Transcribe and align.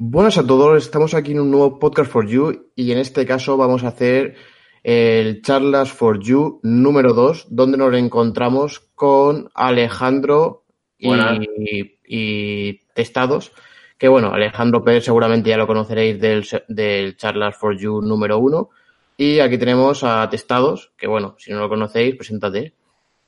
Buenas 0.00 0.38
a 0.38 0.46
todos, 0.46 0.80
estamos 0.84 1.12
aquí 1.12 1.32
en 1.32 1.40
un 1.40 1.50
nuevo 1.50 1.80
Podcast 1.80 2.08
for 2.08 2.24
You 2.24 2.70
y 2.76 2.92
en 2.92 2.98
este 2.98 3.26
caso 3.26 3.56
vamos 3.56 3.82
a 3.82 3.88
hacer 3.88 4.36
el 4.84 5.42
Charlas 5.42 5.90
for 5.90 6.20
You 6.20 6.60
número 6.62 7.14
2, 7.14 7.48
donde 7.50 7.78
nos 7.78 7.92
encontramos 7.96 8.78
con 8.94 9.50
Alejandro 9.54 10.62
y, 10.98 11.98
y, 12.06 12.78
Testados. 12.94 13.50
Que 13.98 14.06
bueno, 14.06 14.32
Alejandro 14.32 14.84
Pérez 14.84 15.04
seguramente 15.04 15.50
ya 15.50 15.56
lo 15.56 15.66
conoceréis 15.66 16.20
del, 16.20 16.46
del 16.68 17.16
Charlas 17.16 17.56
for 17.56 17.76
You 17.76 18.00
número 18.00 18.38
1. 18.38 18.70
Y 19.16 19.40
aquí 19.40 19.58
tenemos 19.58 20.04
a 20.04 20.30
Testados, 20.30 20.92
que 20.96 21.08
bueno, 21.08 21.34
si 21.38 21.50
no 21.50 21.58
lo 21.58 21.68
conocéis, 21.68 22.14
preséntate. 22.14 22.72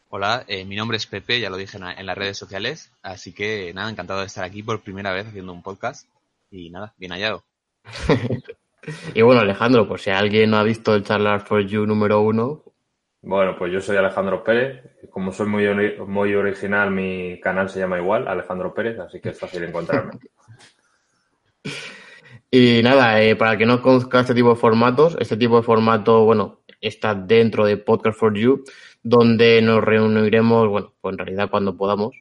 Hola, 0.09 0.45
eh, 0.47 0.65
mi 0.65 0.77
nombre 0.77 0.99
es 0.99 1.07
Pepe, 1.09 1.41
ya 1.41 1.51
lo 1.51 1.57
dije 1.57 1.79
en, 1.79 2.07
las 2.07 2.17
redes 2.17 2.39
sociales, 2.39 2.93
así 3.03 3.33
que 3.33 3.73
nada, 3.75 3.91
encantado 3.91 4.21
de 4.21 4.27
estar 4.27 4.45
aquí 4.45 4.63
por 4.63 4.83
primera 4.83 5.13
vez 5.13 5.27
haciendo 5.27 5.53
un 5.53 5.65
podcast 5.65 6.07
y 6.51 6.71
nada, 6.71 6.95
bien 6.97 7.13
hallado. 7.13 7.45
y 9.15 9.23
bueno, 9.23 9.41
Alejandro, 9.41 9.89
por 9.89 10.01
si 10.01 10.11
alguien 10.11 10.51
no 10.51 10.59
ha 10.59 10.65
visto 10.65 10.95
el 10.95 11.05
Charlar 11.05 11.47
for 11.47 11.65
You 11.65 11.87
número 11.87 12.21
uno. 12.21 12.65
Bueno, 13.23 13.55
pues 13.59 13.73
yo 13.73 13.81
soy 13.81 13.97
Alejandro 13.97 14.43
Pérez. 14.43 14.83
Como 15.11 15.33
soy 15.33 15.47
muy, 15.47 15.67
muy 16.07 16.35
original, 16.35 16.91
mi 16.91 17.39
canal 17.41 17.69
se 17.69 17.81
llama 17.81 17.99
igual, 17.99 18.27
Alejandro 18.27 18.73
Pérez, 18.73 18.99
así 18.99 19.21
que 19.21 19.31
es 19.31 19.39
fácil 19.39 19.65
encontrarme. 19.65 20.13
y 22.51 22.83
nada, 22.83 23.23
eh, 23.23 23.37
para 23.37 23.57
que 23.57 23.67
no 23.67 23.83
conozca 23.83 24.21
este 24.21 24.35
tipo 24.35 24.51
de 24.51 24.57
formatos, 24.57 25.17
este 25.21 25.37
tipo 25.37 25.57
de 25.57 25.63
formato, 25.63 26.25
bueno, 26.25 26.61
está 26.81 27.15
dentro 27.15 27.67
de 27.67 27.77
Podcast 27.77 28.19
for 28.19 28.35
You, 28.35 28.65
donde 29.03 29.61
nos 29.61 29.85
reuniremos, 29.85 30.69
bueno, 30.69 30.95
pues 31.01 31.13
en 31.13 31.19
realidad 31.19 31.51
cuando 31.51 31.77
podamos, 31.77 32.15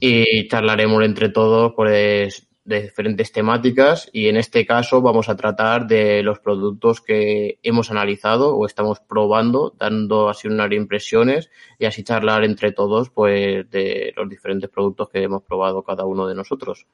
y 0.00 0.48
charlaremos 0.48 1.04
entre 1.04 1.28
todos, 1.28 1.74
pues 1.76 2.48
de 2.64 2.82
diferentes 2.82 3.32
temáticas 3.32 4.08
y 4.12 4.28
en 4.28 4.36
este 4.36 4.64
caso 4.64 5.02
vamos 5.02 5.28
a 5.28 5.36
tratar 5.36 5.86
de 5.86 6.22
los 6.22 6.38
productos 6.38 7.00
que 7.00 7.58
hemos 7.62 7.90
analizado 7.90 8.56
o 8.56 8.66
estamos 8.66 9.00
probando, 9.00 9.74
dando 9.76 10.28
así 10.28 10.46
unas 10.46 10.70
impresiones 10.70 11.50
y 11.78 11.86
así 11.86 12.04
charlar 12.04 12.44
entre 12.44 12.70
todos 12.72 13.10
pues 13.10 13.68
de 13.70 14.12
los 14.16 14.28
diferentes 14.28 14.70
productos 14.70 15.08
que 15.08 15.22
hemos 15.22 15.42
probado 15.42 15.82
cada 15.82 16.04
uno 16.04 16.26
de 16.26 16.36
nosotros. 16.36 16.86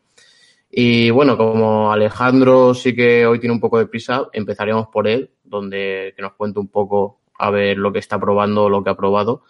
Y 0.71 1.11
bueno, 1.11 1.37
como 1.37 1.93
Alejandro 1.93 2.73
sí 2.73 2.95
que 2.95 3.27
hoy 3.27 3.39
tiene 3.39 3.55
un 3.55 3.61
poco 3.61 3.79
de 3.79 3.87
prisa, 3.87 4.29
empezaremos 4.33 4.89
por 4.89 5.07
él, 5.07 5.31
donde 5.45 6.15
que 6.17 6.23
nos 6.23 6.33
cuente 6.33 6.61
un 6.61 6.69
poco 6.69 7.21
a 7.39 7.51
ver 7.51 7.77
lo 7.77 7.93
que 7.93 7.99
está 7.99 8.19
probando, 8.19 8.71
lo 8.71 8.83
que 8.83 8.91
ha 8.91 8.97
probado 8.97 9.43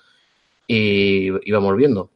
y, 0.66 1.28
y 1.48 1.52
vamos 1.52 1.76
viendo. 1.76 2.10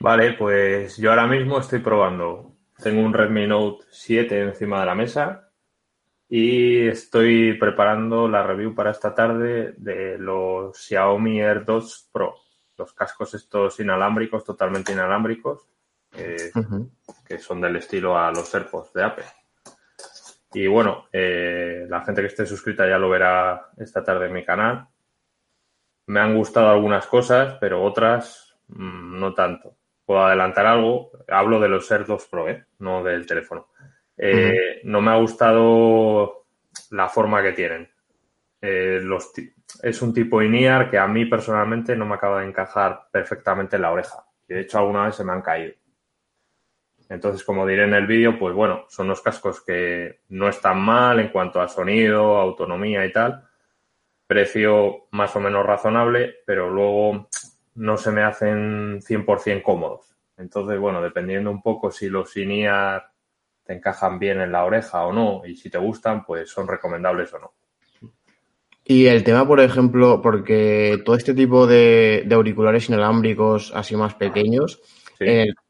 Vale, 0.00 0.32
pues 0.32 0.96
yo 0.98 1.10
ahora 1.10 1.26
mismo 1.26 1.58
estoy 1.58 1.78
probando 1.78 2.53
tengo 2.84 3.00
un 3.00 3.14
Redmi 3.14 3.46
Note 3.46 3.86
7 3.90 4.42
encima 4.42 4.80
de 4.80 4.86
la 4.86 4.94
mesa 4.94 5.48
y 6.28 6.86
estoy 6.86 7.54
preparando 7.54 8.28
la 8.28 8.42
review 8.42 8.74
para 8.74 8.90
esta 8.90 9.14
tarde 9.14 9.72
de 9.78 10.18
los 10.18 10.76
Xiaomi 10.76 11.40
Air 11.40 11.64
2 11.64 12.10
Pro, 12.12 12.34
los 12.76 12.92
cascos 12.92 13.32
estos 13.32 13.80
inalámbricos, 13.80 14.44
totalmente 14.44 14.92
inalámbricos, 14.92 15.66
que 16.12 17.38
son 17.38 17.62
del 17.62 17.76
estilo 17.76 18.18
a 18.18 18.30
los 18.30 18.54
AirPods 18.54 18.92
de 18.92 19.02
Apple. 19.02 19.24
Y 20.52 20.66
bueno, 20.66 21.06
eh, 21.10 21.86
la 21.88 22.04
gente 22.04 22.20
que 22.20 22.28
esté 22.28 22.44
suscrita 22.44 22.86
ya 22.86 22.98
lo 22.98 23.08
verá 23.08 23.70
esta 23.78 24.04
tarde 24.04 24.26
en 24.26 24.34
mi 24.34 24.44
canal. 24.44 24.86
Me 26.06 26.20
han 26.20 26.36
gustado 26.36 26.68
algunas 26.68 27.06
cosas, 27.06 27.56
pero 27.58 27.82
otras 27.82 28.54
mm, 28.68 29.18
no 29.18 29.32
tanto 29.32 29.74
puedo 30.04 30.24
adelantar 30.24 30.66
algo. 30.66 31.10
Hablo 31.28 31.60
de 31.60 31.68
los 31.68 31.90
Air 31.90 32.06
2 32.06 32.26
Pro, 32.26 32.48
¿eh? 32.48 32.64
no 32.78 33.02
del 33.02 33.26
teléfono. 33.26 33.68
Eh, 34.16 34.80
no 34.84 35.00
me 35.00 35.10
ha 35.10 35.16
gustado 35.16 36.46
la 36.90 37.08
forma 37.08 37.42
que 37.42 37.52
tienen. 37.52 37.88
Eh, 38.60 39.00
los 39.02 39.32
es 39.82 40.02
un 40.02 40.14
tipo 40.14 40.40
INEAR 40.40 40.90
que 40.90 40.98
a 40.98 41.06
mí 41.06 41.26
personalmente 41.26 41.96
no 41.96 42.06
me 42.06 42.14
acaba 42.14 42.40
de 42.40 42.48
encajar 42.48 43.08
perfectamente 43.10 43.76
en 43.76 43.82
la 43.82 43.92
oreja. 43.92 44.24
Y 44.48 44.54
de 44.54 44.60
hecho 44.60 44.78
alguna 44.78 45.06
vez 45.06 45.16
se 45.16 45.24
me 45.24 45.32
han 45.32 45.42
caído. 45.42 45.74
Entonces, 47.08 47.44
como 47.44 47.66
diré 47.66 47.84
en 47.84 47.94
el 47.94 48.06
vídeo, 48.06 48.38
pues 48.38 48.54
bueno, 48.54 48.86
son 48.88 49.06
unos 49.06 49.20
cascos 49.20 49.62
que 49.62 50.20
no 50.30 50.48
están 50.48 50.80
mal 50.80 51.20
en 51.20 51.28
cuanto 51.28 51.60
a 51.60 51.68
sonido, 51.68 52.36
autonomía 52.38 53.04
y 53.04 53.12
tal. 53.12 53.46
Precio 54.26 55.06
más 55.10 55.34
o 55.36 55.40
menos 55.40 55.66
razonable, 55.66 56.36
pero 56.46 56.70
luego 56.70 57.28
no 57.74 57.96
se 57.96 58.10
me 58.10 58.22
hacen 58.22 59.00
100% 59.00 59.62
cómodos. 59.62 60.14
Entonces, 60.36 60.78
bueno, 60.78 61.00
dependiendo 61.00 61.50
un 61.50 61.62
poco 61.62 61.90
si 61.90 62.08
los 62.08 62.36
INEAR 62.36 63.10
te 63.64 63.74
encajan 63.74 64.18
bien 64.18 64.40
en 64.40 64.52
la 64.52 64.64
oreja 64.64 65.04
o 65.06 65.12
no, 65.12 65.42
y 65.46 65.56
si 65.56 65.70
te 65.70 65.78
gustan, 65.78 66.24
pues 66.24 66.50
son 66.50 66.68
recomendables 66.68 67.32
o 67.34 67.38
no. 67.38 67.54
Y 68.84 69.06
el 69.06 69.24
tema, 69.24 69.46
por 69.46 69.60
ejemplo, 69.60 70.20
porque 70.20 71.00
todo 71.04 71.16
este 71.16 71.32
tipo 71.32 71.66
de, 71.66 72.28
auriculares 72.30 72.88
inalámbricos 72.88 73.72
así 73.74 73.96
más 73.96 74.14
pequeños, 74.14 74.82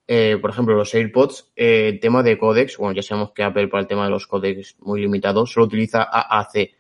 eh, 0.07 0.37
por 0.41 0.51
ejemplo, 0.51 0.75
los 0.75 0.93
AirPods, 0.95 1.53
eh, 1.55 1.91
el 1.95 2.01
tema 2.01 2.25
de 2.25 2.37
códex, 2.37 2.77
bueno, 2.77 2.95
ya 2.95 3.03
sabemos 3.03 3.33
que 3.33 3.45
Apple 3.45 3.69
para 3.69 3.83
el 3.83 3.87
tema 3.87 4.05
de 4.05 4.11
los 4.11 4.27
códex 4.27 4.77
muy 4.81 5.01
limitados 5.01 5.53
solo 5.53 5.67
utiliza 5.67 6.03
AAC. 6.03 6.73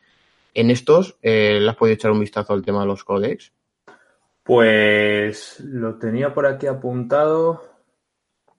En 0.54 0.70
estos, 0.70 1.16
eh, 1.22 1.58
¿le 1.60 1.70
has 1.70 1.76
podido 1.76 1.94
echar 1.94 2.10
un 2.10 2.20
vistazo 2.20 2.52
al 2.52 2.62
tema 2.62 2.80
de 2.80 2.86
los 2.86 3.04
códex? 3.04 3.52
Pues 4.44 5.58
lo 5.60 5.98
tenía 5.98 6.34
por 6.34 6.46
aquí 6.46 6.66
apuntado. 6.66 7.62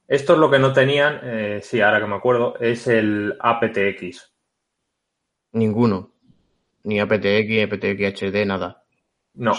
Esto 0.08 0.34
es 0.34 0.40
lo 0.40 0.50
que 0.50 0.60
no 0.60 0.74
tenían, 0.74 1.20
eh, 1.24 1.60
sí, 1.64 1.80
ahora 1.80 2.00
que 2.00 2.08
me 2.08 2.16
acuerdo, 2.16 2.58
es 2.60 2.88
el 2.88 3.36
aptX. 3.40 4.34
Ninguno. 5.54 6.12
Ni 6.84 7.00
aptX, 7.00 7.64
aptX 7.64 8.22
HD, 8.22 8.46
nada. 8.46 8.84
No, 9.36 9.54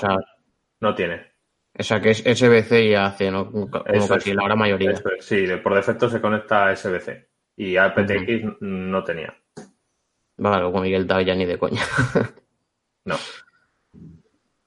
no 0.81 0.95
tiene. 0.95 1.33
O 1.79 1.83
sea, 1.83 2.01
que 2.01 2.11
es 2.11 2.19
SBC 2.19 2.73
y 2.85 2.95
AC, 2.95 3.31
¿no? 3.31 3.51
Como 3.51 3.71
casi 3.71 4.33
la 4.35 4.45
gran 4.45 4.59
mayoría. 4.59 4.95
sí, 5.21 5.47
por 5.63 5.75
defecto 5.75 6.09
se 6.09 6.21
conecta 6.21 6.69
a 6.69 6.77
SBC. 6.77 7.29
Y 7.57 7.77
aptX 7.77 8.61
no 8.61 9.05
tenía. 9.05 9.37
Vale, 10.39 10.71
con 10.73 10.83
Miguel 10.83 11.07
ya 11.07 11.35
ni 11.35 11.47
de 11.47 11.59
coña. 11.59 11.83
no. 13.05 13.17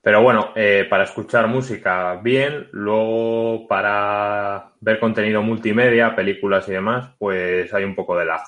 Pero 0.10 0.24
bueno, 0.24 0.54
eh, 0.56 0.88
para 0.90 1.04
escuchar 1.04 1.48
música 1.48 2.20
bien, 2.24 2.68
luego 2.72 3.68
para 3.68 4.72
ver 4.82 5.00
contenido 5.00 5.44
multimedia, 5.44 6.16
películas 6.16 6.68
y 6.68 6.72
demás, 6.72 7.12
pues 7.20 7.72
hay 7.72 7.84
un 7.84 7.94
poco 7.94 8.18
de 8.18 8.26
lag. 8.26 8.42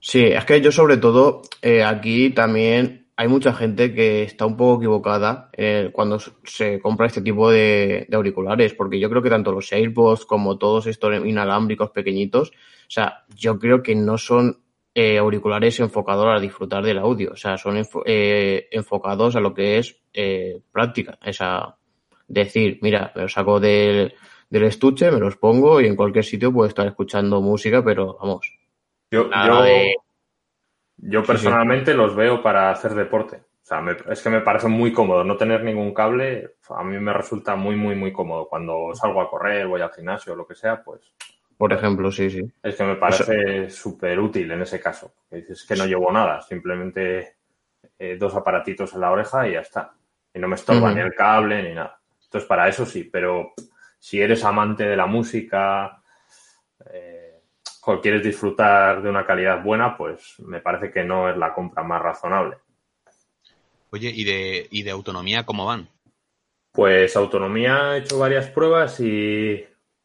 Sí, 0.00 0.24
es 0.24 0.44
que 0.44 0.60
yo 0.60 0.72
sobre 0.72 0.96
todo 0.96 1.42
eh, 1.62 1.84
aquí 1.84 2.30
también 2.30 3.06
hay 3.14 3.28
mucha 3.28 3.54
gente 3.54 3.94
que 3.94 4.24
está 4.24 4.46
un 4.46 4.56
poco 4.56 4.82
equivocada 4.82 5.48
eh, 5.52 5.90
cuando 5.92 6.18
se 6.18 6.80
compra 6.80 7.06
este 7.06 7.22
tipo 7.22 7.52
de, 7.52 8.08
auriculares, 8.12 8.74
porque 8.74 8.98
yo 8.98 9.08
creo 9.08 9.22
que 9.22 9.30
tanto 9.30 9.52
los 9.52 9.72
AirPods 9.72 10.24
como 10.24 10.58
todos 10.58 10.88
estos 10.88 11.24
inalámbricos 11.24 11.90
pequeñitos, 11.90 12.50
o 12.50 12.90
sea, 12.90 13.22
yo 13.36 13.60
creo 13.60 13.80
que 13.80 13.94
no 13.94 14.18
son 14.18 14.63
eh, 14.94 15.18
auriculares 15.18 15.80
enfocados 15.80 16.26
a 16.26 16.40
disfrutar 16.40 16.84
del 16.84 16.98
audio, 16.98 17.32
o 17.32 17.36
sea, 17.36 17.56
son 17.56 17.82
eh, 18.06 18.68
enfocados 18.70 19.34
a 19.34 19.40
lo 19.40 19.52
que 19.52 19.78
es 19.78 20.00
eh, 20.12 20.60
práctica, 20.70 21.18
esa 21.22 21.76
decir, 22.28 22.78
mira, 22.80 23.10
me 23.16 23.22
los 23.22 23.32
saco 23.32 23.58
del, 23.58 24.14
del, 24.48 24.62
estuche, 24.62 25.10
me 25.10 25.18
los 25.18 25.36
pongo 25.36 25.80
y 25.80 25.86
en 25.86 25.96
cualquier 25.96 26.24
sitio 26.24 26.52
puedo 26.52 26.68
estar 26.68 26.86
escuchando 26.86 27.40
música, 27.40 27.84
pero 27.84 28.16
vamos. 28.20 28.56
Yo, 29.10 29.28
yo, 30.96 31.22
personalmente 31.24 31.92
los 31.92 32.14
veo 32.14 32.40
para 32.40 32.70
hacer 32.70 32.94
deporte. 32.94 33.36
O 33.36 33.66
sea, 33.66 33.82
es 34.10 34.22
que 34.22 34.30
me 34.30 34.42
parece 34.42 34.68
muy 34.68 34.92
cómodo. 34.92 35.24
No 35.24 35.36
tener 35.36 35.64
ningún 35.64 35.92
cable, 35.94 36.56
a 36.68 36.84
mí 36.84 36.98
me 36.98 37.12
resulta 37.12 37.56
muy, 37.56 37.76
muy, 37.76 37.94
muy 37.94 38.12
cómodo. 38.12 38.46
Cuando 38.46 38.94
salgo 38.94 39.20
a 39.20 39.28
correr, 39.28 39.66
voy 39.66 39.80
al 39.80 39.92
gimnasio 39.92 40.34
o 40.34 40.36
lo 40.36 40.46
que 40.46 40.54
sea, 40.54 40.82
pues 40.82 41.00
por 41.56 41.72
ejemplo, 41.72 42.10
sí, 42.10 42.30
sí. 42.30 42.42
Es 42.62 42.76
que 42.76 42.84
me 42.84 42.96
parece 42.96 43.70
súper 43.70 44.18
útil 44.18 44.50
en 44.50 44.62
ese 44.62 44.80
caso. 44.80 45.14
Es 45.30 45.64
que 45.64 45.76
no 45.76 45.86
llevo 45.86 46.10
nada, 46.12 46.40
simplemente 46.42 47.36
eh, 47.98 48.16
dos 48.18 48.34
aparatitos 48.34 48.92
en 48.94 49.00
la 49.00 49.10
oreja 49.10 49.48
y 49.48 49.52
ya 49.52 49.60
está. 49.60 49.92
Y 50.32 50.38
no 50.38 50.48
me 50.48 50.56
estorba 50.56 50.92
ni 50.92 51.00
el 51.00 51.14
cable 51.14 51.62
ni 51.62 51.74
nada. 51.74 52.00
Entonces, 52.24 52.48
para 52.48 52.68
eso 52.68 52.84
sí, 52.84 53.04
pero 53.04 53.54
si 53.98 54.20
eres 54.20 54.44
amante 54.44 54.84
de 54.84 54.96
la 54.96 55.06
música 55.06 56.02
eh, 56.92 57.40
o 57.86 58.00
quieres 58.00 58.22
disfrutar 58.22 59.00
de 59.00 59.08
una 59.08 59.24
calidad 59.24 59.62
buena, 59.62 59.96
pues 59.96 60.40
me 60.40 60.60
parece 60.60 60.90
que 60.90 61.04
no 61.04 61.30
es 61.30 61.36
la 61.36 61.54
compra 61.54 61.84
más 61.84 62.02
razonable. 62.02 62.56
Oye, 63.90 64.10
¿y 64.12 64.24
de, 64.24 64.66
y 64.70 64.82
de 64.82 64.90
autonomía 64.90 65.46
cómo 65.46 65.66
van? 65.66 65.88
Pues 66.72 67.14
autonomía 67.14 67.94
he 67.94 68.00
hecho 68.00 68.18
varias 68.18 68.48
pruebas 68.48 68.98
y 68.98 69.64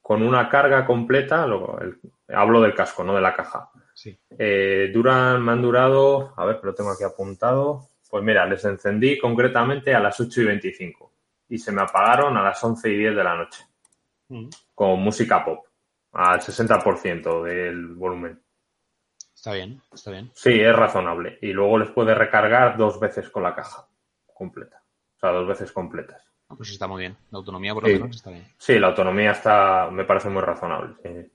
con 0.10 0.24
una 0.24 0.50
carga 0.50 0.88
completa, 0.88 1.44
hablo 1.44 2.62
del 2.62 2.74
casco, 2.74 3.04
no 3.04 3.14
de 3.14 3.22
la 3.22 3.32
caja. 3.32 3.70
Eh, 4.40 4.90
duran, 4.92 5.40
me 5.40 5.52
han 5.52 5.62
durado, 5.62 6.34
a 6.36 6.46
ver, 6.46 6.60
pero 6.60 6.74
tengo 6.74 6.90
aquí 6.90 7.04
apuntado. 7.04 7.90
Pues 8.10 8.24
mira, 8.24 8.44
les 8.48 8.66
encendí 8.66 9.20
concretamente 9.20 9.94
a 9.94 10.00
las 10.00 10.20
8 10.20 10.42
y 10.42 10.46
25 10.46 11.14
y 11.50 11.60
se 11.60 11.72
me 11.72 11.84
apagaron 11.84 12.36
a 12.38 12.42
las 12.42 12.64
11 12.64 12.90
y 12.90 12.98
10 12.98 13.18
de 13.18 13.24
la 13.24 13.36
noche 13.36 13.64
mm. 14.30 14.48
con 14.74 15.00
música 15.00 15.46
pop 15.46 15.68
al 16.14 16.40
60% 16.40 17.44
del 17.44 17.94
volumen. 17.94 18.42
Está 19.36 19.54
bien, 19.54 19.80
está 19.94 20.10
bien. 20.10 20.32
Sí, 20.34 20.60
es 20.60 20.76
razonable. 20.76 21.38
Y 21.44 21.54
luego 21.54 21.78
les 21.78 21.92
puede 21.92 22.16
recargar 22.16 22.78
dos 22.78 23.00
veces 23.00 23.30
con 23.30 23.44
la 23.44 23.54
caja 23.54 23.88
completa. 24.34 24.82
O 25.18 25.20
sea, 25.20 25.30
dos 25.34 25.48
veces 25.48 25.72
completas. 25.72 26.29
Ah, 26.50 26.56
pues 26.58 26.72
está 26.72 26.88
muy 26.88 27.02
bien. 27.02 27.16
La 27.32 27.38
autonomía, 27.38 27.74
por 27.74 27.84
lo 27.84 27.90
Sí. 27.90 27.96
menos, 27.96 28.16
está 28.16 28.32
bien. 28.32 28.46
Sí, 28.58 28.80
la 28.80 28.88
autonomía 28.88 29.32
está, 29.32 29.90
me 29.92 30.04
parece 30.04 30.30
muy 30.30 30.42
razonable. 30.42 30.96
sí. 31.04 31.32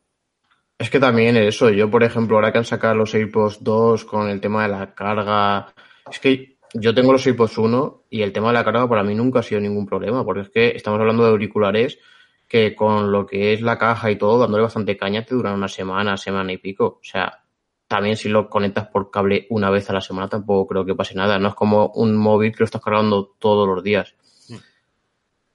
Es 0.77 0.91
que 0.91 0.99
también 0.99 1.37
eso, 1.37 1.71
yo 1.71 1.89
por 1.89 2.03
ejemplo, 2.03 2.37
ahora 2.37 2.51
que 2.51 2.59
han 2.59 2.65
sacado 2.65 2.97
los 2.97 3.15
AirPods 3.15 3.63
2 3.63 4.05
con 4.05 4.29
el 4.29 4.41
tema 4.41 4.65
de 4.65 4.71
la 4.71 4.93
carga, 4.93 5.73
es 6.11 6.19
que 6.19 6.57
yo 6.75 6.93
tengo 6.93 7.13
los 7.13 7.25
AirPods 7.25 7.57
1 7.59 8.03
y 8.11 8.23
el 8.23 8.33
tema 8.33 8.49
de 8.49 8.55
la 8.55 8.65
carga 8.65 8.89
para 8.89 9.05
mí 9.05 9.15
nunca 9.15 9.39
ha 9.39 9.43
sido 9.45 9.61
ningún 9.61 9.87
problema, 9.87 10.25
porque 10.25 10.41
es 10.43 10.51
que 10.51 10.69
estamos 10.71 10.99
hablando 10.99 11.23
de 11.23 11.31
auriculares 11.31 12.01
que 12.49 12.75
con 12.75 13.13
lo 13.13 13.25
que 13.25 13.53
es 13.53 13.63
la 13.63 13.79
caja 13.79 14.11
y 14.11 14.17
todo, 14.17 14.37
dándole 14.41 14.65
bastante 14.65 14.97
caña, 14.97 15.25
te 15.25 15.37
duran 15.37 15.55
una 15.55 15.69
semana, 15.69 16.17
semana 16.17 16.53
y 16.53 16.59
pico. 16.59 16.99
O 17.01 17.05
sea, 17.05 17.45
también 17.87 18.17
si 18.17 18.29
lo 18.29 18.51
conectas 18.51 18.89
por 18.89 19.13
cable 19.13 19.47
una 19.51 19.71
vez 19.71 19.89
a 19.91 19.93
la 19.93 20.01
semana 20.01 20.29
tampoco 20.29 20.67
creo 20.67 20.85
que 20.85 20.97
pase 20.97 21.15
nada. 21.15 21.39
No 21.39 21.49
es 21.49 21.55
como 21.55 21.93
un 21.95 22.17
móvil 22.17 22.51
que 22.51 22.59
lo 22.61 22.65
estás 22.65 22.83
cargando 22.83 23.37
todos 23.39 23.67
los 23.69 23.83
días. 23.83 24.17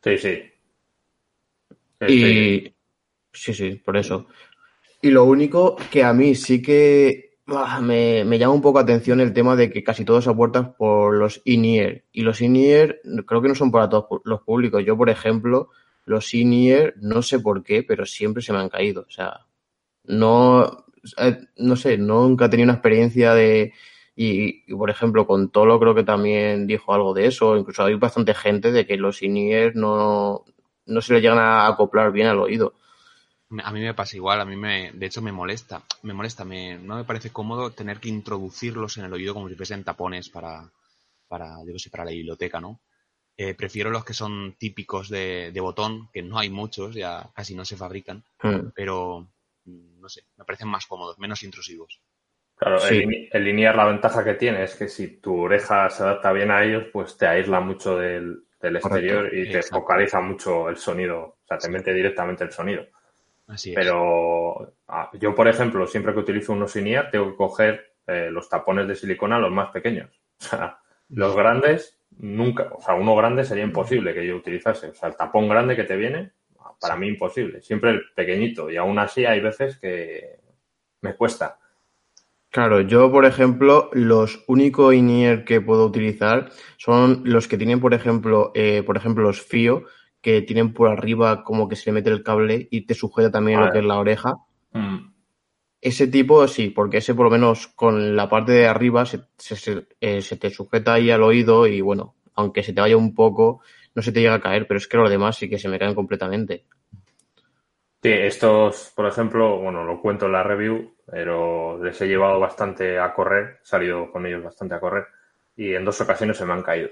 Sí, 0.03 0.17
sí. 0.17 0.41
Sí, 2.01 2.07
sí. 2.07 2.15
Y 2.15 2.75
sí, 3.33 3.53
sí, 3.53 3.75
por 3.75 3.97
eso. 3.97 4.27
Y 5.01 5.11
lo 5.11 5.25
único 5.25 5.75
que 5.91 6.03
a 6.03 6.13
mí 6.13 6.35
sí 6.35 6.61
que 6.61 7.37
ah, 7.47 7.79
me, 7.81 8.23
me 8.25 8.37
llama 8.37 8.53
un 8.53 8.61
poco 8.61 8.79
atención 8.79 9.19
el 9.19 9.33
tema 9.33 9.55
de 9.55 9.71
que 9.71 9.83
casi 9.83 10.05
todo 10.05 10.21
se 10.21 10.29
apuertan 10.29 10.75
por 10.75 11.15
los 11.15 11.41
in-ear. 11.45 12.03
Y 12.11 12.21
los 12.21 12.41
in-ear 12.41 12.99
creo 13.25 13.41
que 13.41 13.49
no 13.49 13.55
son 13.55 13.71
para 13.71 13.89
todos 13.89 14.21
los 14.23 14.41
públicos. 14.41 14.83
Yo, 14.85 14.97
por 14.97 15.09
ejemplo, 15.09 15.69
los 16.05 16.33
in-ear 16.33 16.93
no 16.97 17.21
sé 17.21 17.39
por 17.39 17.63
qué, 17.63 17.83
pero 17.83 18.05
siempre 18.05 18.41
se 18.41 18.53
me 18.53 18.59
han 18.59 18.69
caído. 18.69 19.05
O 19.07 19.11
sea, 19.11 19.45
no, 20.05 20.85
eh, 21.17 21.39
no 21.57 21.75
sé, 21.75 21.97
nunca 21.97 22.45
he 22.45 22.49
tenido 22.49 22.65
una 22.65 22.73
experiencia 22.73 23.33
de... 23.33 23.73
Y, 24.25 24.63
y, 24.67 24.75
por 24.75 24.89
ejemplo, 24.89 25.25
con 25.25 25.49
Tolo 25.49 25.79
creo 25.79 25.95
que 25.95 26.03
también 26.03 26.67
dijo 26.67 26.93
algo 26.93 27.13
de 27.13 27.27
eso. 27.27 27.55
Incluso 27.57 27.83
hay 27.85 27.95
bastante 27.95 28.33
gente 28.33 28.71
de 28.71 28.85
que 28.85 28.97
los 28.97 29.21
in-ear 29.23 29.75
no, 29.75 30.43
no 30.85 31.01
se 31.01 31.13
le 31.13 31.21
llegan 31.21 31.39
a 31.39 31.67
acoplar 31.67 32.11
bien 32.11 32.27
al 32.27 32.39
oído. 32.39 32.73
A 33.63 33.71
mí 33.71 33.79
me 33.81 33.93
pasa 33.95 34.15
igual, 34.15 34.41
a 34.41 34.45
mí 34.45 34.55
me, 34.55 34.91
de 34.91 35.05
hecho 35.07 35.21
me 35.21 35.31
molesta, 35.31 35.81
me 36.03 36.13
molesta, 36.13 36.45
me, 36.45 36.77
no 36.77 36.95
me 36.97 37.03
parece 37.03 37.31
cómodo 37.31 37.71
tener 37.71 37.99
que 37.99 38.09
introducirlos 38.09 38.97
en 38.97 39.05
el 39.05 39.13
oído 39.13 39.33
como 39.33 39.49
si 39.49 39.55
fuesen 39.55 39.83
tapones 39.83 40.29
para, 40.29 40.69
para, 41.27 41.57
yo 41.65 41.79
sé, 41.79 41.89
para 41.89 42.05
la 42.05 42.11
biblioteca, 42.11 42.59
¿no? 42.61 42.79
Eh, 43.37 43.55
prefiero 43.55 43.89
los 43.89 44.05
que 44.05 44.13
son 44.13 44.55
típicos 44.59 45.09
de, 45.09 45.51
de 45.51 45.61
botón, 45.61 46.09
que 46.13 46.21
no 46.21 46.37
hay 46.37 46.49
muchos, 46.49 46.93
ya 46.93 47.31
casi 47.33 47.55
no 47.55 47.65
se 47.65 47.77
fabrican, 47.77 48.23
Hmm. 48.43 48.69
pero 48.75 49.27
mm, 49.65 49.99
no 50.01 50.09
sé, 50.09 50.25
me 50.37 50.45
parecen 50.45 50.67
más 50.67 50.85
cómodos, 50.85 51.17
menos 51.19 51.41
intrusivos. 51.43 52.01
Claro, 52.59 52.77
Sí. 52.79 52.97
el, 52.97 53.29
el 53.31 53.43
linear 53.45 53.75
la 53.75 53.85
ventaja 53.85 54.23
que 54.23 54.33
tiene 54.35 54.63
es 54.63 54.75
que 54.75 54.87
si 54.89 55.17
tu 55.21 55.39
oreja 55.43 55.89
se 55.89 56.03
adapta 56.03 56.31
bien 56.33 56.51
a 56.51 56.63
ellos, 56.63 56.85
pues 56.91 57.17
te 57.17 57.25
aísla 57.25 57.61
mucho 57.61 57.97
del, 57.97 58.43
del 58.61 58.75
exterior 58.75 59.27
y 59.33 59.49
te 59.49 59.57
exacto. 59.59 59.79
focaliza 59.79 60.19
mucho 60.19 60.67
el 60.69 60.75
sonido. 60.77 61.19
O 61.21 61.37
sea, 61.47 61.57
te 61.57 61.69
mete 61.69 61.93
directamente 61.93 62.43
el 62.43 62.51
sonido. 62.51 62.85
Así 63.47 63.69
es. 63.71 63.75
Pero 63.75 64.73
ah, 64.89 65.09
yo, 65.13 65.33
por 65.33 65.47
ejemplo, 65.47 65.87
siempre 65.87 66.13
que 66.13 66.19
utilizo 66.19 66.51
unos 66.53 66.75
linear, 66.75 67.09
tengo 67.09 67.31
que 67.31 67.37
coger 67.37 67.93
eh, 68.05 68.29
los 68.29 68.49
tapones 68.49 68.87
de 68.87 68.95
silicona, 68.95 69.39
los 69.39 69.51
más 69.51 69.71
pequeños. 69.71 70.09
O 70.39 70.43
sea, 70.45 70.79
los 71.09 71.35
grandes, 71.35 71.99
nunca, 72.17 72.69
o 72.71 72.81
sea, 72.81 72.93
uno 72.95 73.13
grande 73.15 73.43
sería 73.43 73.63
imposible 73.63 74.13
que 74.13 74.25
yo 74.25 74.35
utilizase. 74.37 74.87
O 74.89 74.93
sea, 74.95 75.09
el 75.09 75.15
tapón 75.17 75.47
grande 75.49 75.75
que 75.75 75.83
te 75.83 75.97
viene, 75.97 76.31
para 76.79 76.93
Sí. 76.95 76.99
mí 76.99 77.07
imposible. 77.09 77.61
Siempre 77.61 77.89
el 77.91 78.03
pequeñito. 78.15 78.69
Y 78.69 78.77
aún 78.77 78.97
así 78.99 79.25
hay 79.25 79.41
veces 79.41 79.77
que 79.77 80.39
me 81.01 81.15
cuesta. 81.15 81.58
Claro, 82.51 82.81
yo, 82.81 83.11
por 83.11 83.25
ejemplo, 83.25 83.89
los 83.93 84.43
únicos 84.47 84.95
in-ear 84.95 85.45
que 85.45 85.61
puedo 85.61 85.85
utilizar 85.85 86.49
son 86.77 87.21
los 87.23 87.47
que 87.47 87.57
tienen, 87.57 87.79
por 87.79 87.93
ejemplo, 87.93 88.51
eh, 88.55 88.81
por 88.83 88.97
ejemplo, 88.97 89.23
los 89.23 89.41
FIO, 89.41 89.83
que 90.21 90.41
tienen 90.41 90.73
por 90.73 90.89
arriba 90.89 91.43
como 91.43 91.69
que 91.69 91.75
se 91.75 91.89
le 91.89 91.93
mete 91.93 92.09
el 92.09 92.23
cable 92.23 92.67
y 92.71 92.85
te 92.85 92.95
sujeta 92.95 93.31
también 93.31 93.61
lo 93.61 93.71
que 93.71 93.79
es 93.79 93.85
la 93.85 93.99
oreja. 93.99 94.37
Mm. 94.73 95.13
Ese 95.81 96.07
tipo 96.07 96.45
sí, 96.47 96.69
porque 96.69 96.97
ese 96.97 97.13
por 97.13 97.25
lo 97.25 97.31
menos 97.31 97.67
con 97.67 98.15
la 98.15 98.27
parte 98.27 98.51
de 98.51 98.67
arriba 98.67 99.05
se, 99.05 99.21
se, 99.37 99.55
se, 99.55 99.87
eh, 100.01 100.21
se 100.21 100.35
te 100.35 100.49
sujeta 100.49 100.93
ahí 100.93 101.09
al 101.09 101.23
oído 101.23 101.67
y 101.67 101.79
bueno, 101.79 102.15
aunque 102.33 102.63
se 102.63 102.73
te 102.73 102.81
vaya 102.81 102.97
un 102.97 103.13
poco, 103.13 103.61
no 103.95 104.01
se 104.01 104.11
te 104.11 104.21
llega 104.21 104.33
a 104.33 104.41
caer, 104.41 104.67
pero 104.67 104.77
es 104.77 104.87
que 104.87 104.97
los 104.97 105.09
demás 105.09 105.37
sí 105.37 105.49
que 105.49 105.59
se 105.59 105.69
me 105.69 105.79
caen 105.79 105.95
completamente. 105.95 106.65
Sí, 108.01 108.09
estos, 108.11 108.91
por 108.95 109.05
ejemplo, 109.07 109.57
bueno, 109.59 109.83
lo 109.83 110.01
cuento 110.01 110.25
en 110.25 110.31
la 110.33 110.43
review, 110.43 110.95
pero 111.05 111.81
les 111.83 111.99
he 112.01 112.07
llevado 112.07 112.39
bastante 112.39 112.97
a 112.99 113.13
correr, 113.13 113.59
he 113.61 113.65
salido 113.65 114.11
con 114.11 114.25
ellos 114.25 114.43
bastante 114.43 114.75
a 114.75 114.79
correr 114.79 115.07
y 115.55 115.73
en 115.75 115.85
dos 115.85 115.99
ocasiones 116.01 116.37
se 116.37 116.45
me 116.45 116.53
han 116.53 116.63
caído. 116.63 116.89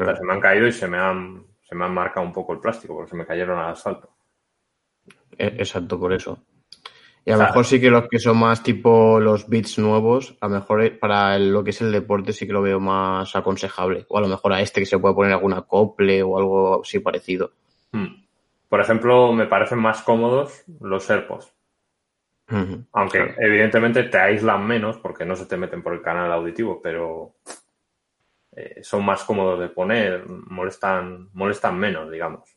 O 0.00 0.04
sea, 0.04 0.16
se 0.16 0.24
me 0.24 0.32
han 0.32 0.40
caído 0.40 0.66
y 0.66 0.72
se 0.72 0.88
me 0.88 0.96
han, 0.96 1.44
se 1.60 1.74
me 1.74 1.84
han 1.84 1.92
marcado 1.92 2.24
un 2.24 2.32
poco 2.32 2.54
el 2.54 2.60
plástico 2.60 2.94
porque 2.94 3.10
se 3.10 3.16
me 3.16 3.26
cayeron 3.26 3.58
al 3.58 3.72
asfalto. 3.72 4.08
E- 5.44 5.54
Exacto, 5.64 5.98
por 6.02 6.12
eso. 6.12 6.32
Y 7.26 7.30
a 7.32 7.34
lo 7.34 7.38
Claro. 7.38 7.50
mejor 7.50 7.66
sí 7.66 7.80
que 7.80 7.90
los 7.90 8.08
que 8.08 8.18
son 8.20 8.38
más 8.38 8.62
tipo 8.62 9.20
los 9.20 9.48
beats 9.48 9.78
nuevos, 9.78 10.36
a 10.40 10.48
lo 10.48 10.56
mejor 10.56 10.84
eh, 10.84 10.92
para 10.92 11.38
lo 11.38 11.64
que 11.64 11.70
es 11.70 11.80
el 11.82 11.92
deporte 11.92 12.32
sí 12.34 12.46
que 12.46 12.54
lo 12.54 12.62
veo 12.62 12.80
más 12.80 13.36
aconsejable. 13.36 14.06
O 14.10 14.18
a 14.18 14.22
lo 14.22 14.28
mejor 14.28 14.52
a 14.54 14.62
este 14.62 14.80
que 14.80 14.86
se 14.86 14.98
puede 14.98 15.14
poner 15.16 15.32
algún 15.34 15.54
acople 15.54 16.22
o 16.22 16.38
algo 16.38 16.82
así 16.82 17.00
parecido. 17.00 17.52
Mm. 17.92 18.25
Por 18.68 18.80
ejemplo, 18.80 19.32
me 19.32 19.46
parecen 19.46 19.78
más 19.78 20.02
cómodos 20.02 20.64
los 20.80 21.08
AirPods, 21.08 21.52
aunque 22.92 23.18
Claro. 23.18 23.34
evidentemente 23.38 24.04
te 24.04 24.18
aíslan 24.18 24.66
menos 24.66 24.98
porque 24.98 25.24
no 25.24 25.36
se 25.36 25.46
te 25.46 25.56
meten 25.56 25.82
por 25.82 25.94
el 25.94 26.02
canal 26.02 26.32
auditivo, 26.32 26.80
pero 26.82 27.34
eh, 28.56 28.82
son 28.82 29.04
más 29.04 29.22
cómodos 29.24 29.60
de 29.60 29.68
poner, 29.68 30.26
molestan, 30.26 31.28
molestan 31.34 31.78
menos, 31.78 32.10
digamos. 32.10 32.48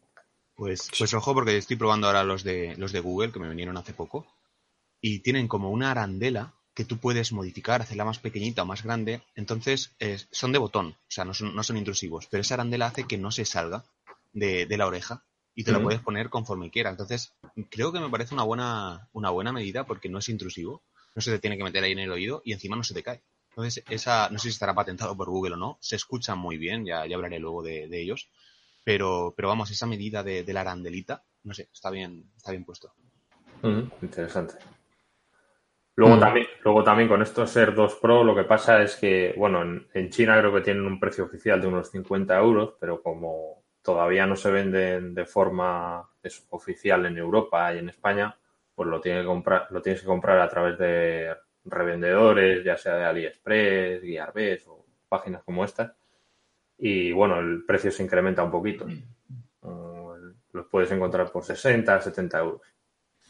Pues, 0.55 0.89
pues 0.97 1.13
ojo, 1.13 1.33
porque 1.33 1.57
estoy 1.57 1.77
probando 1.77 2.07
ahora 2.07 2.23
los 2.23 2.43
de, 2.43 2.75
los 2.77 2.91
de 2.91 2.99
Google, 2.99 3.31
que 3.31 3.39
me 3.39 3.49
vinieron 3.49 3.77
hace 3.77 3.93
poco, 3.93 4.25
y 5.01 5.19
tienen 5.19 5.47
como 5.47 5.69
una 5.71 5.91
arandela 5.91 6.53
que 6.73 6.85
tú 6.85 6.97
puedes 6.97 7.31
modificar, 7.31 7.81
hacerla 7.81 8.05
más 8.05 8.19
pequeñita 8.19 8.63
o 8.63 8.65
más 8.65 8.83
grande. 8.83 9.21
Entonces, 9.35 9.95
eh, 9.99 10.17
son 10.31 10.51
de 10.51 10.59
botón, 10.59 10.87
o 10.87 11.11
sea, 11.11 11.25
no 11.25 11.33
son, 11.33 11.55
no 11.55 11.63
son 11.63 11.77
intrusivos, 11.77 12.27
pero 12.27 12.41
esa 12.41 12.55
arandela 12.55 12.87
hace 12.87 13.05
que 13.05 13.17
no 13.17 13.31
se 13.31 13.45
salga 13.45 13.83
de, 14.33 14.65
de 14.65 14.77
la 14.77 14.87
oreja 14.87 15.23
y 15.59 15.65
te 15.65 15.73
la 15.73 15.79
Ujú. 15.79 15.87
puedes 15.87 16.01
poner 16.01 16.29
conforme 16.29 16.71
quieras. 16.71 16.93
Entonces, 16.93 17.33
creo 17.69 17.91
que 17.91 17.99
me 17.99 18.09
parece 18.09 18.33
una 18.33 18.43
buena, 18.43 19.09
una 19.11 19.29
buena 19.29 19.51
medida 19.51 19.83
porque 19.85 20.07
no 20.07 20.19
es 20.19 20.29
intrusivo, 20.29 20.83
no 21.15 21.21
se 21.21 21.31
te 21.31 21.39
tiene 21.39 21.57
que 21.57 21.65
meter 21.65 21.83
ahí 21.83 21.91
en 21.91 21.99
el 21.99 22.13
oído 22.13 22.41
y 22.45 22.53
encima 22.53 22.77
no 22.77 22.83
se 22.85 22.93
te 22.93 23.03
cae. 23.03 23.21
Entonces, 23.49 23.83
esa, 23.89 24.29
no 24.29 24.39
sé 24.39 24.43
si 24.43 24.53
estará 24.53 24.73
patentado 24.73 25.17
por 25.17 25.29
Google 25.29 25.55
o 25.55 25.57
no, 25.57 25.77
se 25.81 25.97
escucha 25.97 26.33
muy 26.33 26.55
bien, 26.55 26.85
ya, 26.85 27.05
ya 27.05 27.17
hablaré 27.17 27.39
luego 27.39 27.61
de, 27.61 27.89
de 27.89 28.01
ellos. 28.01 28.29
Pero, 28.85 29.33
pero 29.35 29.49
vamos, 29.49 29.69
esa 29.69 29.85
medida 29.85 30.23
de, 30.23 30.45
de 30.45 30.53
la 30.53 30.61
arandelita, 30.61 31.25
no 31.43 31.53
sé, 31.53 31.67
está 31.73 31.89
bien, 31.89 32.31
está 32.37 32.51
bien 32.51 32.63
puesto. 32.63 32.93
Ujú, 33.61 33.89
Interesante. 34.01 34.53
Luego, 35.97 36.15
Mm. 36.15 36.19
también, 36.21 36.47
luego 36.63 36.83
también 36.85 37.09
con 37.09 37.21
estos 37.21 37.53
Air 37.57 37.75
2 37.75 37.95
Pro 37.95 38.23
lo 38.23 38.33
que 38.33 38.45
pasa 38.45 38.81
es 38.81 38.95
que, 38.95 39.33
bueno, 39.37 39.61
en, 39.63 39.85
en 39.93 40.09
China 40.09 40.39
creo 40.39 40.53
que 40.53 40.61
tienen 40.61 40.85
un 40.85 41.01
precio 41.01 41.25
oficial 41.25 41.59
de 41.59 41.67
unos 41.67 41.91
50 41.91 42.37
euros, 42.37 42.75
pero 42.79 43.03
como 43.03 43.58
todavía 43.81 44.25
no 44.25 44.35
se 44.35 44.51
venden 44.51 45.13
de 45.13 45.25
forma 45.25 46.09
eso, 46.21 46.43
oficial 46.49 47.05
en 47.05 47.17
Europa 47.17 47.73
y 47.73 47.79
en 47.79 47.89
España, 47.89 48.37
pues 48.75 48.87
lo, 48.87 49.01
tiene 49.01 49.21
que 49.21 49.27
comprar, 49.27 49.67
lo 49.71 49.81
tienes 49.81 50.01
que 50.01 50.07
comprar 50.07 50.39
a 50.39 50.49
través 50.49 50.77
de 50.77 51.35
revendedores, 51.65 52.63
ya 52.63 52.77
sea 52.77 52.95
de 52.95 53.05
AliExpress, 53.05 54.01
Gearbest 54.01 54.67
o 54.67 54.85
páginas 55.07 55.43
como 55.43 55.65
estas. 55.65 55.91
Y 56.77 57.11
bueno, 57.11 57.39
el 57.39 57.65
precio 57.65 57.91
se 57.91 58.03
incrementa 58.03 58.43
un 58.43 58.51
poquito. 58.51 58.85
Mm, 58.85 60.31
Los 60.53 60.65
puedes 60.67 60.91
encontrar 60.91 61.31
por 61.31 61.43
60, 61.43 62.01
70 62.01 62.39
euros. 62.39 62.61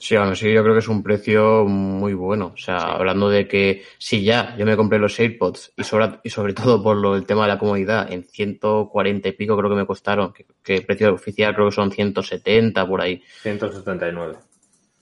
Sí, 0.01 0.15
aún 0.15 0.29
así 0.29 0.51
yo 0.51 0.63
creo 0.63 0.73
que 0.73 0.79
es 0.79 0.87
un 0.87 1.03
precio 1.03 1.65
muy 1.65 2.13
bueno. 2.13 2.51
O 2.53 2.57
sea, 2.57 2.79
Sí. 2.79 2.85
hablando 2.89 3.29
de 3.29 3.47
que 3.49 3.83
si 3.97 4.23
ya 4.23 4.55
yo 4.57 4.65
me 4.65 4.77
compré 4.77 4.97
los 4.97 5.19
AirPods 5.19 5.73
y 5.75 5.83
sobre, 5.83 6.19
y 6.23 6.29
sobre 6.29 6.53
todo 6.53 6.81
por 6.81 6.95
lo, 6.95 7.15
el 7.17 7.25
tema 7.25 7.41
de 7.43 7.49
la 7.49 7.59
comodidad, 7.59 8.09
en 8.11 8.23
140 8.23 9.27
y 9.27 9.31
pico 9.33 9.57
creo 9.57 9.69
que 9.69 9.75
me 9.75 9.85
costaron, 9.85 10.31
que, 10.31 10.45
que 10.63 10.75
el 10.77 10.85
precio 10.85 11.13
oficial 11.13 11.53
creo 11.53 11.67
que 11.67 11.75
son 11.75 11.91
170 11.91 12.87
por 12.87 13.01
ahí. 13.01 13.21
179. 13.41 14.37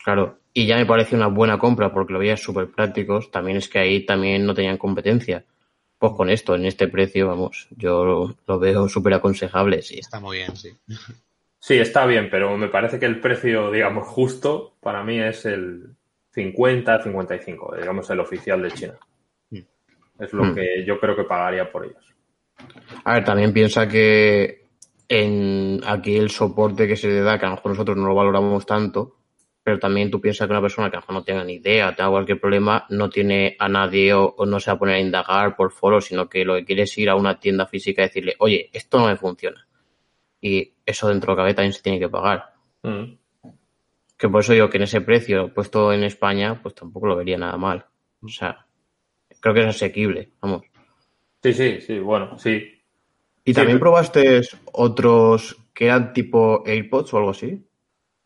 Claro, 0.04 0.39
y 0.51 0.66
ya 0.66 0.77
me 0.77 0.86
parece 0.88 1.16
una 1.16 1.27
buena 1.27 1.60
compra 1.60 1.92
porque 1.94 2.13
lo 2.13 2.20
veía 2.20 2.36
súper 2.36 2.72
prácticos. 2.72 3.30
También 3.30 3.58
es 3.58 3.70
que 3.70 3.77
ahí 3.80 4.04
también 4.06 4.46
no 4.48 4.56
tenían 4.56 4.77
competencia. 4.77 5.46
Pues 6.00 6.13
con 6.13 6.30
esto, 6.30 6.56
en 6.56 6.66
este 6.66 6.88
precio, 6.88 7.27
vamos, 7.27 7.68
yo 7.72 8.04
lo, 8.06 8.36
lo 8.48 8.60
veo 8.60 8.88
súper 8.89 9.13
aconsejable, 9.16 9.82
sí. 9.84 10.00
Está 10.00 10.20
muy 10.20 10.38
bien, 10.38 10.56
sí. 10.56 10.72
Sí, 11.67 11.77
está 11.77 12.05
bien, 12.05 12.29
pero 12.31 12.55
me 12.57 12.69
parece 12.69 12.97
que 12.97 13.05
el 13.07 13.19
precio, 13.19 13.69
digamos, 13.69 14.07
justo 14.07 14.77
para 14.79 15.03
mí 15.03 15.19
es 15.19 15.45
el 15.45 15.97
50-55, 16.33 17.75
digamos, 17.77 18.09
el 18.09 18.21
oficial 18.21 18.62
de 18.62 18.71
China. 18.71 18.93
Mm. 19.50 19.59
Es 20.17 20.31
lo 20.31 20.45
Mm. 20.45 20.55
que 20.55 20.86
yo 20.86 20.97
creo 20.97 21.13
que 21.13 21.25
pagaría 21.25 21.69
por 21.69 21.83
ellos. 21.83 22.15
A 23.03 23.15
ver, 23.15 23.25
también 23.25 23.51
piensa 23.51 23.86
que 23.86 24.69
en 25.09 25.81
aquí 25.86 26.15
el 26.15 26.29
soporte 26.29 26.88
que 26.88 26.95
se 26.95 27.09
le 27.09 27.19
da, 27.19 27.38
que 27.38 27.45
a 27.47 27.50
lo 27.50 27.55
mejor 27.55 27.71
nosotros 27.71 27.97
no 27.97 28.07
lo 28.07 28.15
valoramos 28.15 28.65
tanto, 28.65 29.17
pero 29.62 29.77
también 29.77 30.09
tú 30.09 30.21
piensas 30.21 30.47
que 30.47 30.53
una 30.53 30.62
persona 30.62 30.89
que 30.89 30.95
a 30.95 31.00
lo 31.00 31.01
mejor 31.01 31.15
no 31.15 31.24
tenga 31.25 31.43
ni 31.43 31.55
idea, 31.55 31.93
tenga 31.93 32.12
cualquier 32.12 32.39
problema, 32.39 32.86
no 32.91 33.09
tiene 33.09 33.57
a 33.59 33.67
nadie 33.67 34.13
o, 34.13 34.33
no 34.45 34.62
se 34.62 34.71
va 34.71 34.75
a 34.75 34.79
poner 34.79 34.95
a 34.95 35.00
indagar 35.01 35.57
por 35.57 35.74
foro, 35.74 36.00
sino 36.00 36.29
que 36.29 36.45
lo 36.45 36.55
que 36.55 36.63
quiere 36.63 36.83
es 36.83 36.97
ir 36.97 37.09
a 37.09 37.15
una 37.15 37.41
tienda 37.41 37.65
física 37.65 38.03
y 38.03 38.05
decirle, 38.05 38.36
oye, 38.39 38.69
esto 38.71 39.00
no 39.00 39.07
me 39.07 39.17
funciona. 39.17 39.66
Y 40.41 40.74
eso 40.86 41.10
dentro 41.10 41.32
de 41.32 41.36
la 41.36 41.44
cabeza 41.44 41.56
también 41.58 41.74
se 41.74 41.82
tiene 41.82 42.00
que 42.00 42.10
pagar. 42.10 42.53
Mm. 42.84 43.17
Que 44.17 44.29
por 44.29 44.41
eso 44.41 44.53
digo 44.53 44.70
que 44.70 44.77
en 44.77 44.84
ese 44.84 45.01
precio 45.01 45.53
puesto 45.53 45.94
en 45.94 46.03
España, 46.03 46.60
pues 46.62 46.75
tampoco 46.75 47.08
lo 47.08 47.15
vería 47.15 47.38
nada 47.38 47.58
mal. 47.58 47.86
O 48.22 48.27
sea, 48.27 48.65
creo 49.39 49.53
que 49.53 49.62
es 49.62 49.67
asequible, 49.67 50.32
vamos. 50.41 50.63
Sí, 51.44 51.53
sí, 51.53 51.82
sí, 51.82 52.00
bueno, 52.00 52.38
sí. 52.38 52.82
¿Y 53.44 53.53
también 53.53 53.79
probaste 53.79 54.41
otros 54.74 55.58
que 55.74 55.86
eran 55.86 56.12
tipo 56.12 56.63
AirPods 56.65 57.13
o 57.13 57.17
algo 57.17 57.29
así? 57.29 57.67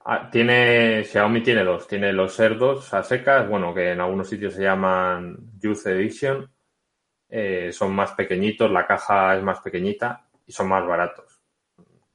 Ah, 0.04 0.30
tiene, 0.32 1.04
Xiaomi 1.04 1.42
tiene 1.42 1.64
dos. 1.64 1.88
Tiene 1.88 2.12
los 2.12 2.40
Air 2.40 2.58
2 2.58 2.94
a 2.94 3.04
secas, 3.04 3.48
bueno, 3.48 3.74
que 3.74 3.92
en 3.92 4.02
algunos 4.02 4.28
sitios 4.28 4.54
se 4.56 4.64
llaman 4.64 5.38
Youth 5.60 5.86
Edition. 5.86 6.50
Eh, 7.30 7.72
son 7.72 7.94
más 7.94 8.12
pequeñitos, 8.14 8.72
la 8.72 8.86
caja 8.86 9.38
es 9.38 9.44
más 9.44 9.60
pequeñita 9.62 10.28
y 10.46 10.52
son 10.52 10.68
más 10.68 10.86
baratos. 10.86 11.31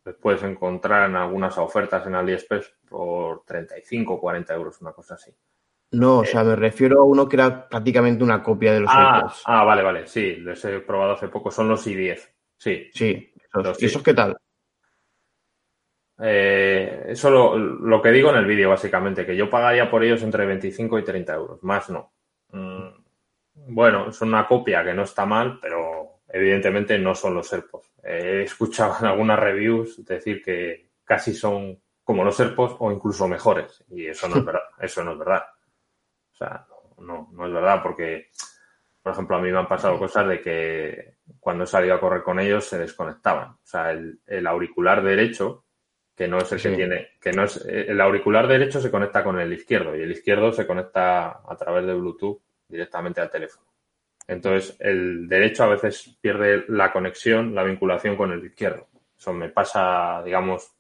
Les 0.07 0.15
puedes 0.15 0.43
encontrar 0.45 1.11
en 1.11 1.17
algunas 1.17 1.59
ofertas 1.59 2.07
en 2.07 2.15
AliExpress 2.15 2.77
por 2.89 3.45
35 3.45 4.15
o 4.15 4.21
40 4.21 4.55
euros, 4.55 4.81
una 4.81 4.93
cosa 4.93 5.15
así. 5.15 5.33
No, 5.91 6.19
o 6.19 6.25
sea, 6.25 6.45
me 6.45 6.55
refiero 6.55 7.01
a 7.01 7.05
uno 7.05 7.29
que 7.29 7.37
era 7.37 7.69
prácticamente 7.69 8.23
una 8.23 8.43
copia 8.43 8.73
de 8.73 8.81
los 8.81 8.91
ah, 8.93 9.33
Ah, 9.45 9.65
vale, 9.65 9.83
vale, 9.83 10.07
sí, 10.07 10.37
los 10.37 10.65
he 10.65 10.81
probado 10.81 11.15
hace 11.15 11.29
poco, 11.29 11.51
son 11.51 11.69
los 11.69 11.87
i10. 11.87 12.21
Sí. 12.57 12.89
Sí, 12.95 13.33
¿Y 13.79 13.85
esos 13.85 14.03
qué 14.03 14.15
tal? 14.15 14.37
Eh, 16.19 17.07
eso 17.09 17.31
lo, 17.31 17.59
lo, 17.59 18.01
que 18.01 18.11
digo 18.11 18.31
en 18.31 18.37
el 18.37 18.47
vídeo, 18.47 18.71
básicamente, 18.71 19.27
que 19.27 19.37
yo 19.37 19.51
pagaría 19.51 19.91
por 19.91 20.03
ellos 20.03 20.23
entre 20.23 20.47
25 20.47 20.99
y 20.99 21.05
30 21.05 21.35
euros, 21.35 21.63
más 21.63 21.91
no. 21.91 22.13
Mm, 22.53 22.89
bueno, 23.69 24.13
son 24.13 24.29
una 24.29 24.47
copia 24.47 24.85
que 24.85 24.95
no 24.95 25.03
está 25.03 25.27
mal, 25.27 25.59
pero 25.61 25.86
evidentemente 26.29 26.99
no 26.99 27.15
son 27.15 27.35
los 27.35 27.53
AirPods. 27.53 27.91
he 28.05 28.43
escuchado 28.43 28.97
en 29.01 29.07
algunas 29.07 29.39
reviews 29.39 30.05
decir 30.05 30.43
que 30.43 30.91
casi 31.05 31.35
son 31.35 31.81
como 32.05 32.25
los 32.25 32.39
AirPods 32.39 32.77
o 32.79 32.93
incluso 32.93 33.27
mejores, 33.27 33.85
y 33.89 34.07
eso 34.07 34.29
no 34.29 34.37
es 34.37 34.45
verdad. 34.45 34.63
Eso 34.81 35.03
no 35.05 35.13
es 35.13 35.19
verdad. 35.19 35.43
O 36.33 36.37
sea, 36.37 36.67
no, 36.99 37.29
no 37.33 37.47
es 37.47 37.53
verdad 37.53 37.81
porque, 37.83 38.29
por 39.03 39.13
ejemplo, 39.13 39.37
a 39.37 39.41
mí 39.41 39.51
me 39.51 39.59
han 39.59 39.69
pasado 39.69 39.99
cosas 39.99 40.29
de 40.29 40.41
que 40.41 41.17
cuando 41.41 41.65
he 41.65 41.67
salido 41.67 41.95
a 41.95 42.01
correr 42.01 42.23
con 42.23 42.39
ellos 42.39 42.65
se 42.65 42.79
desconectaban. 42.79 43.51
O 43.51 43.61
sea, 43.65 43.91
el, 43.91 44.21
el 44.27 44.47
auricular 44.47 45.03
derecho 45.03 45.65
que 46.17 46.27
no 46.27 46.39
es 46.39 46.51
el 46.51 46.63
que 46.63 46.71
tiene, 46.71 47.09
que 47.21 47.31
no 47.33 47.45
es, 47.45 47.63
el 47.67 48.01
auricular 48.01 48.49
derecho 48.49 48.81
se 48.81 48.91
conecta 48.91 49.23
con 49.23 49.39
el 49.39 49.53
izquierdo 49.53 49.95
y 49.95 50.01
el 50.01 50.13
izquierdo 50.13 50.51
se 50.51 50.67
conecta 50.67 51.43
a 51.47 51.57
través 51.57 51.85
de 51.85 51.95
Bluetooth 51.95 52.41
directamente 52.67 53.21
al 53.21 53.31
teléfono. 53.31 53.67
Entonces, 54.29 54.77
el 54.81 55.29
derecho 55.29 55.65
a 55.65 55.69
veces 55.69 56.17
pierde 56.21 56.65
la 56.69 56.93
conexión, 56.93 57.55
la 57.55 57.63
vinculación 57.63 58.17
con 58.17 58.33
el 58.33 58.45
izquierdo. 58.45 58.89
Eso 59.17 59.33
me 59.33 59.49
pasa, 59.49 60.23
digamos, 60.25 60.73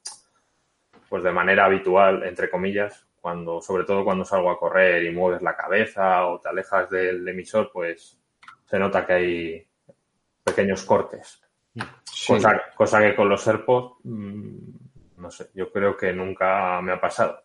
pues 1.08 1.22
de 1.22 1.32
manera 1.32 1.66
habitual, 1.66 2.24
entre 2.24 2.50
comillas, 2.50 3.06
cuando, 3.20 3.60
sobre 3.60 3.84
todo 3.84 4.04
cuando 4.04 4.24
salgo 4.24 4.50
a 4.50 4.58
correr 4.58 5.04
y 5.04 5.10
mueves 5.10 5.42
la 5.42 5.56
cabeza 5.56 6.26
o 6.26 6.40
te 6.40 6.48
alejas 6.48 6.90
del 6.90 7.26
emisor, 7.26 7.70
pues 7.72 8.18
se 8.64 8.78
nota 8.78 9.06
que 9.06 9.12
hay 9.12 9.66
pequeños 10.42 10.84
cortes. 10.84 11.40
Cosa, 12.26 12.60
cosa, 12.74 13.00
que 13.00 13.14
con 13.14 13.28
los 13.28 13.46
AirPods 13.46 13.96
mm, 14.04 14.56
no 15.18 15.30
sé, 15.30 15.50
yo 15.54 15.70
creo 15.72 15.96
que 15.96 16.12
nunca 16.12 16.80
me 16.82 16.92
ha 16.92 17.00
pasado. 17.00 17.42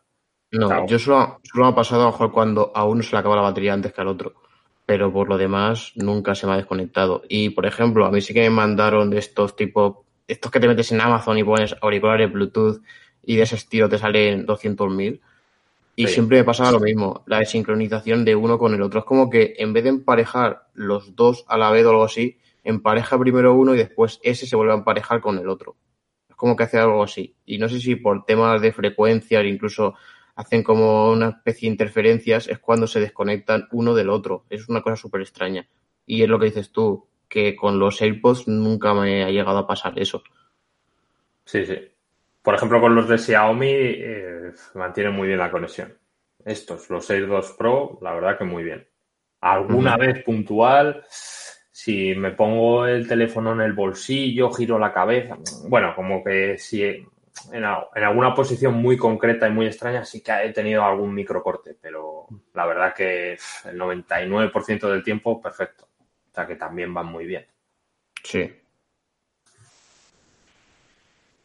No, 0.51 0.85
yo 0.85 0.99
solo, 0.99 1.39
me 1.53 1.67
ha 1.67 1.75
pasado 1.75 2.01
a 2.01 2.05
lo 2.05 2.11
mejor 2.11 2.31
cuando 2.31 2.71
a 2.75 2.83
uno 2.83 3.01
se 3.01 3.13
le 3.13 3.19
acaba 3.19 3.37
la 3.37 3.41
batería 3.41 3.73
antes 3.73 3.93
que 3.93 4.01
al 4.01 4.07
otro. 4.07 4.33
Pero 4.85 5.11
por 5.11 5.29
lo 5.29 5.37
demás, 5.37 5.93
nunca 5.95 6.35
se 6.35 6.47
me 6.47 6.53
ha 6.53 6.57
desconectado. 6.57 7.23
Y 7.29 7.49
por 7.49 7.65
ejemplo, 7.65 8.05
a 8.05 8.11
mí 8.11 8.21
sí 8.21 8.33
que 8.33 8.41
me 8.41 8.49
mandaron 8.49 9.09
de 9.09 9.19
estos 9.19 9.55
tipos, 9.55 9.97
estos 10.27 10.51
que 10.51 10.59
te 10.59 10.67
metes 10.67 10.91
en 10.91 11.01
Amazon 11.01 11.37
y 11.37 11.43
pones 11.43 11.75
auriculares 11.81 12.31
Bluetooth 12.31 12.81
y 13.23 13.35
de 13.35 13.43
ese 13.43 13.55
estilo 13.55 13.87
te 13.89 13.97
salen 13.97 14.45
200.000. 14.45 15.19
Y 15.95 16.07
siempre 16.07 16.37
me 16.37 16.43
pasaba 16.43 16.71
lo 16.71 16.79
mismo, 16.79 17.23
la 17.27 17.39
desincronización 17.39 18.25
de 18.25 18.35
uno 18.35 18.57
con 18.57 18.73
el 18.73 18.81
otro. 18.81 19.01
Es 19.01 19.05
como 19.05 19.29
que 19.29 19.53
en 19.57 19.73
vez 19.73 19.83
de 19.83 19.89
emparejar 19.89 20.67
los 20.73 21.15
dos 21.15 21.45
a 21.47 21.57
la 21.57 21.69
vez 21.69 21.85
o 21.85 21.89
algo 21.89 22.03
así, 22.03 22.39
empareja 22.63 23.19
primero 23.19 23.53
uno 23.53 23.75
y 23.75 23.77
después 23.77 24.19
ese 24.23 24.47
se 24.47 24.55
vuelve 24.55 24.73
a 24.73 24.77
emparejar 24.77 25.21
con 25.21 25.37
el 25.37 25.47
otro 25.49 25.75
como 26.41 26.55
que 26.55 26.63
hace 26.63 26.79
algo 26.79 27.03
así. 27.03 27.35
Y 27.45 27.59
no 27.59 27.69
sé 27.69 27.79
si 27.79 27.97
por 27.97 28.25
temas 28.25 28.59
de 28.63 28.71
frecuencia, 28.71 29.43
incluso 29.43 29.93
hacen 30.35 30.63
como 30.63 31.11
una 31.11 31.29
especie 31.29 31.67
de 31.67 31.73
interferencias, 31.73 32.47
es 32.47 32.59
cuando 32.59 32.87
se 32.87 32.99
desconectan 32.99 33.67
uno 33.71 33.93
del 33.93 34.09
otro. 34.09 34.45
Es 34.49 34.69
una 34.69 34.81
cosa 34.81 34.95
súper 34.95 35.21
extraña. 35.21 35.67
Y 36.05 36.23
es 36.23 36.29
lo 36.29 36.39
que 36.39 36.45
dices 36.45 36.71
tú, 36.71 37.07
que 37.27 37.55
con 37.55 37.79
los 37.79 38.01
AirPods 38.01 38.47
nunca 38.47 38.93
me 38.93 39.23
ha 39.23 39.29
llegado 39.29 39.59
a 39.59 39.67
pasar 39.67 39.97
eso. 39.97 40.23
Sí, 41.45 41.65
sí. 41.65 41.77
Por 42.41 42.55
ejemplo, 42.55 42.81
con 42.81 42.95
los 42.95 43.07
de 43.07 43.17
Xiaomi 43.17 43.69
eh, 43.69 44.51
mantienen 44.73 45.13
muy 45.13 45.27
bien 45.27 45.39
la 45.39 45.51
conexión. 45.51 45.93
Estos, 46.43 46.89
los 46.89 47.09
AirPods 47.09 47.51
Pro, 47.57 47.99
la 48.01 48.13
verdad 48.13 48.37
que 48.37 48.43
muy 48.43 48.63
bien. 48.63 48.87
Alguna 49.41 49.97
vez 49.97 50.23
puntual, 50.23 51.03
si 51.09 52.13
me 52.15 52.31
pongo 52.31 52.85
el 52.85 53.07
teléfono 53.07 53.53
en 53.53 53.61
el 53.61 53.73
bolsillo, 53.73 54.51
giro 54.51 54.77
la 54.77 54.93
cabeza, 54.93 55.37
bueno, 55.67 55.95
como 55.95 56.23
que 56.23 56.57
si 56.57 56.83
en, 57.51 57.63
alguna 57.63 58.33
posición 58.33 58.75
muy 58.75 58.97
concreta 58.97 59.47
y 59.47 59.51
muy 59.51 59.65
extraña 59.65 60.05
sí 60.05 60.21
que 60.21 60.31
he 60.31 60.53
tenido 60.53 60.83
algún 60.83 61.13
microcorte, 61.13 61.75
pero 61.79 62.27
la 62.53 62.65
verdad 62.65 62.93
que 62.93 63.33
el 63.33 63.79
99% 63.79 64.89
del 64.89 65.03
tiempo 65.03 65.41
perfecto. 65.41 65.87
O 65.99 66.33
sea 66.33 66.47
que 66.47 66.55
también 66.55 66.93
van 66.93 67.07
muy 67.07 67.25
bien. 67.25 67.45
Sí. 68.23 68.53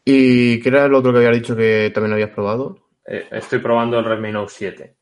¿Y 0.05 0.61
qué 0.61 0.69
era 0.69 0.85
el 0.85 0.93
otro 0.93 1.11
que 1.11 1.17
había 1.17 1.31
dicho 1.31 1.55
que 1.55 1.91
también 1.93 2.13
habías 2.13 2.29
probado? 2.29 2.87
Eh, 3.05 3.27
estoy 3.31 3.59
probando 3.59 3.99
el 3.99 4.05
Redmi 4.05 4.31
Note 4.31 4.53
7. 4.53 4.95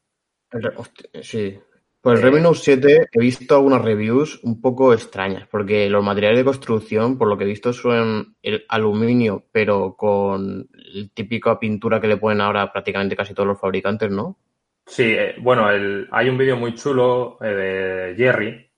sí, 1.21 1.59
pues 2.05 2.19
el 2.19 2.23
Redmi 2.23 2.41
Note 2.41 2.59
7 2.59 3.09
he 3.11 3.19
visto 3.19 3.55
algunas 3.55 3.81
reviews 3.81 4.39
un 4.43 4.61
poco 4.61 4.93
extrañas, 4.93 5.47
porque 5.47 5.89
los 5.89 6.03
materiales 6.03 6.37
de 6.37 6.45
construcción, 6.45 7.17
por 7.17 7.27
lo 7.27 7.35
que 7.35 7.45
he 7.45 7.47
visto, 7.47 7.73
son 7.73 8.35
el 8.43 8.63
aluminio, 8.69 9.47
pero 9.51 9.95
con 9.95 10.69
el 10.71 11.09
típico 11.15 11.57
pintura 11.57 11.99
que 11.99 12.07
le 12.07 12.17
ponen 12.17 12.41
ahora 12.41 12.71
prácticamente 12.71 13.15
casi 13.15 13.33
todos 13.33 13.47
los 13.47 13.59
fabricantes, 13.59 14.11
¿no? 14.11 14.37
Sí, 14.85 15.15
eh, 15.17 15.33
bueno, 15.39 15.65
hay 15.65 16.29
un 16.29 16.37
vídeo 16.37 16.55
muy 16.57 16.75
chulo 16.75 17.39
eh, 17.41 17.47
de 17.47 18.15
Jerry, 18.15 18.69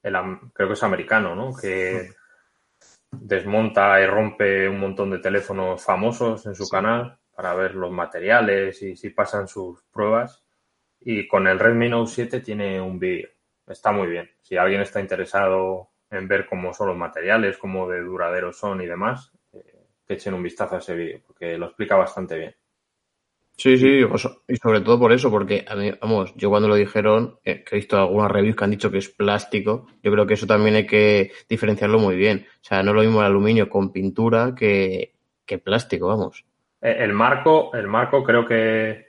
creo 0.00 0.68
que 0.68 0.74
es 0.74 0.82
americano, 0.84 1.34
¿no? 1.34 1.56
Que 1.60 2.10
desmonta 3.10 4.00
y 4.00 4.06
rompe 4.06 4.68
un 4.68 4.78
montón 4.78 5.10
de 5.10 5.18
teléfonos 5.18 5.84
famosos 5.84 6.46
en 6.46 6.54
su 6.54 6.68
canal 6.68 7.18
para 7.34 7.56
ver 7.56 7.74
los 7.74 7.90
materiales 7.90 8.80
y 8.82 8.94
si 8.94 9.10
pasan 9.10 9.48
sus 9.48 9.82
pruebas. 9.92 10.44
Y 11.00 11.26
con 11.26 11.46
el 11.46 11.58
Redmi 11.58 11.88
Note 11.88 12.10
7 12.10 12.40
tiene 12.40 12.80
un 12.80 12.98
vídeo. 12.98 13.28
Está 13.66 13.92
muy 13.92 14.08
bien. 14.08 14.30
Si 14.42 14.56
alguien 14.56 14.80
está 14.80 15.00
interesado 15.00 15.90
en 16.10 16.26
ver 16.26 16.46
cómo 16.46 16.72
son 16.72 16.88
los 16.88 16.96
materiales, 16.96 17.58
cómo 17.58 17.88
de 17.88 18.00
duraderos 18.00 18.58
son 18.58 18.80
y 18.80 18.86
demás, 18.86 19.32
eh, 19.52 19.62
que 20.06 20.14
echen 20.14 20.34
un 20.34 20.42
vistazo 20.42 20.76
a 20.76 20.78
ese 20.78 20.94
vídeo, 20.94 21.20
porque 21.26 21.58
lo 21.58 21.66
explica 21.66 21.96
bastante 21.96 22.38
bien. 22.38 22.54
Sí, 23.58 23.76
sí, 23.76 24.04
y 24.46 24.56
sobre 24.56 24.80
todo 24.82 25.00
por 25.00 25.12
eso, 25.12 25.32
porque 25.32 25.64
a 25.66 25.74
mí, 25.74 25.90
vamos, 26.00 26.32
yo 26.36 26.48
cuando 26.48 26.68
lo 26.68 26.76
dijeron, 26.76 27.40
eh, 27.44 27.64
que 27.64 27.74
he 27.74 27.78
visto 27.80 27.96
algunas 27.96 28.30
reviews 28.30 28.54
que 28.54 28.64
han 28.64 28.70
dicho 28.70 28.88
que 28.88 28.98
es 28.98 29.08
plástico, 29.08 29.88
yo 30.00 30.12
creo 30.12 30.28
que 30.28 30.34
eso 30.34 30.46
también 30.46 30.76
hay 30.76 30.86
que 30.86 31.32
diferenciarlo 31.48 31.98
muy 31.98 32.14
bien. 32.14 32.46
O 32.48 32.64
sea, 32.64 32.84
no 32.84 32.92
es 32.92 32.94
lo 32.94 33.02
mismo 33.02 33.18
el 33.18 33.26
aluminio 33.26 33.68
con 33.68 33.90
pintura 33.90 34.54
que, 34.54 35.12
que 35.44 35.58
plástico, 35.58 36.06
vamos. 36.06 36.44
Eh, 36.80 36.98
el 37.00 37.12
marco, 37.12 37.74
el 37.74 37.88
marco 37.88 38.22
creo 38.22 38.46
que 38.46 39.08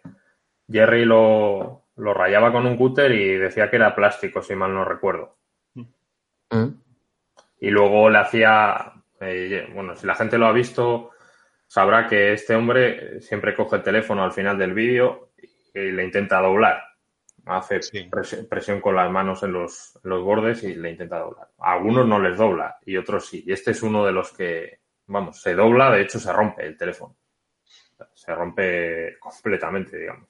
Jerry 0.72 1.06
lo, 1.06 1.86
rayaba 1.96 2.52
con 2.52 2.66
un 2.66 2.78
cúter 2.78 3.12
y 3.12 3.36
decía 3.36 3.70
que 3.70 3.78
era 3.78 3.96
plástico, 3.96 4.42
si 4.42 4.56
mal 4.56 4.74
no 4.74 4.86
recuerdo. 4.86 5.38
Mm. 6.52 6.68
Y 7.62 7.70
luego 7.70 8.10
le 8.10 8.20
hacía, 8.20 8.94
eh, 9.20 9.68
bueno, 9.74 9.96
si 9.96 10.08
la 10.08 10.16
gente 10.16 10.38
lo 10.38 10.48
ha 10.48 10.52
visto, 10.52 11.12
sabrá 11.68 12.08
que 12.08 12.34
este 12.34 12.56
hombre 12.56 13.22
siempre 13.22 13.56
coge 13.56 13.78
el 13.78 13.84
teléfono 13.84 14.24
al 14.24 14.32
final 14.32 14.58
del 14.58 14.74
vídeo 14.74 15.32
y 15.74 15.92
le 15.92 16.04
intenta 16.04 16.42
doblar. 16.42 16.84
Hace 17.46 17.80
presión, 18.48 18.80
con 18.80 18.96
las 18.96 19.10
manos 19.10 19.42
en 19.42 19.54
los, 19.54 19.98
los, 20.04 20.24
bordes 20.24 20.64
y 20.64 20.76
le 20.76 20.92
intenta 20.92 21.20
doblar. 21.20 21.48
A 21.58 21.74
algunos 21.74 22.08
no 22.08 22.20
les 22.20 22.38
dobla 22.38 22.78
y 22.86 22.96
otros 22.96 23.28
sí. 23.28 23.44
Y 23.46 23.54
este 23.54 23.72
es 23.72 23.82
uno 23.82 24.06
de 24.06 24.12
los 24.12 24.32
que, 24.34 24.82
vamos, 25.08 25.42
se 25.42 25.56
dobla, 25.56 25.90
de 25.90 26.02
hecho 26.02 26.20
se 26.20 26.32
rompe 26.32 26.66
el 26.66 26.78
teléfono. 26.78 27.16
Se 28.14 28.36
rompe 28.36 29.18
completamente, 29.20 29.98
digamos. 29.98 30.28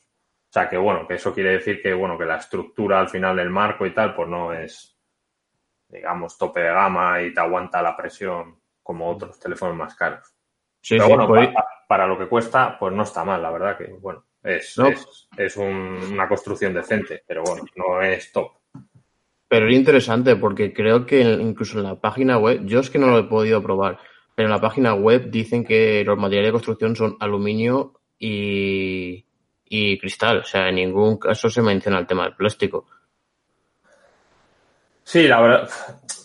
O 0.50 0.52
sea 0.52 0.68
que 0.68 0.78
bueno, 0.78 1.08
que 1.08 1.14
eso 1.14 1.32
quiere 1.34 1.52
decir 1.52 1.80
que 1.82 1.94
bueno, 1.94 2.18
que 2.18 2.26
la 2.26 2.38
estructura 2.38 3.00
al 3.00 3.08
final 3.10 3.36
del 3.36 3.52
marco 3.52 3.86
y 3.86 3.94
tal, 3.94 4.16
pues 4.16 4.28
no 4.28 4.52
es, 4.52 4.98
digamos, 5.88 6.38
tope 6.40 6.62
de 6.62 6.72
gama 6.72 7.22
y 7.22 7.32
te 7.34 7.40
aguanta 7.40 7.82
la 7.84 7.96
presión 7.96 8.60
como 8.82 9.10
otros 9.12 9.40
teléfonos 9.40 9.76
más 9.76 9.94
caros. 9.96 10.26
Sí, 10.82 10.98
Pero 10.98 11.10
bueno, 11.28 11.54
para, 11.88 12.08
lo 12.08 12.18
que 12.18 12.28
cuesta, 12.28 12.78
pues 12.80 12.94
no 12.94 13.04
está 13.04 13.24
mal, 13.24 13.42
la 13.42 13.52
verdad 13.52 13.78
que 13.78 13.86
bueno. 13.94 14.26
Es, 14.42 14.78
No. 14.78 14.88
es, 14.88 15.28
es 15.38 15.58
un- 15.58 16.00
una 16.14 16.28
construcción 16.28 16.74
decente, 16.74 17.22
pero 17.28 17.44
bueno, 17.44 17.64
no 17.76 18.02
es 18.02 18.32
top. 18.32 18.54
Pero 19.48 19.68
es 19.68 19.76
interesante 19.76 20.36
porque 20.36 20.74
creo 20.74 21.06
que 21.06 21.22
incluso 21.22 21.78
en 21.80 21.84
la 21.84 22.00
página 22.00 22.38
web, 22.38 22.62
yo 22.66 22.80
es 22.80 22.90
que 22.90 23.00
no 23.00 23.08
lo 23.08 23.20
he 23.20 23.24
podido 23.24 23.62
probar, 23.62 24.00
pero 24.36 24.48
en 24.48 24.52
la 24.54 24.62
página 24.62 24.94
web 24.96 25.30
dicen 25.30 25.64
que 25.66 26.04
los 26.06 26.18
materiales 26.18 26.50
de 26.50 26.54
construcción 26.54 26.96
son 26.96 27.18
aluminio 27.20 27.94
y, 28.18 29.26
y 29.70 29.98
cristal. 30.00 30.40
O 30.40 30.44
sea, 30.44 30.68
en 30.68 30.76
ningún 30.76 31.18
caso 31.18 31.50
se 31.50 31.62
menciona 31.62 32.00
el 32.00 32.08
tema 32.08 32.24
del 32.24 32.36
plástico. 32.36 32.88
Sí, 35.04 35.28
la 35.28 35.42
verdad, 35.42 35.70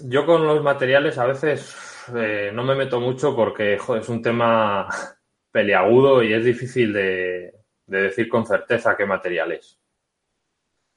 yo 0.05 0.27
con 0.27 0.47
los 0.47 0.63
materiales 0.63 1.17
a 1.19 1.27
veces 1.27 1.75
eh, 2.15 2.51
no 2.53 2.65
me 2.65 2.75
meto 2.75 3.01
mucho 3.01 3.35
porque 3.35 3.75
es 3.75 4.09
un 4.09 4.21
tema 4.21 4.89
peliagudo 5.53 6.23
y 6.23 6.33
es 6.33 6.45
difícil 6.45 6.93
de, 6.93 7.55
de 7.87 8.03
decir 8.03 8.29
con 8.29 8.45
certeza 8.45 8.97
qué 8.97 9.07
material 9.07 9.53
es. 9.53 9.79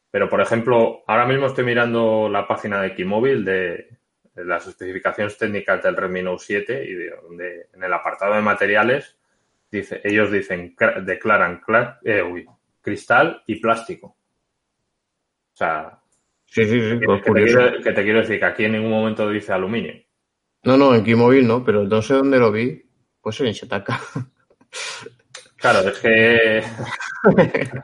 Pero, 0.10 0.30
por 0.30 0.42
ejemplo, 0.42 1.04
ahora 1.06 1.25
mismo 1.25 1.48
estoy 1.48 1.66
mirando 1.66 2.27
la 2.30 2.48
página 2.48 2.82
de 2.82 2.96
Keymobil 2.96 3.46
de, 3.46 3.98
de 4.38 4.46
las 4.46 4.68
especificaciones 4.68 5.38
técnicas 5.38 5.82
del 5.84 5.96
Redmi 5.96 6.22
Note 6.22 6.44
7 6.46 6.86
y 6.86 6.94
de, 6.94 7.70
en 7.74 7.84
el 7.84 7.94
apartado 7.94 8.36
de 8.36 8.42
materiales 8.42 9.16
dice, 9.71 10.01
ellos 10.03 10.31
dicen, 10.31 10.75
declaran 11.03 11.62
cla- 11.62 12.00
eh, 12.03 12.21
uy, 12.24 12.45
cristal 12.81 13.43
y 13.47 13.59
plástico. 13.59 14.07
O 15.53 15.57
sea, 15.57 16.00
Sí, 16.45 16.63
sí, 16.65 16.79
sí, 16.79 17.00
que, 17.00 17.05
pues 17.05 17.21
que 17.24 17.31
te 17.33 17.43
quiero, 17.43 17.81
que 17.83 17.91
te 17.91 18.03
quiero 18.03 18.19
decir 18.21 18.39
que 18.39 18.45
aquí 18.45 18.63
en 18.65 18.71
ningún 18.74 18.91
momento 18.91 19.29
dice 19.29 19.51
aluminio. 19.51 19.93
No, 20.63 20.77
no, 20.77 20.95
en 20.95 21.03
Keymobil 21.03 21.45
no, 21.45 21.63
pero 21.63 21.83
no 21.83 22.01
sé 22.01 22.13
dónde 22.13 22.39
lo 22.39 22.51
vi. 22.51 22.81
Pues 23.21 23.39
en 23.41 23.51
Shataka. 23.51 24.00
Claro, 25.57 25.89
es 25.89 26.00
que 26.00 26.63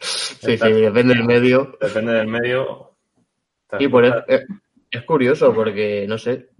Sí, 0.00 0.56
sí, 0.58 0.72
depende 0.72 1.14
del 1.14 1.24
medio. 1.24 1.76
depende 1.80 2.12
del 2.12 2.26
medio. 2.28 2.92
Y 3.78 3.88
por 3.88 4.04
es, 4.04 4.14
es 4.90 5.02
curioso 5.04 5.54
porque, 5.54 6.06
no 6.08 6.16
sé, 6.18 6.50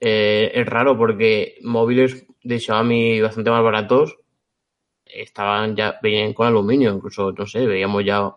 eh, 0.00 0.50
es 0.54 0.66
raro 0.66 0.96
porque 0.96 1.56
móviles 1.62 2.26
de 2.42 2.58
Xiaomi 2.58 3.20
bastante 3.20 3.50
más 3.50 3.62
baratos 3.62 4.16
estaban 5.04 5.74
ya, 5.76 5.98
venían 6.02 6.34
con 6.34 6.46
aluminio, 6.46 6.92
incluso, 6.92 7.32
no 7.32 7.46
sé, 7.46 7.66
veíamos 7.66 8.04
ya 8.04 8.30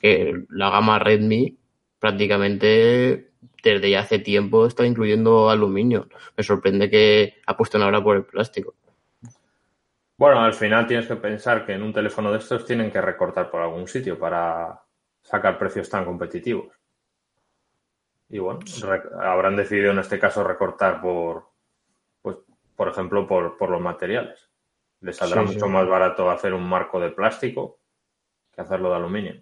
que 0.00 0.44
la 0.50 0.70
gama 0.70 0.98
Redmi 0.98 1.58
prácticamente 1.98 3.32
desde 3.62 3.90
ya 3.90 4.00
hace 4.00 4.18
tiempo 4.18 4.66
está 4.66 4.86
incluyendo 4.86 5.50
aluminio. 5.50 6.08
Me 6.36 6.44
sorprende 6.44 6.90
que 6.90 7.40
apuesten 7.46 7.82
ahora 7.82 8.02
por 8.02 8.16
el 8.16 8.24
plástico. 8.24 8.74
Bueno, 10.16 10.40
al 10.40 10.54
final 10.54 10.86
tienes 10.86 11.06
que 11.08 11.16
pensar 11.16 11.66
que 11.66 11.72
en 11.72 11.82
un 11.82 11.92
teléfono 11.92 12.30
de 12.30 12.38
estos 12.38 12.64
tienen 12.64 12.90
que 12.90 13.00
recortar 13.00 13.50
por 13.50 13.62
algún 13.62 13.88
sitio 13.88 14.18
para 14.18 14.80
sacar 15.22 15.58
precios 15.58 15.88
tan 15.88 16.04
competitivos. 16.04 16.68
Y 18.34 18.38
bueno, 18.40 18.60
re- 18.82 19.02
habrán 19.20 19.56
decidido 19.56 19.92
en 19.92 20.00
este 20.00 20.18
caso 20.18 20.42
recortar 20.42 21.00
por, 21.00 21.50
pues, 22.22 22.36
por 22.76 22.88
ejemplo, 22.88 23.26
por, 23.28 23.56
por 23.56 23.70
los 23.70 23.80
materiales. 23.80 24.50
Les 25.00 25.16
saldrá 25.16 25.42
Sí, 25.42 25.48
sí. 25.48 25.54
mucho 25.54 25.68
más 25.68 25.86
barato 25.86 26.28
hacer 26.30 26.52
un 26.52 26.68
marco 26.68 26.98
de 26.98 27.10
plástico 27.10 27.78
que 28.52 28.62
hacerlo 28.62 28.90
de 28.90 28.96
aluminio. 28.96 29.34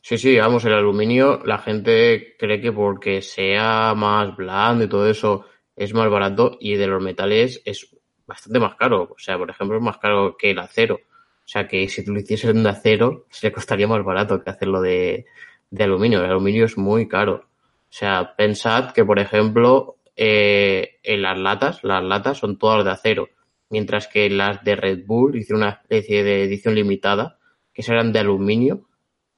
Sí, 0.00 0.18
sí, 0.18 0.36
vamos, 0.38 0.64
el 0.64 0.74
aluminio, 0.74 1.40
la 1.44 1.58
gente 1.58 2.36
cree 2.38 2.60
que 2.60 2.70
porque 2.72 3.22
sea 3.22 3.94
más 3.96 4.36
blando 4.36 4.84
y 4.84 4.88
todo 4.88 5.08
eso 5.08 5.46
es 5.74 5.92
más 5.94 6.08
barato 6.10 6.56
y 6.60 6.76
de 6.76 6.86
los 6.86 7.02
metales 7.02 7.62
es 7.64 7.96
bastante 8.26 8.60
más 8.60 8.76
caro. 8.76 9.02
O 9.10 9.18
sea, 9.18 9.36
por 9.38 9.50
ejemplo, 9.50 9.76
es 9.78 9.82
más 9.82 9.98
caro 9.98 10.36
que 10.36 10.50
el 10.52 10.58
acero. 10.60 10.96
O 10.96 11.48
sea, 11.48 11.66
que 11.66 11.88
si 11.88 12.04
tú 12.04 12.12
lo 12.12 12.20
hicieses 12.20 12.54
de 12.54 12.68
acero, 12.68 13.26
se 13.30 13.48
le 13.48 13.52
costaría 13.52 13.88
más 13.88 14.04
barato 14.04 14.42
que 14.42 14.50
hacerlo 14.50 14.80
de, 14.80 15.26
de 15.70 15.84
aluminio. 15.84 16.20
El 16.24 16.30
aluminio 16.30 16.66
es 16.66 16.76
muy 16.78 17.08
caro. 17.08 17.44
O 17.88 17.92
sea, 17.98 18.34
pensad 18.36 18.92
que, 18.92 19.04
por 19.04 19.18
ejemplo, 19.18 19.96
eh, 20.16 20.96
en 21.02 21.22
las 21.22 21.38
latas, 21.38 21.82
las 21.84 22.02
latas 22.02 22.38
son 22.38 22.58
todas 22.58 22.84
de 22.84 22.90
acero, 22.90 23.28
mientras 23.70 24.06
que 24.06 24.28
las 24.30 24.62
de 24.64 24.76
Red 24.76 25.04
Bull 25.06 25.36
hicieron 25.36 25.62
una 25.62 25.70
especie 25.72 26.22
de 26.24 26.44
edición 26.44 26.74
limitada, 26.74 27.38
que 27.72 27.82
eran 27.86 28.12
de 28.12 28.20
aluminio 28.20 28.88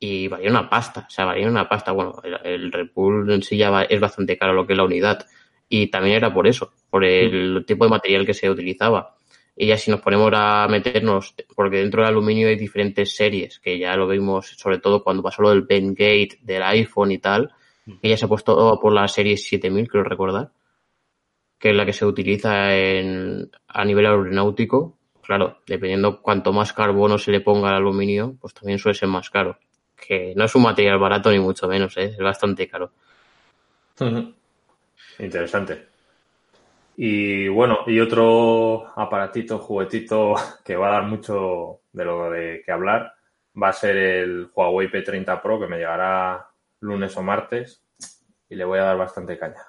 y 0.00 0.28
valía 0.28 0.50
una 0.50 0.68
pasta, 0.70 1.06
o 1.08 1.10
sea, 1.10 1.24
valía 1.24 1.48
una 1.48 1.68
pasta. 1.68 1.92
Bueno, 1.92 2.20
el, 2.22 2.38
el 2.44 2.72
Red 2.72 2.90
Bull 2.94 3.30
en 3.30 3.42
sí 3.42 3.56
ya 3.56 3.70
va- 3.70 3.82
es 3.84 4.00
bastante 4.00 4.36
caro 4.38 4.52
lo 4.52 4.66
que 4.66 4.72
es 4.74 4.76
la 4.76 4.84
unidad. 4.84 5.26
Y 5.68 5.88
también 5.88 6.16
era 6.16 6.32
por 6.32 6.46
eso, 6.46 6.72
por 6.88 7.04
el 7.04 7.64
tipo 7.66 7.84
de 7.84 7.90
material 7.90 8.24
que 8.24 8.32
se 8.34 8.48
utilizaba. 8.48 9.16
Y 9.56 9.66
ya 9.66 9.76
si 9.76 9.90
nos 9.90 10.00
ponemos 10.00 10.30
a 10.34 10.66
meternos, 10.70 11.34
porque 11.54 11.78
dentro 11.78 12.00
del 12.02 12.10
aluminio 12.10 12.48
hay 12.48 12.56
diferentes 12.56 13.14
series, 13.16 13.58
que 13.58 13.78
ya 13.78 13.96
lo 13.96 14.06
vimos 14.06 14.46
sobre 14.56 14.78
todo 14.78 15.02
cuando 15.02 15.22
pasó 15.22 15.42
lo 15.42 15.50
del 15.50 15.62
Bendgate 15.62 16.38
del 16.42 16.62
iPhone 16.62 17.10
y 17.12 17.18
tal, 17.18 17.50
ya 18.02 18.16
se 18.16 18.24
ha 18.24 18.28
puesto 18.28 18.78
por 18.80 18.92
la 18.92 19.08
serie 19.08 19.36
7000, 19.36 19.88
creo 19.88 20.04
recordar, 20.04 20.50
que 21.58 21.70
es 21.70 21.76
la 21.76 21.86
que 21.86 21.92
se 21.92 22.06
utiliza 22.06 22.74
en, 22.74 23.50
a 23.66 23.84
nivel 23.84 24.06
aeronáutico. 24.06 24.96
Claro, 25.22 25.58
dependiendo 25.66 26.22
cuanto 26.22 26.52
más 26.52 26.72
carbono 26.72 27.18
se 27.18 27.30
le 27.30 27.40
ponga 27.40 27.68
al 27.68 27.76
aluminio, 27.76 28.36
pues 28.40 28.54
también 28.54 28.78
suele 28.78 28.98
ser 28.98 29.08
más 29.08 29.28
caro. 29.28 29.58
Que 29.94 30.32
no 30.36 30.44
es 30.44 30.54
un 30.54 30.62
material 30.62 30.98
barato 30.98 31.30
ni 31.30 31.38
mucho 31.38 31.68
menos, 31.68 31.96
¿eh? 31.98 32.04
es 32.04 32.18
bastante 32.18 32.66
caro. 32.66 32.92
Interesante. 35.18 35.86
Y 36.96 37.48
bueno, 37.48 37.80
y 37.86 38.00
otro 38.00 38.86
aparatito, 38.96 39.58
juguetito 39.58 40.34
que 40.64 40.76
va 40.76 40.88
a 40.88 40.92
dar 40.92 41.04
mucho 41.04 41.80
de 41.92 42.04
lo 42.04 42.30
de 42.30 42.62
que 42.64 42.72
hablar 42.72 43.12
va 43.60 43.68
a 43.68 43.72
ser 43.72 43.96
el 43.96 44.50
Huawei 44.54 44.90
P30 44.90 45.40
Pro 45.42 45.60
que 45.60 45.66
me 45.66 45.78
llegará 45.78 46.48
lunes 46.80 47.16
o 47.16 47.22
martes 47.22 47.84
y 48.48 48.54
le 48.54 48.64
voy 48.64 48.78
a 48.78 48.84
dar 48.84 48.96
bastante 48.96 49.38
caña. 49.38 49.62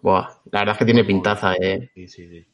Buah, 0.00 0.28
la 0.50 0.60
verdad 0.60 0.74
es 0.74 0.78
que 0.78 0.84
tiene 0.84 1.04
pintaza, 1.04 1.54
¿eh? 1.54 1.90
Sí, 1.94 2.08
sí, 2.08 2.28
sí. 2.28 2.46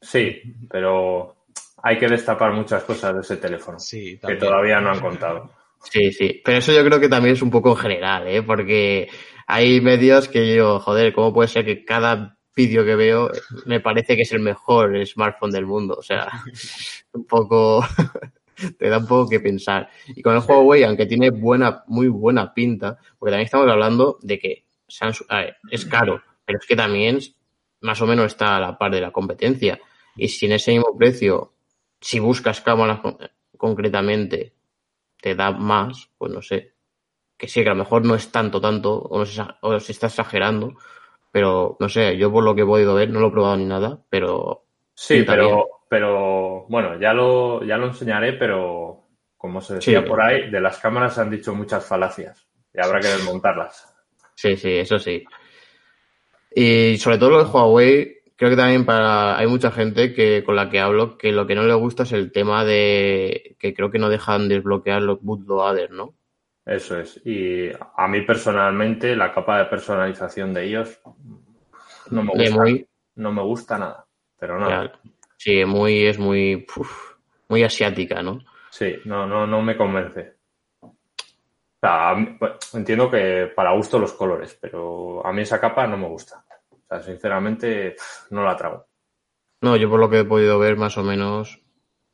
Sí, 0.00 0.42
pero 0.70 1.46
hay 1.82 1.98
que 1.98 2.06
destapar 2.06 2.52
muchas 2.52 2.84
cosas 2.84 3.14
de 3.14 3.20
ese 3.20 3.36
teléfono 3.36 3.78
Sí, 3.78 4.18
que 4.18 4.36
todavía 4.36 4.80
no 4.80 4.90
han 4.90 5.00
contado. 5.00 5.50
Sí, 5.82 6.12
sí. 6.12 6.40
Pero 6.44 6.58
eso 6.58 6.72
yo 6.72 6.84
creo 6.84 7.00
que 7.00 7.08
también 7.08 7.34
es 7.34 7.42
un 7.42 7.50
poco 7.50 7.70
en 7.70 7.76
general, 7.76 8.26
¿eh? 8.26 8.42
Porque 8.42 9.08
hay 9.46 9.80
medios 9.80 10.28
que 10.28 10.54
yo, 10.54 10.80
joder, 10.80 11.12
¿cómo 11.12 11.32
puede 11.32 11.48
ser 11.48 11.64
que 11.64 11.84
cada 11.84 12.38
vídeo 12.54 12.84
que 12.84 12.96
veo 12.96 13.30
me 13.66 13.80
parece 13.80 14.16
que 14.16 14.22
es 14.22 14.32
el 14.32 14.40
mejor 14.40 15.06
smartphone 15.06 15.50
del 15.50 15.66
mundo? 15.66 15.96
O 15.98 16.02
sea, 16.02 16.28
un 17.12 17.24
poco... 17.24 17.84
te 18.78 18.88
da 18.88 18.98
un 18.98 19.06
poco 19.06 19.28
que 19.28 19.40
pensar. 19.40 19.88
Y 20.08 20.22
con 20.22 20.34
el 20.36 20.42
Huawei, 20.46 20.84
aunque 20.84 21.06
tiene 21.06 21.30
buena, 21.30 21.84
muy 21.86 22.08
buena 22.08 22.52
pinta, 22.54 22.98
porque 23.18 23.30
también 23.32 23.44
estamos 23.46 23.68
hablando 23.70 24.18
de 24.22 24.38
que 24.38 24.64
Samsung, 24.88 25.26
a 25.30 25.38
ver, 25.40 25.56
es 25.70 25.84
caro, 25.86 26.22
pero 26.44 26.58
es 26.58 26.66
que 26.66 26.76
también 26.76 27.18
más 27.80 28.00
o 28.00 28.06
menos 28.06 28.26
está 28.26 28.56
a 28.56 28.60
la 28.60 28.78
par 28.78 28.92
de 28.92 29.00
la 29.00 29.10
competencia. 29.10 29.78
Y 30.16 30.28
si 30.28 30.46
en 30.46 30.52
ese 30.52 30.72
mismo 30.72 30.96
precio, 30.96 31.52
si 32.00 32.18
buscas 32.20 32.60
cámaras 32.60 33.00
con- 33.00 33.18
concretamente, 33.56 34.54
te 35.20 35.34
da 35.34 35.50
más, 35.52 36.10
pues 36.18 36.32
no 36.32 36.42
sé. 36.42 36.74
Que 37.38 37.48
sí, 37.48 37.62
que 37.62 37.70
a 37.70 37.74
lo 37.74 37.80
mejor 37.80 38.04
no 38.04 38.14
es 38.14 38.30
tanto, 38.32 38.60
tanto, 38.60 38.94
o, 38.98 39.18
no 39.18 39.26
se, 39.26 39.42
o 39.62 39.80
se 39.80 39.92
está 39.92 40.06
exagerando, 40.08 40.74
pero 41.32 41.76
no 41.80 41.88
sé, 41.88 42.16
yo 42.18 42.32
por 42.32 42.44
lo 42.44 42.54
que 42.54 42.62
he 42.62 42.66
podido 42.66 42.94
ver, 42.94 43.10
no 43.10 43.20
lo 43.20 43.28
he 43.28 43.32
probado 43.32 43.56
ni 43.58 43.66
nada, 43.66 44.02
pero 44.10 44.64
Sí, 44.94 45.22
pero, 45.26 45.48
bien. 45.48 45.66
Pero 45.88 46.66
bueno, 46.68 46.98
ya 46.98 47.12
lo, 47.12 47.62
ya 47.64 47.76
lo 47.76 47.86
enseñaré, 47.86 48.32
pero 48.34 49.08
como 49.36 49.60
se 49.60 49.74
decía 49.74 50.02
Sí. 50.02 50.08
por 50.08 50.20
ahí, 50.20 50.50
de 50.50 50.60
las 50.60 50.78
cámaras 50.78 51.14
se 51.14 51.20
han 51.20 51.30
dicho 51.30 51.54
muchas 51.54 51.84
falacias 51.86 52.46
y 52.72 52.80
habrá 52.84 53.00
que 53.00 53.08
desmontarlas. 53.08 53.94
Sí, 54.34 54.56
sí, 54.56 54.78
eso 54.78 54.98
sí. 54.98 55.24
Y 56.54 56.96
sobre 56.98 57.18
todo 57.18 57.30
lo 57.30 57.44
de 57.44 57.50
Huawei, 57.50 58.18
creo 58.34 58.50
que 58.50 58.56
también 58.56 58.84
para 58.84 59.38
hay 59.38 59.46
mucha 59.46 59.70
gente 59.70 60.12
que 60.14 60.42
con 60.44 60.56
la 60.56 60.68
que 60.70 60.80
hablo 60.80 61.16
que 61.16 61.32
lo 61.32 61.46
que 61.46 61.54
no 61.54 61.62
le 61.64 61.74
gusta 61.74 62.02
es 62.04 62.12
el 62.12 62.32
tema 62.32 62.64
de 62.64 63.56
que 63.58 63.74
creo 63.74 63.90
que 63.90 63.98
no 63.98 64.08
dejan 64.08 64.48
desbloquear 64.48 65.02
los 65.02 65.22
bootloaders, 65.22 65.90
¿no? 65.92 66.14
Eso 66.64 66.98
es. 66.98 67.20
Y 67.24 67.70
a 67.96 68.08
mí 68.08 68.22
personalmente 68.22 69.14
la 69.14 69.32
capa 69.32 69.58
de 69.58 69.66
personalización 69.66 70.52
de 70.52 70.64
ellos 70.64 71.00
no 72.10 72.22
me 72.24 72.32
gusta, 72.32 72.54
muy, 72.56 72.88
no 73.14 73.32
me 73.32 73.42
gusta 73.42 73.78
nada. 73.78 74.06
Pero 74.38 74.58
no, 74.58 74.90
sí, 75.38 75.64
muy 75.64 76.06
es 76.06 76.18
muy 76.18 76.66
muy 77.48 77.62
asiática, 77.62 78.22
¿no? 78.22 78.40
sí, 78.70 78.96
no, 79.04 79.26
no, 79.26 79.46
no 79.46 79.62
me 79.62 79.76
convence. 79.76 80.36
O 81.76 81.78
sea, 81.80 82.10
a 82.10 82.14
mí- 82.14 82.36
pues, 82.38 82.74
entiendo 82.74 83.10
que 83.10 83.52
para 83.54 83.72
gusto 83.76 83.98
los 83.98 84.12
colores, 84.14 84.56
pero 84.60 85.24
a 85.26 85.32
mí 85.32 85.42
esa 85.42 85.60
capa 85.60 85.86
no 85.86 85.96
me 85.96 86.08
gusta. 86.08 86.44
O 86.70 86.78
sea, 86.88 87.02
sinceramente, 87.02 87.96
no 88.30 88.44
la 88.44 88.56
trago. 88.56 88.86
No, 89.62 89.76
yo 89.76 89.88
por 89.90 90.00
lo 90.00 90.10
que 90.10 90.20
he 90.20 90.24
podido 90.24 90.58
ver 90.58 90.76
más 90.76 90.96
o 90.98 91.02
menos, 91.02 91.60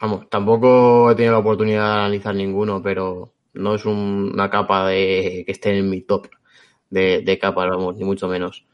vamos, 0.00 0.28
tampoco 0.30 1.10
he 1.10 1.14
tenido 1.16 1.32
la 1.34 1.38
oportunidad 1.40 1.84
de 1.86 2.00
analizar 2.00 2.34
ninguno, 2.34 2.82
pero 2.82 3.32
no 3.54 3.74
es 3.74 3.84
un- 3.84 4.30
una 4.32 4.48
capa 4.50 4.86
de 4.88 5.42
que 5.46 5.52
esté 5.52 5.76
en 5.78 5.90
mi 5.90 6.02
top 6.02 6.28
de, 6.90 7.22
de 7.22 7.38
capas, 7.38 7.68
vamos, 7.70 7.96
ni 7.96 8.04
mucho 8.04 8.28
menos. 8.28 8.64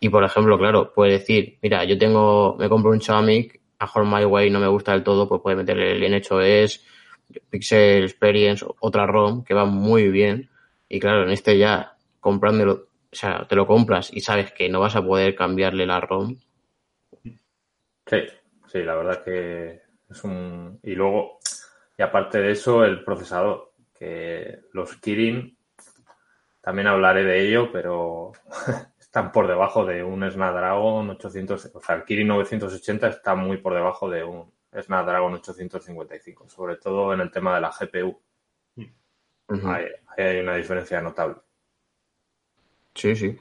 Y 0.00 0.08
por 0.10 0.24
ejemplo, 0.24 0.58
claro, 0.58 0.92
puedes 0.94 1.20
decir, 1.20 1.58
mira, 1.62 1.84
yo 1.84 1.98
tengo, 1.98 2.56
me 2.58 2.68
compro 2.68 2.92
un 2.92 3.00
Xiaomi 3.00 3.50
a 3.82 3.86
mejor 3.86 4.06
MyWay 4.06 4.48
no 4.48 4.60
me 4.60 4.68
gusta 4.68 4.92
del 4.92 5.02
todo, 5.02 5.28
pues 5.28 5.40
puede 5.42 5.56
meter 5.56 5.76
el 5.78 6.02
NHOS, 6.08 6.84
Pixel 7.50 8.04
Experience, 8.04 8.64
otra 8.80 9.06
ROM 9.06 9.42
que 9.42 9.54
va 9.54 9.64
muy 9.64 10.08
bien. 10.08 10.48
Y 10.88 11.00
claro, 11.00 11.24
en 11.24 11.30
este 11.30 11.58
ya 11.58 11.96
comprándolo, 12.20 12.72
o 12.72 13.16
sea, 13.16 13.44
te 13.48 13.56
lo 13.56 13.66
compras 13.66 14.10
y 14.12 14.20
sabes 14.20 14.52
que 14.52 14.68
no 14.68 14.78
vas 14.78 14.94
a 14.94 15.02
poder 15.04 15.34
cambiarle 15.34 15.84
la 15.86 16.00
ROM. 16.00 16.36
Sí, 18.06 18.18
sí, 18.68 18.82
la 18.82 18.94
verdad 18.94 19.24
que 19.24 19.82
es 20.08 20.24
un... 20.24 20.78
Y 20.84 20.94
luego, 20.94 21.40
y 21.98 22.02
aparte 22.02 22.38
de 22.38 22.52
eso, 22.52 22.84
el 22.84 23.02
procesador, 23.02 23.72
que 23.98 24.60
los 24.72 24.94
Kirin, 24.98 25.56
también 26.60 26.86
hablaré 26.86 27.24
de 27.24 27.48
ello, 27.48 27.72
pero 27.72 28.32
están 29.12 29.30
por 29.30 29.46
debajo 29.46 29.84
de 29.84 30.02
un 30.02 30.22
Snapdragon 30.30 31.10
800, 31.10 31.72
o 31.74 31.80
sea, 31.82 31.96
el 31.96 32.04
Kirin 32.04 32.28
980 32.28 33.08
está 33.08 33.34
muy 33.34 33.58
por 33.58 33.74
debajo 33.74 34.08
de 34.08 34.24
un 34.24 34.50
Snapdragon 34.74 35.34
855, 35.34 36.48
sobre 36.48 36.76
todo 36.76 37.12
en 37.12 37.20
el 37.20 37.30
tema 37.30 37.54
de 37.54 37.60
la 37.60 37.70
GPU. 37.78 38.18
hay, 39.66 39.84
hay 40.16 40.40
una 40.40 40.56
diferencia 40.56 41.02
notable. 41.02 41.36
Sí, 42.94 43.14
sí. 43.14 43.36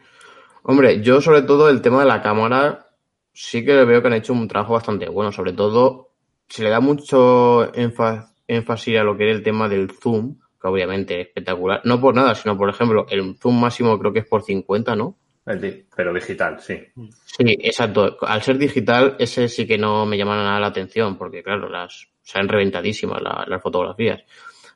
Hombre, 0.64 1.02
yo 1.02 1.22
sobre 1.22 1.44
todo 1.44 1.70
el 1.70 1.82
tema 1.82 2.02
de 2.02 2.08
la 2.08 2.22
cámara 2.22 2.88
sí 3.32 3.64
que 3.64 3.86
veo 3.86 4.02
que 4.02 4.08
han 4.08 4.16
hecho 4.16 4.34
un 4.34 4.50
trabajo 4.50 4.74
bastante 4.74 5.08
bueno. 5.08 5.32
Sobre 5.32 5.54
todo 5.54 6.12
se 6.50 6.64
le 6.64 6.70
da 6.70 6.82
mucho 6.82 7.74
énfasis 7.74 8.98
a 8.98 9.04
lo 9.04 9.16
que 9.16 9.30
es 9.30 9.38
el 9.38 9.42
tema 9.42 9.70
del 9.70 9.90
zoom, 9.90 10.38
que 10.62 10.68
obviamente 10.68 11.22
es 11.22 11.28
espectacular. 11.28 11.80
No 11.86 12.02
por 12.02 12.14
nada, 12.14 12.36
sino 12.36 12.58
por 12.58 12.70
ejemplo, 12.70 13.06
el 13.10 13.38
zoom 13.38 13.58
máximo 13.58 13.98
creo 13.98 14.12
que 14.12 14.20
es 14.20 14.28
por 14.28 14.44
50, 14.44 14.98
¿no? 14.98 15.16
Pero 15.44 16.14
digital, 16.14 16.60
sí. 16.60 16.80
Sí, 17.26 17.58
exacto. 17.62 18.18
Al 18.22 18.42
ser 18.42 18.58
digital, 18.58 19.16
ese 19.20 19.48
sí 19.50 19.66
que 19.66 19.78
no 19.78 20.06
me 20.06 20.18
llama 20.18 20.36
nada 20.36 20.60
la 20.60 20.68
atención, 20.68 21.18
porque 21.18 21.44
claro, 21.44 21.68
las 21.70 22.08
han 22.34 22.48
reventadísimas 22.48 23.22
las 23.22 23.62
fotografías. 23.62 24.24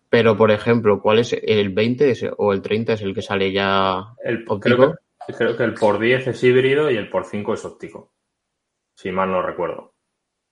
Pero, 0.09 0.37
por 0.37 0.51
ejemplo, 0.51 1.01
¿cuál 1.01 1.19
es 1.19 1.33
el 1.33 1.69
20 1.69 2.13
o 2.37 2.53
el 2.53 2.61
30 2.61 2.93
es 2.93 3.01
el 3.01 3.13
que 3.13 3.21
sale 3.21 3.51
ya 3.51 4.13
el, 4.23 4.45
óptico? 4.47 4.95
Creo 5.37 5.57
que, 5.57 5.63
el 5.63 5.73
por 5.73 5.99
10 5.99 6.27
es 6.27 6.43
híbrido 6.43 6.89
y 6.89 6.95
el 6.95 7.09
por 7.09 7.25
5 7.25 7.53
es 7.53 7.65
óptico. 7.65 8.13
Si 8.95 9.11
mal 9.11 9.31
no 9.31 9.41
recuerdo. 9.41 9.93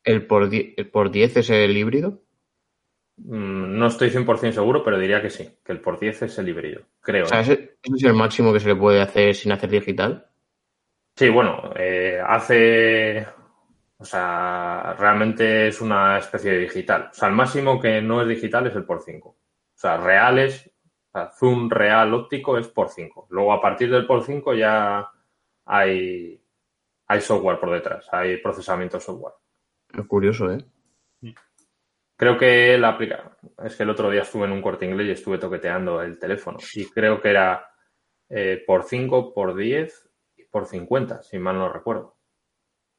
¿El 0.04 0.26
por 0.26 0.49
10, 0.49 0.88
por 0.91 1.12
10 1.12 1.38
es 1.38 1.49
el 1.49 1.78
híbrido? 1.78 2.21
Mm, 3.26 3.78
no 3.78 3.88
estoy 3.88 4.10
100% 4.10 4.52
seguro, 4.52 4.84
pero 4.84 5.00
diría 5.00 5.22
que 5.22 5.30
sí, 5.30 5.48
que 5.64 5.72
el 5.72 5.80
por 5.80 5.98
10 5.98 6.24
es 6.24 6.38
el 6.40 6.50
híbrido, 6.50 6.82
creo. 7.00 7.24
O 7.24 7.28
sea, 7.28 7.40
¿ese, 7.40 7.78
es 7.82 8.04
el 8.04 8.14
máximo 8.14 8.52
que 8.52 8.60
se 8.60 8.68
le 8.68 8.76
puede 8.76 9.02
hacer 9.02 9.34
sin 9.34 9.52
hacer 9.54 9.70
digital? 9.70 10.28
Sí, 11.16 11.30
bueno, 11.30 11.72
eh, 11.76 12.22
hace... 12.26 13.26
O 13.98 14.06
sea, 14.06 14.96
realmente 15.00 15.68
es 15.70 15.80
una 15.80 16.18
especie 16.18 16.52
de 16.52 16.58
digital. 16.58 17.10
O 17.12 17.14
sea, 17.14 17.30
el 17.30 17.36
máximo 17.36 17.80
que 17.80 18.02
no 18.02 18.22
es 18.22 18.28
digital 18.28 18.68
es 18.68 18.76
el 18.76 18.84
por 18.84 19.02
5. 19.02 19.30
O 19.30 19.38
sea, 19.74 19.96
reales, 19.96 20.70
o 21.08 21.12
sea, 21.18 21.32
zoom 21.32 21.70
real 21.70 22.14
óptico 22.14 22.58
es 22.58 22.68
por 22.68 22.90
5. 22.90 23.28
Luego, 23.30 23.54
a 23.54 23.62
partir 23.62 23.90
del 23.90 24.06
por 24.06 24.22
5 24.24 24.56
ya 24.56 25.08
hay, 25.66 26.42
hay 27.08 27.22
software 27.22 27.60
por 27.62 27.72
detrás, 27.72 28.06
hay 28.12 28.36
procesamiento 28.38 29.00
software. 29.00 29.36
Es 29.98 30.06
curioso, 30.06 30.52
¿eh? 30.52 30.66
Creo 32.15 32.38
que 32.38 32.78
la 32.78 32.89
aplica. 32.89 33.38
Es 33.63 33.76
que 33.76 33.84
el 33.84 33.89
otro 33.89 34.10
día 34.10 34.21
estuve 34.21 34.45
en 34.45 34.52
un 34.52 34.62
corte 34.62 34.86
inglés 34.86 35.08
y 35.08 35.12
estuve 35.12 35.38
toqueteando 35.38 36.02
el 36.02 36.19
teléfono. 36.19 36.58
Y 36.73 36.86
creo 36.86 37.21
que 37.21 37.30
era 37.30 37.67
eh, 38.30 38.63
por 38.65 38.84
5, 38.84 39.34
por 39.34 39.56
10 39.56 40.10
y 40.38 40.43
por 40.45 40.65
50, 40.65 41.23
si 41.23 41.39
mal 41.39 41.58
no 41.58 41.71
recuerdo. 41.71 42.15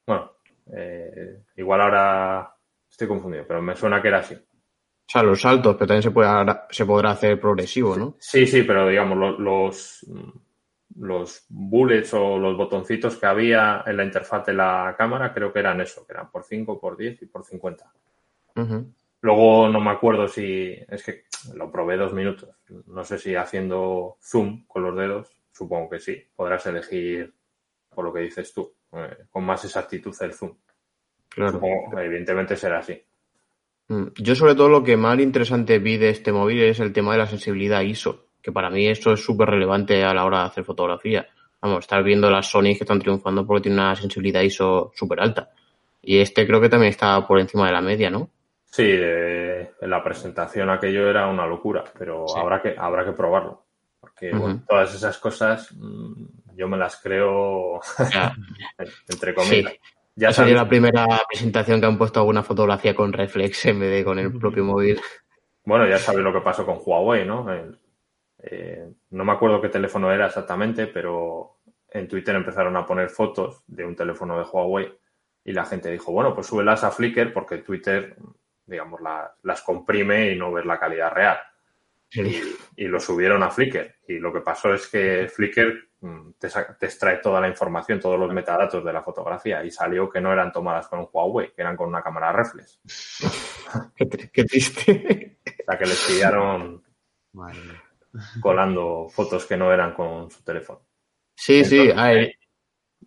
Bueno, 0.05 0.31
eh, 0.73 1.43
igual 1.55 1.81
ahora 1.81 2.55
estoy 2.89 3.07
confundido, 3.07 3.45
pero 3.47 3.61
me 3.61 3.75
suena 3.75 4.01
que 4.01 4.09
era 4.09 4.19
así. 4.19 4.35
O 4.35 5.11
sea, 5.11 5.23
los 5.23 5.41
saltos, 5.41 5.75
pero 5.75 5.87
también 5.87 6.03
se, 6.03 6.11
puede, 6.11 6.29
se 6.71 6.85
podrá 6.85 7.11
hacer 7.11 7.39
progresivo, 7.39 7.95
¿no? 7.95 8.15
Sí, 8.19 8.47
sí, 8.47 8.63
pero 8.63 8.87
digamos, 8.87 9.17
los, 9.17 9.39
los, 9.39 10.05
los 10.97 11.45
bullets 11.49 12.13
o 12.13 12.37
los 12.37 12.57
botoncitos 12.57 13.17
que 13.17 13.25
había 13.25 13.83
en 13.85 13.97
la 13.97 14.03
interfaz 14.03 14.45
de 14.47 14.53
la 14.53 14.95
cámara, 14.97 15.33
creo 15.33 15.53
que 15.53 15.59
eran 15.59 15.79
eso, 15.81 16.05
que 16.05 16.13
eran 16.13 16.31
por 16.31 16.43
5, 16.43 16.79
por 16.79 16.97
10 16.97 17.21
y 17.21 17.25
por 17.27 17.43
50. 17.43 17.91
Luego 19.25 19.67
no 19.69 19.79
me 19.79 19.89
acuerdo 19.89 20.27
si, 20.27 20.77
es 20.87 21.03
que 21.03 21.23
lo 21.55 21.71
probé 21.71 21.97
dos 21.97 22.13
minutos, 22.13 22.47
no 22.85 23.03
sé 23.03 23.17
si 23.17 23.33
haciendo 23.33 24.17
zoom 24.21 24.67
con 24.67 24.83
los 24.83 24.95
dedos, 24.95 25.31
supongo 25.51 25.89
que 25.89 25.99
sí, 25.99 26.23
podrás 26.35 26.67
elegir 26.67 27.33
por 27.89 28.05
lo 28.05 28.13
que 28.13 28.19
dices 28.19 28.53
tú, 28.53 28.71
eh, 28.93 29.25
con 29.31 29.43
más 29.43 29.65
exactitud 29.65 30.15
el 30.21 30.31
zoom. 30.31 30.53
Claro. 31.27 31.59
evidentemente 31.97 32.55
será 32.55 32.77
así. 32.77 33.01
Mm, 33.87 34.09
yo 34.15 34.35
sobre 34.35 34.53
todo 34.53 34.69
lo 34.69 34.83
que 34.83 34.95
más 34.95 35.19
interesante 35.19 35.79
vi 35.79 35.97
de 35.97 36.09
este 36.09 36.31
móvil 36.31 36.61
es 36.61 36.79
el 36.79 36.93
tema 36.93 37.13
de 37.13 37.17
la 37.17 37.25
sensibilidad 37.25 37.81
ISO, 37.81 38.27
que 38.43 38.51
para 38.51 38.69
mí 38.69 38.87
esto 38.87 39.11
es 39.11 39.25
súper 39.25 39.49
relevante 39.49 40.03
a 40.03 40.13
la 40.13 40.23
hora 40.23 40.41
de 40.41 40.45
hacer 40.45 40.65
fotografía. 40.65 41.27
Vamos, 41.63 41.79
estar 41.79 42.03
viendo 42.03 42.29
las 42.29 42.45
Sony 42.47 42.77
que 42.77 42.83
están 42.83 42.99
triunfando 42.99 43.43
porque 43.43 43.63
tienen 43.63 43.79
una 43.79 43.95
sensibilidad 43.95 44.43
ISO 44.43 44.91
súper 44.93 45.19
alta. 45.19 45.49
Y 46.03 46.19
este 46.19 46.45
creo 46.45 46.61
que 46.61 46.69
también 46.69 46.91
está 46.91 47.25
por 47.25 47.39
encima 47.39 47.65
de 47.65 47.73
la 47.73 47.81
media, 47.81 48.11
¿no? 48.11 48.29
Sí, 48.75 48.83
en 48.91 49.89
la 49.89 50.03
presentación 50.03 50.69
aquello 50.69 51.09
era 51.09 51.27
una 51.27 51.47
locura, 51.47 51.85
pero 51.97 52.25
habrá 52.37 52.61
que 52.61 52.75
habrá 52.77 53.05
que 53.05 53.13
probarlo. 53.13 53.67
Porque 54.01 54.33
todas 54.67 54.93
esas 54.93 55.17
cosas 55.17 55.73
mm, 55.73 56.25
yo 56.57 56.67
me 56.67 56.75
las 56.75 56.97
creo 57.01 57.79
entre 59.07 59.33
comillas. 59.33 59.75
Ya 60.17 60.33
salió 60.33 60.55
la 60.55 60.67
primera 60.67 61.07
presentación 61.25 61.79
que 61.79 61.85
han 61.85 61.97
puesto 61.97 62.19
alguna 62.19 62.43
fotografía 62.43 62.93
con 62.93 63.13
reflex 63.13 63.65
en 63.67 63.79
vez 63.79 63.91
de 63.91 64.03
con 64.03 64.19
el 64.19 64.37
propio 64.37 64.65
móvil. 64.65 64.99
Bueno, 65.63 65.87
ya 65.87 65.97
sabes 65.97 66.21
lo 66.21 66.33
que 66.33 66.41
pasó 66.41 66.65
con 66.65 66.79
Huawei, 66.85 67.25
¿no? 67.25 67.47
Eh, 68.39 68.89
no 69.11 69.23
me 69.23 69.31
acuerdo 69.31 69.61
qué 69.61 69.69
teléfono 69.69 70.11
era 70.11 70.27
exactamente, 70.27 70.87
pero 70.87 71.59
en 71.89 72.09
Twitter 72.09 72.35
empezaron 72.35 72.75
a 72.75 72.85
poner 72.85 73.07
fotos 73.07 73.63
de 73.67 73.85
un 73.85 73.95
teléfono 73.95 74.37
de 74.37 74.43
Huawei 74.43 74.93
y 75.45 75.53
la 75.53 75.63
gente 75.63 75.89
dijo, 75.91 76.11
bueno, 76.11 76.35
pues 76.35 76.47
súbelas 76.47 76.83
a 76.83 76.91
Flickr 76.91 77.31
porque 77.31 77.59
Twitter, 77.59 78.17
digamos, 78.65 78.99
las 79.43 79.61
comprime 79.61 80.31
y 80.31 80.37
no 80.37 80.51
ver 80.51 80.65
la 80.65 80.79
calidad 80.79 81.11
real. 81.11 81.37
Y, 82.11 82.87
lo 82.87 82.99
subieron 82.99 83.43
a 83.43 83.51
Flickr. 83.51 83.95
Y 84.07 84.19
lo 84.19 84.31
que 84.31 84.41
pasó 84.41 84.73
es 84.73 84.87
que 84.87 85.27
Flickr 85.27 85.89
mm, 85.99 86.31
te, 86.39 86.47
extrae 86.85 87.17
toda 87.17 87.41
la 87.41 87.47
información, 87.47 87.99
todos 87.99 88.19
los 88.19 88.31
metadatos 88.31 88.83
de 88.83 88.93
la 88.93 89.03
fotografía. 89.03 89.63
Y 89.63 89.71
salió 89.71 90.09
que 90.09 90.21
no 90.21 90.31
eran 90.31 90.51
tomadas 90.51 90.87
con 90.87 90.99
un 90.99 91.09
Huawei, 91.11 91.53
que 91.53 91.61
eran 91.61 91.75
con 91.75 91.89
una 91.89 92.01
cámara 92.01 92.31
reflex. 92.31 92.79
qué, 93.95 94.43
triste. 94.45 95.39
O 95.45 95.63
sea, 95.65 95.77
que 95.77 95.85
les 95.85 96.05
pillaron 96.05 96.83
colando 98.39 99.07
fotos 99.09 99.45
que 99.45 99.57
no 99.57 99.73
eran 99.73 99.93
con 99.93 100.29
su 100.31 100.43
teléfono. 100.43 100.81
Sí, 101.35 101.65
sí. 101.65 101.91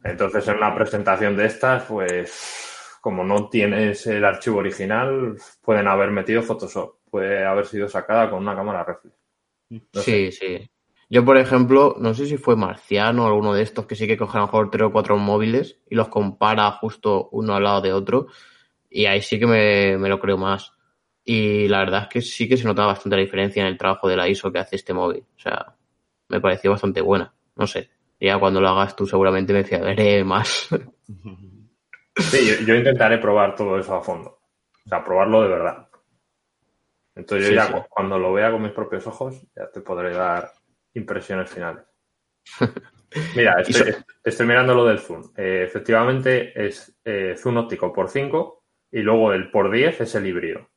Entonces, 0.05 0.47
en 0.49 0.57
una 0.57 0.75
presentación 0.75 1.37
de 1.37 1.47
estas, 1.47 1.85
pues, 1.85 2.78
como 3.01 3.25
no 3.25 3.49
tienes 3.49 4.07
el 4.07 4.25
archivo 4.25 4.59
original, 4.59 5.37
pueden 5.63 5.89
haber 5.89 6.11
metido 6.11 6.43
Photoshop 6.43 6.99
puede 7.09 7.45
haber 7.45 7.67
sido 7.67 7.89
sacada 7.89 8.31
con 8.31 8.41
una 8.41 8.55
cámara 8.55 8.85
reflex. 8.85 9.17
sí, 10.05 10.33
sí. 10.33 10.71
Yo, 11.11 11.25
por 11.25 11.39
ejemplo, 11.39 11.97
no 11.99 12.13
sé 12.13 12.27
si 12.27 12.37
fue 12.37 12.55
Marciano 12.55 13.25
o 13.25 13.27
alguno 13.29 13.55
de 13.55 13.63
estos 13.63 13.87
que 13.87 13.97
sí 13.97 14.07
que 14.07 14.19
coge 14.19 14.37
a 14.37 14.41
lo 14.43 14.47
mejor 14.47 14.71
tres 14.71 14.87
o 14.87 14.93
cuatro 14.93 15.17
móviles 15.17 15.81
y 15.89 15.95
los 15.95 16.09
compara 16.09 16.71
justo 16.73 17.31
uno 17.33 17.55
al 17.55 17.65
lado 17.65 17.81
de 17.81 17.95
otro. 17.95 18.27
Y 18.91 19.07
ahí 19.07 19.23
sí 19.23 19.39
que 19.39 19.47
me, 19.47 20.09
lo 20.09 20.21
creo 20.21 20.37
más. 20.37 20.73
Y 21.25 21.67
la 21.69 21.79
verdad 21.79 22.03
es 22.03 22.09
que 22.09 22.21
sí 22.21 22.47
que 22.47 22.59
se 22.59 22.65
nota 22.65 22.85
bastante 22.85 23.17
la 23.17 23.23
diferencia 23.23 23.63
en 23.63 23.69
el 23.69 23.79
trabajo 23.79 24.07
de 24.07 24.17
la 24.17 24.29
ISO 24.29 24.53
que 24.53 24.59
hace 24.59 24.77
este 24.77 24.93
móvil. 24.93 25.25
O 25.37 25.41
sea, 25.41 25.77
me 26.29 26.41
pareció 26.41 26.71
bastante 26.73 27.01
buena. 27.01 27.33
No 27.57 27.67
sé. 27.67 27.89
Ya 28.21 28.39
cuando 28.39 28.61
lo 28.61 28.69
hagas 28.69 28.95
tú 28.95 29.07
seguramente 29.07 29.55
me 29.55 29.65
fiaré 29.65 30.25
más. 30.25 30.69
Sí, 32.19 32.65
yo 32.65 32.75
intentaré 32.75 33.19
probar 33.19 33.55
todo 33.55 33.79
eso 33.79 33.95
a 33.95 34.03
fondo. 34.03 34.41
O 34.85 34.89
sea, 34.89 35.05
probarlo 35.05 35.43
de 35.43 35.49
verdad. 35.49 35.89
Entonces 37.15 37.49
yo 37.49 37.55
ya 37.55 37.87
cuando 37.89 38.19
lo 38.19 38.33
vea 38.33 38.51
con 38.51 38.63
mis 38.63 38.73
propios 38.73 39.07
ojos 39.07 39.43
ya 39.55 39.71
te 39.71 39.81
podré 39.81 40.13
dar 40.13 40.53
impresiones 40.95 41.51
finales. 41.51 41.85
Mira, 43.35 43.57
estoy, 44.25 44.47
mirando 44.47 44.75
lo 44.75 44.85
del 44.85 44.99
zoom. 44.99 45.33
Eh, 45.37 45.65
efectivamente 45.67 46.53
es 46.55 46.97
eh, 47.05 47.35
zoom 47.37 47.57
óptico 47.57 47.93
por 47.93 48.09
5 48.09 48.65
y 48.93 49.01
luego 49.01 49.33
el 49.33 49.51
por 49.51 49.71
10 49.71 50.03
es 50.03 50.15
el 50.15 50.27
híbrido. 50.27 50.69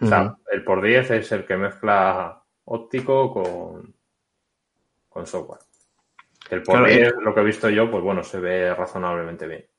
O 0.00 0.06
sea, 0.06 0.34
el 0.50 0.64
por 0.64 0.80
10 0.80 1.10
es 1.10 1.32
el 1.32 1.44
que 1.44 1.56
mezcla 1.56 2.42
óptico 2.64 3.32
con, 3.34 3.94
con 5.08 5.26
software. 5.26 5.60
El 6.50 6.62
por 6.62 6.86
10, 6.86 7.08
eh, 7.08 7.12
lo 7.20 7.34
que 7.34 7.40
he 7.40 7.44
visto 7.44 7.68
yo, 7.68 7.90
pues 7.90 8.02
bueno, 8.02 8.22
se 8.24 8.40
ve 8.40 8.74
razonablemente 8.74 9.46
bien. 9.46 9.69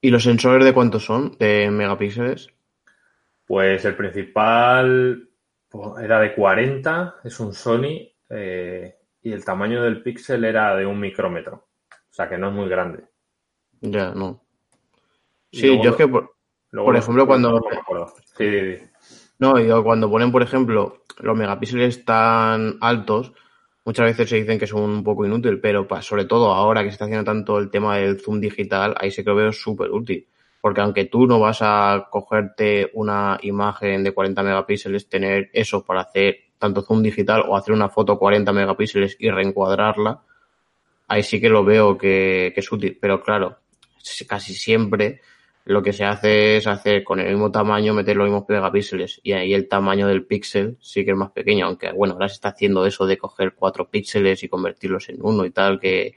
¿Y 0.00 0.10
los 0.10 0.22
sensores 0.22 0.64
de 0.64 0.72
cuántos 0.72 1.04
son? 1.04 1.36
¿De 1.38 1.70
megapíxeles? 1.70 2.48
Pues 3.46 3.84
el 3.84 3.96
principal 3.96 5.28
pues, 5.68 6.02
era 6.02 6.20
de 6.20 6.34
40, 6.34 7.16
es 7.24 7.40
un 7.40 7.52
Sony, 7.52 8.08
eh, 8.30 8.96
y 9.22 9.32
el 9.32 9.44
tamaño 9.44 9.82
del 9.82 10.02
píxel 10.02 10.44
era 10.44 10.74
de 10.76 10.86
un 10.86 10.98
micrómetro. 10.98 11.68
O 11.90 12.12
sea 12.12 12.28
que 12.28 12.38
no 12.38 12.48
es 12.48 12.54
muy 12.54 12.68
grande. 12.68 13.04
Ya, 13.80 14.12
no. 14.14 14.40
Sí, 15.52 15.80
yo 15.82 15.90
es 15.90 15.96
que, 15.96 16.08
por, 16.08 16.34
por 16.70 16.96
ejemplo, 16.96 17.26
cuando... 17.26 17.52
No. 17.52 18.06
Sí, 18.36 18.78
no, 19.38 19.58
yo 19.58 19.82
cuando 19.82 20.10
ponen, 20.10 20.30
por 20.30 20.42
ejemplo, 20.42 21.04
los 21.18 21.36
megapíxeles 21.36 22.04
tan 22.04 22.76
altos, 22.80 23.32
muchas 23.84 24.06
veces 24.06 24.28
se 24.28 24.36
dicen 24.36 24.58
que 24.58 24.66
son 24.66 24.82
un 24.82 25.04
poco 25.04 25.24
inútil, 25.26 25.60
pero 25.60 25.86
pa- 25.88 26.02
sobre 26.02 26.24
todo 26.24 26.52
ahora 26.52 26.82
que 26.82 26.88
se 26.90 26.94
está 26.94 27.04
haciendo 27.06 27.24
tanto 27.24 27.58
el 27.58 27.70
tema 27.70 27.96
del 27.98 28.20
zoom 28.20 28.40
digital, 28.40 28.94
ahí 28.98 29.10
sí 29.10 29.22
que 29.24 29.30
lo 29.30 29.36
veo 29.36 29.52
súper 29.52 29.90
útil. 29.90 30.26
Porque 30.60 30.80
aunque 30.82 31.06
tú 31.06 31.26
no 31.26 31.40
vas 31.40 31.58
a 31.62 32.08
cogerte 32.10 32.90
una 32.94 33.38
imagen 33.42 34.04
de 34.04 34.12
40 34.12 34.42
megapíxeles, 34.42 35.08
tener 35.08 35.50
eso 35.54 35.84
para 35.84 36.02
hacer 36.02 36.36
tanto 36.58 36.82
zoom 36.82 37.02
digital 37.02 37.44
o 37.48 37.56
hacer 37.56 37.72
una 37.74 37.88
foto 37.88 38.18
40 38.18 38.52
megapíxeles 38.52 39.16
y 39.18 39.30
reencuadrarla, 39.30 40.20
ahí 41.08 41.22
sí 41.22 41.40
que 41.40 41.48
lo 41.48 41.64
veo 41.64 41.98
que, 41.98 42.52
que 42.54 42.60
es 42.60 42.72
útil. 42.72 42.98
Pero 43.00 43.22
claro, 43.22 43.58
casi 44.28 44.54
siempre 44.54 45.20
lo 45.64 45.82
que 45.82 45.92
se 45.92 46.04
hace 46.04 46.56
es 46.56 46.66
hacer 46.66 47.04
con 47.04 47.20
el 47.20 47.30
mismo 47.30 47.50
tamaño, 47.50 47.94
meter 47.94 48.16
los 48.16 48.24
mismos 48.24 48.44
megapíxeles 48.48 49.20
y 49.22 49.32
ahí 49.32 49.54
el 49.54 49.68
tamaño 49.68 50.06
del 50.08 50.24
píxel 50.24 50.76
sí 50.80 51.04
que 51.04 51.12
es 51.12 51.16
más 51.16 51.30
pequeño, 51.30 51.66
aunque 51.66 51.92
bueno, 51.92 52.14
ahora 52.14 52.28
se 52.28 52.34
está 52.34 52.48
haciendo 52.48 52.86
eso 52.86 53.06
de 53.06 53.18
coger 53.18 53.54
cuatro 53.54 53.88
píxeles 53.88 54.42
y 54.42 54.48
convertirlos 54.48 55.08
en 55.10 55.18
uno 55.20 55.44
y 55.44 55.50
tal, 55.50 55.78
que 55.78 56.14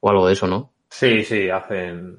o 0.00 0.10
algo 0.10 0.26
de 0.26 0.34
eso, 0.34 0.46
¿no? 0.46 0.72
Sí, 0.90 1.24
sí, 1.24 1.48
hacen, 1.48 2.18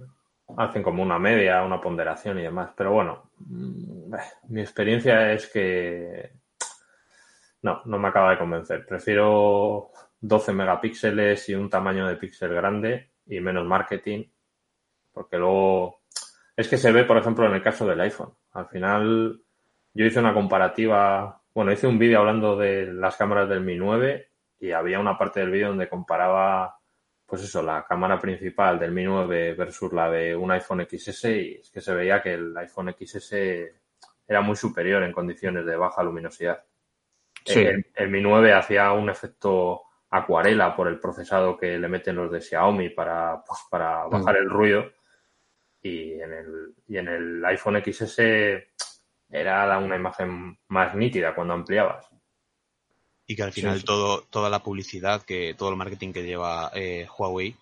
hacen 0.58 0.81
como 0.81 1.03
una 1.03 1.19
media, 1.19 1.63
una 1.63 1.79
ponderación 1.79 2.39
y 2.39 2.41
demás. 2.41 2.71
Pero 2.75 2.91
bueno, 2.91 3.29
mm, 3.38 4.13
eh, 4.15 4.17
mi 4.49 4.62
experiencia 4.62 5.31
es 5.34 5.47
que 5.47 6.31
no, 7.62 7.81
no 7.86 7.99
me 7.99 8.08
acaba 8.08 8.31
de 8.31 8.39
convencer. 8.39 8.86
Prefiero 8.86 9.91
12 10.19 10.53
megapíxeles 10.53 11.47
y 11.49 11.53
un 11.53 11.69
tamaño 11.69 12.08
de 12.08 12.15
píxel 12.15 12.53
grande 12.53 13.12
y 13.27 13.39
menos 13.39 13.65
marketing, 13.65 14.25
porque 15.15 15.38
luego 15.38 16.01
es 16.56 16.67
que 16.67 16.78
se 16.78 16.91
ve, 16.91 17.06
por 17.06 17.17
ejemplo, 17.17 17.45
en 17.47 17.54
el 17.54 17.63
caso 17.63 17.88
del 17.88 18.01
iPhone. 18.01 18.34
Al 18.51 18.67
final, 18.67 19.41
yo 19.93 20.06
hice 20.06 20.19
una 20.19 20.34
comparativa, 20.34 21.41
bueno, 21.54 21.71
hice 21.71 21.88
un 21.88 21.97
vídeo 21.97 22.19
hablando 22.19 22.58
de 22.58 22.93
las 22.93 23.15
cámaras 23.15 23.49
del 23.49 23.62
Mi 23.62 23.78
9 23.78 24.30
y 24.60 24.71
había 24.71 24.99
una 24.99 25.17
parte 25.17 25.39
del 25.39 25.51
vídeo 25.51 25.69
donde 25.69 25.89
comparaba 25.89 26.78
pues 27.25 27.41
eso, 27.41 27.63
la 27.63 27.84
cámara 27.86 28.19
principal 28.19 28.78
del 28.78 28.91
Mi 28.91 29.04
9 29.04 29.56
versus 29.56 29.91
la 29.91 30.12
de 30.12 30.36
un 30.36 30.51
iPhone 30.51 30.86
XS 30.88 31.25
y 31.25 31.56
es 31.56 31.71
que 31.71 31.82
se 31.82 31.93
veía 31.93 32.21
que 32.21 32.36
el 32.36 32.56
iPhone 32.58 32.93
XS 32.97 33.34
era 34.28 34.41
muy 34.41 34.56
superior 34.56 35.01
en 35.01 35.12
condiciones 35.12 35.65
de 35.65 35.75
baja 35.75 36.04
luminosidad. 36.04 36.63
Sí. 37.43 37.62
El, 37.62 37.88
el 37.95 38.10
Mi 38.10 38.21
9 38.21 38.54
hacía 38.54 38.91
un 38.91 39.10
efecto 39.10 39.82
acuarela 40.12 40.75
por 40.75 40.88
el 40.88 40.99
procesado 40.99 41.58
que 41.58 41.78
le 41.80 41.88
meten 41.88 42.15
los 42.15 42.32
de 42.32 42.41
Xiaomi 42.41 42.89
para, 42.89 43.43
pues, 43.43 43.60
para 43.69 44.06
bajar 44.06 44.38
el 44.38 44.49
ruido 44.49 44.86
y 45.86 46.19
en 46.19 46.34
el, 46.34 46.76
y 46.88 46.98
en 46.98 47.08
el 47.08 47.45
iPhone 47.45 47.82
XS 47.84 48.19
era 49.30 49.78
una 49.78 49.95
imagen 49.95 50.58
más 50.67 50.95
nítida 50.95 51.36
cuando 51.36 51.54
ampliabas. 51.54 52.08
Y 53.28 53.36
que 53.36 53.43
al 53.43 53.54
final 53.54 53.76
Sí, 53.76 53.80
sí. 53.82 53.86
todo, 53.86 54.21
toda 54.24 54.50
la 54.50 54.63
publicidad, 54.63 55.21
que 55.24 55.54
todo 55.56 55.69
el 55.69 55.76
marketing 55.76 56.12
que 56.12 56.24
lleva 56.24 56.71
eh, 56.74 57.08
Huawei, 57.17 57.56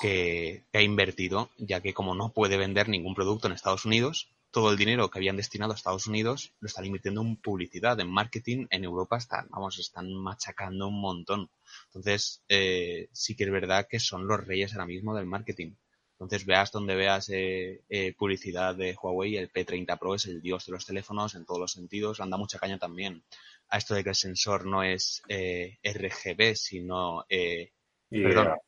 que, 0.00 0.64
que 0.72 0.78
ha 0.78 0.82
invertido, 0.82 1.50
ya 1.58 1.80
que 1.80 1.92
como 1.92 2.14
no 2.14 2.32
puede 2.32 2.56
vender 2.56 2.88
ningún 2.88 3.14
producto 3.14 3.46
en 3.46 3.52
Estados 3.52 3.84
Unidos, 3.84 4.30
todo 4.50 4.70
el 4.70 4.78
dinero 4.78 5.10
que 5.10 5.18
habían 5.18 5.36
destinado 5.36 5.72
a 5.72 5.76
Estados 5.76 6.06
Unidos 6.06 6.54
lo 6.60 6.68
están 6.68 6.86
invirtiendo 6.86 7.20
en 7.20 7.36
publicidad, 7.36 8.00
en 8.00 8.10
marketing. 8.10 8.66
En 8.70 8.84
Europa 8.84 9.18
están, 9.18 9.46
vamos, 9.50 9.78
están 9.78 10.10
machacando 10.14 10.88
un 10.88 11.00
montón. 11.00 11.50
Entonces, 11.88 12.42
eh, 12.48 13.08
sí 13.12 13.36
que 13.36 13.44
es 13.44 13.50
verdad 13.50 13.86
que 13.88 14.00
son 14.00 14.26
los 14.26 14.46
reyes 14.46 14.72
ahora 14.72 14.86
mismo 14.86 15.14
del 15.14 15.26
marketing. 15.26 15.74
Entonces, 16.20 16.44
veas 16.46 16.72
donde 16.72 16.96
veas 16.96 17.28
eh, 17.30 17.82
eh, 17.88 18.12
publicidad 18.14 18.74
de 18.74 18.96
Huawei, 19.00 19.36
el 19.36 19.50
P30 19.52 19.96
Pro 19.98 20.14
es 20.16 20.26
el 20.26 20.42
dios 20.42 20.66
de 20.66 20.72
los 20.72 20.84
teléfonos 20.84 21.34
en 21.36 21.44
todos 21.46 21.60
los 21.60 21.72
sentidos, 21.72 22.20
anda 22.20 22.36
mucha 22.36 22.58
caña 22.58 22.78
también 22.78 23.22
a 23.68 23.78
esto 23.78 23.94
de 23.94 24.02
que 24.02 24.10
el 24.10 24.16
sensor 24.16 24.66
no 24.66 24.82
es 24.82 25.22
eh, 25.28 25.78
RGB, 25.82 26.56
sino 26.56 27.24
eh, 27.28 27.70
Y 28.10 28.22
Perdón. 28.22 28.46
era- 28.46 28.58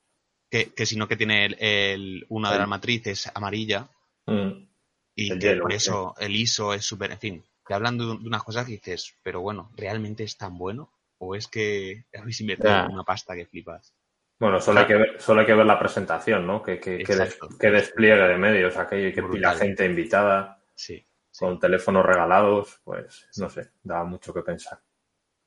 que, 0.51 0.73
que 0.75 0.87
sino 0.87 1.09
que 1.09 1.17
tiene 1.17 1.47
el, 1.47 1.57
el- 1.61 2.27
una 2.29 2.53
de 2.53 2.59
las 2.59 2.69
matrices 2.69 3.31
amarilla 3.35 3.89
Mm. 4.27 4.67
y 5.15 5.31
El 5.33 5.39
que 5.39 5.57
por 5.57 5.73
eso 5.73 6.15
el 6.19 6.35
ISO 6.37 6.75
es 6.75 6.85
súper, 6.85 7.13
en 7.13 7.19
fin, 7.19 7.45
te 7.67 7.75
hablan 7.75 7.99
de, 7.99 8.05
unas 8.07 8.43
cosas 8.43 8.67
que 8.67 8.73
dices, 8.73 9.15
pero 9.23 9.41
bueno, 9.41 9.71
¿realmente 9.77 10.25
es 10.25 10.37
tan 10.37 10.57
bueno? 10.59 10.91
¿O 11.19 11.35
es 11.35 11.47
que 11.49 12.07
habéis 12.19 12.41
invertido 12.41 12.73
Ya. 12.73 12.87
una 12.87 13.05
pasta 13.05 13.35
que 13.37 13.47
flipas? 13.47 13.93
Bueno, 14.41 14.59
solo 14.61 14.81
hay, 14.81 14.87
que 14.87 14.95
ver, 14.97 15.21
solo 15.21 15.41
hay 15.43 15.47
que 15.47 15.55
ver 15.55 15.67
la 15.67 15.79
presentación, 15.79 16.47
¿no? 16.47 16.63
Que, 16.63 16.81
que, 16.81 16.99
que, 17.05 17.15
des- 17.15 17.35
Exacto. 17.35 17.57
que 17.59 17.71
despliegue 17.71 18.27
de 18.27 18.37
medios 18.39 18.77
aquello 18.77 19.09
y 19.09 19.13
que 19.13 19.23
pila 19.23 19.55
gente 19.55 19.85
invitada 19.85 20.59
Sí. 20.75 21.07
sí. 21.31 21.39
con 21.45 21.61
teléfonos 21.61 22.05
regalados, 22.07 22.81
pues 22.83 23.29
no 23.37 23.49
sé, 23.51 23.71
da 23.83 24.03
mucho 24.05 24.33
que 24.35 24.43
pensar. 24.43 24.81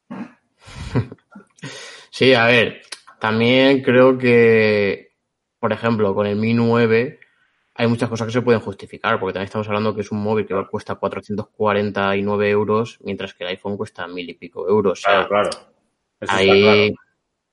Sí, 2.10 2.34
a 2.36 2.46
ver, 2.46 2.82
también 3.20 3.82
creo 3.82 4.18
que, 4.20 5.16
por 5.60 5.74
ejemplo, 5.74 6.14
con 6.14 6.28
el 6.28 6.36
Mi 6.36 6.54
9 6.54 7.20
hay 7.74 7.88
muchas 7.88 8.08
cosas 8.08 8.28
que 8.28 8.34
se 8.34 8.42
pueden 8.44 8.62
justificar, 8.62 9.20
porque 9.20 9.34
también 9.34 9.46
estamos 9.48 9.68
hablando 9.68 9.96
que 9.96 10.02
es 10.02 10.12
un 10.12 10.22
móvil 10.22 10.46
que 10.46 10.54
cuesta 10.70 10.94
449 10.96 12.50
euros, 12.52 13.00
mientras 13.02 13.34
que 13.34 13.44
el 13.46 13.50
iPhone 13.50 13.78
cuesta 13.78 14.06
mil 14.08 14.30
y 14.30 14.36
pico 14.36 14.70
euros. 14.70 15.00
O 15.00 15.02
sea, 15.02 15.26
Claro, 15.28 15.50
claro. 15.50 15.50
Está 16.20 16.36
ahí 16.36 16.62
claro. 16.62 16.94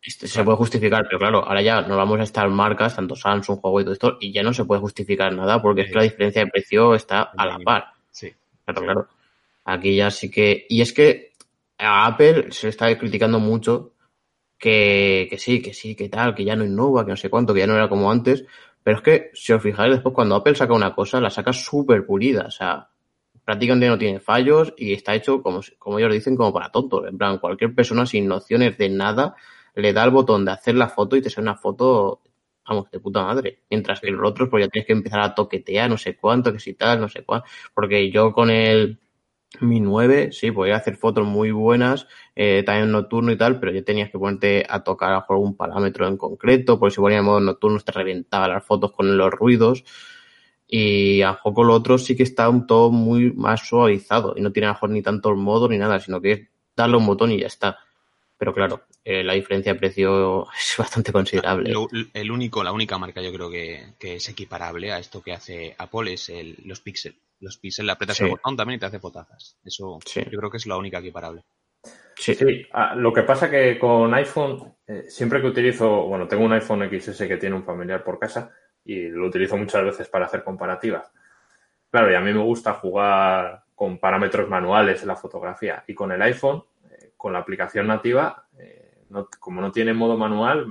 Este, 0.03 0.29
se 0.29 0.43
puede 0.45 0.57
justificar, 0.57 1.05
pero 1.05 1.19
claro, 1.19 1.45
ahora 1.45 1.61
ya 1.61 1.83
nos 1.83 1.97
vamos 1.97 2.21
a 2.21 2.23
estas 2.23 2.51
marcas, 2.51 2.97
tanto 2.97 3.15
Samsung, 3.15 3.59
Huawei 3.63 3.83
y 3.83 3.85
todo 3.85 3.93
esto, 3.93 4.19
y 4.21 4.33
ya 4.33 4.43
no 4.43 4.55
se 4.55 4.65
puede 4.65 4.81
justificar 4.81 5.35
nada, 5.35 5.61
porque 5.61 5.83
es 5.83 5.89
que 5.89 5.95
la 5.95 6.03
diferencia 6.03 6.45
de 6.45 6.51
precio 6.51 6.95
está 6.95 7.23
a 7.37 7.47
la 7.47 7.59
par. 7.59 7.93
Sí. 8.11 8.33
Claro, 8.65 8.83
claro. 8.83 9.09
Aquí 9.65 9.97
ya 9.97 10.11
sí 10.11 10.31
que. 10.31 10.67
Y 10.69 10.81
es 10.81 10.93
que 10.93 11.33
a 11.79 12.07
Apple 12.07 12.51
se 12.51 12.67
le 12.67 12.71
está 12.71 12.97
criticando 12.99 13.39
mucho 13.41 13.93
que, 14.59 15.27
que 15.31 15.39
sí, 15.39 15.61
que 15.61 15.75
sí, 15.75 15.95
que 15.95 16.09
tal, 16.09 16.35
que 16.35 16.45
ya 16.45 16.57
no 16.57 16.65
innova, 16.65 17.05
que 17.05 17.11
no 17.11 17.17
sé 17.17 17.29
cuánto, 17.29 17.53
que 17.53 17.61
ya 17.61 17.67
no 17.67 17.75
era 17.75 17.89
como 17.89 18.11
antes. 18.11 18.45
Pero 18.83 18.97
es 18.97 19.03
que, 19.03 19.31
si 19.35 19.53
os 19.53 19.63
fijáis, 19.63 19.93
después 19.93 20.15
cuando 20.15 20.35
Apple 20.35 20.55
saca 20.55 20.73
una 20.73 20.95
cosa, 20.95 21.21
la 21.21 21.31
saca 21.31 21.53
súper 21.53 22.07
pulida. 22.07 22.47
O 22.47 22.51
sea, 22.51 22.89
prácticamente 23.45 23.89
no 23.89 23.99
tiene 23.99 24.21
fallos 24.21 24.73
y 24.79 24.95
está 24.95 25.15
hecho, 25.15 25.43
como, 25.43 25.61
como 25.79 25.99
ellos 25.99 26.13
dicen, 26.13 26.37
como 26.37 26.53
para 26.53 26.71
tontos. 26.71 27.07
En 27.07 27.19
plan, 27.19 27.39
cualquier 27.39 27.75
persona 27.75 28.07
sin 28.07 28.27
nociones 28.27 28.79
de 28.79 28.89
nada 28.89 29.37
le 29.75 29.93
da 29.93 30.05
el 30.05 30.11
botón 30.11 30.45
de 30.45 30.53
hacer 30.53 30.75
la 30.75 30.89
foto 30.89 31.17
y 31.17 31.23
te 31.23 31.31
sale 31.31 31.45
una 31.45 31.57
foto, 31.57 32.23
vamos, 32.67 32.91
de 32.91 33.01
puta 33.01 33.25
madre. 33.25 33.63
Mientras 33.71 34.01
que 34.01 34.11
los 34.11 34.29
otros, 34.29 34.49
pues 34.49 34.65
ya 34.65 34.69
tienes 34.71 34.87
que 34.87 34.93
empezar 34.93 35.21
a 35.21 35.35
toquetear, 35.35 35.91
no 35.91 35.97
sé 35.99 36.17
cuánto, 36.17 36.53
que 36.53 36.59
si 36.61 36.75
tal, 36.75 37.01
no 37.01 37.09
sé 37.09 37.25
cuánto. 37.25 37.47
Porque 37.75 38.11
yo 38.11 38.33
con 38.33 38.51
el 38.51 38.99
Mi 39.61 39.81
9, 39.81 40.31
sí, 40.33 40.53
podía 40.53 40.77
hacer 40.77 40.97
fotos 40.97 41.27
muy 41.27 41.51
buenas, 41.51 42.07
eh, 42.37 42.63
también 42.65 42.93
nocturno 42.93 43.33
y 43.33 43.37
tal, 43.37 43.59
pero 43.59 43.73
ya 43.73 43.83
tenías 43.83 44.11
que 44.11 44.19
ponerte 44.19 44.65
a 44.69 44.85
tocar 44.85 45.13
a 45.13 45.27
algún 45.29 45.57
parámetro 45.57 46.07
en 46.07 46.17
concreto, 46.17 46.79
porque 46.79 46.95
si 46.95 47.01
ponía 47.01 47.19
en 47.19 47.25
modo 47.25 47.41
nocturno 47.41 47.81
te 47.81 47.93
reventaba 47.93 48.49
las 48.49 48.65
fotos 48.65 48.93
con 48.93 49.17
los 49.17 49.31
ruidos. 49.33 49.85
Y 50.69 51.23
a 51.23 51.41
poco 51.43 51.65
lo 51.65 51.75
otro 51.75 51.99
sí 51.99 52.17
que 52.17 52.23
está 52.23 52.49
un 52.49 52.67
todo 52.67 52.91
muy 52.93 53.33
más 53.33 53.67
suavizado 53.69 54.35
y 54.37 54.41
no 54.41 54.53
tiene 54.53 54.67
a 54.67 54.71
lo 54.71 54.75
mejor 54.75 54.91
ni 54.91 55.03
tanto 55.03 55.31
el 55.31 55.37
modo 55.37 55.69
ni 55.69 55.79
nada, 55.79 55.99
sino 55.99 56.21
que 56.21 56.33
es 56.33 56.49
darle 56.77 56.97
un 56.97 57.07
botón 57.07 57.33
y 57.33 57.41
ya 57.41 57.49
está. 57.49 57.79
Pero 58.41 58.55
claro, 58.55 58.85
eh, 59.05 59.23
la 59.23 59.35
diferencia 59.35 59.75
de 59.75 59.79
precio 59.79 60.47
es 60.59 60.75
bastante 60.79 61.13
considerable. 61.13 61.71
Lo- 61.71 61.89
el 62.15 62.31
único, 62.31 62.65
la 62.65 62.73
única 62.73 62.97
marca 62.97 63.21
yo 63.21 63.31
creo 63.35 63.51
que, 63.51 63.93
que 63.99 64.15
es 64.17 64.27
equiparable 64.31 64.91
a 64.93 64.99
esto 64.99 65.23
que 65.23 65.35
hace 65.35 65.75
Apple 65.77 66.15
es 66.15 66.31
el, 66.31 66.57
los 66.65 66.81
Pixel. 66.81 67.21
Los 67.39 67.59
Pixel 67.59 67.85
le 67.85 67.93
apretas 67.93 68.17
Sí. 68.17 68.25
el 68.25 68.31
botón 68.31 68.57
también 68.57 68.79
y 68.79 68.81
te 68.81 68.87
hace 68.87 68.99
fotazas. 68.99 69.59
Eso 69.63 69.99
Sí. 70.07 70.23
yo 70.31 70.39
creo 70.39 70.51
que 70.51 70.57
es 70.57 70.67
la 70.67 70.79
única 70.79 70.99
equiparable. 71.01 71.45
Sí, 72.17 72.35
Sí, 72.35 72.67
ah, 72.73 72.95
lo 72.95 73.13
que 73.13 73.23
pasa 73.25 73.51
que 73.51 73.79
con 73.79 74.13
iPhone, 74.15 74.75
eh, 74.87 75.05
siempre 75.09 75.41
que 75.43 75.47
utilizo, 75.49 76.07
bueno, 76.07 76.27
tengo 76.27 76.45
un 76.45 76.53
iPhone 76.55 76.83
XS 76.89 77.29
que 77.29 77.37
tiene 77.37 77.57
un 77.57 77.65
familiar 77.65 78.03
por 78.03 78.19
casa 78.19 78.53
y 78.85 79.09
lo 79.09 79.27
utilizo 79.27 79.57
muchas 79.59 79.85
veces 79.85 80.09
para 80.09 80.25
hacer 80.27 80.43
comparativas. 80.45 81.11
Claro, 81.91 82.11
y 82.11 82.15
a 82.15 82.21
mí 82.21 82.33
me 82.33 82.43
gusta 82.43 82.73
jugar 82.75 83.65
con 83.75 83.99
parámetros 83.99 84.49
manuales 84.49 85.03
en 85.03 85.09
la 85.09 85.17
fotografía. 85.17 85.85
Y 85.87 85.95
con 85.95 86.11
el 86.13 86.21
iPhone, 86.23 86.63
con 87.21 87.35
la 87.35 87.41
aplicación 87.41 87.87
nativa, 87.87 88.47
eh, 88.59 89.05
no- 89.11 89.29
como 89.39 89.61
no 89.61 89.71
tiene 89.71 89.93
modo 89.93 90.17
manual, 90.17 90.67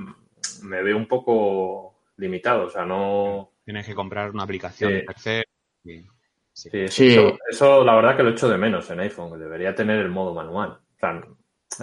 me 0.64 0.82
veo 0.82 0.98
un 0.98 1.08
poco 1.08 2.00
limitado. 2.18 2.66
O 2.66 2.70
sea, 2.72 2.86
no. 2.86 3.52
Tienes 3.64 3.86
que 3.86 3.94
comprar 3.94 4.32
una 4.32 4.44
aplicación 4.44 4.90
Sí. 4.92 4.96
de 4.96 5.46
sí. 5.84 6.08
Sí, 6.52 6.70
eso, 6.74 6.94
Sí. 6.96 7.08
Eso, 7.14 7.38
eso 7.48 7.84
la 7.86 7.94
verdad 7.96 8.18
que 8.18 8.24
lo 8.24 8.32
echo 8.32 8.50
de 8.50 8.58
menos 8.58 8.90
en 8.90 9.00
iPhone, 9.02 9.32
que 9.32 9.38
debería 9.38 9.76
tener 9.76 10.00
el 10.00 10.10
modo 10.10 10.34
manual. 10.34 10.72
O 10.72 10.98
sea, 11.00 11.22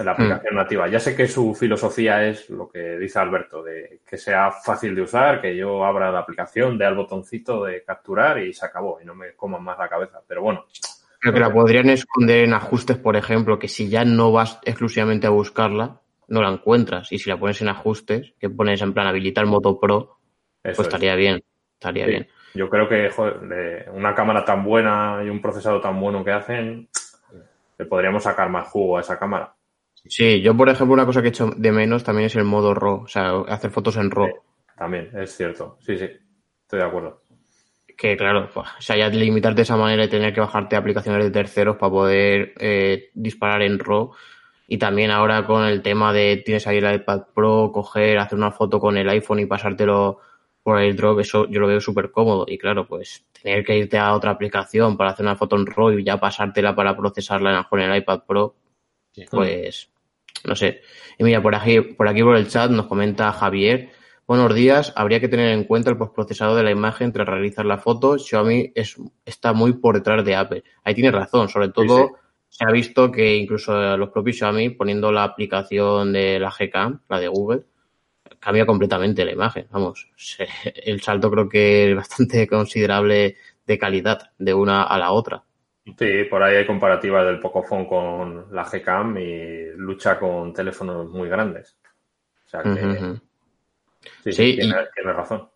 la 0.03 0.11
aplicación 0.11 0.55
nativa. 0.55 0.87
Ya 0.89 0.99
sé 0.99 1.15
que 1.15 1.27
su 1.29 1.55
filosofía 1.55 2.27
es 2.27 2.49
lo 2.49 2.67
que 2.67 2.97
dice 2.97 3.19
Alberto, 3.19 3.63
de 3.63 4.01
que 4.05 4.17
sea 4.17 4.51
fácil 4.51 4.93
de 4.93 5.01
usar, 5.03 5.39
que 5.41 5.55
yo 5.55 5.85
abra 5.85 6.11
la 6.11 6.19
aplicación, 6.19 6.77
dé 6.77 6.85
al 6.85 6.95
botoncito 6.95 7.63
de 7.63 7.83
capturar 7.85 8.37
y 8.39 8.53
se 8.53 8.65
acabó, 8.65 8.99
y 9.01 9.05
no 9.05 9.15
me 9.15 9.33
coman 9.33 9.63
más 9.63 9.79
la 9.79 9.87
cabeza. 9.87 10.21
Pero 10.27 10.41
bueno, 10.41 10.65
Creo 11.19 11.33
que 11.33 11.39
la 11.39 11.51
podrían 11.51 11.89
esconder 11.89 12.43
en 12.45 12.53
ajustes, 12.53 12.97
por 12.97 13.15
ejemplo, 13.15 13.57
que 13.59 13.67
si 13.67 13.89
ya 13.89 14.05
no 14.05 14.31
vas 14.31 14.59
exclusivamente 14.63 15.27
a 15.27 15.31
buscarla, 15.31 16.01
no 16.27 16.41
la 16.41 16.49
encuentras. 16.49 17.11
Y 17.11 17.17
si 17.19 17.29
la 17.29 17.37
pones 17.39 17.61
en 17.61 17.69
ajustes, 17.69 18.33
que 18.39 18.49
pones 18.49 18.81
en 18.81 18.93
plan 18.93 19.07
habilitar 19.07 19.45
Moto 19.45 19.79
Pro, 19.79 20.17
eso 20.63 20.75
pues 20.75 20.79
es. 20.79 20.85
estaría 20.85 21.15
bien. 21.15 21.43
Estaría 21.73 22.05
Sí. 22.05 22.09
bien. 22.11 22.27
yo 22.53 22.69
creo 22.69 22.87
que 22.89 23.09
joder, 23.09 23.89
una 23.93 24.15
cámara 24.15 24.43
tan 24.43 24.63
buena 24.63 25.21
y 25.23 25.29
un 25.29 25.41
procesador 25.41 25.79
tan 25.81 25.99
bueno 25.99 26.23
que 26.23 26.31
hacen, 26.31 26.87
le 27.77 27.85
podríamos 27.85 28.23
sacar 28.23 28.49
más 28.49 28.67
jugo 28.67 28.97
a 28.97 29.01
esa 29.01 29.19
cámara. 29.19 29.53
Sí, 29.93 30.41
yo 30.41 30.55
por 30.57 30.67
ejemplo 30.69 30.93
una 30.93 31.05
cosa 31.05 31.21
que 31.21 31.27
he 31.27 31.29
hecho 31.29 31.51
de 31.55 31.71
menos 31.71 32.03
también 32.03 32.25
es 32.27 32.35
el 32.35 32.45
modo 32.45 32.73
RAW, 32.73 33.03
o 33.03 33.07
sea, 33.07 33.41
hacer 33.47 33.69
fotos 33.69 33.97
en 33.97 34.09
RAW. 34.09 34.29
también, 34.75 35.09
es 35.15 35.35
cierto, 35.35 35.77
sí, 35.81 35.97
sí, 35.97 36.05
estoy 36.61 36.79
de 36.79 36.85
acuerdo. 36.85 37.21
Que 37.97 38.15
claro, 38.15 38.47
pues, 38.53 38.67
o 38.77 38.81
sea, 38.81 38.95
ya 38.95 39.09
limitarte 39.09 39.57
de 39.57 39.61
esa 39.63 39.75
manera 39.75 40.03
y 40.03 40.07
tener 40.07 40.31
que 40.33 40.39
bajarte 40.39 40.75
aplicaciones 40.75 41.23
de 41.23 41.31
terceros 41.31 41.77
para 41.77 41.91
poder 41.91 42.53
eh, 42.59 43.09
disparar 43.15 43.63
en 43.63 43.79
RAW. 43.79 44.11
Y 44.67 44.77
también 44.77 45.11
ahora 45.11 45.45
con 45.45 45.65
el 45.65 45.81
tema 45.81 46.13
de 46.13 46.37
tienes 46.45 46.67
ahí 46.67 46.77
el 46.77 46.95
iPad 46.95 47.23
Pro, 47.33 47.71
coger, 47.73 48.19
hacer 48.19 48.37
una 48.37 48.51
foto 48.51 48.79
con 48.79 48.97
el 48.97 49.09
iPhone 49.09 49.39
y 49.39 49.45
pasártelo 49.45 50.19
por 50.67 50.81
el 50.81 50.97
drop, 50.97 51.21
eso 51.21 51.47
yo 51.49 51.61
lo 51.61 51.67
veo 51.67 51.79
súper 51.79 52.11
cómodo. 52.11 52.45
Y 52.45 52.57
claro, 52.57 52.85
pues 52.85 53.25
tener 53.41 53.63
que 53.63 53.77
irte 53.77 53.97
a 53.97 54.13
otra 54.13 54.31
aplicación 54.31 54.97
para 54.97 55.11
hacer 55.11 55.25
una 55.25 55.37
foto 55.37 55.55
en 55.55 55.65
RAW 55.65 55.91
y 55.91 56.03
ya 56.03 56.19
pasártela 56.19 56.75
para 56.75 56.95
procesarla 56.95 57.65
con 57.69 57.79
el 57.79 57.95
iPad 57.95 58.23
Pro, 58.27 58.55
pues 59.31 59.89
no 60.43 60.55
sé. 60.55 60.81
Y 61.17 61.23
mira, 61.23 61.41
por 61.41 61.55
aquí, 61.55 61.79
por 61.79 62.09
aquí 62.09 62.21
por 62.21 62.35
el 62.35 62.49
chat 62.49 62.69
nos 62.69 62.87
comenta 62.87 63.31
Javier. 63.31 63.91
Buenos 64.27 64.53
días. 64.53 64.91
Habría 64.97 65.21
que 65.21 65.29
tener 65.29 65.53
en 65.53 65.63
cuenta 65.63 65.89
el 65.89 65.95
postprocesador 65.95 66.57
de 66.57 66.63
la 66.63 66.71
imagen 66.71 67.13
tras 67.13 67.25
realizar 67.25 67.65
la 67.65 67.77
foto. 67.77 68.17
Xiaomi 68.17 68.73
es, 68.75 68.97
está 69.25 69.53
muy 69.53 69.71
por 69.71 69.95
detrás 69.95 70.25
de 70.25 70.35
Apple. 70.35 70.63
Ahí 70.83 70.93
tiene 70.93 71.11
razón. 71.11 71.47
Sobre 71.47 71.69
todo 71.69 72.17
se 72.49 72.65
ha 72.67 72.71
visto 72.73 73.09
que 73.09 73.37
incluso 73.37 73.95
los 73.95 74.09
propios 74.09 74.35
Xiaomi 74.35 74.71
poniendo 74.71 75.13
la 75.13 75.23
aplicación 75.23 76.11
de 76.11 76.39
la 76.39 76.51
Gcam, 76.51 76.99
la 77.07 77.21
de 77.21 77.29
Google, 77.29 77.63
cambia 78.37 78.65
completamente 78.65 79.23
la 79.23 79.31
imagen. 79.31 79.67
Vamos, 79.71 80.09
el 80.63 81.01
salto 81.01 81.31
creo 81.31 81.47
que 81.47 81.91
es 81.91 81.95
bastante 81.95 82.47
considerable 82.49 83.37
de 83.65 83.77
calidad 83.77 84.31
de 84.37 84.53
una 84.53 84.83
a 84.83 84.97
la 84.97 85.11
otra. 85.11 85.41
Sí, 85.97 86.25
por 86.29 86.43
ahí 86.43 86.57
hay 86.57 86.65
comparativas 86.65 87.25
del 87.25 87.39
Pocophone 87.39 87.87
con 87.87 88.53
la 88.53 88.65
Gcam 88.65 89.17
y 89.19 89.67
lucha 89.77 90.19
con 90.19 90.51
teléfonos 90.51 91.09
muy 91.11 91.29
grandes. 91.29 91.77
O 92.45 92.49
sea 92.49 92.61
que 92.61 93.21
sí, 94.23 94.31
sí, 94.31 94.55
tiene, 94.57 95.13
razón. 95.13 95.49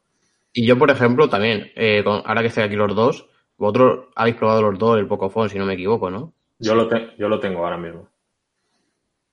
Y 0.54 0.66
yo, 0.66 0.78
por 0.78 0.92
ejemplo, 0.92 1.30
también, 1.30 1.72
eh, 1.76 2.04
ahora 2.06 2.42
que 2.42 2.48
estoy 2.48 2.64
aquí 2.64 2.76
los 2.76 2.96
dos, 2.96 3.28
vosotros 3.58 4.08
habéis 4.16 4.36
probado 4.36 4.62
los 4.64 4.80
dos 4.80 4.98
el 4.98 5.08
Pocophone, 5.08 5.50
si 5.50 5.58
no 5.58 5.66
me 5.66 5.74
equivoco, 5.74 6.10
¿no? 6.10 6.34
Yo 6.60 6.76
lo, 6.76 6.90
yo 7.18 7.28
lo 7.28 7.40
tengo 7.40 7.64
ahora 7.64 7.78
mismo. 7.78 8.10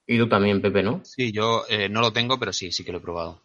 Y 0.06 0.16
tú 0.18 0.28
también, 0.28 0.62
Pepe, 0.62 0.82
¿no? 0.82 1.00
Sí, 1.04 1.32
yo 1.32 1.64
eh, 1.68 1.88
no 1.88 2.00
lo 2.00 2.12
tengo, 2.12 2.38
pero 2.38 2.52
sí, 2.52 2.72
sí 2.72 2.84
que 2.84 2.92
lo 2.92 2.98
he 2.98 3.02
probado. 3.02 3.42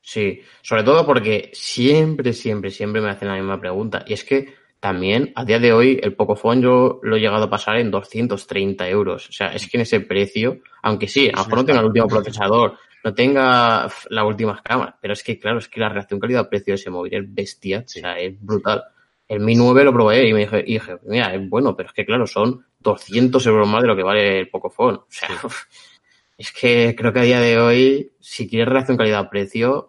Sí, 0.00 0.40
sobre 0.62 0.82
todo 0.82 1.04
porque 1.04 1.50
siempre, 1.52 2.32
siempre, 2.32 2.70
siempre 2.70 3.02
me 3.02 3.10
hacen 3.10 3.28
la 3.28 3.34
misma 3.34 3.60
pregunta. 3.60 4.04
Y 4.06 4.14
es 4.14 4.24
que 4.24 4.54
también 4.80 5.32
a 5.34 5.44
día 5.44 5.58
de 5.58 5.72
hoy 5.72 6.00
el 6.02 6.14
Pocophone 6.14 6.62
yo 6.62 7.00
lo 7.02 7.16
he 7.16 7.20
llegado 7.20 7.44
a 7.44 7.50
pasar 7.50 7.76
en 7.78 7.90
230 7.90 8.88
euros. 8.88 9.28
O 9.28 9.32
sea, 9.32 9.48
es 9.48 9.68
que 9.68 9.76
en 9.76 9.82
ese 9.82 10.00
precio, 10.00 10.60
aunque 10.82 11.08
sí, 11.08 11.28
a 11.28 11.38
lo 11.38 11.44
mejor 11.44 11.58
no 11.58 11.64
tenga 11.64 11.80
el 11.80 11.86
último 11.86 12.06
procesador, 12.06 12.78
no 13.06 13.14
tenga 13.14 13.88
la 14.10 14.24
última 14.24 14.60
cámara, 14.64 14.98
pero 15.00 15.12
es 15.12 15.22
que 15.22 15.38
claro, 15.38 15.60
es 15.60 15.68
que 15.68 15.78
la 15.78 15.88
reacción 15.88 16.18
calidad-precio 16.18 16.72
de 16.72 16.74
ese 16.74 16.90
móvil 16.90 17.14
es 17.14 17.34
bestia, 17.34 17.84
o 17.86 17.88
sea, 17.88 18.18
es 18.18 18.34
brutal. 18.44 18.82
El 19.28 19.38
Mi 19.38 19.54
9 19.54 19.84
lo 19.84 19.92
probé 19.92 20.28
y 20.28 20.32
me 20.32 20.40
dije, 20.40 20.64
y 20.66 20.72
dije, 20.72 20.98
mira, 21.04 21.32
es 21.32 21.48
bueno, 21.48 21.76
pero 21.76 21.88
es 21.88 21.92
que 21.92 22.04
claro, 22.04 22.26
son 22.26 22.66
200 22.80 23.46
euros 23.46 23.68
más 23.68 23.82
de 23.82 23.86
lo 23.86 23.94
que 23.94 24.02
vale 24.02 24.40
el 24.40 24.48
Pocophone. 24.48 24.96
O 24.96 25.06
sea, 25.08 25.28
es 26.36 26.50
que 26.50 26.96
creo 26.98 27.12
que 27.12 27.20
a 27.20 27.22
día 27.22 27.40
de 27.40 27.60
hoy, 27.60 28.12
si 28.18 28.48
quieres 28.48 28.66
relación 28.66 28.96
calidad-precio, 28.96 29.88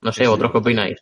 no 0.00 0.12
sé, 0.12 0.26
¿otros 0.26 0.50
qué 0.50 0.58
opináis? 0.58 1.00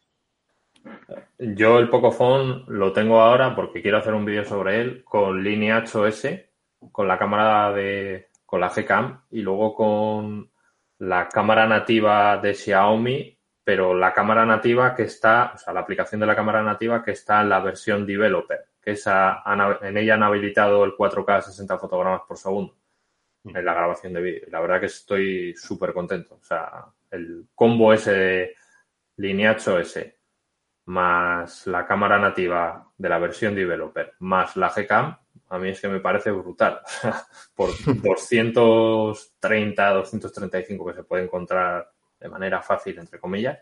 Yo 1.39 1.79
el 1.79 1.89
Pocophone 1.89 2.65
lo 2.69 2.93
tengo 2.93 3.23
ahora 3.23 3.57
porque 3.57 3.81
quiero 3.81 3.97
hacer 3.97 4.12
un 4.12 4.27
vídeo 4.27 4.45
sobre 4.45 4.83
él 4.83 5.05
con 5.05 5.43
línea 5.43 5.83
8S, 5.83 6.49
con 6.93 7.09
la 7.09 7.17
cámara 7.17 7.73
de, 7.73 8.29
con 8.45 8.61
la 8.61 8.69
Gcam 8.69 9.23
y 9.31 9.41
luego 9.41 9.75
con 9.75 10.51
la 10.98 11.28
cámara 11.28 11.66
nativa 11.66 12.38
de 12.38 12.54
Xiaomi, 12.54 13.38
pero 13.64 13.94
la 13.94 14.12
cámara 14.12 14.46
nativa 14.46 14.94
que 14.94 15.02
está, 15.02 15.52
o 15.54 15.59
sea, 15.59 15.72
la 15.72 15.80
aplicación 15.80 16.20
de 16.20 16.26
la 16.26 16.37
cámara 16.37 16.62
nativa 16.62 17.02
que 17.02 17.12
está 17.12 17.40
en 17.40 17.48
la 17.48 17.61
versión 17.61 18.06
developer, 18.06 18.66
que 18.80 18.92
esa, 18.92 19.42
en 19.82 19.96
ella 19.96 20.14
han 20.14 20.22
habilitado 20.22 20.85
el 20.85 20.92
4K 20.92 21.37
a 21.37 21.42
60 21.42 21.78
fotogramas 21.78 22.22
por 22.26 22.37
segundo 22.37 22.76
en 23.44 23.64
la 23.64 23.74
grabación 23.74 24.12
de 24.12 24.22
vídeo. 24.22 24.46
La 24.50 24.61
verdad 24.61 24.80
que 24.80 24.87
estoy 24.87 25.54
súper 25.56 25.92
contento. 25.92 26.37
O 26.40 26.44
sea, 26.44 26.87
el 27.11 27.48
combo 27.54 27.92
ese 27.92 28.12
de 28.12 28.56
línea 29.16 29.56
8S 29.56 30.16
más 30.87 31.66
la 31.66 31.87
cámara 31.87 32.18
nativa 32.18 32.88
de 32.96 33.09
la 33.09 33.18
versión 33.18 33.54
developer, 33.54 34.14
más 34.20 34.56
la 34.56 34.70
Gcam, 34.70 35.16
a 35.48 35.59
mí 35.59 35.70
es 35.70 35.80
que 35.80 35.88
me 35.88 36.00
parece 36.00 36.30
brutal. 36.30 36.80
Por 37.54 37.70
230, 37.85 39.90
235 39.90 40.87
que 40.87 40.94
se 40.94 41.04
puede 41.04 41.24
encontrar 41.24 41.90
de 42.18 42.28
manera 42.28 42.62
fácil, 42.62 42.98
entre 42.98 43.20
comillas, 43.20 43.59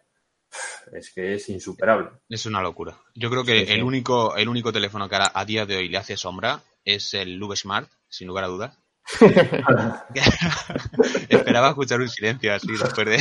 es 0.92 1.12
que 1.12 1.34
es 1.34 1.48
insuperable. 1.48 2.10
Es 2.28 2.46
una 2.46 2.62
locura. 2.62 2.96
Yo 3.14 3.30
creo 3.30 3.44
que 3.44 3.62
el 3.62 3.82
único 3.82 4.36
el 4.36 4.48
único 4.48 4.72
teléfono 4.72 5.08
que 5.08 5.16
a 5.16 5.44
día 5.44 5.66
de 5.66 5.76
hoy 5.76 5.88
le 5.88 5.98
hace 5.98 6.16
sombra 6.16 6.62
es 6.84 7.14
el 7.14 7.34
Lube 7.34 7.56
Smart, 7.56 7.90
sin 8.08 8.28
lugar 8.28 8.44
a 8.44 8.48
dudas. 8.48 8.78
Esperaba 11.28 11.70
escuchar 11.70 12.00
un 12.00 12.08
silencio 12.08 12.54
así 12.54 12.72
después 12.72 13.06
de. 13.06 13.18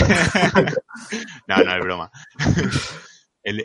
no, 1.48 1.58
no 1.58 1.76
es 1.76 1.84
broma. 1.84 2.12
Eh, 3.44 3.64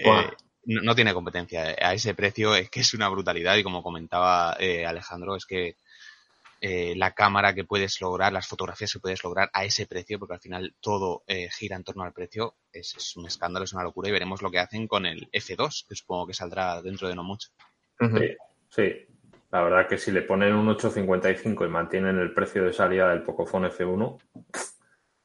no, 0.69 0.95
tiene 0.95 1.15
competencia. 1.15 1.75
A 1.81 1.95
ese 1.95 2.15
precio 2.15 2.55
es 2.55 2.71
que 2.71 2.81
es 2.81 2.95
una 2.95 3.09
brutalidad 3.09 3.57
y 3.57 3.63
como 3.63 3.83
comentaba 3.83 4.57
eh, 4.61 4.87
Alejandro, 4.87 5.37
es 5.37 5.47
que 5.47 5.77
eh, 6.61 6.95
la 6.97 7.13
cámara 7.13 7.55
que 7.55 7.65
puedes 7.65 8.01
lograr, 8.01 8.33
las 8.33 8.47
fotografías 8.47 8.93
que 8.93 9.01
puedes 9.01 9.23
lograr 9.23 9.51
a 9.53 9.65
ese 9.65 9.87
precio, 9.87 10.19
porque 10.19 10.35
al 10.35 10.41
final 10.41 10.75
todo 10.81 11.23
gira 11.57 11.77
en 11.77 11.85
torno 11.85 12.05
al 12.05 12.13
precio, 12.13 12.55
es, 12.73 13.17
un 13.17 13.27
escándalo, 13.27 13.65
es 13.65 13.73
una 13.73 13.85
locura 13.85 14.09
y 14.09 14.13
veremos 14.13 14.43
lo 14.43 14.51
que 14.51 14.59
hacen 14.59 14.87
con 14.89 15.07
el 15.07 15.31
F2, 15.31 15.87
que 15.89 15.95
supongo 15.95 16.27
que 16.27 16.35
saldrá 16.35 16.83
dentro 16.83 17.09
de 17.09 17.15
no 17.15 17.23
mucho. 17.23 17.51
Sí, 17.99 18.37
sí. 18.71 19.07
La 19.51 19.63
verdad 19.63 19.89
que 19.89 19.97
si 19.97 20.11
le 20.11 20.23
ponen 20.23 20.55
un 20.55 20.69
8.55 20.69 21.65
y 21.65 21.71
mantienen 21.71 22.19
el 22.19 22.35
precio 22.35 22.65
de 22.65 22.73
salida 22.73 23.09
del 23.09 23.23
Pocophone 23.23 23.71
F1, 23.71 24.19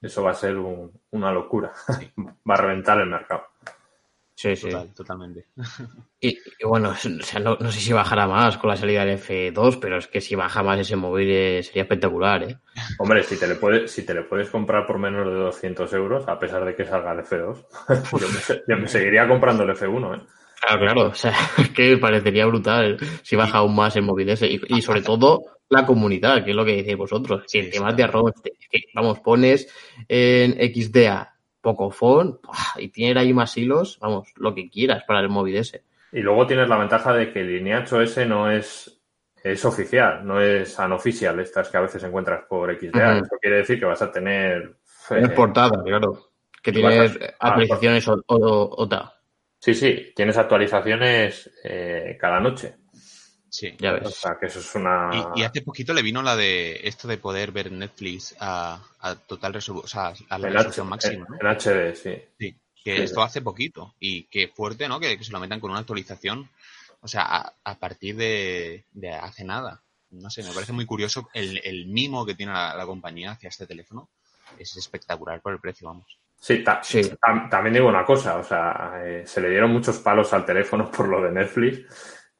eso 0.01 0.23
va 0.23 0.31
a 0.31 0.35
ser 0.35 0.57
una 0.57 1.31
locura. 1.31 1.73
va 2.49 2.53
a 2.53 2.61
reventar 2.61 2.99
el 3.01 3.09
mercado. 3.09 3.43
Sí, 4.35 4.55
sí. 4.55 4.69
totalmente. 4.95 5.45
Y, 6.25 6.37
bueno, 6.63 6.91
o 6.91 6.95
sea, 6.95 7.41
no, 7.41 7.69
sé 7.69 7.81
si 7.81 7.91
bajará 7.91 8.25
más 8.27 8.57
con 8.57 8.69
la 8.69 8.77
salida 8.77 9.03
del 9.03 9.19
F2, 9.19 9.77
pero 9.81 9.97
es 9.97 10.07
que 10.07 10.21
si 10.21 10.35
baja 10.35 10.63
más 10.63 10.79
ese 10.79 10.95
móvil 10.95 11.29
eh, 11.29 11.61
sería 11.63 11.81
espectacular, 11.81 12.43
¿eh? 12.43 12.57
Hombre, 12.99 13.23
si 13.23 13.37
te, 13.37 13.45
le 13.45 13.55
puedes, 13.55 13.91
si 13.91 14.05
te 14.05 14.13
le 14.13 14.21
puedes 14.21 14.49
comprar 14.49 14.87
por 14.87 14.99
menos 14.99 15.27
de 15.27 15.33
200 15.33 15.91
euros, 15.91 16.25
a 16.29 16.39
pesar 16.39 16.63
de 16.63 16.75
que 16.75 16.85
salga 16.85 17.11
el 17.11 17.19
F2, 17.25 17.65
yo, 18.67 18.77
me, 18.77 18.87
seguiría 18.87 19.27
comprando 19.27 19.63
el 19.63 19.71
F1, 19.71 20.15
¿eh? 20.15 20.21
Claro, 20.61 20.79
claro. 20.79 21.07
O 21.09 21.13
sea, 21.13 21.35
es 21.57 21.69
que 21.71 21.97
parecería 21.97 22.45
brutal 22.45 22.97
si 23.21 23.35
baja 23.35 23.57
aún 23.57 23.75
más 23.75 23.93
el 23.97 24.03
móvil 24.03 24.29
ese. 24.29 24.47
Y, 24.47 24.81
sobre 24.81 25.01
todo 25.01 25.41
la 25.67 25.85
comunidad, 25.85 26.45
que 26.45 26.51
es 26.51 26.55
lo 26.55 26.63
que 26.63 26.77
decís 26.77 26.95
vosotros. 26.95 27.43
Si 27.47 27.59
el 27.59 27.69
tema 27.69 27.91
de 27.91 28.03
arroz, 28.03 28.31
vamos, 28.93 29.19
pones 29.19 29.67
en 30.07 30.53
XDA 30.53 31.32
Pocophone 31.63 32.35
y 32.77 32.89
tiene 32.89 33.19
ahí 33.19 33.33
más 33.33 33.57
hilos, 33.57 33.97
vamos, 33.99 34.31
lo 34.35 34.53
que 34.53 34.69
quieras 34.69 35.03
para 35.07 35.21
el 35.21 35.29
móvil 35.29 35.55
ese. 35.55 35.83
Y 36.11 36.19
luego 36.19 36.45
tienes 36.45 36.69
la 36.69 36.77
ventaja 36.77 37.13
de 37.13 37.31
que 37.31 37.39
el 37.39 37.47
línea 37.47 37.83
8S 37.83 38.27
no 38.27 38.51
es, 38.51 39.01
es 39.41 39.65
oficial, 39.65 40.27
no 40.27 40.39
es 40.39 40.77
unofficial, 40.77 41.39
estas 41.39 41.69
que 41.69 41.77
a 41.77 41.81
veces 41.81 42.03
encuentras 42.03 42.43
por 42.47 42.69
XDA. 42.77 43.19
Eso 43.19 43.37
quiere 43.41 43.57
decir 43.57 43.79
que 43.79 43.85
vas 43.85 44.01
a 44.01 44.11
tener. 44.11 44.75
Es 45.09 45.29
eh, 45.29 45.29
portada, 45.29 45.81
claro. 45.83 46.29
Que 46.61 46.71
tienes 46.71 47.17
actualizaciones 47.39 48.07
o, 48.07 48.21
o, 48.27 48.89
Sí, 49.57 49.73
sí, 49.73 50.11
tienes 50.13 50.37
actualizaciones 50.37 51.49
eh, 51.63 52.17
cada 52.19 52.39
noche. 52.39 52.75
Sí. 53.53 53.71
Ya 53.77 53.91
ves. 53.91 54.07
O 54.07 54.09
sea, 54.09 54.35
que 54.39 54.47
eso 54.47 54.59
es 54.59 54.73
una... 54.73 55.11
Y, 55.35 55.43
hace 55.43 55.61
poquito 55.61 55.93
le 55.93 56.01
vino 56.01 56.23
la 56.23 56.35
de 56.35 56.79
esto 56.85 57.07
de 57.07 57.19
poder 57.19 57.51
ver 57.51 57.71
Netflix 57.71 58.35
a, 58.39 58.81
total 59.27 59.53
resolución, 59.53 59.85
o 59.85 59.87
sea, 59.87 60.25
a 60.27 60.39
la 60.39 60.49
resolución 60.49 60.89
máxima, 60.89 61.27
En, 61.39 61.47
HD, 61.47 61.95
sí. 61.95 62.15
Sí, 62.39 62.55
que 62.83 63.03
esto 63.03 63.21
hace 63.21 63.43
poquito 63.43 63.93
y 63.99 64.23
que 64.23 64.47
fuerte, 64.47 64.87
¿no? 64.87 64.99
Que, 64.99 65.23
se 65.23 65.31
lo 65.31 65.39
metan 65.39 65.59
con 65.59 65.69
una 65.69 65.81
actualización, 65.81 66.49
o 66.99 67.07
sea, 67.07 67.53
a, 67.63 67.75
partir 67.75 68.15
de, 68.15 68.85
hace 69.21 69.43
nada. 69.43 69.83
No 70.09 70.31
sé, 70.31 70.41
me 70.41 70.51
parece 70.51 70.73
muy 70.73 70.87
curioso 70.87 71.29
el, 71.35 71.85
mimo 71.85 72.25
que 72.25 72.33
tiene 72.33 72.53
la, 72.53 72.83
compañía 72.87 73.33
hacia 73.33 73.49
este 73.49 73.67
teléfono. 73.67 74.09
Es 74.57 74.75
espectacular 74.77 75.41
por 75.41 75.53
el 75.53 75.59
precio, 75.59 75.89
vamos. 75.89 76.17
Sí, 76.41 76.63
también 77.51 77.73
digo 77.75 77.87
una 77.87 78.03
cosa, 78.03 78.37
o 78.37 78.43
sea, 78.43 78.99
eh, 79.05 79.27
se 79.27 79.41
le 79.41 79.51
dieron 79.51 79.71
muchos 79.71 79.99
palos 79.99 80.33
al 80.33 80.43
teléfono 80.43 80.89
por 80.89 81.07
lo 81.07 81.21
de 81.21 81.31
Netflix 81.31 81.85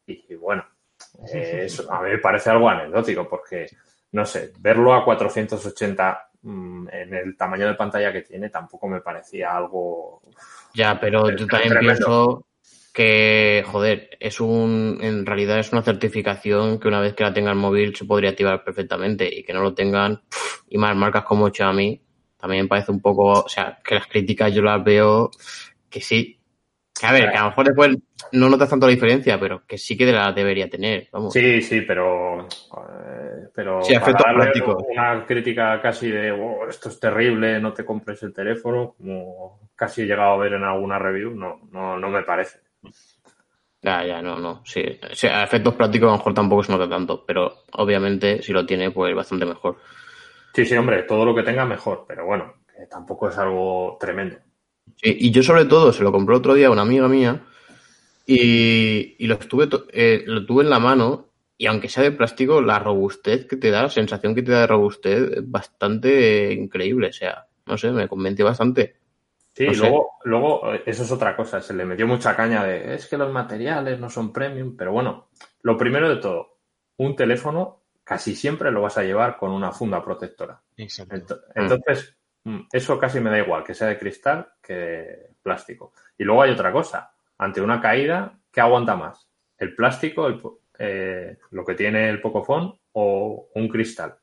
y 0.07 0.35
bueno, 0.35 0.65
eh, 1.33 1.67
a 1.89 2.01
mí 2.01 2.09
me 2.09 2.17
parece 2.17 2.49
algo 2.49 2.69
anecdótico 2.69 3.27
porque, 3.27 3.67
no 4.11 4.25
sé, 4.25 4.51
verlo 4.59 4.93
a 4.93 5.03
480 5.03 6.29
mm, 6.41 6.87
en 6.91 7.13
el 7.13 7.37
tamaño 7.37 7.67
de 7.67 7.75
pantalla 7.75 8.11
que 8.11 8.21
tiene 8.21 8.49
tampoco 8.49 8.87
me 8.87 9.01
parecía 9.01 9.55
algo... 9.55 10.21
Ya, 10.73 10.99
pero 10.99 11.29
yo 11.35 11.47
también 11.47 11.79
pienso 11.79 12.45
que, 12.93 13.63
joder, 13.65 14.09
es 14.19 14.39
un, 14.39 14.99
en 15.01 15.25
realidad 15.25 15.59
es 15.59 15.71
una 15.71 15.81
certificación 15.81 16.79
que 16.79 16.87
una 16.87 16.99
vez 16.99 17.13
que 17.13 17.23
la 17.23 17.33
tenga 17.33 17.51
el 17.51 17.57
móvil 17.57 17.95
se 17.95 18.05
podría 18.05 18.29
activar 18.29 18.63
perfectamente 18.63 19.27
y 19.33 19.43
que 19.43 19.53
no 19.53 19.61
lo 19.61 19.73
tengan, 19.73 20.21
y 20.69 20.77
más 20.77 20.95
marcas 20.95 21.23
como 21.23 21.49
Xiaomi, 21.49 22.01
también 22.37 22.63
me 22.63 22.69
parece 22.69 22.91
un 22.91 23.01
poco, 23.01 23.31
o 23.31 23.49
sea, 23.49 23.79
que 23.83 23.95
las 23.95 24.07
críticas 24.07 24.53
yo 24.53 24.61
las 24.61 24.83
veo 24.83 25.31
que 25.89 26.01
sí, 26.01 26.39
que 26.99 27.05
a 27.07 27.11
ver, 27.11 27.31
que 27.31 27.37
a 27.37 27.41
lo 27.43 27.49
mejor 27.49 27.65
después 27.65 27.97
no 28.31 28.49
notas 28.49 28.69
tanto 28.69 28.85
la 28.87 28.93
diferencia, 28.93 29.39
pero 29.39 29.65
que 29.65 29.77
sí 29.77 29.97
que 29.97 30.05
la 30.11 30.31
debería 30.31 30.69
tener, 30.69 31.07
vamos. 31.11 31.33
Sí, 31.33 31.61
sí, 31.61 31.81
pero, 31.81 32.41
eh, 32.45 33.49
pero 33.53 33.81
Sí, 33.83 33.93
para 33.93 34.05
efectos 34.05 34.25
darle 34.25 34.41
prácticos. 34.43 34.83
una 34.89 35.25
crítica 35.25 35.81
casi 35.81 36.09
de 36.11 36.31
"Oh, 36.31 36.67
esto 36.69 36.89
es 36.89 36.99
terrible, 36.99 37.59
no 37.59 37.73
te 37.73 37.83
compres 37.85 38.21
el 38.23 38.33
teléfono, 38.33 38.93
como 38.97 39.69
casi 39.75 40.03
he 40.03 40.05
llegado 40.05 40.33
a 40.33 40.37
ver 40.37 40.53
en 40.53 40.63
alguna 40.63 40.99
review, 40.99 41.31
no, 41.31 41.61
no, 41.71 41.97
no 41.97 42.09
me 42.09 42.23
parece. 42.23 42.59
Ya, 43.81 44.05
ya, 44.05 44.21
no, 44.21 44.39
no, 44.39 44.61
sí. 44.65 44.81
O 45.11 45.15
sea, 45.15 45.41
a 45.41 45.43
efectos 45.43 45.73
prácticos 45.75 46.07
a 46.07 46.11
lo 46.11 46.17
mejor 46.17 46.33
tampoco 46.33 46.63
se 46.63 46.71
nota 46.71 46.87
tanto, 46.89 47.25
pero 47.25 47.63
obviamente 47.73 48.41
si 48.41 48.53
lo 48.53 48.65
tiene, 48.65 48.91
pues 48.91 49.13
bastante 49.13 49.45
mejor. 49.45 49.77
Sí, 50.53 50.65
sí, 50.65 50.75
hombre, 50.77 51.03
todo 51.03 51.25
lo 51.25 51.35
que 51.35 51.43
tenga 51.43 51.65
mejor, 51.65 52.05
pero 52.07 52.25
bueno, 52.25 52.53
que 52.73 52.85
tampoco 52.85 53.27
es 53.27 53.37
algo 53.37 53.97
tremendo. 53.99 54.37
Sí, 54.95 55.15
y 55.19 55.31
yo 55.31 55.43
sobre 55.43 55.65
todo 55.65 55.91
se 55.93 56.03
lo 56.03 56.11
compré 56.11 56.35
otro 56.35 56.53
día 56.53 56.67
a 56.67 56.71
una 56.71 56.81
amiga 56.83 57.07
mía 57.07 57.41
y, 58.25 59.15
y 59.17 59.27
lo, 59.27 59.35
estuve 59.35 59.67
to- 59.67 59.85
eh, 59.91 60.23
lo 60.25 60.45
tuve 60.45 60.63
en 60.63 60.69
la 60.69 60.79
mano 60.79 61.27
y 61.57 61.67
aunque 61.67 61.89
sea 61.89 62.03
de 62.03 62.11
plástico, 62.11 62.61
la 62.61 62.79
robustez 62.79 63.45
que 63.47 63.57
te 63.57 63.69
da, 63.71 63.83
la 63.83 63.89
sensación 63.89 64.33
que 64.35 64.43
te 64.43 64.51
da 64.51 64.61
de 64.61 64.67
robustez 64.67 65.31
es 65.37 65.49
bastante 65.51 66.49
eh, 66.49 66.53
increíble. 66.53 67.07
O 67.09 67.13
sea, 67.13 67.47
no 67.65 67.77
sé, 67.77 67.91
me 67.91 68.07
convenció 68.07 68.45
bastante. 68.45 68.95
Sí, 69.55 69.67
No 69.67 69.73
sé. 69.73 69.79
luego, 69.79 70.09
luego, 70.23 70.73
eh, 70.73 70.83
eso 70.85 71.03
es 71.03 71.11
otra 71.11 71.35
cosa, 71.35 71.61
se 71.61 71.73
le 71.73 71.85
metió 71.85 72.07
mucha 72.07 72.35
caña 72.35 72.63
de, 72.65 72.95
es 72.95 73.05
que 73.07 73.17
los 73.17 73.31
materiales 73.31 73.99
no 73.99 74.09
son 74.09 74.33
premium, 74.33 74.75
pero 74.75 74.91
bueno, 74.91 75.29
lo 75.61 75.77
primero 75.77 76.09
de 76.09 76.17
todo, 76.17 76.57
un 76.97 77.15
teléfono 77.15 77.81
casi 78.03 78.35
siempre 78.35 78.71
lo 78.71 78.81
vas 78.81 78.97
a 78.97 79.03
llevar 79.03 79.37
con 79.37 79.51
una 79.51 79.71
funda 79.71 80.03
protectora. 80.03 80.59
Exacto. 80.75 81.15
Ento- 81.15 81.41
Entonces, 81.55 82.17
eso 82.71 82.99
casi 82.99 83.19
me 83.19 83.29
da 83.29 83.39
igual, 83.39 83.63
que 83.63 83.73
sea 83.73 83.87
de 83.87 83.97
cristal 83.97 84.47
que 84.61 85.33
plástico. 85.41 85.93
Y 86.17 86.23
luego 86.23 86.43
hay 86.43 86.51
otra 86.51 86.71
cosa, 86.71 87.11
ante 87.37 87.61
una 87.61 87.79
caída, 87.81 88.37
¿qué 88.51 88.61
aguanta 88.61 88.95
más? 88.95 89.27
¿El 89.57 89.75
plástico, 89.75 90.27
el 90.27 90.41
eh, 90.79 91.37
lo 91.51 91.63
que 91.63 91.75
tiene 91.75 92.09
el 92.09 92.21
Pocophone 92.21 92.73
o 92.93 93.49
un 93.53 93.67
cristal? 93.67 94.15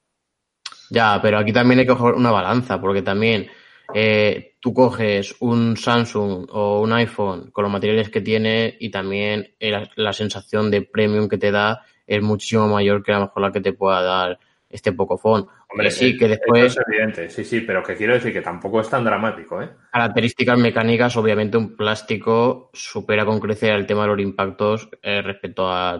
Ya, 0.90 1.20
pero 1.22 1.38
aquí 1.38 1.52
también 1.52 1.80
hay 1.80 1.86
que 1.86 1.96
coger 1.96 2.14
una 2.14 2.32
balanza, 2.32 2.80
porque 2.80 3.02
también 3.02 3.48
eh, 3.94 4.56
tú 4.60 4.74
coges 4.74 5.36
un 5.40 5.76
Samsung 5.76 6.46
o 6.50 6.80
un 6.80 6.92
iPhone 6.92 7.50
con 7.50 7.62
los 7.62 7.72
materiales 7.72 8.10
que 8.10 8.20
tiene 8.20 8.76
y 8.78 8.90
también 8.90 9.54
la, 9.60 9.88
la 9.96 10.12
sensación 10.12 10.70
de 10.70 10.82
premium 10.82 11.28
que 11.28 11.38
te 11.38 11.50
da 11.50 11.82
es 12.06 12.22
muchísimo 12.22 12.66
mayor 12.66 13.02
que 13.02 13.12
a 13.12 13.18
lo 13.18 13.26
mejor 13.26 13.42
la 13.42 13.52
que 13.52 13.60
te 13.60 13.72
pueda 13.72 14.02
dar 14.02 14.38
este 14.68 14.92
Pocophone. 14.92 15.46
Hombre, 15.72 15.90
sí, 15.90 16.10
eh, 16.10 16.16
que 16.18 16.28
después 16.28 16.64
Eso 16.64 16.80
es 16.80 16.88
evidente, 16.88 17.30
sí, 17.30 17.44
sí, 17.44 17.60
pero 17.60 17.82
que 17.82 17.94
quiero 17.94 18.14
decir 18.14 18.32
que 18.32 18.42
tampoco 18.42 18.80
es 18.80 18.88
tan 18.88 19.04
dramático, 19.04 19.62
¿eh? 19.62 19.70
características 19.92 20.58
mecánicas, 20.58 21.16
obviamente 21.16 21.56
un 21.56 21.76
plástico 21.76 22.70
supera 22.72 23.24
con 23.24 23.38
crecer 23.38 23.74
el 23.74 23.86
tema 23.86 24.02
de 24.02 24.08
los 24.08 24.20
impactos 24.20 24.88
eh, 25.00 25.22
respecto 25.22 25.70
a, 25.70 25.92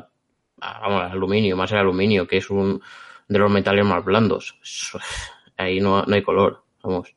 a, 0.61 0.81
vamos, 0.81 1.03
al 1.03 1.13
aluminio, 1.13 1.57
más 1.57 1.71
el 1.71 1.79
aluminio, 1.79 2.27
que 2.27 2.39
es 2.39 2.51
un 2.51 2.83
de 3.29 3.39
los 3.39 3.51
metales 3.51 3.85
más 3.85 4.05
blandos. 4.05 4.59
Ahí 5.57 5.79
no, 5.81 6.03
no 6.03 6.15
hay 6.15 6.23
color, 6.23 6.65
vamos. 6.83 7.15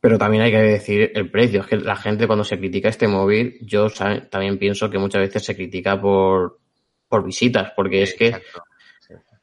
Pero 0.00 0.16
también 0.16 0.44
hay 0.44 0.50
que 0.50 0.58
decir 0.58 1.10
el 1.14 1.30
precio. 1.30 1.60
Es 1.60 1.66
que 1.66 1.76
la 1.76 1.96
gente 1.96 2.26
cuando 2.26 2.44
se 2.44 2.58
critica 2.58 2.88
este 2.88 3.08
móvil, 3.08 3.58
yo 3.60 3.88
también 4.30 4.56
pienso 4.56 4.88
que 4.88 4.98
muchas 4.98 5.20
veces 5.20 5.44
se 5.44 5.56
critica 5.56 6.00
por, 6.00 6.60
por 7.08 7.24
visitas, 7.24 7.72
porque 7.76 8.02
es 8.02 8.14
que 8.14 8.28
Exacto. 8.28 8.62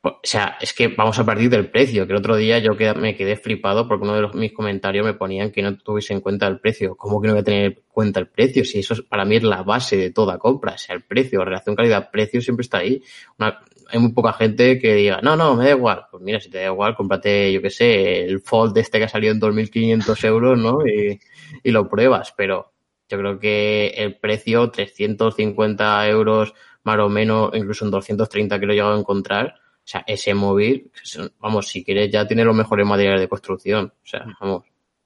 O 0.07 0.19
sea, 0.23 0.57
es 0.61 0.73
que 0.73 0.87
vamos 0.89 1.17
a 1.17 1.25
partir 1.25 1.49
del 1.49 1.69
precio, 1.71 2.05
que 2.05 2.13
el 2.13 2.19
otro 2.19 2.35
día 2.35 2.59
yo 2.59 2.73
me 2.95 3.15
quedé 3.15 3.35
flipado 3.37 3.87
porque 3.87 4.03
uno 4.03 4.13
de 4.15 4.21
los, 4.21 4.35
mis 4.35 4.53
comentarios 4.53 5.05
me 5.05 5.13
ponían 5.15 5.51
que 5.51 5.61
no 5.61 5.77
tuviese 5.77 6.13
en 6.13 6.21
cuenta 6.21 6.45
el 6.47 6.59
precio. 6.59 6.95
¿Cómo 6.95 7.19
que 7.21 7.27
no 7.27 7.33
voy 7.33 7.41
a 7.41 7.43
tener 7.43 7.65
en 7.65 7.79
cuenta 7.87 8.19
el 8.19 8.27
precio? 8.27 8.63
Si 8.65 8.79
eso 8.79 8.93
es- 8.93 9.01
para 9.01 9.25
mí 9.25 9.37
es 9.37 9.43
la 9.43 9.63
base 9.63 9.97
de 9.97 10.11
toda 10.11 10.37
compra, 10.37 10.73
o 10.73 10.77
sea, 10.77 10.95
el 10.95 11.03
precio, 11.03 11.43
relación 11.43 11.75
calidad-precio 11.75 12.41
siempre 12.41 12.61
está 12.63 12.79
ahí. 12.79 13.01
Una- 13.39 13.59
hay 13.89 13.99
muy 13.99 14.11
poca 14.13 14.33
gente 14.33 14.79
que 14.79 14.93
diga, 14.95 15.19
no, 15.21 15.35
no, 15.35 15.55
me 15.55 15.65
da 15.65 15.71
igual. 15.71 16.05
Pues 16.11 16.21
mira, 16.23 16.39
si 16.39 16.49
te 16.49 16.57
da 16.59 16.65
igual, 16.65 16.95
cómprate, 16.95 17.51
yo 17.53 17.61
qué 17.61 17.69
sé, 17.69 18.25
el 18.25 18.41
Fold 18.41 18.77
este 18.77 18.97
que 18.99 19.05
ha 19.05 19.09
salido 19.09 19.33
en 19.33 19.39
2.500 19.39 20.23
euros, 20.23 20.57
¿no? 20.57 20.85
Y, 20.87 21.19
y 21.63 21.71
lo 21.71 21.87
pruebas, 21.89 22.33
pero 22.35 22.73
yo 23.09 23.17
creo 23.19 23.39
que 23.39 23.87
el 23.97 24.17
precio, 24.17 24.69
350 24.71 26.07
euros 26.09 26.53
más 26.83 26.99
o 26.99 27.09
menos, 27.09 27.51
incluso 27.55 27.85
en 27.85 27.91
230 27.91 28.59
que 28.59 28.65
lo 28.65 28.73
he 28.73 28.75
llegado 28.75 28.95
a 28.95 28.99
encontrar, 28.99 29.55
o 29.86 29.88
sea, 29.88 30.03
ese 30.07 30.33
móvil, 30.33 30.91
vamos, 31.39 31.67
si 31.67 31.83
quieres 31.83 32.09
ya 32.11 32.25
tiene 32.27 32.43
los 32.43 32.55
mejores 32.55 32.88
materiales 32.88 33.21
de 33.21 33.27
construcción. 33.27 33.86
O 33.86 34.05
sea, 34.07 34.25
vamos, 34.41 34.63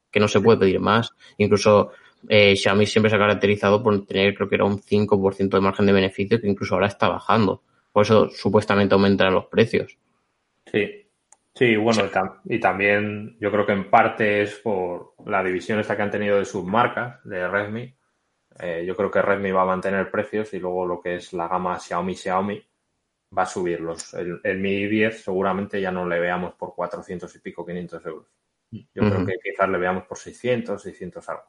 que 0.10 0.20
no 0.22 0.28
se 0.30 0.40
puede 0.40 0.58
pedir 0.58 0.80
más. 0.80 1.14
Incluso 1.38 1.92
eh, 2.30 2.56
Xiaomi 2.56 2.86
siempre 2.86 3.10
se 3.10 3.18
ha 3.18 3.20
caracterizado 3.20 3.84
por 3.84 4.06
tener, 4.06 4.34
creo 4.34 4.48
que 4.48 4.56
era 4.56 4.64
un 4.66 4.80
5% 4.80 5.58
de 5.58 5.62
margen 5.62 5.86
de 5.86 5.92
beneficio, 5.92 6.40
que 6.40 6.48
incluso 6.48 6.76
ahora 6.76 6.88
está 6.88 7.10
bajando. 7.10 7.62
Por 7.92 8.04
eso 8.04 8.30
supuestamente 8.30 8.94
aumentan 8.94 9.34
los 9.34 9.46
precios. 9.48 9.98
Sí, 10.72 11.08
sí, 11.54 11.76
bueno, 11.76 12.06
y 12.06 12.10
tam- 12.10 12.40
y 12.46 12.60
también 12.60 13.36
yo 13.40 13.52
creo 13.52 13.66
que 13.66 13.74
en 13.74 13.90
parte 13.90 14.44
es 14.44 14.56
por 14.60 15.14
la 15.26 15.44
división 15.44 15.80
esta 15.80 15.98
que 15.98 16.04
han 16.04 16.12
tenido 16.12 16.38
de 16.38 16.46
submarcas 16.46 17.22
de 17.26 17.48
Redmi. 17.48 17.94
Eh, 18.62 18.84
yo 18.88 18.96
creo 18.96 19.12
que 19.12 19.22
Redmi 19.22 19.52
va 19.52 19.64
a 19.64 19.66
mantener 19.66 20.10
precios 20.12 20.54
y 20.54 20.60
luego 20.60 20.86
lo 20.86 21.02
que 21.02 21.16
es 21.16 21.34
la 21.34 21.48
gama 21.48 21.80
Xiaomi 21.80 22.16
Xiaomi 22.16 22.62
va 23.38 23.44
a 23.44 23.46
subirlos. 23.46 24.14
El, 24.14 24.40
el 24.44 24.60
Mi 24.60 24.88
10 24.88 25.24
seguramente 25.24 25.80
ya 25.80 25.92
no 25.92 26.08
le 26.08 26.20
veamos 26.20 26.54
por 26.56 26.74
400 26.76 27.34
y 27.36 27.40
pico, 27.40 27.66
500 27.66 28.06
euros. 28.06 28.28
Yo 28.72 29.02
creo 29.02 29.26
que 29.26 29.40
quizás 29.44 29.70
le 29.70 29.78
veamos 29.78 30.06
por 30.06 30.18
600, 30.18 30.82
600 30.82 31.30
algo. 31.30 31.44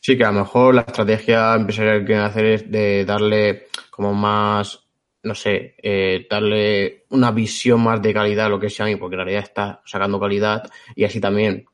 Sí, 0.00 0.16
que 0.16 0.24
a 0.24 0.32
lo 0.32 0.40
mejor 0.40 0.74
la 0.74 0.80
estrategia 0.82 1.54
empresarial 1.54 2.06
que 2.06 2.16
hacer 2.16 2.44
es 2.46 2.70
de 2.70 3.04
darle 3.04 3.66
como 3.90 4.14
más, 4.14 4.88
no 5.22 5.34
sé, 5.34 5.74
eh, 5.82 6.26
darle 6.30 7.04
una 7.10 7.30
visión 7.30 7.82
más 7.82 8.00
de 8.00 8.14
calidad 8.14 8.46
a 8.46 8.48
lo 8.48 8.58
que 8.58 8.68
es 8.68 8.74
Xiaomi, 8.74 8.96
porque 8.96 9.16
en 9.16 9.20
realidad 9.20 9.42
está 9.42 9.82
sacando 9.84 10.18
calidad 10.18 10.62
y 10.94 11.04
así 11.04 11.20
también, 11.20 11.66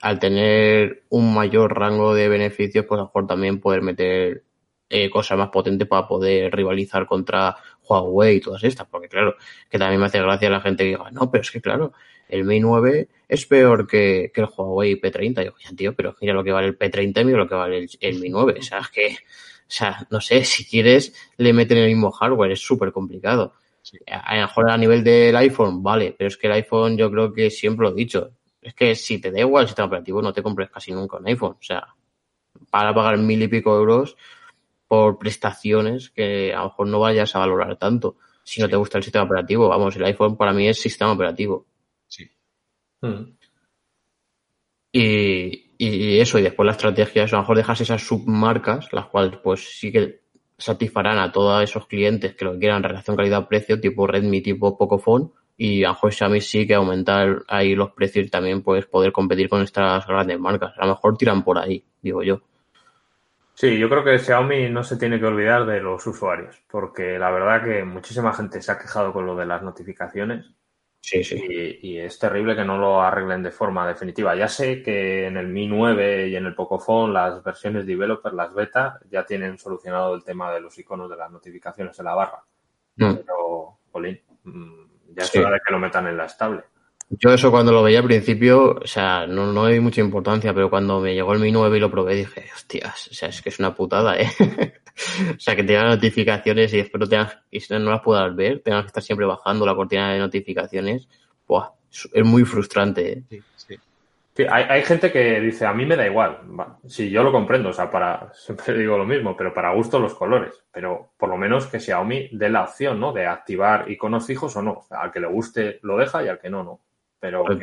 al 0.00 0.20
tener 0.20 1.04
un 1.08 1.34
mayor 1.34 1.76
rango 1.76 2.14
de 2.14 2.28
beneficios, 2.28 2.86
pues 2.86 2.98
a 2.98 3.02
lo 3.02 3.06
mejor 3.08 3.26
también 3.26 3.60
poder 3.60 3.82
meter 3.82 4.44
eh, 4.88 5.10
cosas 5.10 5.36
más 5.38 5.48
potentes 5.48 5.88
para 5.88 6.06
poder 6.06 6.54
rivalizar 6.54 7.06
contra 7.06 7.56
Huawei 8.00 8.36
y 8.36 8.40
todas 8.40 8.64
estas, 8.64 8.86
porque 8.86 9.08
claro, 9.08 9.36
que 9.68 9.78
también 9.78 10.00
me 10.00 10.06
hace 10.06 10.20
gracia 10.20 10.50
la 10.50 10.60
gente 10.60 10.84
que 10.84 10.90
diga, 10.90 11.10
no, 11.10 11.30
pero 11.30 11.42
es 11.42 11.50
que 11.50 11.60
claro, 11.60 11.92
el 12.28 12.44
Mi 12.44 12.60
9 12.60 13.08
es 13.28 13.46
peor 13.46 13.86
que, 13.86 14.32
que 14.34 14.40
el 14.40 14.48
Huawei 14.56 15.00
P30. 15.00 15.40
Y 15.40 15.44
digo, 15.44 15.56
ya 15.58 15.76
tío, 15.76 15.94
pero 15.94 16.16
mira 16.20 16.32
lo 16.32 16.42
que 16.42 16.52
vale 16.52 16.68
el 16.68 16.78
P30 16.78 17.20
y 17.20 17.24
mira 17.24 17.38
lo 17.38 17.48
que 17.48 17.54
vale 17.54 17.78
el, 17.78 17.90
el 18.00 18.18
Mi 18.20 18.30
9. 18.30 18.56
O 18.58 18.62
sea, 18.62 18.78
es 18.78 18.88
que, 18.88 19.08
o 19.08 19.74
sea, 19.74 20.06
no 20.10 20.20
sé, 20.20 20.44
si 20.44 20.64
quieres 20.64 21.14
le 21.36 21.52
meten 21.52 21.78
el 21.78 21.88
mismo 21.88 22.10
hardware, 22.10 22.52
es 22.52 22.60
súper 22.60 22.90
complicado. 22.90 23.54
Sí. 23.82 23.98
A 24.06 24.36
lo 24.36 24.42
mejor 24.42 24.70
a 24.70 24.78
nivel 24.78 25.04
del 25.04 25.36
iPhone, 25.36 25.82
vale, 25.82 26.14
pero 26.16 26.28
es 26.28 26.36
que 26.36 26.46
el 26.46 26.54
iPhone 26.54 26.96
yo 26.96 27.10
creo 27.10 27.32
que 27.32 27.50
siempre 27.50 27.86
lo 27.86 27.92
he 27.92 27.96
dicho. 27.96 28.30
Es 28.62 28.74
que 28.74 28.94
si 28.94 29.20
te 29.20 29.30
da 29.30 29.40
igual 29.40 29.64
el 29.64 29.68
sistema 29.68 29.86
operativo, 29.86 30.22
no 30.22 30.32
te 30.32 30.42
compres 30.42 30.70
casi 30.70 30.92
nunca 30.92 31.18
un 31.18 31.26
iPhone. 31.26 31.56
O 31.58 31.62
sea, 31.62 31.86
para 32.70 32.94
pagar 32.94 33.18
mil 33.18 33.42
y 33.42 33.48
pico 33.48 33.76
euros 33.76 34.16
por 34.92 35.18
prestaciones 35.18 36.10
que 36.10 36.52
a 36.52 36.58
lo 36.58 36.64
mejor 36.64 36.86
no 36.86 37.00
vayas 37.00 37.34
a 37.34 37.38
valorar 37.38 37.78
tanto. 37.78 38.16
Si 38.44 38.60
no 38.60 38.66
Sí. 38.66 38.72
te 38.72 38.76
gusta 38.76 38.98
el 38.98 39.04
sistema 39.04 39.24
operativo, 39.24 39.66
vamos, 39.66 39.96
el 39.96 40.04
iPhone 40.04 40.36
para 40.36 40.52
mí 40.52 40.68
es 40.68 40.82
sistema 40.82 41.12
operativo. 41.12 41.64
Sí. 42.08 42.30
Mm. 43.00 43.22
Y, 44.92 45.70
y 45.78 46.20
eso, 46.20 46.38
y 46.38 46.42
después 46.42 46.66
la 46.66 46.72
estrategia 46.72 47.24
es 47.24 47.32
a 47.32 47.36
lo 47.36 47.42
mejor 47.42 47.56
dejas 47.56 47.80
esas 47.80 48.02
submarcas, 48.02 48.92
las 48.92 49.06
cuales 49.06 49.38
pues 49.42 49.78
sí 49.78 49.90
que 49.90 50.20
satisfarán 50.58 51.18
a 51.18 51.32
todos 51.32 51.64
esos 51.64 51.86
clientes 51.86 52.34
que 52.34 52.44
lo 52.44 52.58
quieran 52.58 52.82
relación 52.82 53.16
calidad-precio, 53.16 53.80
tipo 53.80 54.06
Redmi, 54.06 54.42
tipo 54.42 54.76
Pocophone, 54.76 55.30
y 55.56 55.84
a 55.84 55.88
lo 55.88 55.94
mejor 55.94 56.12
Xiaomi 56.12 56.42
sí 56.42 56.66
que 56.66 56.74
aumentar 56.74 57.44
ahí 57.48 57.74
los 57.74 57.92
precios 57.92 58.26
y 58.26 58.28
también 58.28 58.60
pues 58.62 58.84
poder 58.84 59.10
competir 59.10 59.48
con 59.48 59.62
estas 59.62 60.06
grandes 60.06 60.38
marcas. 60.38 60.74
A 60.76 60.84
lo 60.84 60.92
mejor 60.92 61.16
tiran 61.16 61.42
por 61.42 61.56
ahí, 61.56 61.82
digo 62.02 62.22
yo. 62.22 62.42
Sí, 63.54 63.78
yo 63.78 63.88
creo 63.88 64.02
que 64.02 64.18
Xiaomi 64.18 64.70
no 64.70 64.82
se 64.82 64.96
tiene 64.96 65.20
que 65.20 65.26
olvidar 65.26 65.66
de 65.66 65.80
los 65.80 66.06
usuarios, 66.06 66.62
porque 66.70 67.18
la 67.18 67.30
verdad 67.30 67.62
que 67.64 67.84
muchísima 67.84 68.32
gente 68.32 68.62
se 68.62 68.72
ha 68.72 68.78
quejado 68.78 69.12
con 69.12 69.26
lo 69.26 69.36
de 69.36 69.46
las 69.46 69.62
notificaciones 69.62 70.46
Sí, 71.00 71.22
sí. 71.24 71.36
y, 71.82 71.90
y 71.94 71.98
es 71.98 72.18
terrible 72.18 72.54
que 72.56 72.64
no 72.64 72.78
lo 72.78 73.02
arreglen 73.02 73.42
de 73.42 73.50
forma 73.50 73.86
definitiva. 73.88 74.34
Ya 74.36 74.46
sé 74.48 74.82
que 74.82 75.26
en 75.26 75.36
el 75.36 75.48
Mi 75.48 75.66
9 75.66 76.28
y 76.28 76.36
en 76.36 76.46
el 76.46 76.54
Pocophone 76.54 77.12
las 77.12 77.42
versiones 77.42 77.84
developer, 77.86 78.32
las 78.32 78.54
beta, 78.54 79.00
ya 79.10 79.24
tienen 79.26 79.58
solucionado 79.58 80.14
el 80.14 80.22
tema 80.24 80.52
de 80.52 80.60
los 80.60 80.78
iconos 80.78 81.10
de 81.10 81.16
las 81.16 81.30
notificaciones 81.30 81.98
en 81.98 82.04
la 82.04 82.14
barra. 82.14 82.44
Mm. 82.96 83.14
Pero, 83.16 83.78
Jolín, 83.90 84.20
mm, 84.44 84.84
ya 85.14 85.22
es 85.24 85.28
Sí. 85.28 85.38
hora 85.40 85.50
de 85.50 85.60
que 85.66 85.72
lo 85.72 85.78
metan 85.80 86.06
en 86.06 86.16
la 86.16 86.26
estable. 86.26 86.62
Yo 87.18 87.32
eso 87.32 87.50
cuando 87.50 87.72
lo 87.72 87.82
veía 87.82 87.98
al 87.98 88.06
principio, 88.06 88.78
o 88.82 88.86
sea, 88.86 89.26
no, 89.26 89.52
no 89.52 89.66
le 89.66 89.74
di 89.74 89.80
mucha 89.80 90.00
importancia, 90.00 90.54
pero 90.54 90.70
cuando 90.70 91.00
me 91.00 91.14
llegó 91.14 91.34
el 91.34 91.40
Mi 91.40 91.52
9 91.52 91.76
y 91.76 91.80
lo 91.80 91.90
probé 91.90 92.14
dije, 92.14 92.46
hostias, 92.54 93.08
o 93.08 93.14
sea, 93.14 93.28
es 93.28 93.42
que 93.42 93.50
es 93.50 93.58
una 93.58 93.74
putada, 93.74 94.18
¿eh? 94.18 94.28
o 95.36 95.40
sea, 95.40 95.54
que 95.54 95.62
te 95.62 95.72
llegan 95.72 95.88
notificaciones 95.88 96.72
y 96.72 96.78
después 96.78 97.08
tengas, 97.08 97.38
no 97.70 97.90
las 97.90 98.00
puedas 98.00 98.34
ver, 98.34 98.62
tengas 98.62 98.84
que 98.84 98.86
estar 98.88 99.02
siempre 99.02 99.26
bajando 99.26 99.66
la 99.66 99.74
cortina 99.74 100.12
de 100.12 100.20
notificaciones. 100.20 101.06
Buah, 101.46 101.70
es, 101.90 102.24
muy 102.24 102.44
frustrante. 102.44 103.12
¿eh? 103.12 103.22
Sí, 103.28 103.42
sí. 103.56 104.44
Hay, 104.50 104.64
hay 104.64 104.82
gente 104.82 105.12
que 105.12 105.38
dice, 105.40 105.66
a 105.66 105.74
mí 105.74 105.84
me 105.84 105.96
da 105.96 106.06
igual. 106.06 106.38
Sí, 106.86 107.10
yo 107.10 107.22
lo 107.22 107.30
comprendo, 107.30 107.68
o 107.68 107.72
sea, 107.74 107.90
para, 107.90 108.32
siempre 108.32 108.78
digo 108.78 108.96
lo 108.96 109.04
mismo, 109.04 109.36
pero 109.36 109.52
para 109.52 109.74
gusto 109.74 109.98
los 109.98 110.14
colores. 110.14 110.64
Pero 110.72 111.12
por 111.18 111.28
lo 111.28 111.36
menos 111.36 111.66
que 111.66 111.78
Xiaomi 111.78 112.30
dé 112.32 112.48
la 112.48 112.62
opción, 112.62 112.98
¿no? 112.98 113.12
De 113.12 113.26
activar 113.26 113.90
iconos 113.90 114.26
fijos 114.26 114.56
o 114.56 114.62
no. 114.62 114.86
O 114.88 114.94
al 114.94 115.12
que 115.12 115.20
le 115.20 115.26
guste 115.26 115.78
lo 115.82 115.98
deja 115.98 116.24
y 116.24 116.28
al 116.28 116.38
que 116.38 116.48
no, 116.48 116.64
no. 116.64 116.80
Pero 117.22 117.44
que, 117.44 117.54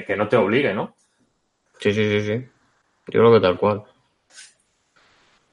que- 0.00 0.04
que 0.06 0.16
no 0.16 0.26
te 0.26 0.36
obligue, 0.36 0.72
¿no? 0.74 0.96
Sí, 1.78 1.92
sí, 1.92 2.04
sí, 2.10 2.20
sí. 2.26 2.46
Yo 3.08 3.20
creo 3.20 3.32
que 3.32 3.40
tal 3.40 3.58
cual. 3.58 3.84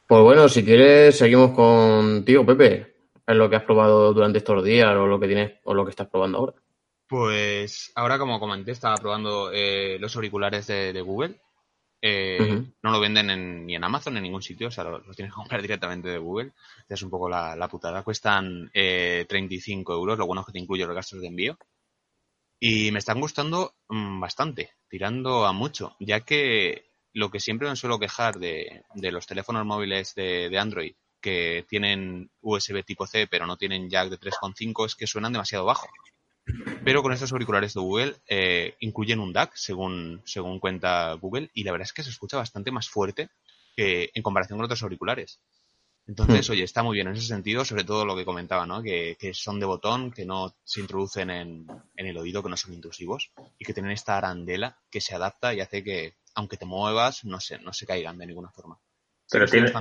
Pues 0.07 0.21
bueno, 0.23 0.49
si 0.49 0.63
quieres, 0.63 1.17
seguimos 1.17 1.51
contigo, 1.51 2.45
Pepe. 2.45 2.95
Es 3.27 3.35
lo 3.35 3.49
que 3.49 3.57
has 3.57 3.63
probado 3.63 4.11
durante 4.13 4.39
estos 4.39 4.63
días 4.63 4.95
o 4.95 5.05
lo 5.05 5.19
que 5.19 5.27
tienes 5.27 5.59
o 5.65 5.73
lo 5.75 5.83
que 5.85 5.91
estás 5.91 6.07
probando 6.07 6.39
ahora. 6.39 6.53
Pues 7.07 7.91
ahora, 7.95 8.17
como 8.17 8.39
comenté, 8.39 8.71
estaba 8.71 8.95
probando 8.95 9.51
eh, 9.53 9.97
los 9.99 10.15
auriculares 10.15 10.65
de, 10.67 10.93
de 10.93 11.01
Google. 11.01 11.39
Eh. 12.01 12.37
No 12.81 12.91
lo 12.91 12.99
venden 12.99 13.29
en- 13.29 13.65
ni 13.65 13.75
en 13.75 13.83
Amazon 13.83 14.13
ni 14.13 14.17
en 14.19 14.23
ningún 14.23 14.41
sitio, 14.41 14.69
o 14.69 14.71
sea, 14.71 14.83
lo, 14.85 14.99
lo 14.99 15.13
tienes 15.13 15.31
que 15.33 15.37
comprar 15.37 15.61
directamente 15.61 16.07
de 16.09 16.17
Google. 16.17 16.53
Es 16.87 17.01
un 17.03 17.09
poco 17.09 17.27
la, 17.29 17.55
la 17.55 17.67
putada. 17.67 18.03
Cuestan 18.03 18.69
eh, 18.73 19.25
35 19.27 19.93
euros, 19.93 20.17
lo 20.17 20.25
bueno 20.25 20.41
es 20.41 20.47
que 20.47 20.53
te 20.53 20.59
incluye 20.59 20.85
los 20.85 20.95
gastos 20.95 21.19
de 21.21 21.27
envío. 21.27 21.57
Y 22.59 22.91
me 22.91 22.99
están 22.99 23.21
gustando 23.21 23.75
mm, 23.87 24.19
bastante, 24.19 24.71
tirando 24.89 25.45
a 25.45 25.53
mucho, 25.53 25.95
ya 25.99 26.21
que 26.21 26.89
lo 27.13 27.31
que 27.31 27.39
siempre 27.39 27.69
me 27.69 27.75
suelo 27.75 27.99
quejar 27.99 28.37
de, 28.37 28.83
de 28.95 29.11
los 29.11 29.27
teléfonos 29.27 29.65
móviles 29.65 30.13
de, 30.15 30.49
de 30.49 30.59
Android, 30.59 30.93
que 31.21 31.65
tienen 31.67 32.31
USB 32.41 32.83
tipo 32.83 33.05
C 33.07 33.27
pero 33.27 33.45
no 33.45 33.57
tienen 33.57 33.89
jack 33.89 34.09
de 34.09 34.19
3.5, 34.19 34.85
es 34.85 34.95
que 34.95 35.07
suenan 35.07 35.33
demasiado 35.33 35.65
bajo. 35.65 35.87
Pero 36.83 37.03
con 37.03 37.13
estos 37.13 37.31
auriculares 37.31 37.73
de 37.73 37.81
Google 37.81 38.15
eh, 38.27 38.75
incluyen 38.79 39.19
un 39.19 39.33
DAC, 39.33 39.55
según, 39.55 40.21
según 40.25 40.59
cuenta 40.59 41.13
Google, 41.13 41.49
y 41.53 41.63
la 41.63 41.71
verdad 41.71 41.85
es 41.85 41.93
que 41.93 42.03
se 42.03 42.09
escucha 42.09 42.37
bastante 42.37 42.71
más 42.71 42.89
fuerte 42.89 43.29
que 43.75 44.09
en 44.13 44.23
comparación 44.23 44.57
con 44.57 44.65
otros 44.65 44.81
auriculares. 44.83 45.39
Entonces, 46.07 46.49
Hmm. 46.49 46.53
oye, 46.53 46.63
está 46.63 46.81
muy 46.81 46.95
bien 46.95 47.07
en 47.07 47.13
ese 47.13 47.27
sentido, 47.27 47.63
sobre 47.63 47.83
todo 47.83 48.03
lo 48.03 48.15
que 48.15 48.25
comentaba, 48.25 48.65
¿no? 48.65 48.81
Que, 48.81 49.15
que 49.19 49.33
son 49.33 49.59
de 49.59 49.65
botón, 49.67 50.11
que 50.11 50.25
no 50.25 50.55
se 50.63 50.81
introducen 50.81 51.29
en, 51.29 51.67
en 51.95 52.05
el 52.07 52.17
oído, 52.17 52.41
que 52.41 52.49
no 52.49 52.57
son 52.57 52.73
intrusivos, 52.73 53.31
y 53.59 53.65
que 53.65 53.73
tienen 53.73 53.91
esta 53.91 54.17
arandela 54.17 54.77
que 54.89 55.01
se 55.01 55.13
adapta 55.13 55.53
y 55.53 55.61
hace 55.61 55.83
que, 55.83 56.15
aunque 56.33 56.57
te 56.57 56.65
muevas, 56.65 57.25
no 57.25 57.39
se, 57.39 57.59
no 57.59 57.73
se 57.73 57.85
caigan 57.85 58.17
de 58.17 58.25
ninguna 58.25 58.49
forma. 58.49 58.79
Pero 59.29 59.45
tiene-. 59.45 59.71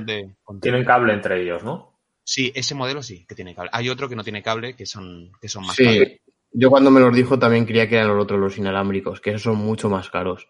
Tienen 0.61 0.85
cable 0.85 1.15
entre 1.15 1.43
ellos, 1.43 1.63
¿no? 1.65 1.99
Sí, 2.25 2.53
ese 2.55 2.75
modelo 2.75 3.03
sí, 3.03 3.25
que 3.27 3.35
tiene 3.35 3.55
cable. 3.55 3.71
Hay 3.73 3.89
otro 3.89 4.07
que 4.07 4.17
no 4.17 4.23
tiene 4.23 4.43
cable, 4.43 4.77
que 4.77 4.85
son, 4.85 5.33
que 5.41 5.49
son 5.49 5.65
más 5.65 5.77
Sí, 5.77 5.85
caros. 5.85 6.09
yo 6.53 6.69
cuando 6.69 6.91
me 6.91 7.01
los 7.01 7.15
dijo 7.15 7.39
también 7.39 7.65
creía 7.65 7.89
que 7.89 7.97
eran 7.97 8.09
los 8.09 8.23
otros, 8.23 8.39
los 8.39 8.59
inalámbricos, 8.59 9.23
que 9.23 9.31
esos 9.31 9.43
son 9.43 9.57
mucho 9.57 9.89
más 9.89 10.11
caros. 10.11 10.47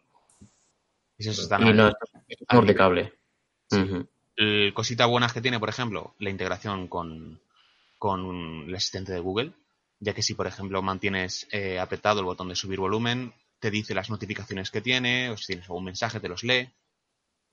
Esos 1.16 1.38
están 1.38 1.66
Y 1.68 1.72
no, 1.72 1.88
estos 1.88 2.10
estos 2.26 2.46
son 2.50 2.66
de 2.66 2.74
cable. 2.74 3.12
Ujú. 3.70 4.08
El- 4.38 4.74
cosita 4.74 5.06
buenas 5.06 5.34
que 5.34 5.42
tiene, 5.42 5.60
por 5.60 5.70
ejemplo, 5.70 6.14
la 6.20 6.30
integración 6.30 6.88
con, 6.88 7.40
con 7.98 8.64
el 8.68 8.74
asistente 8.76 9.12
de 9.12 9.20
Google, 9.20 9.52
ya 10.00 10.14
que 10.14 10.22
si, 10.22 10.34
por 10.34 10.46
ejemplo, 10.48 10.82
mantienes 10.82 11.48
eh, 11.52 11.78
apretado 11.80 12.20
el 12.20 12.26
botón 12.26 12.48
de 12.50 12.56
subir 12.56 12.80
volumen, 12.80 13.34
te 13.60 13.70
dice 13.70 13.94
las 13.94 14.10
notificaciones 14.10 14.70
que 14.72 14.82
tiene, 14.82 15.30
o 15.30 15.36
si 15.38 15.46
tienes 15.48 15.66
algún 15.66 15.84
mensaje, 15.86 16.20
te 16.20 16.28
los 16.28 16.44
lee. 16.44 16.70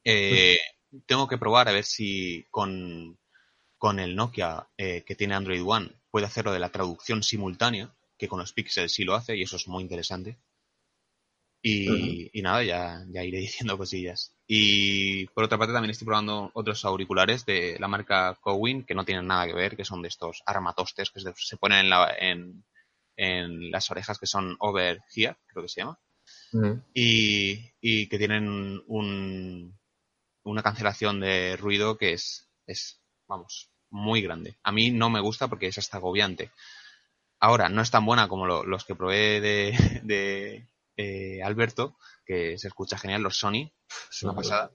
Eh, 0.03 0.57
Tengo 1.07 1.27
que 1.27 1.37
probar 1.37 1.67
a 1.69 1.73
ver 1.73 1.83
si 1.85 2.45
con, 2.51 3.17
con 3.77 3.99
el 3.99 4.15
Nokia 4.15 4.67
eh, 4.77 5.03
que 5.05 5.15
tiene 5.15 5.35
Android 5.35 5.63
One 5.65 5.91
puede 6.11 6.27
hacerlo 6.27 6.53
de 6.53 6.59
la 6.59 6.71
traducción 6.71 7.23
simultánea, 7.23 7.93
que 8.17 8.27
con 8.29 8.39
los 8.39 8.53
Pixels 8.53 8.93
sí 8.93 9.05
lo 9.05 9.15
hace, 9.15 9.37
y 9.37 9.43
eso 9.43 9.57
es 9.57 9.67
muy 9.69 9.83
interesante. 9.83 10.37
Y, 11.67 12.29
y 12.37 12.41
nada, 12.43 12.63
ya, 12.63 13.03
ya 13.09 13.23
iré 13.23 13.39
diciendo 13.47 13.77
cosillas. 13.77 14.33
Y 14.47 15.25
por 15.27 15.43
otra 15.45 15.57
parte 15.57 15.73
también 15.73 15.91
estoy 15.91 16.05
probando 16.05 16.51
otros 16.53 16.85
auriculares 16.85 17.45
de 17.45 17.77
la 17.79 17.87
marca 17.87 18.37
Cowin 18.41 18.83
que 18.85 18.93
no 18.95 19.03
tienen 19.05 19.27
nada 19.27 19.47
que 19.47 19.53
ver, 19.53 19.75
que 19.75 19.85
son 19.85 20.01
de 20.01 20.09
estos 20.09 20.43
armatostes 20.45 21.09
que 21.11 21.19
se, 21.21 21.57
ponen 21.57 21.79
en, 21.79 21.89
la- 21.89 22.15
en, 22.19 22.63
en 23.17 23.71
las 23.71 23.89
orejas 23.91 24.19
que 24.19 24.27
son 24.27 24.55
over 24.59 25.01
here, 25.15 25.37
creo 25.47 25.63
que 25.63 25.69
se 25.69 25.81
llama. 25.81 25.99
Y, 26.93 27.71
y 27.81 28.07
que 28.09 28.17
tienen 28.17 28.81
un, 28.87 29.77
una 30.43 30.63
cancelación 30.63 31.19
de 31.21 31.57
ruido 31.57 31.97
que 31.97 32.13
es, 32.13 32.49
es, 32.67 33.01
vamos, 33.27 33.71
muy 33.91 34.21
grande. 34.21 34.57
A 34.63 34.71
mí 34.73 34.91
no 34.91 35.09
me 35.09 35.21
gusta 35.21 35.47
porque 35.49 35.67
es 35.67 35.77
hasta 35.79 35.97
agobiante. 35.97 36.51
Ahora, 37.39 37.69
no 37.69 37.81
es 37.81 37.91
tan 37.91 38.05
buena 38.05 38.27
como 38.27 38.45
lo- 38.45 38.65
los 38.65 38.85
que 38.85 38.95
probé 38.95 39.39
de, 39.41 39.73
de 40.03 40.67
eh, 40.97 41.41
Alberto, 41.43 41.97
que 42.25 42.57
se 42.57 42.67
escucha 42.67 42.97
genial, 42.97 43.21
los 43.21 43.37
Sony, 43.37 43.71
es 44.09 44.23
una 44.23 44.33
pasada. 44.33 44.71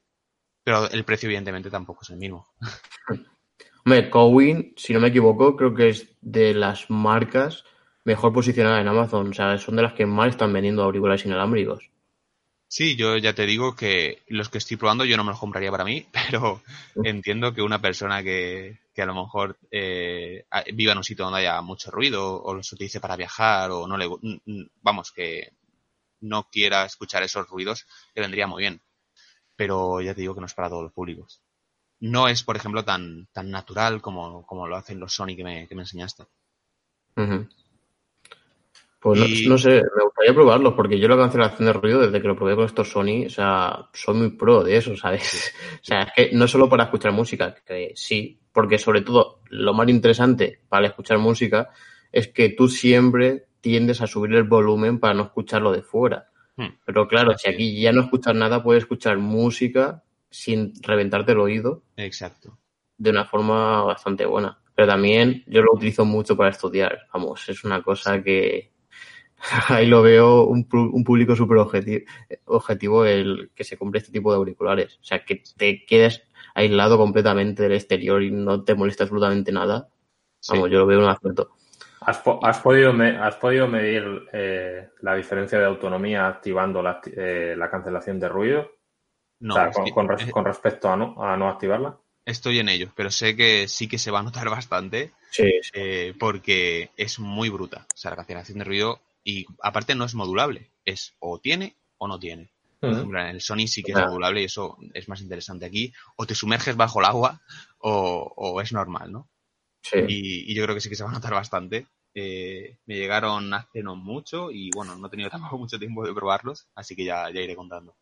Pero 0.62 0.90
el 0.90 1.04
precio, 1.04 1.28
evidentemente, 1.28 1.70
tampoco 1.70 2.00
es 2.02 2.10
el 2.10 2.16
mismo. 2.16 2.46
Hombre, 3.84 4.10
Cowin, 4.10 4.74
si 4.76 4.92
no 4.92 5.00
me 5.00 5.08
equivoco, 5.08 5.56
creo 5.56 5.74
que 5.74 5.88
es 5.88 6.06
de 6.20 6.54
las 6.54 6.90
marcas 6.90 7.64
mejor 8.04 8.32
posicionadas 8.32 8.80
en 8.80 8.88
Amazon. 8.88 9.30
O 9.30 9.34
sea, 9.34 9.56
son 9.58 9.76
de 9.76 9.82
las 9.82 9.94
que 9.94 10.06
más 10.06 10.30
están 10.30 10.52
vendiendo 10.52 10.82
auriculares 10.82 11.24
inalámbricos. 11.24 11.90
Sí, 12.68 12.94
yo 12.94 13.16
ya 13.16 13.34
te 13.34 13.46
digo 13.46 13.74
que 13.74 14.22
los 14.28 14.48
que 14.48 14.58
estoy 14.58 14.76
probando 14.76 15.04
yo 15.04 15.16
no 15.16 15.24
me 15.24 15.30
los 15.30 15.40
compraría 15.40 15.72
para 15.72 15.84
mí, 15.84 16.06
pero 16.30 16.62
entiendo 17.02 17.52
que 17.52 17.62
una 17.62 17.80
persona 17.80 18.22
que, 18.22 18.78
que 18.94 19.02
a 19.02 19.06
lo 19.06 19.14
mejor 19.14 19.58
eh, 19.72 20.44
viva 20.72 20.92
en 20.92 20.98
un 20.98 21.04
sitio 21.04 21.24
donde 21.24 21.40
haya 21.40 21.60
mucho 21.62 21.90
ruido 21.90 22.40
o 22.40 22.54
los 22.54 22.72
utilice 22.72 23.00
para 23.00 23.16
viajar 23.16 23.72
o 23.72 23.88
no 23.88 23.96
le, 23.96 24.08
vamos, 24.82 25.10
que 25.10 25.52
no 26.20 26.48
quiera 26.50 26.84
escuchar 26.84 27.22
esos 27.22 27.48
ruidos, 27.48 27.86
le 28.14 28.22
vendría 28.22 28.46
muy 28.46 28.62
bien. 28.62 28.82
Pero 29.56 30.00
ya 30.00 30.14
te 30.14 30.22
digo 30.22 30.34
que 30.34 30.40
no 30.40 30.46
es 30.46 30.54
para 30.54 30.68
todos 30.68 30.84
los 30.84 30.92
públicos. 30.92 31.42
No 32.00 32.28
es, 32.28 32.42
por 32.42 32.56
ejemplo, 32.56 32.84
tan, 32.84 33.28
tan 33.32 33.50
natural 33.50 34.00
como, 34.02 34.46
como 34.46 34.66
lo 34.66 34.76
hacen 34.76 35.00
los 35.00 35.14
Sony 35.14 35.36
que 35.36 35.44
me, 35.44 35.68
que 35.68 35.74
me 35.74 35.82
enseñaste. 35.82 36.24
Pues 39.00 39.18
Y- 39.18 39.48
no, 39.48 39.56
sé, 39.56 39.82
me 39.96 40.04
gustaría 40.04 40.34
probarlos, 40.34 40.74
porque 40.74 40.98
yo 40.98 41.08
la 41.08 41.16
cancelación 41.16 41.66
de 41.66 41.72
ruido, 41.72 42.00
desde 42.00 42.20
que 42.20 42.28
lo 42.28 42.36
probé 42.36 42.54
con 42.54 42.66
estos 42.66 42.90
Sony, 42.90 43.24
o 43.26 43.30
sea, 43.30 43.88
soy 43.94 44.14
muy 44.14 44.30
pro 44.30 44.62
de 44.62 44.76
eso, 44.76 44.94
¿sabes? 44.96 45.54
O 45.80 45.84
sea, 45.84 46.02
es 46.02 46.12
que 46.14 46.30
no 46.36 46.46
solo 46.46 46.68
para 46.68 46.84
escuchar 46.84 47.12
música, 47.12 47.54
que 47.66 47.92
sí, 47.94 48.38
porque 48.52 48.78
sobre 48.78 49.00
todo 49.00 49.40
lo 49.48 49.72
más 49.72 49.88
interesante 49.88 50.60
para 50.68 50.88
escuchar 50.88 51.18
música 51.18 51.70
es 52.12 52.28
que 52.28 52.50
tú 52.50 52.68
siempre 52.68 53.46
tiendes 53.61 54.00
a 54.00 54.06
subir 54.06 54.34
el 54.34 54.44
volumen 54.44 54.98
para 54.98 55.14
no 55.14 55.24
escucharlo 55.24 55.72
de 55.72 55.82
fuera. 55.82 56.28
Hmm. 56.56 56.68
Pero 56.84 57.08
claro, 57.08 57.36
si 57.36 57.48
aquí 57.48 57.80
ya 57.80 57.92
no 57.92 58.02
escuchas 58.02 58.34
nada, 58.34 58.62
puedes 58.62 58.84
escuchar 58.84 59.18
música 59.18 60.02
sin 60.30 60.72
reventarte 60.82 61.32
el 61.32 61.40
oído 61.40 61.82
Exacto. 61.96 62.58
de 62.98 63.11
una 63.11 63.24
forma 63.24 63.82
bastante 63.82 64.26
buena. 64.26 64.58
Pero 64.74 64.88
también 64.88 65.44
yo 65.46 65.62
lo 65.62 65.72
utilizo 65.74 66.04
mucho 66.04 66.36
para 66.36 66.50
estudiar. 66.50 67.00
Vamos, 67.12 67.48
es 67.48 67.64
una 67.64 67.82
cosa 67.82 68.22
que 68.22 68.72
ahí 69.68 69.86
lo 69.86 70.02
veo 70.02 70.44
un, 70.44 70.66
un 70.72 71.04
público 71.04 71.34
súper 71.34 71.58
objetivo, 71.58 72.04
objetivo 72.46 73.04
el 73.04 73.50
que 73.54 73.64
se 73.64 73.76
compre 73.76 73.98
este 73.98 74.12
tipo 74.12 74.30
de 74.30 74.38
auriculares. 74.38 74.98
O 75.00 75.04
sea, 75.04 75.24
que 75.24 75.42
te 75.56 75.84
quedes 75.84 76.22
aislado 76.54 76.98
completamente 76.98 77.62
del 77.62 77.72
exterior 77.72 78.22
y 78.22 78.30
no 78.30 78.64
te 78.64 78.74
molesta 78.74 79.04
absolutamente 79.04 79.52
nada. 79.52 79.88
Sí. 80.40 80.52
Vamos, 80.54 80.70
yo 80.70 80.78
lo 80.78 80.86
veo 80.86 80.98
un 80.98 81.08
acierto. 81.08 81.50
¿Has, 82.01 82.18
po- 82.18 82.40
has 82.42 82.59
podido, 82.61 82.92
me- 82.92 83.16
has 83.18 83.36
podido 83.36 83.68
medir 83.68 84.03
eh, 84.32 84.88
la 85.03 85.14
diferencia 85.14 85.59
de 85.59 85.66
autonomía 85.66 86.26
activando 86.28 86.82
la, 86.82 87.01
eh, 87.07 87.55
la 87.57 87.70
cancelación 87.70 88.18
de 88.18 88.28
ruido? 88.28 88.70
No, 89.40 89.55
o 89.55 89.57
sea, 89.57 89.68
es 89.68 89.74
con, 89.74 89.84
que- 89.84 89.92
con 89.92 90.09
res- 90.09 90.30
con 90.32 90.44
respecto 90.44 90.88
a 90.90 90.96
no, 90.96 91.22
a 91.22 91.36
no 91.36 91.48
activarla. 91.48 91.98
estoy 92.24 92.59
en 92.59 92.68
ello, 92.68 92.90
pero 92.94 93.11
sé 93.11 93.36
que 93.36 93.68
sí 93.68 93.88
que 93.88 93.98
se 93.98 94.11
va 94.11 94.20
a 94.20 94.22
notar 94.22 94.48
bastante 94.51 95.12
Sí, 95.30 95.44
sí. 95.62 95.70
eh, 95.74 96.14
porque 96.18 96.90
es 96.96 97.18
muy 97.18 97.48
bruta. 97.48 97.86
O 97.94 97.96
sea, 97.96 98.11
la 98.11 98.16
cancelación 98.16 98.59
de 98.59 98.64
ruido 98.64 99.01
y 99.22 99.46
aparte 99.62 99.94
no 99.94 100.05
es 100.05 100.14
modulable, 100.14 100.70
es 100.84 101.14
o 101.20 101.38
tiene 101.38 101.76
o 101.98 102.09
no 102.09 102.18
tiene. 102.18 102.51
Ejemplo, 102.82 103.20
en 103.20 103.26
el 103.26 103.40
Sony 103.42 103.66
sí 103.68 103.82
que 103.82 103.92
es 103.92 103.98
modulable 103.98 104.40
y 104.40 104.44
eso 104.44 104.78
es 104.94 105.07
más 105.09 105.20
interesante 105.20 105.66
aquí. 105.66 105.92
O 106.16 106.26
te 106.26 106.34
sumerges 106.34 106.76
bajo 106.76 107.01
el 107.01 107.07
agua 107.07 107.40
o, 107.78 108.32
o 108.36 108.61
es 108.62 108.72
normal, 108.72 109.12
¿no? 109.12 109.28
Sí. 109.82 109.98
Y, 110.08 110.52
y 110.52 110.54
yo 110.54 110.62
creo 110.64 110.74
que 110.74 110.80
sí 110.80 110.88
que 110.88 110.96
se 110.96 111.04
va 111.04 111.10
a 111.10 111.14
notar 111.14 111.32
bastante. 111.32 111.86
Eh, 112.14 112.78
me 112.86 112.96
llegaron 112.96 113.52
hace 113.54 113.82
no 113.82 113.94
mucho 113.94 114.50
y 114.50 114.70
bueno, 114.74 114.96
no 114.96 115.06
he 115.06 115.10
tenido 115.10 115.30
tampoco 115.30 115.58
mucho 115.58 115.78
tiempo 115.78 116.04
de 116.06 116.14
probarlos, 116.14 116.68
así 116.74 116.96
que 116.96 117.04
ya, 117.04 117.30
ya 117.30 117.40
iré 117.40 117.54
contando. 117.56 117.96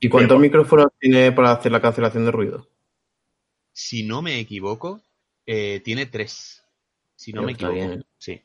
¿Y 0.00 0.08
cuántos 0.08 0.36
Bien, 0.36 0.42
micrófonos 0.42 0.88
tiene 0.98 1.32
para 1.32 1.52
hacer 1.52 1.72
la 1.72 1.80
cancelación 1.80 2.24
de 2.26 2.30
ruido? 2.30 2.68
Si 3.72 4.06
no 4.06 4.22
me 4.22 4.38
equivoco, 4.40 5.02
eh, 5.46 5.80
tiene 5.84 6.06
tres. 6.06 6.64
Si 7.14 7.32
no 7.32 7.40
Pero 7.40 7.46
me 7.46 7.52
equivoco. 7.52 7.74
bien, 7.74 7.92
¿eh? 7.92 8.02
Sí. 8.18 8.42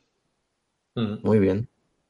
Ujú. 0.94 1.18
Muy 1.22 1.38
bien. 1.38 1.68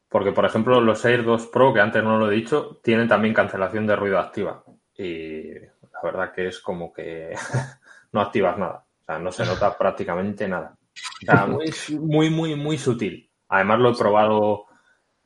Porque, 0.08 0.32
por 0.32 0.44
ejemplo, 0.44 0.80
los 0.80 1.04
Air 1.04 1.24
2 1.24 1.46
Pro, 1.46 1.72
que 1.72 1.80
antes 1.80 2.02
no 2.02 2.18
lo 2.18 2.30
he 2.30 2.34
dicho, 2.34 2.80
tienen 2.82 3.08
también 3.08 3.32
cancelación 3.34 3.86
de 3.86 3.96
ruido 3.96 4.18
activa. 4.18 4.64
Y 4.96 5.54
la 5.54 6.02
verdad 6.02 6.32
que 6.34 6.48
es 6.48 6.60
como 6.60 6.92
que 6.92 7.32
no 8.12 8.20
activas 8.20 8.58
nada. 8.58 8.86
Sea, 9.10 9.18
no 9.18 9.32
se 9.32 9.44
nota 9.44 9.76
prácticamente 9.76 10.46
nada. 10.46 10.76
O 11.22 11.26
sea, 11.26 11.46
muy, 11.46 11.72
muy, 11.98 12.30
muy, 12.30 12.54
muy 12.54 12.78
sutil. 12.78 13.28
Además 13.48 13.80
lo 13.80 13.90
he 13.90 13.96
probado 13.96 14.66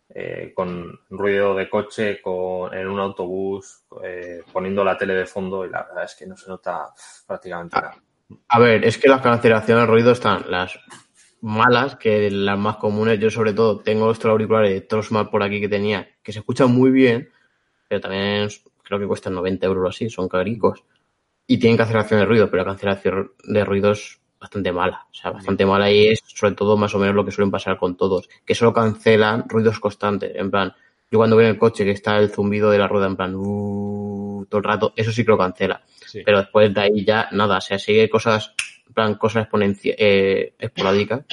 eh, 0.09 0.53
con 0.55 1.01
ruido 1.11 1.55
de 1.55 1.69
coche, 1.69 2.23
con, 2.23 2.73
en 2.73 2.89
un 2.89 2.99
autobús, 2.99 3.85
eh, 4.03 4.43
poniendo 4.51 4.83
la 4.85 4.97
tele 4.97 5.15
de 5.15 5.27
fondo 5.27 5.67
y 5.67 5.71
la 5.71 5.83
verdad 5.83 6.05
es 6.05 6.15
que 6.15 6.27
no 6.27 6.35
se 6.35 6.49
nota 6.49 6.89
prácticamente 7.27 7.77
nada. 7.77 7.97
A 8.49 8.59
ver, 8.59 8.85
es 8.85 8.97
que 8.97 9.09
las 9.09 9.21
cancelaciones 9.21 9.83
de 9.83 9.91
ruido 9.93 10.13
están 10.13 10.51
las 10.51 10.79
malas, 11.43 11.97
que 11.97 12.31
las 12.31 12.59
más 12.59 12.77
comunes. 12.77 13.21
Yo 13.21 13.31
sobre 13.31 13.53
todo 13.53 13.81
tengo 13.81 14.11
estos 14.11 14.31
auriculares 14.31 14.71
de 14.71 14.81
Trosmar 14.81 15.29
por 15.29 15.43
aquí 15.43 15.61
que 15.61 15.69
tenía, 15.69 16.09
que 16.23 16.33
se 16.33 16.39
escuchan 16.39 16.73
muy 16.73 16.91
bien, 16.91 17.29
pero 17.87 18.01
también 18.01 18.49
creo 18.83 18.99
que 18.99 19.07
cuestan 19.07 19.35
90 19.35 19.67
euros 19.67 19.95
así, 19.95 20.09
son 20.09 20.27
caricos. 20.27 20.85
Y 21.47 21.59
tienen 21.59 21.77
cancelación 21.77 22.21
de 22.21 22.27
ruido, 22.27 22.51
pero 22.51 22.63
la 22.63 22.71
cancelación 22.71 23.33
de 23.45 23.65
ruido 23.65 23.93
es 23.93 24.19
bastante 24.45 24.73
mala. 24.73 25.07
O 25.11 25.15
sea, 25.15 25.31
bastante 25.31 25.65
mala 25.65 25.91
y 25.91 26.09
es 26.09 26.23
sobre 26.27 26.55
todo 26.55 26.77
más 26.77 26.95
o 26.95 26.99
menos 26.99 27.15
lo 27.15 27.25
que 27.25 27.31
suelen 27.31 27.51
pasar 27.51 27.79
con 27.79 27.97
todos, 27.97 28.29
que 28.45 28.55
solo 28.55 28.73
cancelan 28.73 29.49
ruidos 29.49 29.81
constantes. 29.81 30.33
En 30.35 30.51
plan, 30.51 30.73
yo 31.11 31.19
cuando 31.19 31.37
voy 31.37 31.47
en 31.47 31.53
el 31.53 31.59
coche 31.59 31.85
que 31.85 31.93
está 31.93 32.19
el 32.19 32.31
zumbido 32.31 32.71
de 32.71 32.79
la 32.79 32.89
rueda 32.89 33.07
en 33.07 33.17
plan, 33.17 33.35
uh, 33.35 34.47
todo 34.49 34.59
el 34.59 34.65
rato, 34.65 34.93
eso 34.97 35.13
sí 35.13 35.25
que 35.25 35.31
lo 35.31 35.39
cancela. 35.39 35.83
Pero 36.25 36.39
después 36.39 36.73
de 36.73 36.81
ahí 36.81 37.05
ya 37.05 37.29
nada, 37.33 37.59
o 37.59 37.61
sea, 37.61 37.79
sigue 37.79 38.09
cosas, 38.09 38.55
en 38.87 38.93
plan, 38.93 39.15
cosas 39.15 39.45
exponenciales, 39.45 40.01
eh, 40.01 40.55
esporádicas, 40.59 41.25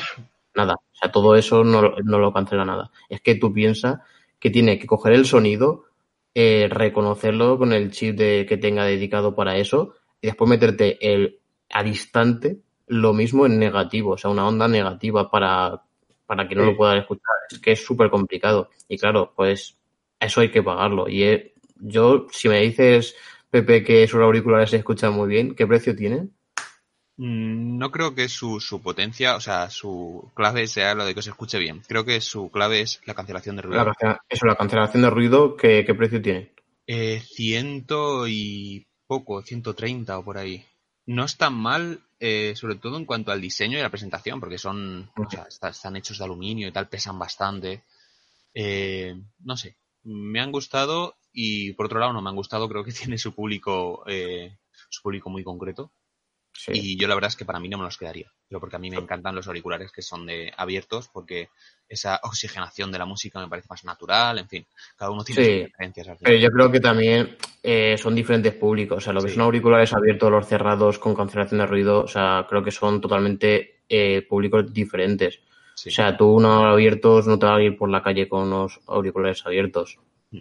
nada. 0.55 0.75
O 0.75 0.95
sea, 0.95 1.11
todo 1.11 1.35
eso 1.35 1.63
no, 1.63 1.95
no 2.03 2.19
lo 2.19 2.31
cancela 2.31 2.65
nada. 2.65 2.91
Es 3.09 3.21
que 3.21 3.35
tú 3.35 3.53
piensas 3.53 3.99
que 4.39 4.49
tiene 4.49 4.79
que 4.79 4.87
coger 4.87 5.13
el 5.13 5.25
sonido, 5.25 5.85
eh, 6.33 6.67
reconocerlo 6.69 7.57
con 7.57 7.73
el 7.73 7.91
chip 7.91 8.15
de, 8.15 8.45
que 8.47 8.57
tenga 8.57 8.85
dedicado 8.85 9.35
para 9.35 9.57
eso 9.57 9.95
y 10.21 10.27
después 10.27 10.49
meterte 10.49 10.97
el 11.01 11.39
a 11.69 11.83
distante 11.83 12.59
lo 12.87 13.13
mismo 13.13 13.45
en 13.45 13.57
negativo, 13.57 14.11
o 14.11 14.17
sea, 14.17 14.29
una 14.29 14.45
onda 14.45 14.67
negativa 14.67 15.31
para, 15.31 15.81
para 16.25 16.47
que 16.47 16.55
no 16.55 16.65
lo 16.65 16.75
puedan 16.75 16.97
escuchar. 16.97 17.35
Es 17.49 17.59
que 17.59 17.71
es 17.71 17.85
súper 17.85 18.09
complicado. 18.09 18.69
Y 18.89 18.97
claro, 18.97 19.33
pues 19.35 19.77
eso 20.19 20.41
hay 20.41 20.51
que 20.51 20.61
pagarlo. 20.61 21.07
Y 21.07 21.23
eh, 21.23 21.53
yo, 21.77 22.27
si 22.31 22.49
me 22.49 22.59
dices, 22.59 23.15
Pepe, 23.49 23.83
que 23.83 24.05
sus 24.07 24.19
auriculares 24.19 24.69
se 24.69 24.77
escuchan 24.77 25.13
muy 25.13 25.29
bien, 25.29 25.55
¿qué 25.55 25.65
precio 25.65 25.95
tienen? 25.95 26.33
Mm, 27.17 27.77
no 27.77 27.91
creo 27.91 28.13
que 28.13 28.27
su, 28.27 28.59
su 28.59 28.81
potencia, 28.81 29.35
o 29.35 29.39
sea, 29.39 29.69
su 29.69 30.31
clave 30.33 30.67
sea 30.67 30.95
lo 30.95 31.05
de 31.05 31.15
que 31.15 31.21
se 31.21 31.29
escuche 31.29 31.59
bien. 31.59 31.81
Creo 31.87 32.03
que 32.03 32.19
su 32.19 32.49
clave 32.51 32.81
es 32.81 33.01
la 33.05 33.13
cancelación 33.13 33.55
de 33.55 33.61
ruido. 33.61 33.93
eso, 34.27 34.45
la 34.45 34.55
cancelación 34.55 35.03
de 35.03 35.09
ruido, 35.09 35.55
¿qué, 35.55 35.85
precio 35.97 36.21
tiene? 36.21 36.51
Eh, 36.87 37.21
ciento 37.25 38.27
y 38.27 38.87
poco, 39.11 39.41
130 39.41 40.17
o 40.17 40.23
por 40.23 40.37
ahí. 40.37 40.63
No 41.05 41.25
es 41.25 41.35
tan 41.35 41.53
mal 41.53 41.99
eh, 42.23 42.53
sobre 42.55 42.75
todo 42.75 42.97
en 42.97 43.05
cuanto 43.05 43.31
al 43.31 43.41
diseño 43.41 43.77
y 43.77 43.81
la 43.81 43.89
presentación, 43.89 44.39
porque 44.39 44.57
son, 44.59 45.09
o 45.17 45.27
sea, 45.27 45.47
están 45.49 45.95
hechos 45.97 46.19
de 46.19 46.23
aluminio 46.23 46.67
y 46.67 46.71
tal, 46.71 46.87
pesan 46.87 47.17
bastante. 47.19 47.83
Eh, 48.53 49.15
no 49.39 49.57
sé, 49.57 49.75
me 50.03 50.39
han 50.39 50.51
gustado 50.51 51.15
y 51.33 51.73
por 51.73 51.87
otro 51.87 51.99
lado 51.99 52.13
no 52.13 52.21
me 52.21 52.29
han 52.29 52.35
gustado, 52.35 52.69
creo 52.69 52.83
que 52.83 52.91
tiene 53.01 53.17
su 53.17 53.33
público, 53.33 54.03
eh, 54.07 54.59
su 54.89 55.01
público 55.01 55.29
muy 55.31 55.43
concreto. 55.43 55.91
Y 56.67 56.97
yo 56.97 57.07
la 57.07 57.15
verdad 57.15 57.29
es 57.29 57.35
que 57.35 57.45
para 57.45 57.59
mí 57.59 57.69
no 57.69 57.77
me 57.77 57.83
los 57.83 57.97
quedaría. 57.97 58.31
Pero 58.47 58.59
porque 58.59 58.75
a 58.75 58.79
mí 58.79 58.89
me 58.89 58.97
encantan 58.97 59.35
los 59.35 59.47
auriculares 59.47 59.91
que 59.91 60.01
son 60.01 60.25
de 60.25 60.51
abiertos, 60.55 61.09
porque 61.11 61.49
esa 61.87 62.19
oxigenación 62.23 62.91
de 62.91 62.99
la 62.99 63.05
música 63.05 63.39
me 63.39 63.47
parece 63.47 63.67
más 63.69 63.83
natural, 63.83 64.39
en 64.39 64.47
fin, 64.47 64.65
cada 64.95 65.11
uno 65.11 65.23
tiene 65.23 65.43
sus 65.43 65.69
preferencias. 65.69 66.17
Pero 66.21 66.37
yo 66.37 66.49
creo 66.49 66.71
que 66.71 66.79
también 66.79 67.37
eh, 67.63 67.97
son 67.97 68.13
diferentes 68.15 68.53
públicos. 68.53 68.97
O 68.97 69.01
sea, 69.01 69.13
lo 69.13 69.21
que 69.21 69.29
son 69.29 69.43
auriculares 69.43 69.93
abiertos, 69.93 70.31
los 70.31 70.47
cerrados 70.47 70.99
con 70.99 71.15
cancelación 71.15 71.59
de 71.59 71.65
ruido, 71.65 72.03
o 72.03 72.07
sea, 72.07 72.45
creo 72.47 72.63
que 72.63 72.71
son 72.71 73.01
totalmente 73.01 73.81
eh, 73.87 74.25
públicos 74.27 74.71
diferentes. 74.73 75.39
O 75.73 75.89
sea, 75.89 76.15
tú 76.15 76.35
unos 76.35 76.63
abiertos 76.65 77.27
no 77.27 77.39
te 77.39 77.45
vas 77.45 77.57
a 77.57 77.63
ir 77.63 77.77
por 77.77 77.89
la 77.89 78.03
calle 78.03 78.27
con 78.27 78.43
unos 78.47 78.79
auriculares 78.87 79.45
abiertos. 79.45 79.97
Mm. 80.31 80.39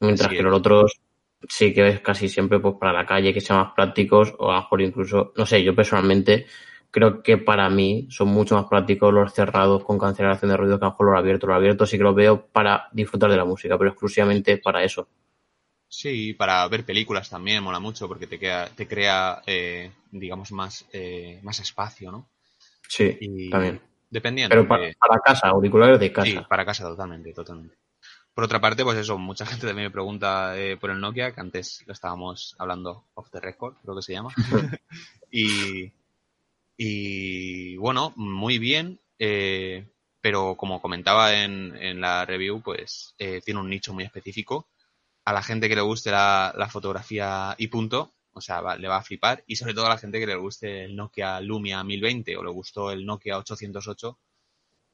Mientras 0.00 0.28
que 0.28 0.42
los 0.42 0.54
otros 0.54 1.00
sí 1.48 1.72
que 1.72 1.88
es 1.88 2.00
casi 2.00 2.28
siempre 2.28 2.60
pues 2.60 2.74
para 2.78 2.92
la 2.92 3.06
calle 3.06 3.32
que 3.32 3.40
sean 3.40 3.60
más 3.60 3.72
prácticos 3.74 4.34
o 4.38 4.50
a 4.50 4.56
lo 4.56 4.60
mejor 4.62 4.82
incluso, 4.82 5.32
no 5.36 5.46
sé, 5.46 5.62
yo 5.62 5.74
personalmente 5.74 6.46
creo 6.90 7.22
que 7.22 7.36
para 7.36 7.68
mí 7.68 8.06
son 8.10 8.28
mucho 8.28 8.56
más 8.56 8.66
prácticos 8.66 9.12
los 9.12 9.32
cerrados 9.32 9.84
con 9.84 9.98
cancelación 9.98 10.50
de 10.50 10.56
ruido 10.56 10.78
que 10.78 10.84
a 10.84 10.88
lo 10.88 10.92
mejor 10.92 11.06
los 11.10 11.18
abiertos. 11.18 11.48
Los 11.48 11.56
abiertos 11.56 11.90
sí 11.90 11.98
que 11.98 12.04
los 12.04 12.14
veo 12.14 12.46
para 12.46 12.88
disfrutar 12.92 13.30
de 13.30 13.36
la 13.36 13.44
música, 13.44 13.76
pero 13.76 13.90
exclusivamente 13.90 14.58
para 14.58 14.82
eso. 14.82 15.08
Sí, 15.88 16.32
para 16.34 16.66
ver 16.68 16.84
películas 16.84 17.30
también 17.30 17.62
mola 17.62 17.80
mucho 17.80 18.08
porque 18.08 18.26
te, 18.26 18.38
queda, 18.38 18.68
te 18.68 18.88
crea, 18.88 19.42
eh, 19.46 19.92
digamos, 20.10 20.52
más, 20.52 20.86
eh, 20.92 21.38
más 21.42 21.60
espacio, 21.60 22.10
¿no? 22.10 22.28
Sí, 22.88 23.18
también. 23.50 23.80
Dependiendo. 24.08 24.54
Pero 24.54 24.66
para, 24.66 24.90
para, 24.98 25.20
casa, 25.20 25.48
auriculares 25.48 26.00
de 26.00 26.12
casa. 26.12 26.30
Sí, 26.30 26.38
para 26.48 26.64
casa 26.64 26.84
totalmente, 26.84 27.32
totalmente. 27.32 27.76
Por 28.36 28.44
otra 28.44 28.60
parte, 28.60 28.84
pues 28.84 28.98
eso, 28.98 29.16
mucha 29.16 29.46
gente 29.46 29.66
también 29.66 29.86
me 29.86 29.90
pregunta 29.90 30.58
eh, 30.58 30.76
por 30.76 30.90
el 30.90 31.00
Nokia, 31.00 31.32
que 31.32 31.40
antes 31.40 31.82
lo 31.86 31.94
estábamos 31.94 32.54
hablando 32.58 33.06
off 33.14 33.30
the 33.30 33.40
record, 33.40 33.76
creo 33.80 33.96
que 33.96 34.02
se 34.02 34.12
llama. 34.12 34.28
y, 35.30 35.90
y 36.76 37.76
bueno, 37.78 38.12
muy 38.16 38.58
bien, 38.58 39.00
eh, 39.18 39.88
pero 40.20 40.54
como 40.54 40.82
comentaba 40.82 41.42
en, 41.42 41.74
en 41.76 42.02
la 42.02 42.26
review, 42.26 42.60
pues 42.60 43.14
eh, 43.16 43.40
tiene 43.42 43.60
un 43.60 43.70
nicho 43.70 43.94
muy 43.94 44.04
específico. 44.04 44.68
A 45.24 45.32
la 45.32 45.42
gente 45.42 45.70
que 45.70 45.76
le 45.76 45.80
guste 45.80 46.10
la, 46.10 46.52
la 46.58 46.68
fotografía 46.68 47.54
y 47.56 47.68
punto, 47.68 48.12
o 48.34 48.42
sea, 48.42 48.76
le 48.76 48.86
va 48.86 48.98
a 48.98 49.02
flipar. 49.02 49.44
Y 49.46 49.56
sobre 49.56 49.72
todo 49.72 49.86
a 49.86 49.94
la 49.94 49.98
gente 49.98 50.20
que 50.20 50.26
le 50.26 50.36
guste 50.36 50.84
el 50.84 50.94
Nokia 50.94 51.40
Lumia 51.40 51.82
1020 51.82 52.36
o 52.36 52.44
le 52.44 52.50
gustó 52.50 52.90
el 52.90 53.06
Nokia 53.06 53.38
808, 53.38 54.18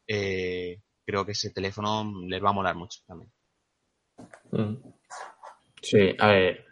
eh, 0.07 0.78
creo 1.05 1.25
que 1.25 1.33
ese 1.33 1.51
teléfono 1.51 2.13
les 2.27 2.43
va 2.43 2.51
a 2.51 2.55
molar 2.55 2.75
mucho 2.75 3.01
también. 3.07 3.31
Mm. 4.51 4.77
Sí, 5.81 6.15
a 6.19 6.29
ver, 6.29 6.65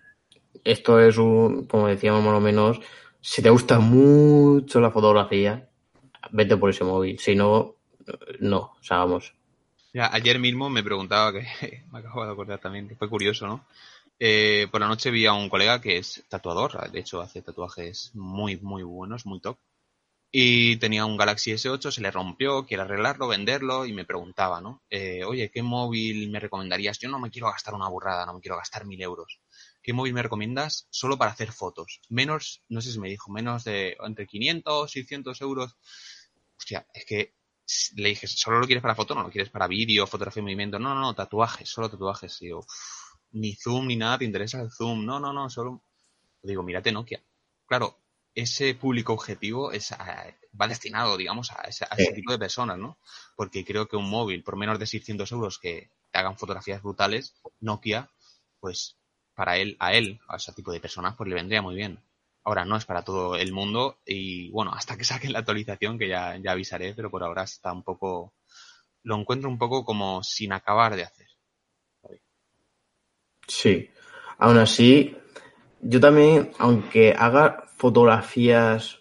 esto 0.64 1.00
es 1.00 1.16
un, 1.18 1.66
como 1.66 1.88
decíamos 1.88 2.24
más 2.24 2.34
o 2.34 2.40
menos, 2.40 2.80
si 3.20 3.42
te 3.42 3.50
gusta 3.50 3.78
mucho 3.80 4.80
la 4.80 4.90
fotografía, 4.90 5.68
vete 6.30 6.56
por 6.56 6.70
ese 6.70 6.84
móvil, 6.84 7.18
si 7.18 7.34
no, 7.34 7.76
no, 8.38 8.58
o 8.58 8.82
sea, 8.82 8.98
vamos. 8.98 9.34
ayer 9.94 10.38
mismo 10.38 10.70
me 10.70 10.82
preguntaba, 10.82 11.32
que 11.32 11.84
me 11.92 11.98
acabo 11.98 12.24
de 12.24 12.32
acordar 12.32 12.60
también, 12.60 12.88
que 12.88 12.96
fue 12.96 13.08
curioso, 13.08 13.46
¿no? 13.46 13.64
Eh, 14.22 14.68
por 14.70 14.82
la 14.82 14.88
noche 14.88 15.10
vi 15.10 15.24
a 15.24 15.32
un 15.32 15.48
colega 15.48 15.80
que 15.80 15.96
es 15.96 16.24
tatuador, 16.28 16.90
de 16.90 17.00
hecho 17.00 17.22
hace 17.22 17.40
tatuajes 17.40 18.10
muy, 18.14 18.58
muy 18.58 18.82
buenos, 18.82 19.24
muy 19.24 19.40
top. 19.40 19.56
Y 20.32 20.76
tenía 20.76 21.06
un 21.06 21.16
Galaxy 21.16 21.52
S8, 21.52 21.90
se 21.90 22.00
le 22.00 22.10
rompió, 22.10 22.64
quiere 22.64 22.84
arreglarlo, 22.84 23.26
venderlo 23.26 23.84
y 23.84 23.92
me 23.92 24.04
preguntaba, 24.04 24.60
¿no? 24.60 24.82
Eh, 24.88 25.24
Oye, 25.24 25.50
¿qué 25.50 25.62
móvil 25.62 26.30
me 26.30 26.38
recomendarías? 26.38 26.98
Yo 27.00 27.08
no 27.08 27.18
me 27.18 27.30
quiero 27.30 27.48
gastar 27.50 27.74
una 27.74 27.88
burrada, 27.88 28.26
no 28.26 28.34
me 28.34 28.40
quiero 28.40 28.56
gastar 28.56 28.86
mil 28.86 29.02
euros. 29.02 29.40
¿Qué 29.82 29.92
móvil 29.92 30.14
me 30.14 30.22
recomiendas 30.22 30.86
solo 30.90 31.18
para 31.18 31.32
hacer 31.32 31.50
fotos? 31.50 32.00
Menos, 32.08 32.62
no 32.68 32.80
sé 32.80 32.92
si 32.92 33.00
me 33.00 33.08
dijo, 33.08 33.32
menos 33.32 33.64
de 33.64 33.96
entre 34.06 34.26
500, 34.26 34.90
600 34.90 35.40
euros. 35.40 35.76
Hostia, 36.56 36.86
es 36.94 37.04
que 37.04 37.34
le 37.96 38.10
dije, 38.10 38.26
¿solo 38.28 38.60
lo 38.60 38.66
quieres 38.66 38.82
para 38.82 38.94
foto? 38.94 39.14
No 39.14 39.22
lo 39.22 39.30
quieres 39.30 39.50
para 39.50 39.66
vídeo, 39.66 40.06
fotografía 40.06 40.40
y 40.40 40.44
movimiento. 40.44 40.78
No, 40.78 40.94
no, 40.94 41.00
no, 41.00 41.14
tatuajes, 41.14 41.68
solo 41.68 41.90
tatuajes. 41.90 42.38
Yo, 42.40 42.60
ni 43.32 43.54
zoom 43.54 43.86
ni 43.88 43.96
nada, 43.96 44.18
¿te 44.18 44.24
interesa 44.24 44.60
el 44.60 44.70
zoom? 44.70 45.04
No, 45.04 45.18
no, 45.18 45.32
no, 45.32 45.50
solo. 45.50 45.82
Digo, 46.42 46.62
mírate 46.62 46.92
Nokia. 46.92 47.22
Claro, 47.66 47.99
ese 48.34 48.74
público 48.74 49.12
objetivo 49.12 49.72
es, 49.72 49.92
va 49.92 50.68
destinado, 50.68 51.16
digamos, 51.16 51.50
a 51.52 51.62
ese, 51.62 51.86
tipo 52.14 52.32
de 52.32 52.38
personas, 52.38 52.78
¿no? 52.78 52.98
Porque 53.36 53.64
creo 53.64 53.88
que 53.88 53.96
un 53.96 54.08
móvil 54.08 54.42
por 54.42 54.56
menos 54.56 54.78
de 54.78 54.86
600 54.86 55.30
euros 55.32 55.58
que 55.58 55.90
te 56.10 56.18
hagan 56.18 56.36
fotografías 56.36 56.82
brutales, 56.82 57.34
Nokia, 57.60 58.10
pues 58.58 58.96
para 59.34 59.56
él, 59.56 59.76
a 59.80 59.94
él, 59.94 60.20
a 60.28 60.36
ese 60.36 60.52
tipo 60.52 60.72
de 60.72 60.80
personas, 60.80 61.16
pues 61.16 61.28
le 61.28 61.34
vendría 61.34 61.62
muy 61.62 61.74
bien. 61.74 62.02
Ahora 62.44 62.64
no 62.64 62.76
es 62.76 62.84
para 62.84 63.02
todo 63.02 63.36
el 63.36 63.52
mundo 63.52 64.00
y 64.06 64.50
bueno, 64.50 64.72
hasta 64.72 64.96
que 64.96 65.04
saquen 65.04 65.32
la 65.32 65.40
actualización 65.40 65.98
que 65.98 66.08
ya, 66.08 66.36
ya 66.36 66.52
avisaré, 66.52 66.94
pero 66.94 67.10
por 67.10 67.22
ahora 67.22 67.42
está 67.42 67.72
un 67.72 67.82
poco, 67.82 68.34
lo 69.02 69.16
encuentro 69.16 69.48
un 69.48 69.58
poco 69.58 69.84
como 69.84 70.22
sin 70.22 70.52
acabar 70.52 70.96
de 70.96 71.04
hacer. 71.04 71.28
Sí, 73.46 73.90
aún 74.38 74.58
así, 74.58 75.16
yo 75.80 76.00
también, 76.00 76.52
aunque 76.58 77.14
haga 77.18 77.64
fotografías, 77.80 78.98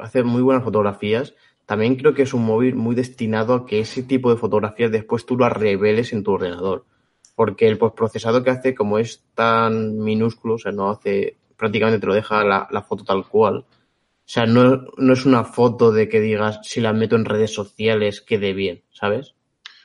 hace 0.00 0.22
muy 0.22 0.40
buenas 0.40 0.62
fotografías, 0.62 1.34
también 1.66 1.96
creo 1.96 2.14
que 2.14 2.22
es 2.22 2.32
un 2.32 2.44
móvil 2.46 2.76
muy 2.76 2.94
destinado 2.94 3.54
a 3.54 3.66
que 3.66 3.80
ese 3.80 4.04
tipo 4.04 4.30
de 4.30 4.36
fotografías 4.36 4.92
después 4.92 5.26
tú 5.26 5.36
las 5.36 5.52
reveles 5.52 6.12
en 6.12 6.22
tu 6.22 6.32
ordenador. 6.32 6.86
Porque 7.34 7.66
el 7.66 7.76
postprocesado 7.76 8.44
que 8.44 8.50
hace, 8.50 8.74
como 8.76 8.98
es 8.98 9.24
tan 9.34 9.98
minúsculo, 9.98 10.54
o 10.54 10.58
sea, 10.58 10.70
no 10.70 10.88
hace, 10.88 11.36
prácticamente 11.56 11.98
te 11.98 12.06
lo 12.06 12.14
deja 12.14 12.44
la, 12.44 12.68
la 12.70 12.82
foto 12.82 13.02
tal 13.02 13.26
cual. 13.26 13.56
O 13.56 14.28
sea, 14.28 14.46
no, 14.46 14.84
no, 14.96 15.12
es 15.12 15.26
una 15.26 15.44
foto 15.44 15.90
de 15.90 16.08
que 16.08 16.20
digas, 16.20 16.60
si 16.62 16.80
la 16.80 16.92
meto 16.92 17.16
en 17.16 17.24
redes 17.24 17.52
sociales, 17.52 18.20
quede 18.20 18.52
bien, 18.54 18.84
¿sabes? 18.92 19.34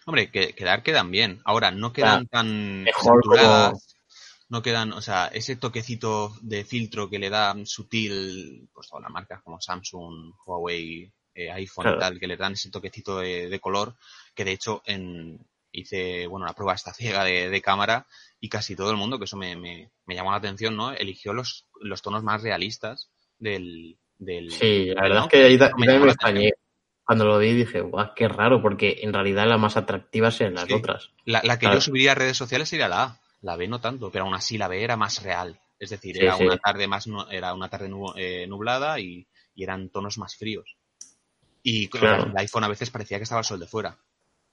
Hombre, 0.06 0.30
que, 0.30 0.54
quedar 0.54 0.84
quedan 0.84 1.10
bien. 1.10 1.42
Ahora, 1.44 1.72
no 1.72 1.92
quedan 1.92 2.28
tan 2.28 2.84
mejor 2.84 3.24
saturadas, 3.24 3.91
no 4.52 4.62
quedan, 4.62 4.91
o 4.91 5.02
sea, 5.02 5.28
ese 5.28 5.56
toquecito 5.56 6.34
de 6.41 6.66
filtro 6.66 7.10
que 7.10 7.20
le 7.20 7.30
da 7.30 7.56
sutil, 7.64 8.68
pues 8.74 8.89
todas 8.89 9.04
las 9.04 9.12
marcas 9.12 9.41
como 9.41 9.62
Samsung, 9.62 10.34
Huawei, 10.45 11.10
eh, 11.34 11.49
iPhone 11.52 11.84
Claro. 11.84 11.97
y 11.97 11.99
tal, 12.02 12.20
que 12.20 12.28
le 12.28 12.36
dan 12.36 12.54
ese 12.54 12.70
toquecito 12.70 13.20
de, 13.20 13.47
de 13.49 13.60
color, 13.62 13.95
que 14.36 14.43
de 14.43 14.52
hecho 14.52 14.82
en, 14.86 15.39
hice, 15.72 16.28
bueno, 16.28 16.45
la 16.45 16.54
prueba 16.54 16.74
esta 16.74 16.93
ciega 16.93 17.24
de, 17.24 17.49
de 17.49 17.62
cámara 17.62 18.06
y 18.41 18.49
casi 18.49 18.76
todo 18.76 18.91
el 18.91 18.97
mundo, 18.97 19.18
que 19.18 19.24
eso 19.26 19.38
me, 19.38 19.56
me, 19.56 19.89
me 20.06 20.16
llamó 20.16 20.32
la 20.32 20.38
atención, 20.38 20.76
¿no? 20.76 20.91
Eligió 20.91 21.32
los, 21.34 21.66
los 21.80 22.02
tonos 22.02 22.22
más 22.22 22.43
realistas 22.43 23.10
del... 23.39 23.97
del 24.18 24.52
Sí, 24.52 24.88
la 24.88 25.04
verdad 25.04 25.18
¿no? 25.20 25.24
es 25.26 25.32
que 25.32 25.43
ahí 25.45 25.58
me 25.78 25.88
la 26.06 26.12
extrañé. 26.12 26.52
Cuando 27.06 27.26
lo 27.26 27.39
vi 27.39 27.54
dije, 27.54 27.80
guau, 27.82 28.14
qué 28.16 28.28
raro, 28.28 28.62
porque 28.62 28.99
en 29.02 29.14
realidad 29.14 29.47
las 29.47 29.60
más 29.60 29.78
atractivas 29.78 30.39
eran 30.41 30.56
las 30.56 30.66
Sí. 30.66 30.74
otras. 30.74 31.10
La, 31.26 31.41
la 31.43 31.56
que 31.58 31.62
Claro. 31.68 31.76
yo 31.78 31.82
subiría 31.82 32.12
a 32.12 32.16
redes 32.16 32.36
sociales 32.38 32.68
sería 32.70 32.88
la 32.89 33.04
A. 33.04 33.21
La 33.42 33.56
B 33.56 33.68
no 33.68 33.82
tanto, 33.82 34.12
pero 34.12 34.26
aún 34.26 34.34
así 34.34 34.58
la 34.58 34.68
B 34.68 34.84
era 34.84 34.96
más 34.98 35.22
real. 35.24 35.60
Es 35.80 35.89
decir, 35.89 36.16
Sí, 36.16 36.22
era 36.22 36.36
sí. 36.38 36.44
una 36.44 36.58
tarde 36.58 36.88
más 36.88 37.08
era 37.32 37.54
una 37.54 37.70
tarde 37.70 37.89
nu- 37.89 38.14
eh, 38.16 38.46
nublada 38.48 39.00
y, 39.00 39.28
y 39.56 39.64
eran 39.64 39.89
tonos 39.89 40.18
más 40.18 40.36
fríos. 40.36 40.78
Y 41.64 41.88
Claro. 41.89 42.26
del 42.26 42.38
iPhone 42.38 42.64
a 42.64 42.68
veces 42.68 42.89
parecía 42.92 43.18
que 43.18 43.24
estaba 43.24 43.39
el 43.42 43.46
sol 43.46 43.60
de 43.60 43.68
fuera. 43.68 43.98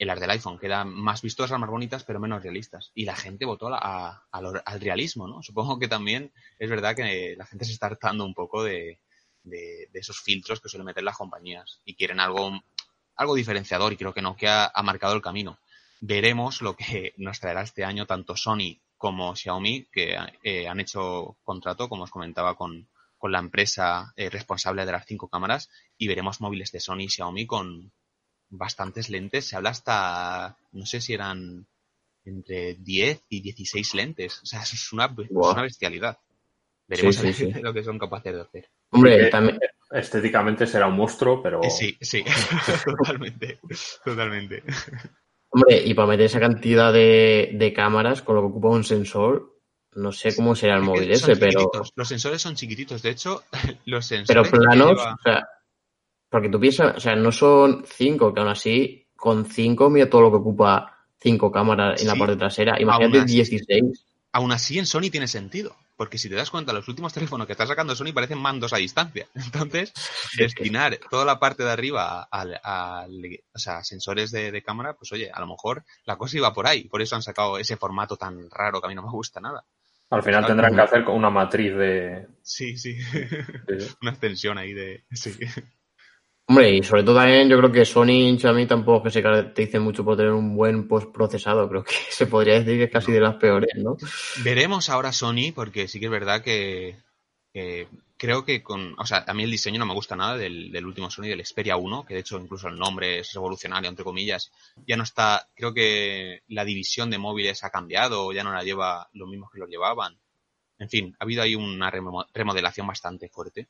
En 0.01 0.07
las 0.07 0.20
del 0.20 0.30
iPhone, 0.30 0.59
que 0.59 0.66
eran 0.66 0.89
más 0.91 1.22
vistosas, 1.22 1.59
más 1.59 1.68
bonitas, 1.68 2.05
pero 2.05 2.20
menos 2.20 2.43
realistas. 2.43 2.93
Y 2.95 3.05
la 3.05 3.16
gente 3.16 3.45
votó 3.45 3.68
a 3.74 3.78
a- 3.80 4.26
a 4.30 4.41
lo- 4.41 4.62
al 4.64 4.80
realismo, 4.80 5.26
¿no? 5.26 5.43
Supongo 5.43 5.78
que 5.78 5.89
también 5.89 6.32
es 6.59 6.70
verdad 6.70 6.95
que 6.95 7.34
la 7.36 7.47
gente 7.47 7.64
se 7.64 7.72
está 7.72 7.86
hartando 7.86 8.24
un 8.24 8.32
poco 8.34 8.62
de, 8.62 9.01
de- 9.43 9.89
de 9.93 9.99
esos 10.01 10.20
filtros 10.20 10.61
que 10.61 10.68
suelen 10.68 10.86
meter 10.86 11.03
las 11.03 11.16
compañías 11.16 11.80
y 11.84 11.95
quieren 11.95 12.20
algo, 12.20 12.53
algo 13.16 13.34
diferenciador 13.34 13.93
y 13.93 13.97
creo 13.97 14.14
que 14.14 14.22
Nokia 14.22 14.66
ha 14.72 14.82
marcado 14.82 15.14
el 15.14 15.22
camino 15.22 15.59
veremos 16.01 16.62
lo 16.62 16.76
que 16.76 17.12
nos 17.18 17.40
traerá 17.40 17.62
este 17.62 17.84
año 17.84 18.07
tanto 18.07 18.36
Sony 18.36 18.80
como 18.96 19.34
Xiaomi, 19.36 19.86
que 19.92 20.16
eh, 20.42 20.66
han 20.68 20.80
hecho 20.80 21.36
contrato, 21.44 21.88
como 21.88 22.05
os 22.05 22.11
comentaba, 22.11 22.57
con, 22.57 22.88
con 23.16 23.30
la 23.32 23.38
empresa 23.38 24.12
eh, 24.16 24.28
responsable 24.28 24.84
de 24.84 24.92
las 24.92 25.07
cinco 25.07 25.28
cámaras, 25.28 25.70
y 25.96 26.09
veremos 26.09 26.40
móviles 26.40 26.72
de 26.72 26.80
Sony 26.80 27.03
y 27.03 27.09
Xiaomi 27.09 27.46
con 27.46 27.92
bastantes 28.51 29.09
lentes. 29.09 29.46
Se 29.46 29.57
habla 29.57 29.70
hasta, 29.70 30.57
no 30.72 30.84
sé 30.84 31.01
si 31.01 31.14
eran 31.14 31.66
entre 32.24 32.74
10 32.74 33.24
y 33.28 33.40
16 33.40 33.94
lentes. 33.94 34.42
O 34.42 34.46
sea, 34.46 34.62
eso 34.62 34.74
es 34.76 34.92
una, 34.92 35.07
es 35.07 35.30
una 35.30 35.62
bestialidad. 35.62 36.18
Veremos 36.88 37.16
Sí, 37.16 37.28
a 37.28 37.32
sí, 37.32 37.44
ver 37.44 37.55
sí. 37.55 37.61
lo 37.62 37.72
que 37.72 37.84
son 37.84 37.99
capaces 37.99 38.34
de 38.34 38.40
hacer. 38.40 38.68
Hombre, 38.90 39.26
también, 39.30 39.61
Estéticamente 39.90 40.66
será 40.66 40.86
un 40.86 40.96
monstruo, 40.96 41.42
pero 41.42 41.62
Eh, 41.62 41.70
sí, 41.70 41.96
sí, 42.01 42.22
totalmente, 42.84 43.59
totalmente. 44.05 44.62
Hombre, 45.51 45.82
y 45.84 45.94
para 45.94 46.09
meter 46.09 46.26
esa 46.26 46.40
cantidad 46.40 46.92
de, 46.92 47.51
de 47.55 47.72
cámaras 47.72 48.22
con 48.22 48.36
lo 48.36 48.42
que 48.42 48.49
ocupa 48.49 48.68
un 48.68 48.84
sensor, 48.84 49.55
no 49.94 50.12
sé 50.12 50.34
cómo 50.36 50.55
será 50.55 50.76
el 50.76 50.82
móvil 50.82 51.11
ese, 51.11 51.36
pero. 51.36 51.70
Los 51.96 52.09
sensores 52.09 52.40
son 52.42 52.55
chiquititos. 52.55 53.03
De 53.03 53.11
hecho, 53.11 53.42
los 53.86 54.09
pero 54.09 54.44
sensores. 54.44 54.51
que 54.51 54.59
planos, 54.59 54.90
lleva- 54.99 55.14
o 55.14 55.22
sea, 55.22 55.49
porque 56.30 56.49
tú 56.49 56.61
piensas, 56.61 56.96
o 56.96 57.01
sea, 57.01 57.16
no 57.16 57.32
son 57.32 57.84
cinco, 57.86 58.32
que 58.34 58.40
aún 58.40 58.51
así, 58.51 59.07
con 59.16 59.46
cinco 59.46 59.90
mira 59.90 60.09
todo 60.09 60.22
lo 60.22 60.30
que 60.30 60.36
ocupa 60.36 60.94
cinco 61.20 61.51
cámaras 61.51 62.01
en 62.01 62.09
la 62.09 62.14
parte 62.14 62.36
trasera. 62.36 62.72
aún 62.74 62.82
Imagínate 62.82 63.18
así. 63.20 63.34
16. 63.34 64.07
Aún 64.32 64.53
así, 64.53 64.78
en 64.78 64.86
Sony 64.86 65.11
tiene 65.11 65.26
sentido. 65.26 65.74
Porque 65.99 66.16
si 66.16 66.28
te 66.30 66.36
das 66.36 66.49
cuenta, 66.51 66.72
los 66.72 66.86
últimos 66.88 67.12
teléfonos 67.12 67.46
que 67.46 67.53
está 67.53 67.66
sacando 67.66 67.94
Sony 67.94 68.12
parecen 68.14 68.38
mandos 68.38 68.72
a 68.72 68.76
distancia. 68.78 69.26
Entonces, 69.34 69.92
destinar 70.38 70.99
toda 71.11 71.24
la 71.26 71.38
parte 71.38 71.64
de 71.64 71.70
arriba 71.72 72.22
al, 72.30 72.59
al- 72.62 73.40
o 73.53 73.59
sea, 73.59 73.82
sensores 73.84 74.30
de, 74.30 74.51
de 74.53 74.62
cámara, 74.62 74.94
pues 74.94 75.12
oye, 75.12 75.30
a 75.30 75.40
lo 75.40 75.49
mejor 75.49 75.84
la 76.05 76.16
cosa 76.16 76.36
iba 76.38 76.55
por 76.55 76.66
ahí. 76.66 76.84
Por 76.88 77.03
eso 77.03 77.16
han 77.16 77.22
sacado 77.22 77.59
ese 77.59 77.76
formato 77.76 78.16
tan 78.16 78.49
raro 78.49 78.80
que 78.80 78.86
a 78.86 78.88
mí 78.88 78.94
no 78.94 79.03
me 79.03 79.11
gusta 79.11 79.40
nada. 79.40 79.64
al 80.11 80.22
final 80.22 80.46
tendrán 80.46 80.74
que 80.74 80.80
hacer 80.82 81.05
con 81.05 81.16
una 81.16 81.30
matriz 81.30 81.74
de... 81.76 82.28
Sí, 82.42 82.78
sí. 82.78 82.94
de- 82.94 83.88
Una 84.01 84.12
extensión 84.12 84.57
ahí 84.57 84.72
de. 84.72 85.05
Sí. 85.12 85.36
Hombre, 86.49 86.76
y 86.76 86.82
sobre 86.82 87.03
todo 87.03 87.16
también 87.16 87.49
yo 87.49 87.59
creo 87.59 87.70
que 87.70 87.84
Sony 87.84 88.38
Xiaomi 88.38 88.66
tampoco 88.66 89.05
que 89.05 89.11
se 89.11 89.22
caractericen 89.22 89.82
mucho 89.82 90.03
por 90.05 90.16
tener 90.16 90.32
un 90.32 90.57
buen 90.57 90.88
postprocesado. 90.88 91.68
Creo 91.68 91.84
que 91.84 91.92
se 92.11 92.26
podría 92.26 92.55
decir 92.55 92.78
que 92.78 92.84
es 92.84 92.90
casi 92.90 93.12
de 93.12 93.20
las 93.20 93.36
peores, 93.36 93.70
¿no? 93.76 93.96
Veremos 94.42 94.88
ahora 94.88 95.12
Sony, 95.12 95.53
porque 95.55 95.88
sí 95.88 96.01
que 96.01 96.07
es 96.07 96.11
verdad 96.11 96.42
que, 96.42 96.96
que 97.53 97.86
creo 98.16 98.46
que 98.46 98.62
con. 98.62 98.94
O 98.99 99.05
sea, 99.05 99.24
a 99.26 99.34
mí 99.34 99.42
el 99.44 99.51
diseño 99.51 99.78
no 99.78 99.84
me 99.84 99.92
gusta 99.92 100.16
nada 100.16 100.38
del, 100.38 100.72
del 100.72 100.86
último 100.86 101.11
Sony, 101.11 101.24
del 101.24 101.44
Xperia 101.44 101.76
1, 101.76 102.07
que 102.07 102.14
de 102.14 102.20
hecho 102.20 102.38
incluso 102.38 102.68
el 102.68 102.78
nombre 102.78 103.18
es 103.18 103.30
revolucionario, 103.34 103.90
entre 103.90 104.05
comillas. 104.05 104.51
Ya 104.86 104.96
no 104.96 105.03
está. 105.03 105.46
Creo 105.55 105.74
que 105.74 106.40
la 106.49 106.64
división 106.64 107.11
de 107.11 107.18
móviles 107.18 107.62
ha 107.62 107.68
cambiado, 107.70 108.32
ya 108.32 108.42
no 108.42 108.53
la 108.55 108.62
lleva 108.64 109.09
los 109.12 109.28
mismos 109.28 109.51
que 109.53 109.59
lo 109.61 109.66
llevaban. 109.66 110.18
En 110.78 110.88
fin, 110.88 111.14
ha 111.18 111.24
habido 111.24 111.42
ahí 111.42 111.55
una 111.55 111.90
remo- 111.90 112.26
remodelación 112.32 112.86
bastante 112.86 113.28
fuerte. 113.28 113.68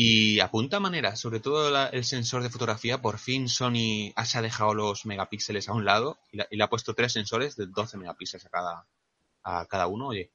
Y 0.00 0.38
apunta 0.38 0.78
maneras, 0.78 1.18
sobre 1.18 1.40
todo 1.40 1.76
el 1.88 2.04
sensor 2.04 2.44
de 2.44 2.50
fotografía, 2.50 3.02
por 3.02 3.18
fin 3.18 3.48
Sony 3.48 4.12
se 4.24 4.38
ha 4.38 4.42
dejado 4.42 4.72
los 4.72 5.04
megapíxeles 5.06 5.68
a 5.68 5.72
un 5.72 5.84
lado 5.84 6.18
y, 6.30 6.36
le 6.36 6.62
ha 6.62 6.70
puesto 6.70 6.94
tres 6.94 7.14
sensores 7.14 7.56
de 7.56 7.66
12 7.66 7.98
megapíxeles 7.98 8.46
a 8.46 8.48
cada, 8.48 8.86
a 9.42 9.66
cada 9.66 9.88
uno. 9.88 10.06
Oye, 10.06 10.30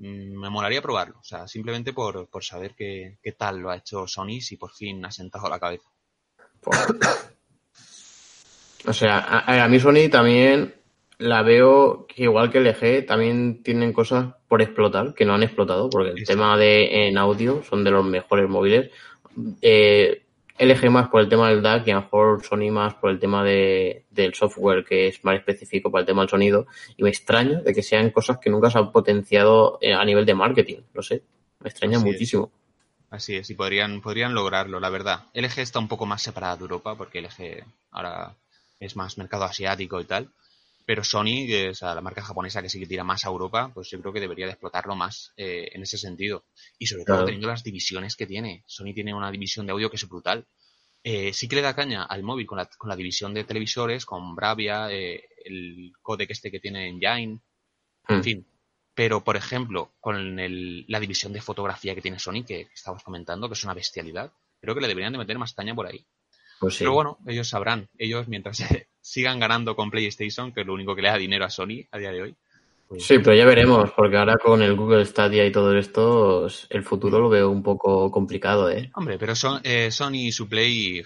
mm, 0.00 0.38
me 0.38 0.50
molaría 0.50 0.82
probarlo, 0.82 1.18
o 1.18 1.22
sea, 1.22 1.48
simplemente 1.48 1.94
por, 1.94 2.28
por 2.28 2.44
saber 2.44 2.74
qué, 2.74 3.16
qué 3.22 3.32
tal 3.32 3.60
lo 3.60 3.70
ha 3.70 3.78
hecho 3.78 4.06
Sony, 4.06 4.42
si 4.42 4.58
por 4.58 4.70
fin 4.70 5.02
ha 5.06 5.10
sentado 5.10 5.48
la 5.48 5.58
cabeza. 5.58 5.88
O 8.86 8.92
sea, 8.92 9.18
a, 9.20 9.64
a 9.64 9.68
mí 9.68 9.80
Sony 9.80 10.10
también 10.10 10.74
la 11.20 11.42
veo 11.42 12.06
que 12.06 12.24
igual 12.24 12.50
que 12.50 12.60
LG 12.60 13.06
también 13.06 13.62
tienen 13.62 13.92
cosas 13.92 14.34
por 14.48 14.62
explotar 14.62 15.14
que 15.14 15.24
no 15.24 15.34
han 15.34 15.42
explotado 15.42 15.90
porque 15.90 16.10
el 16.10 16.24
tema 16.26 16.56
de 16.56 17.08
en 17.08 17.18
audio 17.18 17.62
son 17.62 17.84
de 17.84 17.90
los 17.90 18.04
mejores 18.04 18.48
móviles. 18.48 18.90
Eh, 19.60 20.22
LG 20.58 20.90
más 20.90 21.08
por 21.08 21.20
el 21.20 21.28
tema 21.28 21.48
del 21.48 21.62
DAC 21.62 21.86
y 21.86 21.90
a 21.90 21.94
lo 21.94 22.00
mejor 22.02 22.44
Sony 22.44 22.70
más 22.70 22.94
por 22.94 23.10
el 23.10 23.18
tema 23.18 23.44
de, 23.44 24.04
del 24.10 24.34
software 24.34 24.84
que 24.84 25.08
es 25.08 25.24
más 25.24 25.36
específico 25.36 25.90
para 25.90 26.00
el 26.00 26.06
tema 26.06 26.22
del 26.22 26.30
sonido 26.30 26.66
y 26.96 27.02
me 27.02 27.10
extraña 27.10 27.60
de 27.60 27.72
que 27.72 27.82
sean 27.82 28.10
cosas 28.10 28.38
que 28.38 28.50
nunca 28.50 28.70
se 28.70 28.78
han 28.78 28.90
potenciado 28.90 29.78
eh, 29.80 29.94
a 29.94 30.04
nivel 30.04 30.26
de 30.26 30.34
marketing, 30.34 30.78
no 30.92 31.02
sé, 31.02 31.22
me 31.60 31.68
extraña 31.68 31.98
Así 31.98 32.08
es. 32.08 32.12
muchísimo. 32.12 32.50
Así 33.10 33.36
es, 33.36 33.50
y 33.50 33.54
podrían, 33.54 34.00
podrían 34.00 34.34
lograrlo, 34.34 34.80
la 34.80 34.88
verdad. 34.88 35.24
LG 35.34 35.58
está 35.58 35.78
un 35.78 35.88
poco 35.88 36.06
más 36.06 36.22
separada 36.22 36.56
de 36.56 36.62
Europa, 36.62 36.94
porque 36.94 37.20
LG 37.20 37.64
ahora 37.90 38.36
es 38.78 38.96
más 38.96 39.18
mercado 39.18 39.44
asiático 39.44 40.00
y 40.00 40.04
tal. 40.04 40.30
Pero 40.86 41.04
Sony, 41.04 41.46
que 41.46 41.68
es 41.68 41.82
la 41.82 42.00
marca 42.00 42.22
japonesa 42.22 42.62
que 42.62 42.68
sí 42.68 42.80
que 42.80 42.86
tira 42.86 43.04
más 43.04 43.24
a 43.24 43.28
Europa, 43.28 43.70
pues 43.72 43.90
yo 43.90 44.00
creo 44.00 44.12
que 44.12 44.20
debería 44.20 44.46
de 44.46 44.52
explotarlo 44.52 44.96
más 44.96 45.32
eh, 45.36 45.68
en 45.72 45.82
ese 45.82 45.98
sentido. 45.98 46.44
Y 46.78 46.86
sobre 46.86 47.04
todo 47.04 47.16
Claro. 47.16 47.26
teniendo 47.26 47.48
las 47.48 47.62
divisiones 47.62 48.16
que 48.16 48.26
tiene. 48.26 48.64
Sony 48.66 48.92
tiene 48.94 49.14
una 49.14 49.30
división 49.30 49.66
de 49.66 49.72
audio 49.72 49.88
que 49.90 49.96
es 49.96 50.08
brutal. 50.08 50.46
Eh, 51.04 51.32
sí 51.32 51.48
que 51.48 51.56
le 51.56 51.62
da 51.62 51.74
caña 51.74 52.04
al 52.04 52.22
móvil 52.22 52.46
con 52.46 52.58
la, 52.58 52.66
con 52.66 52.88
la 52.88 52.96
división 52.96 53.32
de 53.32 53.44
televisores, 53.44 54.04
con 54.04 54.34
Bravia, 54.34 54.90
eh, 54.92 55.28
el 55.44 55.92
codec 56.02 56.30
este 56.30 56.50
que 56.50 56.60
tiene 56.60 56.88
en 56.88 57.40
Hmm. 58.08 58.22
fin. 58.22 58.46
Pero, 58.94 59.22
por 59.22 59.36
ejemplo, 59.36 59.92
con 60.00 60.38
el- 60.40 60.84
la 60.88 61.00
división 61.00 61.32
de 61.32 61.40
fotografía 61.40 61.94
que 61.94 62.02
tiene 62.02 62.18
Sony, 62.18 62.44
que 62.46 62.68
estabas 62.74 63.02
comentando, 63.02 63.48
que 63.48 63.54
es 63.54 63.64
una 63.64 63.74
bestialidad, 63.74 64.32
creo 64.60 64.74
que 64.74 64.80
le 64.80 64.88
deberían 64.88 65.12
de 65.12 65.18
meter 65.18 65.38
más 65.38 65.54
caña 65.54 65.74
por 65.74 65.86
ahí. 65.86 66.04
Pues 66.60 66.74
sí. 66.74 66.84
Pero 66.84 66.92
bueno, 66.92 67.18
ellos 67.26 67.48
sabrán. 67.48 67.88
Ellos, 67.98 68.28
mientras 68.28 68.58
sigan 69.00 69.40
ganando 69.40 69.74
con 69.74 69.90
PlayStation, 69.90 70.52
que 70.52 70.60
es 70.60 70.66
lo 70.66 70.74
único 70.74 70.94
que 70.94 71.02
le 71.02 71.08
da 71.08 71.16
dinero 71.16 71.44
a 71.46 71.50
Sony 71.50 71.86
a 71.90 71.98
día 71.98 72.12
de 72.12 72.22
hoy. 72.22 72.34
pues- 72.86 73.04
Sí, 73.06 73.18
pero 73.18 73.34
ya 73.34 73.44
veremos, 73.46 73.90
porque 73.92 74.16
ahora 74.18 74.36
con 74.36 74.60
el 74.62 74.74
Google 74.76 75.04
Stadia 75.06 75.46
y 75.46 75.52
todo 75.52 75.76
esto, 75.76 76.46
el 76.68 76.82
futuro 76.84 77.18
lo 77.18 77.28
veo 77.28 77.48
un 77.50 77.62
poco 77.62 78.10
complicado, 78.10 78.70
¿eh? 78.70 78.90
Hombre, 78.94 79.16
pero 79.18 79.34
son, 79.34 79.60
eh, 79.64 79.90
Sony 79.90 80.26
y 80.26 80.32
su 80.32 80.48
Play 80.48 81.02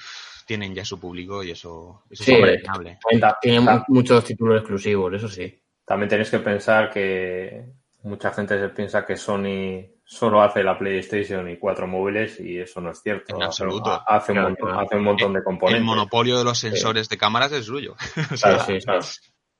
tienen 0.46 0.74
ya 0.74 0.84
su 0.84 0.98
público 1.00 1.42
y 1.44 1.52
eso, 1.52 2.02
eso 2.10 2.24
Sí, 2.24 2.32
es 2.32 2.68
hombre. 2.68 2.98
Tienen 3.40 3.64
ta- 3.64 3.84
muchos 3.88 4.24
títulos 4.24 4.58
exclusivos, 4.60 5.14
eso 5.14 5.28
sí. 5.28 5.58
También 5.86 6.08
tenéis 6.08 6.30
que 6.30 6.38
pensar 6.40 6.90
que 6.90 7.64
mucha 8.02 8.30
gente 8.32 8.58
se 8.58 8.68
piensa 8.70 9.06
que 9.06 9.16
Sony 9.16 9.86
solo 10.04 10.42
hace 10.42 10.62
la 10.62 10.78
PlayStation 10.78 11.48
y 11.50 11.56
cuatro 11.56 11.86
móviles 11.86 12.38
y 12.38 12.58
eso 12.58 12.80
no 12.80 12.90
es 12.90 13.00
cierto. 13.00 13.34
En 13.34 13.42
absoluto. 13.42 14.02
Hace, 14.06 14.32
un 14.32 14.42
montón, 14.42 14.68
claro. 14.68 14.80
hace 14.80 14.96
un 14.96 15.04
montón 15.04 15.32
de 15.32 15.42
componentes. 15.42 15.80
El 15.80 15.84
monopolio 15.84 16.38
de 16.38 16.44
los 16.44 16.58
sensores 16.58 17.08
de 17.08 17.16
cámaras 17.16 17.52
es 17.52 17.66
suyo. 17.66 17.96
O 18.32 18.36
sea, 18.36 18.56
Claro, 18.56 18.64
Sí, 18.64 18.80
sí, 18.80 18.84
claro. 18.84 19.00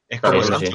Es 0.08 0.20
como 0.20 0.42
sí, 0.42 0.66
sí. 0.66 0.72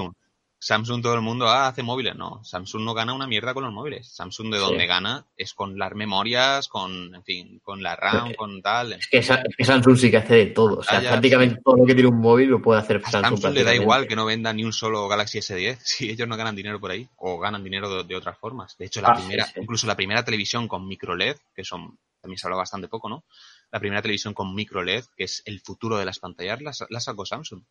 Samsung. 0.60 1.02
Todo 1.02 1.16
el 1.16 1.22
mundo 1.22 1.48
ah, 1.48 1.68
hace 1.68 1.82
móviles. 1.84 2.16
No, 2.16 2.44
Samsung 2.44 2.84
no 2.84 2.94
gana 2.94 3.14
una 3.14 3.28
mierda 3.28 3.54
con 3.54 3.64
los 3.64 3.72
móviles. 3.74 4.08
Samsung 4.14 4.52
de 4.52 4.58
Sí. 4.60 4.64
donde 4.64 4.86
gana 4.88 5.26
es 5.38 5.54
con 5.54 5.78
las 5.78 5.94
memorias, 5.96 6.68
con, 6.68 7.16
en 7.16 7.24
fin, 7.24 7.60
con 7.64 7.82
la 7.82 7.96
RAM, 7.96 8.34
con 8.36 8.62
tal. 8.62 8.94
Es 8.94 9.08
que, 9.08 9.24
Sa- 9.24 9.42
es 9.44 9.56
que 9.56 9.64
Samsung 9.66 9.98
sí 9.98 10.12
que 10.12 10.18
hace 10.18 10.36
de 10.36 10.46
todo. 10.48 10.80
O 10.80 10.84
sea, 10.84 11.00
prácticamente 11.00 11.62
todo 11.64 11.78
lo 11.78 11.86
que 11.86 11.94
tiene 11.96 12.10
un 12.10 12.20
móvil 12.20 12.50
lo 12.50 12.62
puede 12.62 12.80
hacer 12.82 13.02
A 13.06 13.10
Samsung. 13.10 13.38
Samsung 13.40 13.54
le 13.54 13.64
da 13.64 13.74
igual 13.74 14.08
que 14.08 14.16
no 14.16 14.26
venda 14.26 14.52
ni 14.54 14.64
un 14.64 14.74
solo 14.74 15.08
Galaxy 15.08 15.40
S10 15.40 15.78
si 15.84 16.10
ellos 16.10 16.28
no 16.28 16.36
ganan 16.38 16.56
dinero 16.56 16.80
por 16.80 16.92
ahí 16.92 17.08
o 17.18 17.40
ganan 17.40 17.64
dinero 17.64 17.90
de, 17.90 18.04
de 18.04 18.16
otras 18.16 18.38
formas. 18.38 18.78
De 18.78 18.86
hecho, 18.86 19.02
la 19.02 19.10
Ah, 19.10 19.16
primera, 19.16 19.46
sí, 19.46 19.54
incluso 19.62 19.88
la 19.88 19.96
primera 19.96 20.24
televisión 20.26 20.68
con 20.68 20.88
micro 20.88 21.16
LED, 21.16 21.38
que 21.56 21.64
son 21.64 21.98
también 22.22 22.38
se 22.38 22.48
habla 22.48 22.58
bastante 22.58 22.90
poco, 22.90 23.08
¿no? 23.08 23.24
La 23.72 23.80
primera 23.80 24.02
televisión 24.02 24.34
con 24.34 24.54
micro 24.54 24.84
LED, 24.84 25.06
que 25.16 25.24
es 25.24 25.42
el 25.46 25.62
futuro 25.62 25.98
de 25.98 26.04
las 26.04 26.20
pantallas, 26.20 26.62
la, 26.62 26.74
la 26.90 27.00
sacó 27.00 27.26
Samsung. 27.26 27.62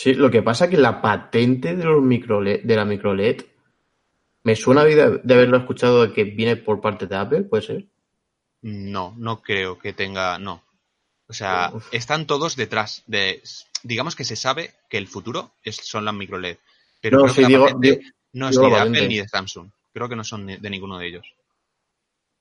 Sí, 0.00 0.14
lo 0.14 0.30
que 0.30 0.42
pasa 0.42 0.66
es 0.66 0.70
que 0.70 0.76
la 0.76 1.02
patente 1.02 1.74
de 1.74 1.82
los 1.84 2.00
micro 2.00 2.40
LED, 2.40 2.60
de 2.62 2.76
la 2.76 2.84
micro 2.84 3.14
LED 3.14 3.46
me 4.44 4.54
suena 4.54 4.84
de, 4.84 4.94
de 5.24 5.34
haberlo 5.34 5.56
escuchado 5.56 6.06
de 6.06 6.12
que 6.12 6.24
viene 6.24 6.56
por 6.56 6.80
parte 6.80 7.06
de 7.08 7.16
Apple, 7.16 7.42
¿puede 7.42 7.62
ser? 7.64 7.86
No, 8.62 9.14
no 9.16 9.42
creo 9.42 9.78
que 9.78 9.92
tenga, 9.92 10.38
no. 10.38 10.62
O 11.28 11.32
sea, 11.32 11.72
están 11.92 12.26
todos 12.26 12.56
detrás 12.56 13.02
de, 13.06 13.42
digamos 13.82 14.14
que 14.14 14.24
se 14.24 14.36
sabe 14.36 14.74
que 14.90 14.98
el 14.98 15.08
futuro 15.08 15.52
es, 15.64 15.76
son 15.76 16.04
las 16.04 16.14
micro 16.14 16.38
LED, 16.38 16.58
pero 17.00 17.16
No, 17.16 17.22
creo 17.24 17.34
sí, 17.34 17.40
que 17.40 17.42
la 17.42 17.48
digo- 17.48 17.66
no 18.32 18.48
es 18.48 18.58
ni 18.60 18.70
de 18.70 18.76
Apple 18.76 19.08
ni 19.08 19.16
de 19.18 19.28
Samsung. 19.28 19.70
Creo 19.92 20.08
que 20.08 20.16
no 20.16 20.24
son 20.24 20.46
de 20.46 20.70
ninguno 20.70 20.98
de 20.98 21.06
ellos. 21.08 21.26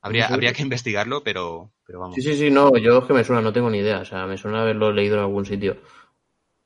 Habría, 0.01 0.24
Sí, 0.24 0.28
sí. 0.30 0.34
habría 0.36 0.53
que 0.53 0.62
investigarlo, 0.62 1.24
pero, 1.24 1.72
pero 1.88 1.99
vamos. 1.99 2.16
Sí, 2.16 2.22
sí, 2.22 2.36
sí, 2.38 2.51
no, 2.51 2.78
yo 2.78 2.99
es 2.99 3.06
que 3.06 3.14
me 3.14 3.24
suena, 3.24 3.41
no 3.41 3.51
tengo 3.53 3.70
ni 3.70 3.80
idea, 3.80 3.99
o 3.99 4.06
sea, 4.06 4.28
me 4.28 4.38
suena 4.38 4.62
haberlo 4.62 4.91
leído 4.91 5.16
en 5.16 5.22
algún 5.22 5.45
sitio. 5.45 5.78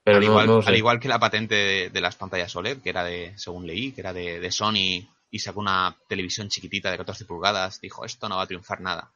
Pero 0.10 0.18
al, 0.18 0.26
no, 0.26 0.32
igual, 0.32 0.48
no 0.48 0.56
lo 0.58 0.62
sé. 0.62 0.70
al 0.70 0.76
igual 0.78 1.00
que 1.00 1.08
la 1.08 1.20
patente 1.20 1.56
de, 1.56 1.90
de 1.90 2.02
las 2.02 2.16
pantallas 2.16 2.56
OLED, 2.56 2.82
que 2.82 2.90
era 2.90 3.04
de, 3.04 3.34
según 3.38 3.68
leí, 3.68 3.92
que 3.92 4.02
era 4.02 4.14
de, 4.14 4.40
de 4.40 4.52
Sony 4.52 5.08
y 5.32 5.40
sacó 5.40 5.60
una 5.60 5.96
televisión 6.08 6.50
chiquitita 6.50 6.90
de 6.92 6.98
14 6.98 7.26
pulgadas, 7.26 7.80
dijo, 7.82 8.04
esto 8.06 8.28
no 8.28 8.38
va 8.38 8.44
a 8.44 8.48
triunfar 8.48 8.82
nada. 8.82 9.12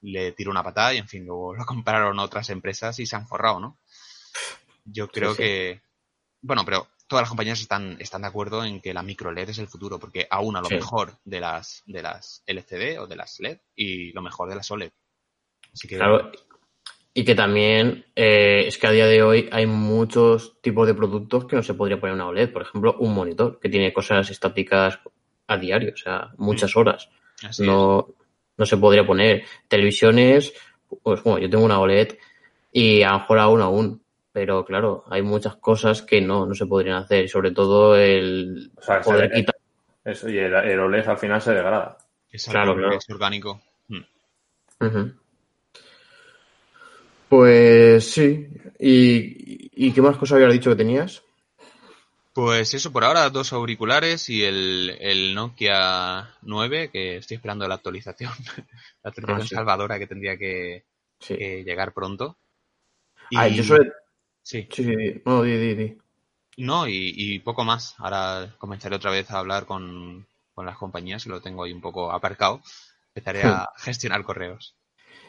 Le 0.00 0.32
tiró 0.32 0.50
una 0.50 0.62
patada 0.62 0.94
y, 0.94 0.98
en 0.98 1.08
fin, 1.08 1.26
luego 1.26 1.54
lo 1.56 1.66
compraron 1.66 2.18
otras 2.18 2.50
empresas 2.50 2.98
y 2.98 3.06
se 3.06 3.16
han 3.16 3.26
forrado, 3.26 3.60
¿no? 3.60 3.78
Yo 4.84 5.08
creo 5.08 5.32
sí. 5.32 5.38
que... 5.38 5.80
Bueno, 6.40 6.64
pero 6.64 6.88
todas 7.08 7.22
las 7.22 7.28
compañías 7.28 7.60
están, 7.60 7.96
están 8.00 8.22
de 8.22 8.28
acuerdo 8.28 8.64
en 8.64 8.80
que 8.80 8.94
la 8.94 9.02
micro 9.02 9.32
LED 9.32 9.50
es 9.50 9.58
el 9.58 9.68
futuro, 9.68 9.98
porque 9.98 10.26
aún 10.30 10.56
a 10.56 10.60
lo 10.60 10.68
Sí. 10.68 10.74
mejor 10.76 11.18
de 11.24 11.40
las, 11.40 11.82
de 11.86 12.02
las 12.02 12.42
LCD 12.46 12.98
o 13.00 13.06
de 13.06 13.16
las 13.16 13.40
LED 13.40 13.58
y 13.74 14.12
lo 14.12 14.22
mejor 14.22 14.48
de 14.48 14.56
las 14.56 14.70
OLED. 14.70 14.92
Así 15.72 15.88
que... 15.88 15.96
Claro, 15.96 16.30
y 17.14 17.24
que 17.24 17.34
también 17.34 18.04
eh, 18.14 18.64
es 18.66 18.78
que 18.78 18.86
a 18.86 18.92
día 18.92 19.06
de 19.06 19.22
hoy 19.22 19.48
hay 19.50 19.66
muchos 19.66 20.60
tipos 20.60 20.86
de 20.86 20.94
productos 20.94 21.46
que 21.46 21.56
no 21.56 21.62
se 21.62 21.74
podría 21.74 21.98
poner 21.98 22.14
una 22.14 22.28
OLED. 22.28 22.52
Por 22.52 22.62
ejemplo, 22.62 22.96
un 23.00 23.14
monitor 23.14 23.58
que 23.58 23.68
tiene 23.68 23.92
cosas 23.92 24.30
estáticas 24.30 25.00
a 25.46 25.56
diario, 25.56 25.92
o 25.94 25.96
sea, 25.96 26.30
muchas 26.36 26.76
horas. 26.76 27.08
así 27.42 27.62
es. 27.62 27.68
No, 27.68 28.08
no 28.56 28.66
se 28.66 28.76
podría 28.76 29.06
poner. 29.06 29.44
Televisiones, 29.66 30.52
pues 31.02 31.22
bueno, 31.22 31.38
yo 31.38 31.50
tengo 31.50 31.64
una 31.64 31.80
OLED 31.80 32.16
y 32.72 33.02
a 33.02 33.12
lo 33.12 33.18
mejor 33.20 33.38
aún 33.38 33.62
aún. 33.62 34.02
Pero 34.30 34.64
claro, 34.64 35.04
hay 35.10 35.22
muchas 35.22 35.56
cosas 35.56 36.02
que 36.02 36.20
no, 36.20 36.46
no 36.46 36.54
se 36.54 36.66
podrían 36.66 36.98
hacer. 36.98 37.24
Y 37.24 37.28
sobre 37.28 37.50
todo 37.50 37.96
el 37.96 38.70
O 38.76 38.82
sea, 38.82 39.00
poder 39.00 39.32
quitar. 39.32 39.56
Eso, 40.04 40.28
y 40.28 40.38
el, 40.38 40.54
el 40.54 40.78
OLED 40.78 41.08
al 41.08 41.18
final 41.18 41.40
se 41.40 41.54
degrada. 41.54 41.98
Es 42.30 42.44
claro, 42.44 42.72
algo 42.72 42.74
claro. 42.76 42.90
que 42.90 42.96
es 42.98 43.10
orgánico. 43.10 43.60
Mm. 43.88 44.86
Ujú. 44.86 45.12
Pues 47.28 48.10
sí. 48.10 48.48
¿Y, 48.78 49.70
y 49.88 49.92
qué 49.92 50.02
más 50.02 50.16
cosas 50.16 50.36
habías 50.36 50.52
dicho 50.52 50.70
que 50.70 50.76
tenías? 50.76 51.22
Pues 52.32 52.72
eso, 52.74 52.92
por 52.92 53.04
ahora 53.04 53.28
dos 53.30 53.52
auriculares 53.52 54.28
y 54.28 54.44
el, 54.44 54.96
el 55.00 55.34
Nokia 55.34 56.34
9, 56.42 56.90
que 56.90 57.16
estoy 57.16 57.36
esperando 57.36 57.66
la 57.66 57.74
actualización. 57.74 58.32
la 59.02 59.10
actualización 59.10 59.42
Ah, 59.42 59.46
sí. 59.48 59.54
salvadora 59.56 59.98
que 59.98 60.06
tendría 60.06 60.36
que, 60.38 60.84
Sí. 61.20 61.34
que 61.36 61.64
llegar 61.64 61.92
pronto. 61.92 62.38
Y, 63.30 63.36
Ah, 63.38 63.48
yo. 63.48 63.62
Sí, 63.62 63.74
Sí, 64.42 64.68
sí, 64.70 64.84
sí. 64.84 65.22
No, 65.26 65.42
di, 65.42 65.56
di, 65.58 65.74
di. 65.74 65.98
no, 66.58 66.86
y, 66.88 67.14
y 67.16 67.38
poco 67.40 67.64
más. 67.64 67.94
Ahora 67.98 68.54
comenzaré 68.58 68.96
otra 68.96 69.10
vez 69.10 69.30
a 69.30 69.38
hablar 69.38 69.66
con, 69.66 70.26
con 70.54 70.66
las 70.66 70.76
compañías, 70.78 71.26
lo 71.26 71.40
tengo 71.40 71.64
ahí 71.64 71.72
un 71.72 71.80
poco 71.80 72.12
aparcado. 72.12 72.60
Empezaré 73.14 73.44
a 73.44 73.66
gestionar 73.78 74.24
correos. 74.24 74.76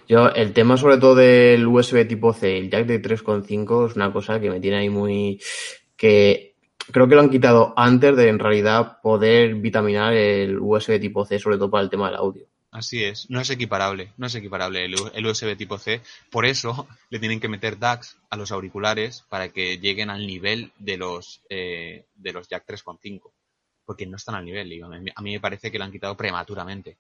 Yo, 0.10 0.30
el 0.30 0.54
tema 0.54 0.76
sobre 0.76 0.98
todo 0.98 1.14
del 1.14 1.68
USB 1.68 2.08
tipo 2.08 2.34
C, 2.34 2.58
el 2.58 2.72
jack 2.72 2.88
de 2.88 3.00
3.5 3.00 3.92
es 3.92 3.96
una 3.96 4.12
cosa 4.12 4.40
que 4.40 4.50
me 4.50 4.60
tiene 4.60 4.78
ahí 4.78 4.90
muy... 4.90 5.40
que 5.96 6.56
creo 6.92 7.08
que 7.08 7.14
lo 7.14 7.22
han 7.22 7.30
quitado 7.30 7.76
antes 7.78 8.18
de 8.18 8.28
en 8.28 8.40
realidad 8.40 9.00
poder 9.04 9.54
vitaminar 9.54 10.14
el 10.14 10.58
USB 10.60 11.00
tipo 11.00 11.26
C, 11.26 11.38
sobre 11.38 11.58
todo 11.58 11.70
para 11.70 11.84
el 11.84 11.92
tema 11.92 12.08
del 12.08 12.16
audio. 12.16 12.48
Así 12.72 13.04
es, 13.04 13.30
no 13.30 13.40
es 13.40 13.52
equiparable, 13.52 14.12
no 14.18 14.26
es 14.26 14.34
equiparable 14.34 14.84
el, 14.86 15.26
USB 15.28 15.56
tipo 15.56 15.78
C. 15.78 16.02
Por 16.32 16.48
eso 16.48 16.88
le 17.12 17.20
tienen 17.20 17.40
que 17.40 17.48
meter 17.48 17.78
DACs 17.78 18.18
a 18.32 18.36
los 18.36 18.52
auriculares 18.52 19.26
para 19.30 19.50
que 19.50 19.78
lleguen 19.78 20.10
al 20.10 20.26
nivel 20.26 20.72
de 20.80 20.98
los 20.98 21.44
eh, 21.50 22.06
de 22.16 22.34
los 22.34 22.48
jack 22.48 22.66
3.5, 22.68 23.32
porque 23.86 24.08
no 24.08 24.18
están 24.18 24.34
al 24.34 24.46
nivel. 24.46 24.70
digo, 24.70 24.88
a 24.88 25.22
mí 25.22 25.34
me 25.34 25.40
parece 25.40 25.72
que 25.72 25.78
lo 25.78 25.84
han 25.84 25.92
quitado 25.92 26.18
prematuramente. 26.18 26.98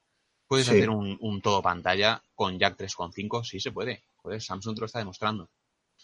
¿Puedes 0.49 0.65
Sí. 0.65 0.71
hacer 0.73 0.89
un, 0.89 1.15
un 1.21 1.41
todo 1.41 1.61
pantalla 1.61 2.21
con 2.35 2.59
jack 2.59 2.75
3.5? 2.77 3.43
Sí 3.45 3.61
se 3.61 3.71
puede. 3.71 4.03
Joder, 4.17 4.41
Samsung 4.41 4.75
te 4.75 4.81
lo 4.81 4.85
está 4.87 4.99
demostrando. 4.99 5.49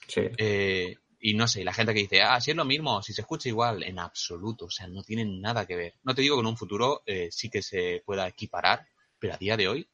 Sí. 0.07 0.21
Eh, 0.37 0.95
y 1.19 1.33
no 1.33 1.47
sé, 1.47 1.63
la 1.65 1.73
gente 1.73 1.93
que 1.93 2.01
dice, 2.01 2.21
ah, 2.21 2.39
si 2.39 2.51
es 2.51 2.57
lo 2.57 2.63
mismo, 2.63 3.01
si 3.01 3.11
se 3.11 3.21
escucha 3.21 3.49
igual, 3.49 3.81
en 3.83 3.97
absoluto, 3.97 4.65
o 4.65 4.69
sea, 4.69 4.87
no 4.87 5.01
tienen 5.03 5.41
nada 5.41 5.65
que 5.65 5.75
ver. 5.75 5.93
No 6.03 6.13
te 6.13 6.21
digo 6.21 6.35
que 6.35 6.41
en 6.41 6.45
un 6.47 6.57
futuro 6.57 7.01
eh, 7.07 7.29
sí 7.31 7.49
que 7.49 7.61
se 7.63 8.03
pueda 8.05 8.27
equiparar, 8.27 8.87
pero 9.17 9.33
a 9.33 9.37
día 9.37 9.57
de 9.57 9.67
hoy, 9.67 9.89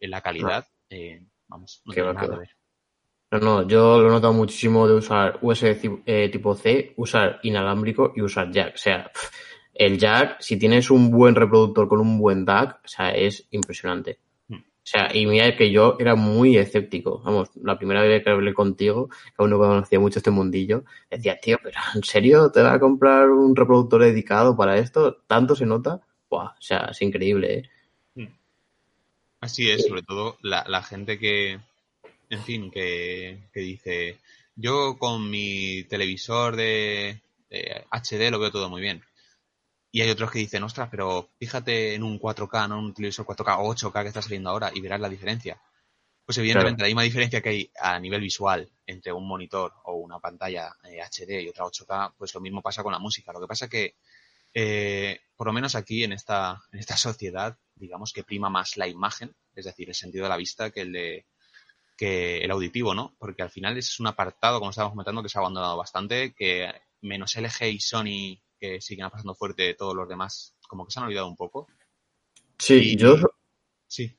en 0.00 0.10
la 0.10 0.20
calidad, 0.20 0.66
eh, 0.90 1.22
vamos, 1.46 1.80
no 1.84 1.92
Qué 1.92 2.00
tiene 2.00 2.08
va, 2.08 2.20
nada 2.22 2.34
que 2.34 2.40
ver. 2.40 2.50
No, 3.30 3.38
no, 3.38 3.68
yo 3.68 4.00
lo 4.00 4.08
he 4.08 4.10
notado 4.10 4.32
muchísimo 4.32 4.88
de 4.88 4.94
usar 4.94 5.38
USB 5.40 6.02
eh, 6.04 6.28
tipo 6.28 6.54
C, 6.56 6.92
usar 6.96 7.38
inalámbrico 7.44 8.12
y 8.16 8.20
usar 8.22 8.50
jack. 8.50 8.74
O 8.74 8.78
sea, 8.78 9.10
el 9.74 9.98
jack, 9.98 10.40
si 10.40 10.58
tienes 10.58 10.90
un 10.90 11.10
buen 11.10 11.34
reproductor 11.34 11.88
con 11.88 12.00
un 12.00 12.18
buen 12.18 12.44
DAC, 12.44 12.80
o 12.84 12.88
sea, 12.88 13.10
es 13.10 13.46
impresionante. 13.50 14.18
Hmm. 14.48 14.56
O 14.56 14.84
sea, 14.84 15.14
y 15.14 15.26
mira 15.26 15.56
que 15.56 15.70
yo 15.70 15.96
era 15.98 16.14
muy 16.14 16.56
escéptico. 16.56 17.20
Vamos, 17.24 17.50
la 17.62 17.78
primera 17.78 18.02
vez 18.02 18.22
que 18.22 18.30
hablé 18.30 18.52
contigo, 18.52 19.08
que 19.08 19.34
aún 19.38 19.50
no 19.50 19.58
conocía 19.58 20.00
mucho 20.00 20.18
este 20.18 20.30
mundillo, 20.30 20.84
decía, 21.10 21.38
tío, 21.40 21.58
pero 21.62 21.78
¿en 21.94 22.02
serio 22.04 22.50
te 22.50 22.62
vas 22.62 22.74
a 22.74 22.80
comprar 22.80 23.30
un 23.30 23.56
reproductor 23.56 24.02
dedicado 24.02 24.56
para 24.56 24.78
esto? 24.78 25.18
¿Tanto 25.26 25.54
se 25.54 25.66
nota? 25.66 26.00
Buah, 26.28 26.50
o 26.50 26.60
sea, 26.62 26.88
es 26.90 27.02
increíble, 27.02 27.58
¿eh? 27.58 27.70
Así 29.42 29.68
es, 29.68 29.88
sobre 29.88 30.02
todo 30.04 30.36
la, 30.40 30.64
la 30.68 30.84
gente 30.84 31.18
que, 31.18 31.58
en 32.30 32.42
fin, 32.44 32.70
que, 32.70 33.40
que 33.52 33.60
dice, 33.60 34.18
yo 34.54 34.96
con 34.98 35.28
mi 35.28 35.82
televisor 35.82 36.54
de, 36.54 37.20
de 37.50 37.84
HD 37.90 38.30
lo 38.30 38.38
veo 38.38 38.52
todo 38.52 38.70
muy 38.70 38.80
bien. 38.80 39.02
Y 39.94 40.00
hay 40.00 40.08
otros 40.08 40.30
que 40.30 40.38
dicen, 40.38 40.62
ostras, 40.62 40.88
pero 40.90 41.30
fíjate 41.38 41.94
en 41.94 42.02
un 42.02 42.18
4K, 42.18 42.66
no 42.66 42.78
en 42.78 42.84
un 42.86 42.94
televisor 42.94 43.26
4K 43.26 43.58
o 43.58 43.74
8K 43.74 44.02
que 44.02 44.08
está 44.08 44.22
saliendo 44.22 44.48
ahora 44.48 44.70
y 44.74 44.80
verás 44.80 44.98
la 44.98 45.10
diferencia. 45.10 45.60
Pues 46.24 46.38
evidentemente 46.38 46.82
la 46.82 46.86
misma 46.86 47.02
diferencia 47.02 47.42
que 47.42 47.48
hay 47.50 47.70
a 47.78 47.98
nivel 47.98 48.22
visual 48.22 48.70
entre 48.86 49.12
un 49.12 49.28
monitor 49.28 49.74
o 49.84 49.96
una 49.96 50.18
pantalla 50.18 50.74
eh, 50.84 51.02
HD 51.02 51.42
y 51.42 51.48
otra 51.48 51.66
8K, 51.66 52.14
pues 52.16 52.34
lo 52.34 52.40
mismo 52.40 52.62
pasa 52.62 52.82
con 52.82 52.92
la 52.92 52.98
música. 52.98 53.34
Lo 53.34 53.40
que 53.40 53.46
pasa 53.46 53.68
que, 53.68 53.96
eh, 54.54 55.20
por 55.36 55.48
lo 55.48 55.52
menos 55.52 55.74
aquí 55.74 56.04
en 56.04 56.12
esta, 56.12 56.62
en 56.72 56.78
esta 56.78 56.96
sociedad, 56.96 57.58
digamos 57.74 58.14
que 58.14 58.24
prima 58.24 58.48
más 58.48 58.78
la 58.78 58.88
imagen, 58.88 59.34
es 59.54 59.66
decir, 59.66 59.90
el 59.90 59.94
sentido 59.94 60.24
de 60.24 60.30
la 60.30 60.36
vista 60.38 60.70
que 60.70 60.80
el 60.80 60.92
de 60.92 61.26
que 61.98 62.38
el 62.38 62.50
auditivo, 62.50 62.94
¿no? 62.94 63.14
Porque 63.18 63.42
al 63.42 63.50
final 63.50 63.76
es 63.76 64.00
un 64.00 64.06
apartado, 64.06 64.58
como 64.58 64.70
estábamos 64.70 64.94
comentando, 64.94 65.22
que 65.22 65.28
se 65.28 65.38
ha 65.38 65.40
abandonado 65.40 65.76
bastante, 65.76 66.32
que 66.32 66.72
menos 67.02 67.36
LG 67.36 67.64
y 67.66 67.80
Sony, 67.80 68.40
que 68.62 68.80
siguen 68.80 69.10
pasando 69.10 69.34
fuerte, 69.34 69.74
todos 69.74 69.94
los 69.96 70.08
demás, 70.08 70.54
como 70.68 70.84
que 70.86 70.92
se 70.92 71.00
han 71.00 71.06
olvidado 71.06 71.26
un 71.26 71.34
poco. 71.36 71.66
Sí, 72.58 72.92
Y- 72.92 72.96
yo 72.96 73.16
Sí, 73.88 74.16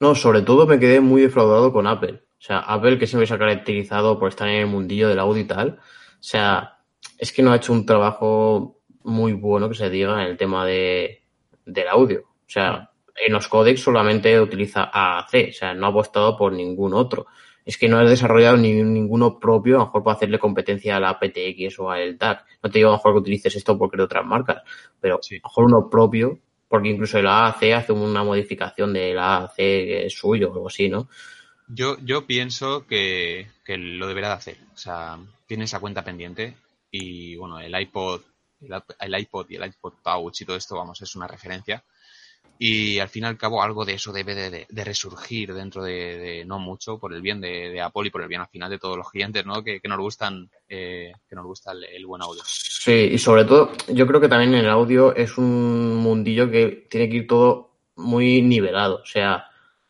No, 0.00 0.14
sobre 0.16 0.42
todo 0.42 0.66
me 0.66 0.78
quedé 0.80 1.00
muy 1.00 1.22
defraudado 1.22 1.72
con 1.72 1.86
Apple. 1.86 2.24
O 2.38 2.40
sea, 2.46 2.58
Apple 2.58 2.98
que 2.98 3.06
siempre 3.06 3.26
se 3.26 3.34
ha 3.34 3.38
caracterizado 3.38 4.18
por 4.18 4.28
estar 4.28 4.48
en 4.48 4.56
el 4.56 4.66
mundillo 4.66 5.08
del 5.08 5.20
audio 5.20 5.42
y 5.42 5.46
tal. 5.46 5.78
O 5.78 6.22
sea, 6.22 6.78
es 7.16 7.32
que 7.32 7.42
no 7.42 7.52
ha 7.52 7.56
hecho 7.56 7.72
un 7.72 7.86
trabajo 7.86 8.80
muy 9.04 9.32
bueno 9.32 9.68
que 9.68 9.76
se 9.76 9.88
diga 9.88 10.22
en 10.22 10.30
el 10.30 10.36
tema 10.36 10.66
de, 10.66 11.22
del 11.64 11.88
audio. 11.88 12.20
O 12.22 12.48
sea, 12.50 12.90
en 13.16 13.32
los 13.32 13.48
códecs 13.48 13.80
solamente 13.80 14.38
utiliza 14.40 14.90
AAC. 14.92 15.48
O 15.50 15.52
sea, 15.52 15.72
no 15.74 15.86
ha 15.86 15.90
apostado 15.90 16.36
por 16.36 16.52
ningún 16.52 16.92
otro. 16.94 17.26
Es 17.64 17.78
que 17.78 17.88
no 17.88 17.98
ha 17.98 18.04
desarrollado 18.04 18.56
ni, 18.56 18.72
ninguno 18.82 19.38
propio, 19.38 19.76
a 19.76 19.78
lo 19.78 19.84
mejor 19.86 20.04
para 20.04 20.16
hacerle 20.16 20.38
competencia 20.38 20.96
a 20.96 21.00
la 21.00 21.18
PTX 21.18 21.78
o 21.78 21.90
al 21.90 22.18
DAC. 22.18 22.44
No 22.62 22.70
te 22.70 22.78
digo 22.78 22.88
a 22.88 22.92
lo 22.92 22.98
mejor 22.98 23.12
que 23.14 23.18
utilices 23.20 23.56
esto 23.56 23.78
porque 23.78 23.96
de 23.96 24.02
otras 24.02 24.24
marcas, 24.26 24.62
pero 25.00 25.18
Sí. 25.22 25.36
a 25.36 25.38
lo 25.38 25.48
mejor 25.48 25.64
uno 25.64 25.90
propio 25.90 26.38
porque 26.68 26.88
incluso 26.88 27.18
el 27.18 27.26
AAC 27.26 27.72
hace 27.74 27.92
una 27.92 28.24
modificación 28.24 28.92
del 28.92 29.18
AAC 29.18 29.54
que 29.56 30.06
es 30.06 30.12
suyo 30.14 30.50
o 30.50 30.52
algo 30.54 30.68
así, 30.68 30.88
¿no? 30.88 31.08
yo, 31.68 31.96
yo 32.04 32.26
pienso 32.26 32.86
que, 32.86 33.46
que 33.64 33.78
lo 33.78 34.06
deberá 34.06 34.28
de 34.28 34.34
hacer. 34.34 34.56
O 34.74 34.76
sea, 34.76 35.18
tiene 35.46 35.64
esa 35.64 35.80
cuenta 35.80 36.04
pendiente 36.04 36.56
y, 36.90 37.36
bueno, 37.36 37.58
el 37.60 37.80
iPod, 37.80 38.20
el, 38.60 38.82
el 39.00 39.20
iPod 39.20 39.46
y 39.50 39.56
el 39.56 39.66
iPod 39.66 39.94
Touch 40.02 40.40
y 40.40 40.44
todo 40.44 40.56
esto, 40.56 40.76
vamos, 40.76 41.00
es 41.00 41.14
una 41.16 41.26
referencia. 41.26 41.82
Y 42.58 42.98
al 43.00 43.08
fin 43.08 43.24
y 43.24 43.26
al 43.26 43.36
cabo 43.36 43.62
algo 43.62 43.84
de 43.84 43.94
eso 43.94 44.12
debe 44.12 44.34
de, 44.34 44.48
de- 44.50 44.66
de 44.68 44.84
resurgir 44.84 45.52
dentro 45.52 45.82
de, 45.82 46.16
de 46.18 46.44
no 46.44 46.58
mucho 46.58 46.98
por 46.98 47.12
el 47.12 47.20
bien 47.20 47.40
de, 47.40 47.80
Apple 47.80 48.06
y 48.06 48.10
por 48.10 48.22
el 48.22 48.28
bien 48.28 48.40
al 48.42 48.48
final 48.48 48.70
de 48.70 48.78
todos 48.78 48.96
los 48.96 49.10
clientes, 49.10 49.44
¿no? 49.44 49.62
Que, 49.64 49.80
que 49.80 49.88
nos 49.88 49.98
gustan, 49.98 50.48
eh, 50.68 51.12
que 51.28 51.34
nos 51.34 51.44
gusta 51.44 51.72
el, 51.72 51.84
el 51.84 52.06
buen 52.06 52.22
audio. 52.22 52.42
Sí, 52.46 52.92
y 53.12 53.18
sobre 53.18 53.44
todo, 53.44 53.72
yo 53.92 54.06
creo 54.06 54.20
que 54.20 54.28
también 54.28 54.54
en 54.54 54.60
el 54.64 54.70
audio 54.70 55.14
es 55.14 55.36
un 55.36 55.96
mundillo 55.96 56.50
que 56.50 56.86
tiene 56.88 57.08
que 57.08 57.16
ir 57.16 57.26
todo 57.26 57.72
muy 57.96 58.40
nivelado. 58.42 58.96
O 59.02 59.06
sea, 59.06 59.46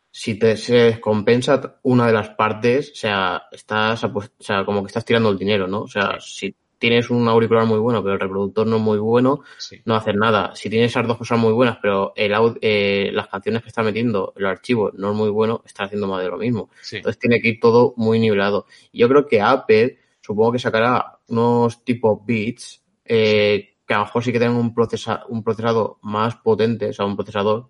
si 0.09 0.35
te 0.39 0.57
se 0.57 0.75
descompensa 0.75 1.79
una 1.83 2.07
de 2.07 2.13
las 2.13 2.29
partes, 2.29 2.91
o 2.91 2.95
sea, 2.95 3.43
estás 3.51 4.03
o 4.05 4.23
sea, 4.39 4.65
como 4.65 4.81
que 4.81 4.87
estás 4.87 5.05
tirando 5.05 5.29
el 5.29 5.37
dinero, 5.37 5.67
¿no? 5.67 5.81
O 5.81 5.87
sea, 5.87 6.17
si 6.19 6.55
tienes 6.89 7.09
un 7.09 7.27
auricular 7.27 7.65
muy 7.65 7.79
bueno, 7.79 8.01
pero 8.01 8.13
el 8.13 8.19
reproductor 8.19 8.65
no 8.67 8.77
es 8.77 8.81
muy 8.81 8.97
bueno, 8.99 9.41
Sí. 9.57 9.81
no 9.85 9.95
haces 9.95 10.15
nada. 10.15 10.55
Si 10.55 10.69
tienes 10.69 10.91
esas 10.91 11.07
dos 11.07 11.17
cosas 11.17 11.37
muy 11.39 11.53
buenas, 11.53 11.77
pero 11.81 12.13
el 12.15 12.33
aud- 12.33 12.57
eh, 12.61 13.09
las 13.13 13.27
canciones 13.27 13.61
que 13.61 13.69
está 13.69 13.83
metiendo, 13.83 14.33
el 14.35 14.45
archivo 14.45 14.91
no 14.95 15.11
es 15.11 15.15
muy 15.17 15.29
bueno, 15.29 15.61
está 15.65 15.85
haciendo 15.85 16.07
más 16.07 16.21
de 16.23 16.29
lo 16.29 16.37
mismo. 16.37 16.69
Sí. 16.81 16.97
Entonces 16.97 17.19
tiene 17.19 17.41
que 17.41 17.49
ir 17.49 17.59
todo 17.59 17.93
muy 17.97 18.19
nivelado. 18.19 18.65
Y 18.91 18.99
yo 18.99 19.09
creo 19.09 19.25
que 19.27 19.41
Apple, 19.41 19.97
supongo 20.21 20.53
que 20.53 20.59
sacará 20.59 21.17
unos 21.27 21.83
tipo 21.83 22.23
bits 22.25 22.81
eh, 23.05 23.75
que 23.87 23.93
a 23.93 23.99
lo 23.99 24.05
mejor 24.05 24.23
sí 24.23 24.31
que 24.31 24.39
tengan 24.39 24.57
un, 24.57 24.73
procesa, 24.73 25.23
un 25.29 25.43
procesador 25.43 25.97
más 26.01 26.35
potente, 26.37 26.89
o 26.89 26.93
sea, 26.93 27.05
un 27.05 27.15
procesador, 27.15 27.67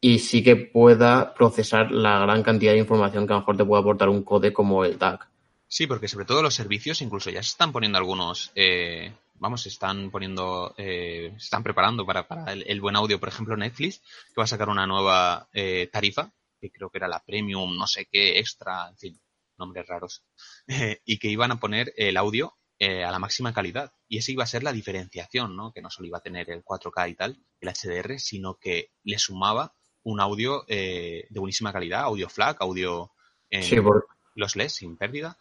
y 0.00 0.18
sí 0.18 0.42
que 0.42 0.56
pueda 0.56 1.32
procesar 1.32 1.90
la 1.92 2.18
gran 2.18 2.42
cantidad 2.42 2.72
de 2.72 2.78
información 2.78 3.26
que 3.26 3.32
a 3.32 3.36
lo 3.36 3.40
mejor 3.40 3.56
te 3.56 3.64
puede 3.64 3.80
aportar 3.80 4.08
un 4.08 4.22
code 4.24 4.52
como 4.52 4.84
el 4.84 4.98
DAC. 4.98 5.28
Sí, 5.74 5.86
porque 5.86 6.06
sobre 6.06 6.26
todo 6.26 6.42
los 6.42 6.54
servicios 6.54 7.00
incluso 7.00 7.30
ya 7.30 7.42
se 7.42 7.48
están 7.48 7.72
poniendo 7.72 7.96
algunos, 7.96 8.52
eh, 8.54 9.10
vamos, 9.36 9.62
se 9.62 9.70
están 9.70 10.10
poniendo, 10.10 10.74
eh, 10.76 11.30
se 11.38 11.44
están 11.44 11.62
preparando 11.62 12.04
para, 12.04 12.28
para 12.28 12.52
el, 12.52 12.62
el 12.66 12.78
buen 12.82 12.94
audio. 12.94 13.18
Por 13.18 13.30
ejemplo, 13.30 13.56
Netflix, 13.56 14.00
que 14.00 14.34
va 14.36 14.44
a 14.44 14.46
sacar 14.48 14.68
una 14.68 14.86
nueva 14.86 15.48
eh, 15.54 15.88
tarifa, 15.90 16.30
que 16.60 16.70
creo 16.70 16.90
que 16.90 16.98
era 16.98 17.08
la 17.08 17.24
Premium, 17.24 17.74
no 17.74 17.86
sé 17.86 18.04
qué, 18.04 18.38
extra, 18.38 18.86
en 18.90 18.98
fin, 18.98 19.20
nombres 19.56 19.86
raros, 19.86 20.22
eh, 20.66 21.00
y 21.06 21.18
que 21.18 21.28
iban 21.28 21.52
a 21.52 21.58
poner 21.58 21.94
el 21.96 22.18
audio 22.18 22.54
eh, 22.78 23.02
a 23.02 23.10
la 23.10 23.18
máxima 23.18 23.54
calidad. 23.54 23.94
Y 24.08 24.18
esa 24.18 24.30
iba 24.30 24.44
a 24.44 24.46
ser 24.46 24.62
la 24.64 24.72
diferenciación, 24.74 25.56
¿no? 25.56 25.72
Que 25.72 25.80
no 25.80 25.88
solo 25.88 26.06
iba 26.06 26.18
a 26.18 26.22
tener 26.22 26.50
el 26.50 26.62
4K 26.62 27.08
y 27.08 27.14
tal, 27.14 27.38
el 27.62 27.68
HDR, 27.70 28.18
sino 28.20 28.58
que 28.58 28.90
le 29.04 29.18
sumaba 29.18 29.72
un 30.02 30.20
audio 30.20 30.66
eh, 30.68 31.24
de 31.30 31.40
buenísima 31.40 31.72
calidad, 31.72 32.02
audio 32.02 32.28
FLAC, 32.28 32.60
audio 32.60 33.10
en 33.48 33.62
Sí, 33.62 33.80
por- 33.80 34.06
los 34.34 34.56
LEDs 34.56 34.72
sin 34.76 34.96
pérdida. 34.96 35.36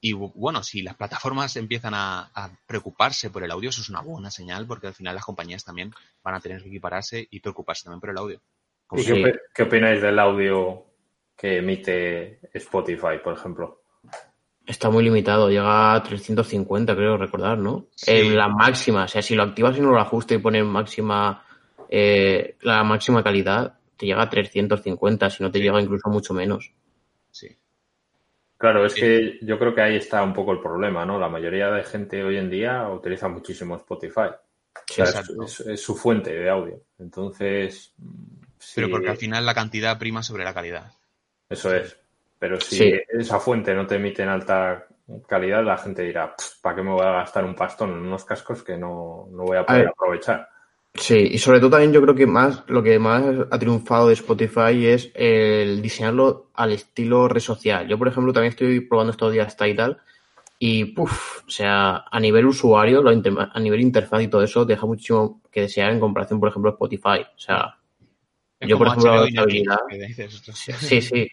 Y 0.00 0.12
bu- 0.14 0.32
bueno, 0.34 0.62
si 0.62 0.82
las 0.82 0.96
plataformas 0.96 1.56
empiezan 1.56 1.92
a, 1.94 2.30
a 2.34 2.50
preocuparse 2.66 3.28
por 3.30 3.42
el 3.44 3.50
audio, 3.50 3.68
eso 3.70 3.82
es 3.82 3.90
una 3.90 4.00
buena 4.00 4.30
señal, 4.30 4.66
porque 4.66 4.86
al 4.86 4.94
final 4.94 5.14
las 5.14 5.24
compañías 5.24 5.64
también 5.64 5.92
van 6.22 6.34
a 6.34 6.40
tener 6.40 6.62
que 6.62 6.68
equipararse 6.68 7.28
y 7.30 7.40
preocuparse 7.40 7.84
también 7.84 8.00
por 8.00 8.10
el 8.10 8.18
audio. 8.18 8.40
¿Y 8.92 9.02
Sí. 9.02 9.12
qué, 9.12 9.32
qué 9.54 9.62
opináis 9.64 10.00
del 10.00 10.18
audio 10.18 10.84
que 11.36 11.58
emite 11.58 12.40
Spotify, 12.54 13.18
por 13.22 13.34
ejemplo? 13.34 13.76
está 14.66 14.88
muy 14.88 15.02
limitado, 15.02 15.48
llega 15.50 15.94
a 15.94 16.02
350, 16.02 16.94
creo 16.94 17.16
recordar, 17.16 17.58
¿no? 17.58 17.86
Sí. 17.96 18.12
En 18.12 18.36
la 18.36 18.46
máxima, 18.46 19.04
o 19.04 19.08
sea, 19.08 19.20
si 19.20 19.34
lo 19.34 19.42
activas 19.42 19.76
y 19.76 19.80
no 19.80 19.90
lo 19.90 20.00
ajustas 20.00 20.38
y 20.38 20.40
pones 20.40 20.64
máxima, 20.64 21.44
eh, 21.88 22.56
la 22.60 22.84
máxima 22.84 23.24
calidad, 23.24 23.78
te 23.96 24.06
llega 24.06 24.22
a 24.22 24.30
350, 24.30 25.28
si 25.28 25.42
no 25.42 25.50
te 25.50 25.58
Sí. 25.58 25.64
llega 25.64 25.80
incluso 25.80 26.08
mucho 26.08 26.34
menos. 26.34 26.72
Sí. 27.32 27.48
Claro, 28.60 28.84
es 28.84 28.92
Sí. 28.92 29.00
que 29.00 29.38
yo 29.40 29.58
creo 29.58 29.74
que 29.74 29.80
ahí 29.80 29.96
está 29.96 30.22
un 30.22 30.34
poco 30.34 30.52
el 30.52 30.60
problema, 30.60 31.06
¿no? 31.06 31.18
La 31.18 31.30
mayoría 31.30 31.70
de 31.70 31.82
gente 31.82 32.22
hoy 32.22 32.36
en 32.36 32.50
día 32.50 32.86
utiliza 32.90 33.26
muchísimo 33.26 33.74
Spotify. 33.76 34.28
O 34.28 34.36
Sí, 34.86 34.96
sea, 34.96 35.04
es, 35.06 35.10
exacto. 35.16 35.44
es- 35.44 35.60
es 35.60 35.82
su 35.82 35.96
fuente 35.96 36.34
de 36.34 36.50
audio. 36.50 36.78
Entonces, 36.98 37.94
mm, 37.96 38.34
Pero 38.74 38.86
sí, 38.86 38.92
porque 38.92 39.08
al 39.08 39.16
final 39.16 39.46
la 39.46 39.54
cantidad 39.54 39.98
prima 39.98 40.22
sobre 40.22 40.44
la 40.44 40.52
calidad. 40.52 40.92
eso 41.48 41.74
es. 41.74 41.98
Pero 42.38 42.60
si 42.60 42.76
Sí. 42.76 43.00
esa 43.08 43.40
fuente 43.40 43.74
no 43.74 43.86
te 43.86 43.94
emite 43.96 44.22
en 44.24 44.28
alta 44.28 44.86
calidad, 45.26 45.64
la 45.64 45.78
gente 45.78 46.02
dirá, 46.02 46.34
¿para 46.60 46.76
qué 46.76 46.82
me 46.82 46.90
voy 46.90 47.04
a 47.06 47.12
gastar 47.12 47.44
un 47.46 47.54
pastón 47.56 47.90
en 47.92 47.96
unos 48.00 48.26
cascos 48.26 48.62
que 48.62 48.76
no, 48.76 49.26
no 49.32 49.44
voy 49.44 49.56
a 49.56 49.64
poder 49.64 49.88
aprovechar? 49.88 50.46
Sí, 50.94 51.28
y 51.32 51.38
sobre 51.38 51.60
todo 51.60 51.70
también 51.70 51.92
yo 51.92 52.02
creo 52.02 52.14
que 52.14 52.26
más 52.26 52.64
lo 52.66 52.82
que 52.82 52.98
más 52.98 53.22
ha 53.50 53.58
triunfado 53.58 54.08
de 54.08 54.14
Spotify 54.14 54.86
es 54.86 55.10
el 55.14 55.80
diseñarlo 55.80 56.50
al 56.54 56.72
estilo 56.72 57.28
red 57.28 57.40
social. 57.40 57.86
Yo, 57.88 57.96
por 57.96 58.08
ejemplo, 58.08 58.32
también 58.32 58.50
estoy 58.50 58.80
probando 58.80 59.12
estos 59.12 59.32
días 59.32 59.56
Tidal 59.56 59.98
y, 60.58 60.86
puff, 60.86 61.44
o 61.46 61.50
sea, 61.50 62.04
a 62.10 62.20
nivel 62.20 62.44
usuario, 62.46 63.02
lo 63.02 63.12
inter- 63.12 63.34
a 63.52 63.60
nivel 63.60 63.80
interfaz 63.80 64.20
y 64.22 64.28
todo 64.28 64.42
eso, 64.42 64.64
deja 64.64 64.84
muchísimo 64.84 65.40
que 65.50 65.62
desear 65.62 65.92
en 65.92 66.00
comparación, 66.00 66.40
por 66.40 66.48
ejemplo, 66.50 66.70
a 66.70 66.74
Spotify. 66.74 67.22
O 67.34 67.38
sea, 67.38 67.76
Es 68.58 68.68
Yo, 68.68 68.76
por 68.76 68.88
ejemplo, 68.88 69.14
la 69.16 69.26
estabilidad- 69.26 69.78
sí, 70.78 71.00
sí, 71.00 71.30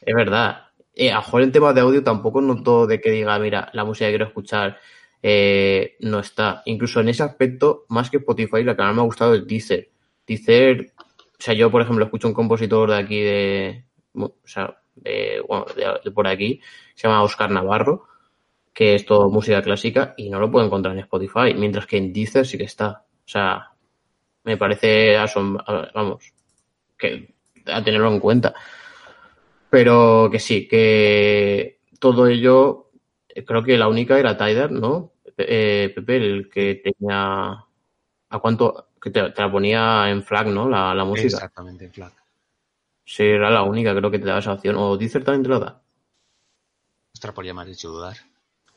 es 0.00 0.14
verdad. 0.14 0.62
Eh, 0.94 1.12
a 1.12 1.18
mejor 1.18 1.42
en 1.42 1.52
temas 1.52 1.74
de 1.76 1.82
audio 1.82 2.02
tampoco 2.02 2.40
noto 2.40 2.86
de 2.88 3.00
que 3.00 3.10
diga, 3.10 3.38
mira, 3.38 3.68
la 3.72 3.84
música 3.84 4.06
que 4.06 4.12
quiero 4.12 4.24
escuchar 4.26 4.78
eh, 5.22 5.96
no 6.00 6.20
está. 6.20 6.62
Incluso 6.66 7.00
en 7.00 7.08
ese 7.08 7.22
aspecto, 7.22 7.84
más 7.88 8.10
que 8.10 8.18
Spotify, 8.18 8.62
la 8.64 8.76
que 8.76 8.82
más 8.82 8.94
me 8.94 9.00
ha 9.02 9.04
gustado 9.04 9.34
es 9.34 9.46
Deezer. 9.46 9.90
Deezer, 10.26 10.92
o 10.98 11.42
sea, 11.42 11.54
yo, 11.54 11.70
por 11.70 11.82
ejemplo, 11.82 12.04
escucho 12.04 12.28
un 12.28 12.34
compositor 12.34 12.90
de 12.90 12.96
aquí 12.96 13.20
de, 13.20 13.84
o 14.14 14.32
sea, 14.44 14.78
de, 14.96 15.42
bueno, 15.46 15.66
de- 16.04 16.10
por 16.10 16.26
aquí, 16.26 16.60
se 16.94 17.08
llama 17.08 17.22
Oscar 17.22 17.50
Navarro, 17.50 18.04
que 18.74 18.94
es 18.94 19.06
todo 19.06 19.30
música 19.30 19.62
clásica 19.62 20.14
y 20.16 20.30
no 20.30 20.38
lo 20.40 20.50
puedo 20.50 20.66
encontrar 20.66 20.94
en 20.94 21.00
Spotify, 21.00 21.54
mientras 21.56 21.86
que 21.86 21.96
en 21.98 22.12
Deezer 22.12 22.46
sí 22.46 22.58
que 22.58 22.64
está. 22.64 23.04
O 23.26 23.28
sea, 23.28 23.72
me 24.44 24.56
parece 24.56 25.16
asom- 25.18 25.62
vamos, 25.94 26.32
que 26.98 27.34
a 27.66 27.82
tenerlo 27.84 28.10
en 28.12 28.20
cuenta. 28.20 28.54
Pero 29.70 30.28
que 30.30 30.38
sí, 30.38 30.68
que 30.68 31.80
todo 31.98 32.26
ello, 32.28 32.85
creo 33.44 33.62
que 33.62 33.76
la 33.76 33.88
única 33.88 34.18
era 34.18 34.36
Tidal, 34.36 34.80
¿no? 34.80 35.12
Eh, 35.36 35.92
Pepe, 35.94 36.16
el 36.16 36.50
que 36.50 36.76
tenía. 36.76 37.64
¿A 38.28 38.38
cuánto? 38.40 38.88
Que 39.00 39.10
te, 39.10 39.30
te 39.30 39.42
la 39.42 39.50
ponía 39.50 40.10
en 40.10 40.22
flag, 40.22 40.48
¿no? 40.48 40.68
La, 40.68 40.94
la 40.94 41.04
música. 41.04 41.26
Exactamente, 41.36 41.88
FLAC. 41.90 42.12
Sí, 43.04 43.22
era 43.22 43.50
la 43.50 43.62
única, 43.62 43.94
creo 43.94 44.10
que 44.10 44.18
te 44.18 44.26
daba 44.26 44.40
esa 44.40 44.52
opción. 44.54 44.76
O 44.76 44.96
Deezer 44.96 45.22
también 45.24 45.42
te 45.44 45.48
lo 45.50 45.60
da. 45.60 45.82
Ostras, 47.14 47.34
por 47.34 47.44
ya 47.44 47.54
me 47.54 47.62
has 47.62 47.68
hecho 47.68 47.90
dudar. 47.90 48.16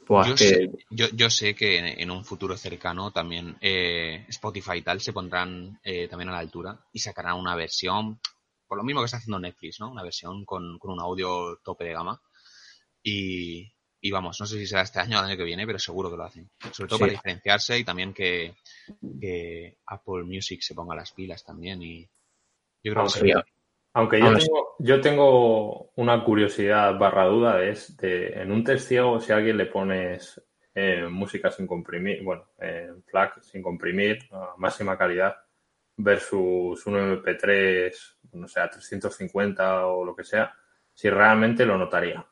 Buah, 0.08 0.28
yo, 0.28 0.36
que- 0.36 0.48
sé, 0.48 0.72
yo, 0.90 1.08
yo 1.14 1.30
sé 1.30 1.54
que 1.56 1.78
en, 1.78 1.86
en 2.02 2.12
un 2.12 2.24
futuro 2.26 2.58
cercano 2.58 3.12
también 3.12 3.58
eh, 3.62 4.26
Spotify 4.30 4.78
y 4.78 4.82
tal 4.82 5.02
se 5.02 5.14
pondrán 5.14 5.80
eh, 5.84 6.08
también 6.08 6.30
a 6.30 6.34
la 6.34 6.40
altura 6.40 6.80
y 6.92 7.00
sacarán 7.00 7.38
una 7.38 7.56
versión, 7.56 8.20
por 8.68 8.78
lo 8.78 8.84
mismo 8.84 9.02
que 9.02 9.06
está 9.06 9.18
haciendo 9.18 9.40
Netflix, 9.40 9.80
¿no? 9.80 9.92
Una 9.92 10.04
versión 10.04 10.46
con, 10.46 10.80
con 10.80 10.92
un 10.92 11.00
audio 11.00 11.58
tope 11.64 11.86
de 11.86 11.94
gama. 11.94 12.22
Y, 13.04 13.72
y 14.02 14.12
vamos, 14.12 14.40
no 14.40 14.46
sé 14.46 14.58
si 14.58 14.66
será 14.66 14.82
este 14.82 15.00
año 15.00 15.18
o 15.18 15.20
el 15.20 15.28
año 15.28 15.38
que 15.38 15.44
viene, 15.44 15.66
pero 15.66 15.80
seguro 15.80 16.10
que 16.10 16.18
lo 16.18 16.24
hacen. 16.24 16.50
Sobre 16.72 16.88
todo 16.88 16.98
Sí. 16.98 17.04
para 17.04 17.12
diferenciarse 17.12 17.80
y 17.80 17.84
también 17.84 18.14
que, 18.14 18.54
que 19.20 19.78
Apple 19.86 20.24
Music 20.24 20.62
se 20.62 20.76
ponga 20.76 20.96
las 20.96 21.12
pilas 21.12 21.44
también. 21.44 21.82
Y 21.82 22.10
yo 22.84 22.94
creo 22.94 23.06
que 23.06 23.12
Aunque, 23.12 23.20
sí, 23.20 23.34
aunque 23.94 24.20
yo, 24.20 24.38
tengo, 24.38 24.76
yo 24.80 25.02
tengo 25.02 25.92
una 25.96 26.24
curiosidad 26.24 26.98
barra 26.98 27.26
duda, 27.26 27.64
es 27.64 27.98
de 27.98 28.28
en 28.28 28.52
un 28.52 28.64
test 28.64 28.88
ciego, 28.88 29.20
si 29.20 29.32
a 29.32 29.36
alguien 29.36 29.58
le 29.58 29.66
pones 29.66 30.42
eh, 30.74 31.08
música 31.10 31.52
sin 31.52 31.68
comprimir, 31.68 32.24
bueno, 32.24 32.52
en 32.58 33.04
FLAC 33.04 33.42
sin 33.42 33.62
comprimir, 33.62 34.20
a 34.32 34.54
máxima 34.58 34.98
calidad, 34.98 35.36
versus 35.98 36.86
un 36.86 36.96
MP3, 36.96 37.92
no 38.34 38.48
sé, 38.48 38.62
a 38.62 38.70
350 38.70 39.88
o 39.88 40.06
lo 40.06 40.16
que 40.16 40.24
sea, 40.24 40.54
si 40.94 41.10
realmente 41.10 41.66
lo 41.66 41.78
notaría. 41.78 42.26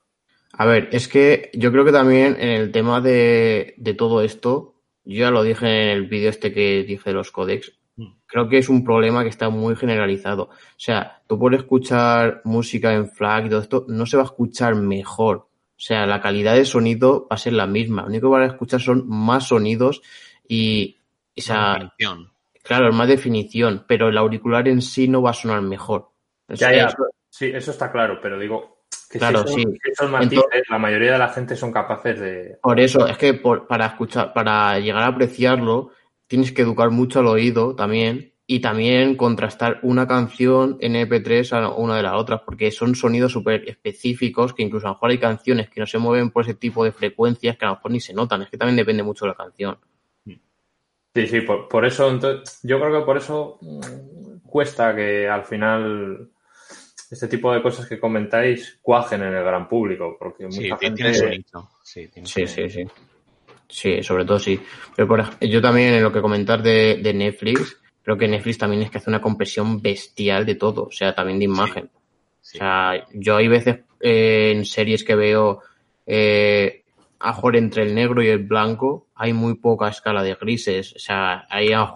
A 0.53 0.65
ver, 0.65 0.89
es 0.91 1.07
que 1.07 1.51
yo 1.53 1.71
creo 1.71 1.85
que 1.85 1.91
también 1.91 2.35
en 2.39 2.49
el 2.49 2.71
tema 2.71 2.99
de, 3.01 3.73
de 3.77 3.93
todo 3.93 4.21
esto, 4.21 4.75
yo 5.05 5.19
ya 5.19 5.31
lo 5.31 5.43
dije 5.43 5.65
en 5.65 5.89
el 5.89 6.07
vídeo 6.07 6.29
este 6.29 6.51
que 6.53 6.83
dije 6.83 7.09
de 7.09 7.13
los 7.15 7.31
códecs, 7.31 7.73
Mm. 7.99 8.11
creo 8.27 8.47
que 8.47 8.59
es 8.59 8.69
un 8.69 8.83
problema 8.83 9.23
que 9.23 9.29
está 9.29 9.49
muy 9.49 9.75
generalizado. 9.75 10.43
O 10.43 10.49
sea, 10.77 11.23
tú 11.27 11.39
puedes 11.39 11.61
escuchar 11.61 12.41
música 12.43 12.93
en 12.93 13.09
FLAC 13.09 13.47
y 13.47 13.49
todo 13.49 13.59
esto, 13.59 13.85
no 13.87 14.05
se 14.05 14.17
va 14.17 14.21
a 14.21 14.27
escuchar 14.27 14.75
mejor. 14.75 15.37
O 15.37 15.79
sea, 15.79 16.05
la 16.05 16.21
calidad 16.21 16.53
de 16.53 16.65
sonido 16.65 17.23
va 17.23 17.33
a 17.35 17.37
ser 17.39 17.53
la 17.53 17.65
misma. 17.65 18.03
Lo 18.03 18.09
único 18.09 18.27
que 18.27 18.33
van 18.33 18.43
a 18.43 18.53
escuchar 18.53 18.81
son 18.81 19.07
más 19.09 19.47
sonidos 19.47 20.03
y, 20.47 20.97
o 21.35 21.41
sea, 21.41 21.73
Definición. 21.73 22.31
claro, 22.61 22.93
más 22.93 23.07
definición, 23.07 23.83
pero 23.87 24.09
el 24.09 24.17
auricular 24.19 24.67
en 24.67 24.83
sí 24.83 25.07
no 25.07 25.23
va 25.23 25.31
a 25.31 25.33
sonar 25.33 25.63
mejor. 25.63 26.11
Ya, 26.49 26.71
ya, 26.75 26.93
sí, 27.31 27.47
eso 27.51 27.71
está 27.71 27.91
claro, 27.91 28.19
pero 28.21 28.37
digo 28.37 28.76
que 29.09 29.19
Claro, 29.19 29.47
si, 29.47 29.55
sí. 29.63 29.65
esos 29.83 30.09
matices, 30.11 30.43
la 30.69 30.77
mayoría 30.77 31.13
de 31.13 31.17
la 31.19 31.29
gente 31.29 31.55
son 31.55 31.71
capaces 31.71 32.19
de... 32.19 32.57
Por 32.61 32.79
eso, 32.79 33.07
es 33.07 33.17
que 33.17 33.33
por- 33.33 33.67
para 33.67 33.85
escuchar, 33.87 34.33
para 34.33 34.79
llegar 34.79 35.03
a 35.03 35.07
apreciarlo, 35.07 35.91
tienes 36.27 36.51
que 36.51 36.61
educar 36.63 36.89
mucho 36.91 37.19
al 37.19 37.27
oído 37.27 37.75
también 37.75 38.33
y 38.45 38.59
también 38.61 39.15
contrastar 39.15 39.79
una 39.81 40.07
canción 40.07 40.77
en 40.79 40.95
MP3 40.95 41.51
a 41.53 41.69
una 41.69 41.97
de 41.97 42.03
las 42.03 42.13
otras, 42.13 42.41
porque 42.45 42.71
son 42.71 42.95
sonidos 42.95 43.33
súper 43.33 43.67
específicos 43.67 44.53
que 44.53 44.63
incluso 44.63 44.87
a 44.87 44.89
lo 44.91 44.95
mejor 44.95 45.09
hay 45.11 45.17
canciones 45.19 45.69
que 45.69 45.79
no 45.81 45.85
se 45.85 45.97
mueven 45.97 46.31
por 46.31 46.43
ese 46.43 46.53
tipo 46.53 46.83
de 46.83 46.91
frecuencias 46.93 47.57
que 47.57 47.65
a 47.65 47.69
lo 47.69 47.75
mejor 47.75 47.91
ni 47.91 47.99
se 47.99 48.13
notan. 48.13 48.41
Es 48.43 48.49
que 48.49 48.57
también 48.57 48.77
depende 48.77 49.03
mucho 49.03 49.25
de 49.25 49.29
la 49.31 49.35
canción. 49.35 49.77
Sí, 51.13 51.27
sí, 51.27 51.41
por, 51.41 51.67
por 51.67 51.83
eso, 51.85 52.09
entonces, 52.09 52.59
yo 52.63 52.79
creo 52.79 52.99
que 52.99 53.05
por 53.05 53.17
eso 53.17 53.57
mm, 53.61 54.47
cuesta 54.47 54.95
que 54.95 55.27
al 55.27 55.43
final 55.45 56.29
este 57.11 57.27
tipo 57.27 57.53
de 57.53 57.61
cosas 57.61 57.87
que 57.87 57.99
comentáis 57.99 58.79
cuajen 58.81 59.23
en 59.23 59.33
el 59.33 59.43
gran 59.43 59.67
público, 59.67 60.15
porque 60.19 60.51
Sí, 60.51 60.63
mucha 60.63 60.77
tiene 60.77 60.95
gente... 60.95 61.13
su 61.13 61.25
nicho. 61.27 61.69
Sí, 61.83 62.07
tiene 62.07 62.27
Sí, 62.27 62.47
sí, 62.47 62.69
sí. 62.69 62.83
Sí, 63.69 64.03
sobre 64.03 64.25
todo 64.25 64.39
sí. 64.39 64.59
Pero 64.95 65.07
por, 65.07 65.39
yo 65.39 65.61
también 65.61 65.93
en 65.93 66.03
lo 66.03 66.11
que 66.11 66.21
comentar 66.21 66.61
de, 66.61 66.99
de 67.01 67.13
Netflix, 67.13 67.77
creo 68.01 68.17
que 68.17 68.27
Netflix 68.27 68.57
también 68.57 68.83
es 68.83 68.89
que 68.89 68.97
hace 68.97 69.09
una 69.09 69.21
compresión 69.21 69.81
bestial 69.81 70.45
de 70.45 70.55
todo, 70.55 70.83
o 70.85 70.91
sea, 70.91 71.13
también 71.13 71.39
de 71.39 71.45
imagen. 71.45 71.89
sí. 72.41 72.57
O 72.57 72.59
sea, 72.59 73.05
yo 73.13 73.35
hay 73.35 73.47
veces 73.47 73.79
eh, 73.99 74.53
en 74.55 74.65
series 74.65 75.03
que 75.03 75.15
veo 75.15 75.61
eh, 76.05 76.83
a 77.19 77.39
entre 77.53 77.83
el 77.83 77.95
negro 77.95 78.21
y 78.21 78.27
el 78.27 78.39
blanco 78.39 79.07
hay 79.15 79.33
muy 79.33 79.55
poca 79.55 79.89
escala 79.89 80.23
de 80.23 80.35
grises. 80.35 80.93
O 80.95 80.99
sea, 80.99 81.45
hay 81.49 81.73
a 81.73 81.91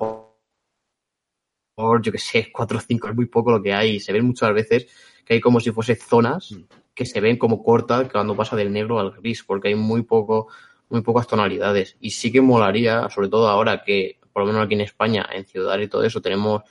mejor, 1.82 2.02
yo 2.02 2.12
que 2.12 2.18
sé, 2.18 2.50
4 2.52 2.78
o 2.78 2.82
5 2.82 3.10
es 3.10 3.16
muy 3.16 3.26
poco 3.26 3.52
lo 3.52 3.62
que 3.62 3.74
hay. 3.74 4.00
Se 4.00 4.14
ven 4.14 4.26
muchas 4.26 4.54
veces 4.54 4.88
que 5.26 5.36
hay 5.36 5.40
como 5.42 5.60
si 5.60 5.72
fuese 5.72 5.96
zonas 5.96 6.52
Mm. 6.52 6.64
que 6.94 7.06
se 7.06 7.22
ven 7.22 7.38
como 7.38 7.64
cortas 7.64 8.10
cuando 8.12 8.36
pasa 8.36 8.56
del 8.56 8.72
negro 8.72 9.00
al 9.00 9.12
gris, 9.12 9.44
porque 9.44 9.70
hay 9.70 9.76
muy 9.76 10.04
poco, 10.04 10.48
muy 10.90 11.02
pocas 11.02 11.26
tonalidades. 11.28 11.96
Y 12.02 12.10
sí 12.12 12.32
que 12.32 12.42
molaría, 12.42 13.10
sobre 13.10 13.30
todo 13.30 13.48
ahora 13.48 13.82
que, 13.84 14.18
por 14.34 14.44
lo 14.44 14.48
menos 14.48 14.66
aquí 14.66 14.74
en 14.76 14.82
España, 14.82 15.28
en 15.34 15.46
ciudad 15.46 15.80
y 15.80 15.88
todo 15.88 16.04
eso, 16.04 16.22
tenemos 16.22 16.62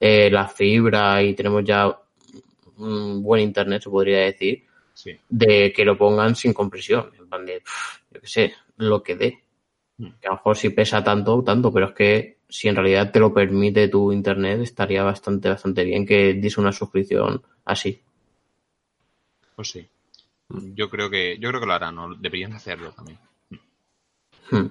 eh, 0.00 0.30
la 0.30 0.46
fibra 0.46 1.22
y 1.22 1.34
tenemos 1.34 1.64
ya 1.64 1.98
un 2.78 3.22
buen 3.22 3.42
internet, 3.42 3.82
se 3.82 3.90
podría 3.90 4.18
decir, 4.20 4.64
Sí. 4.94 5.12
de 5.28 5.72
que 5.74 5.84
lo 5.84 5.96
pongan 5.98 6.34
sin 6.36 6.52
compresión, 6.54 7.10
en 7.18 7.28
plan 7.28 7.44
de, 7.44 7.60
pff, 7.60 7.98
yo 8.12 8.20
qué 8.20 8.26
sé, 8.26 8.54
lo 8.76 9.02
que 9.02 9.14
dé. 9.16 9.42
Mm. 9.98 10.06
Que 10.20 10.26
a 10.28 10.30
lo 10.30 10.36
mejor 10.36 10.56
si 10.56 10.70
pesa 10.70 11.02
tanto, 11.02 11.42
tanto, 11.42 11.72
pero 11.72 11.86
es 11.86 11.92
que 11.94 12.35
si 12.48 12.68
en 12.68 12.76
realidad 12.76 13.10
te 13.12 13.20
lo 13.20 13.32
permite 13.34 13.88
tu 13.88 14.12
internet, 14.12 14.60
estaría 14.60 15.02
bastante, 15.02 15.48
bastante 15.48 15.84
bien 15.84 16.06
que 16.06 16.34
diese 16.34 16.60
una 16.60 16.72
suscripción 16.72 17.42
así. 17.64 18.00
Pues 19.54 19.68
sí. 19.70 19.88
Yo 20.48 20.88
creo 20.88 21.10
que, 21.10 21.38
yo 21.38 21.48
creo 21.48 21.60
que 21.60 21.66
lo 21.66 21.72
harán, 21.72 21.96
¿no? 21.96 22.14
Deberían 22.14 22.52
hacerlo 22.52 22.92
también. 22.92 23.18
Hmm. 24.50 24.66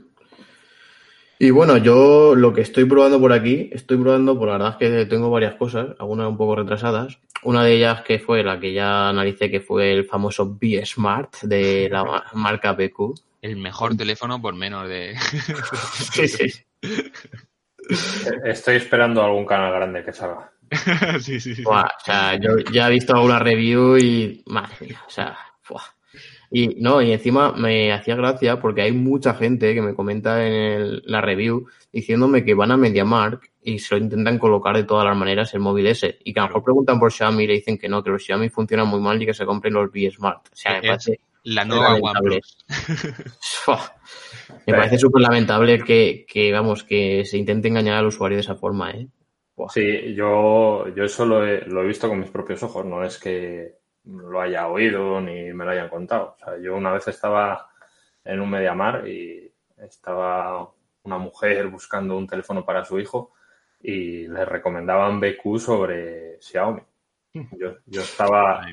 Y 1.37 1.49
bueno, 1.49 1.75
yo 1.77 2.33
lo 2.33 2.53
que 2.53 2.61
estoy 2.61 2.85
probando 2.85 3.19
por 3.19 3.33
aquí, 3.33 3.69
estoy 3.73 3.97
probando, 3.97 4.37
por 4.39 4.47
la 4.47 4.53
verdad 4.53 4.69
es 4.71 4.77
que 4.77 5.05
tengo 5.05 5.29
varias 5.29 5.55
cosas, 5.55 5.89
algunas 5.99 6.29
un 6.29 6.37
poco 6.37 6.55
retrasadas. 6.55 7.19
Una 7.43 7.63
de 7.63 7.73
ellas 7.75 8.01
que 8.03 8.19
fue 8.19 8.41
la 8.41 8.57
que 8.57 8.71
ya 8.71 9.09
analicé, 9.09 9.51
que 9.51 9.59
fue 9.59 9.91
el 9.91 10.05
famoso 10.05 10.55
B 10.57 10.81
Smart 10.85 11.41
de 11.41 11.89
la 11.91 12.05
ma- 12.05 12.25
marca 12.33 12.71
BQ. 12.71 13.13
El 13.41 13.57
mejor 13.57 13.97
teléfono 13.97 14.41
por 14.41 14.55
menos 14.55 14.87
de. 14.87 15.15
Sí, 16.13 16.27
sí. 16.29 16.53
Estoy 18.43 18.75
esperando 18.77 19.23
algún 19.23 19.45
canal 19.45 19.71
grande 19.73 20.03
que 20.03 20.13
salga. 20.13 20.51
sí, 21.19 21.39
sí, 21.39 21.55
sí. 21.55 21.63
Buah, 21.63 21.83
o 21.85 22.05
sea, 22.05 22.39
yo 22.39 22.57
ya 22.71 22.87
he 22.87 22.91
visto 22.91 23.13
alguna 23.15 23.39
review 23.39 23.97
y 23.97 24.43
madre 24.47 24.75
mía, 24.81 25.01
o 25.05 25.09
sea, 25.09 25.37
buah. 25.69 25.83
Y 26.51 26.75
no, 26.79 27.01
y 27.01 27.11
encima 27.11 27.51
me 27.53 27.91
hacía 27.91 28.15
gracia 28.15 28.59
porque 28.61 28.83
hay 28.83 28.91
mucha 28.91 29.33
gente 29.33 29.73
que 29.73 29.81
me 29.81 29.95
comenta 29.95 30.45
en 30.45 30.53
el- 30.53 31.03
la 31.05 31.19
review 31.19 31.65
diciéndome 31.91 32.45
que 32.45 32.53
van 32.53 32.71
a 32.71 32.77
MediaMark 32.77 33.51
y 33.63 33.79
se 33.79 33.95
lo 33.95 34.01
intentan 34.01 34.37
colocar 34.37 34.75
de 34.75 34.83
todas 34.83 35.05
las 35.05 35.17
maneras 35.17 35.53
el 35.53 35.59
móvil 35.59 35.87
ese. 35.87 36.19
Y 36.23 36.33
que 36.33 36.39
a 36.39 36.43
lo 36.43 36.49
mejor 36.49 36.63
preguntan 36.63 36.99
por 36.99 37.11
Xiaomi 37.11 37.43
y 37.43 37.47
le 37.47 37.53
dicen 37.53 37.77
que 37.77 37.89
no, 37.89 38.03
que 38.03 38.11
los 38.11 38.23
Xiaomi 38.23 38.49
funcionan 38.49 38.87
muy 38.87 39.01
mal 39.01 39.21
y 39.21 39.25
que 39.25 39.33
se 39.33 39.45
compren 39.45 39.73
los 39.73 39.91
B 39.91 40.09
Smart. 40.11 40.45
O 40.47 40.55
sea, 40.55 40.73
me 40.73 40.77
Es 40.79 40.87
parece, 40.87 41.19
La 41.45 41.63
nueva 41.63 41.89
lamentable. 41.89 42.41
OnePlus. 42.41 42.57
Me 44.67 44.73
parece 44.73 44.97
súper 44.97 45.21
lamentable 45.21 45.79
que, 45.83 46.25
que, 46.27 46.51
vamos, 46.51 46.83
que 46.83 47.23
se 47.23 47.37
intente 47.37 47.67
engañar 47.67 47.97
al 47.97 48.07
usuario 48.07 48.37
de 48.37 48.41
esa 48.41 48.55
forma, 48.55 48.91
¿eh? 48.91 49.07
Buah. 49.55 49.69
Sí, 49.69 50.13
yo, 50.15 50.87
yo 50.89 51.03
eso 51.03 51.25
lo 51.25 51.45
he, 51.45 51.61
lo 51.61 51.83
he 51.83 51.87
visto 51.87 52.09
con 52.09 52.19
mis 52.19 52.29
propios 52.29 52.61
ojos, 52.63 52.85
no 52.85 53.03
es 53.03 53.17
que 53.19 53.75
lo 54.05 54.41
haya 54.41 54.67
oído 54.67 55.21
ni 55.21 55.53
me 55.53 55.65
lo 55.65 55.71
hayan 55.71 55.89
contado. 55.89 56.35
O 56.35 56.43
sea, 56.43 56.57
yo 56.57 56.75
una 56.75 56.91
vez 56.91 57.07
estaba 57.07 57.69
en 58.23 58.39
un 58.39 58.49
Mediamar 58.49 59.07
y 59.07 59.51
estaba 59.77 60.69
una 61.03 61.17
mujer 61.17 61.67
buscando 61.67 62.17
un 62.17 62.27
teléfono 62.27 62.65
para 62.65 62.83
su 62.83 62.99
hijo 62.99 63.33
y 63.81 64.27
le 64.27 64.45
recomendaban 64.45 65.19
BQ 65.19 65.59
sobre 65.59 66.41
Xiaomi. 66.41 66.81
Yo, 67.33 67.75
yo 67.85 68.01
estaba 68.01 68.65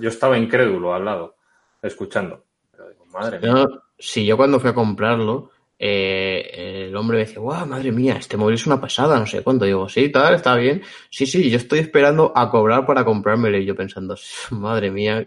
yo 0.00 0.08
estaba 0.08 0.36
incrédulo 0.36 0.92
al 0.92 1.04
lado, 1.04 1.36
escuchando. 1.82 2.44
Pero 2.70 2.88
digo, 2.88 3.06
madre 3.06 3.38
mía. 3.40 3.52
No, 3.52 3.82
si 3.98 4.24
yo 4.26 4.36
cuando 4.36 4.60
fui 4.60 4.70
a 4.70 4.74
comprarlo, 4.74 5.50
eh, 5.78 6.86
el 6.88 6.96
hombre 6.96 7.16
me 7.16 7.24
decía, 7.24 7.40
guau, 7.40 7.66
madre 7.66 7.90
mía, 7.90 8.16
este 8.18 8.36
móvil 8.36 8.56
es 8.56 8.66
una 8.66 8.80
pasada, 8.80 9.18
no 9.18 9.26
sé 9.26 9.42
cuánto. 9.42 9.64
Digo, 9.64 9.88
sí, 9.88 10.10
tal, 10.10 10.34
está 10.34 10.54
bien. 10.56 10.82
Sí, 11.10 11.26
sí, 11.26 11.48
yo 11.50 11.56
estoy 11.56 11.78
esperando 11.78 12.32
a 12.34 12.50
cobrar 12.50 12.86
para 12.86 13.04
comprármelo. 13.04 13.58
Y 13.58 13.64
yo 13.64 13.74
pensando, 13.74 14.16
madre 14.50 14.90
mía. 14.90 15.24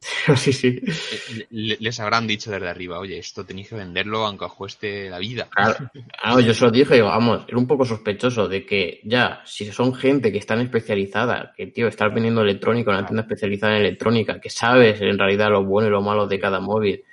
sí, 0.36 0.52
sí. 0.52 0.80
Eh, 0.82 1.46
le- 1.50 1.76
Les 1.78 2.00
habrán 2.00 2.26
dicho 2.26 2.50
desde 2.50 2.68
arriba, 2.68 2.98
oye, 2.98 3.18
esto 3.18 3.44
tenéis 3.44 3.68
que 3.68 3.74
venderlo 3.74 4.24
aunque 4.24 4.46
os 4.46 4.54
cueste 4.54 5.10
la 5.10 5.18
vida. 5.18 5.48
Claro, 5.50 5.74
claro, 6.20 6.40
yo 6.40 6.54
se 6.54 6.64
lo 6.64 6.70
dije, 6.70 6.94
digo, 6.94 7.08
vamos, 7.08 7.44
era 7.46 7.58
un 7.58 7.66
poco 7.66 7.84
sospechoso 7.84 8.48
de 8.48 8.64
que 8.64 9.00
ya, 9.04 9.42
si 9.44 9.70
son 9.72 9.94
gente 9.94 10.32
que 10.32 10.38
están 10.38 10.60
especializada, 10.60 11.52
que 11.56 11.66
tío, 11.66 11.86
estás 11.88 12.12
vendiendo 12.14 12.40
electrónica, 12.42 12.90
una 12.90 13.06
tienda 13.06 13.22
especializada 13.22 13.74
en 13.76 13.82
electrónica, 13.82 14.40
que 14.40 14.48
sabes 14.50 15.00
en 15.02 15.18
realidad 15.18 15.50
lo 15.50 15.64
bueno 15.64 15.88
y 15.88 15.90
lo 15.92 16.00
malo 16.02 16.26
de 16.26 16.38
cada 16.40 16.60
móvil, 16.60 17.04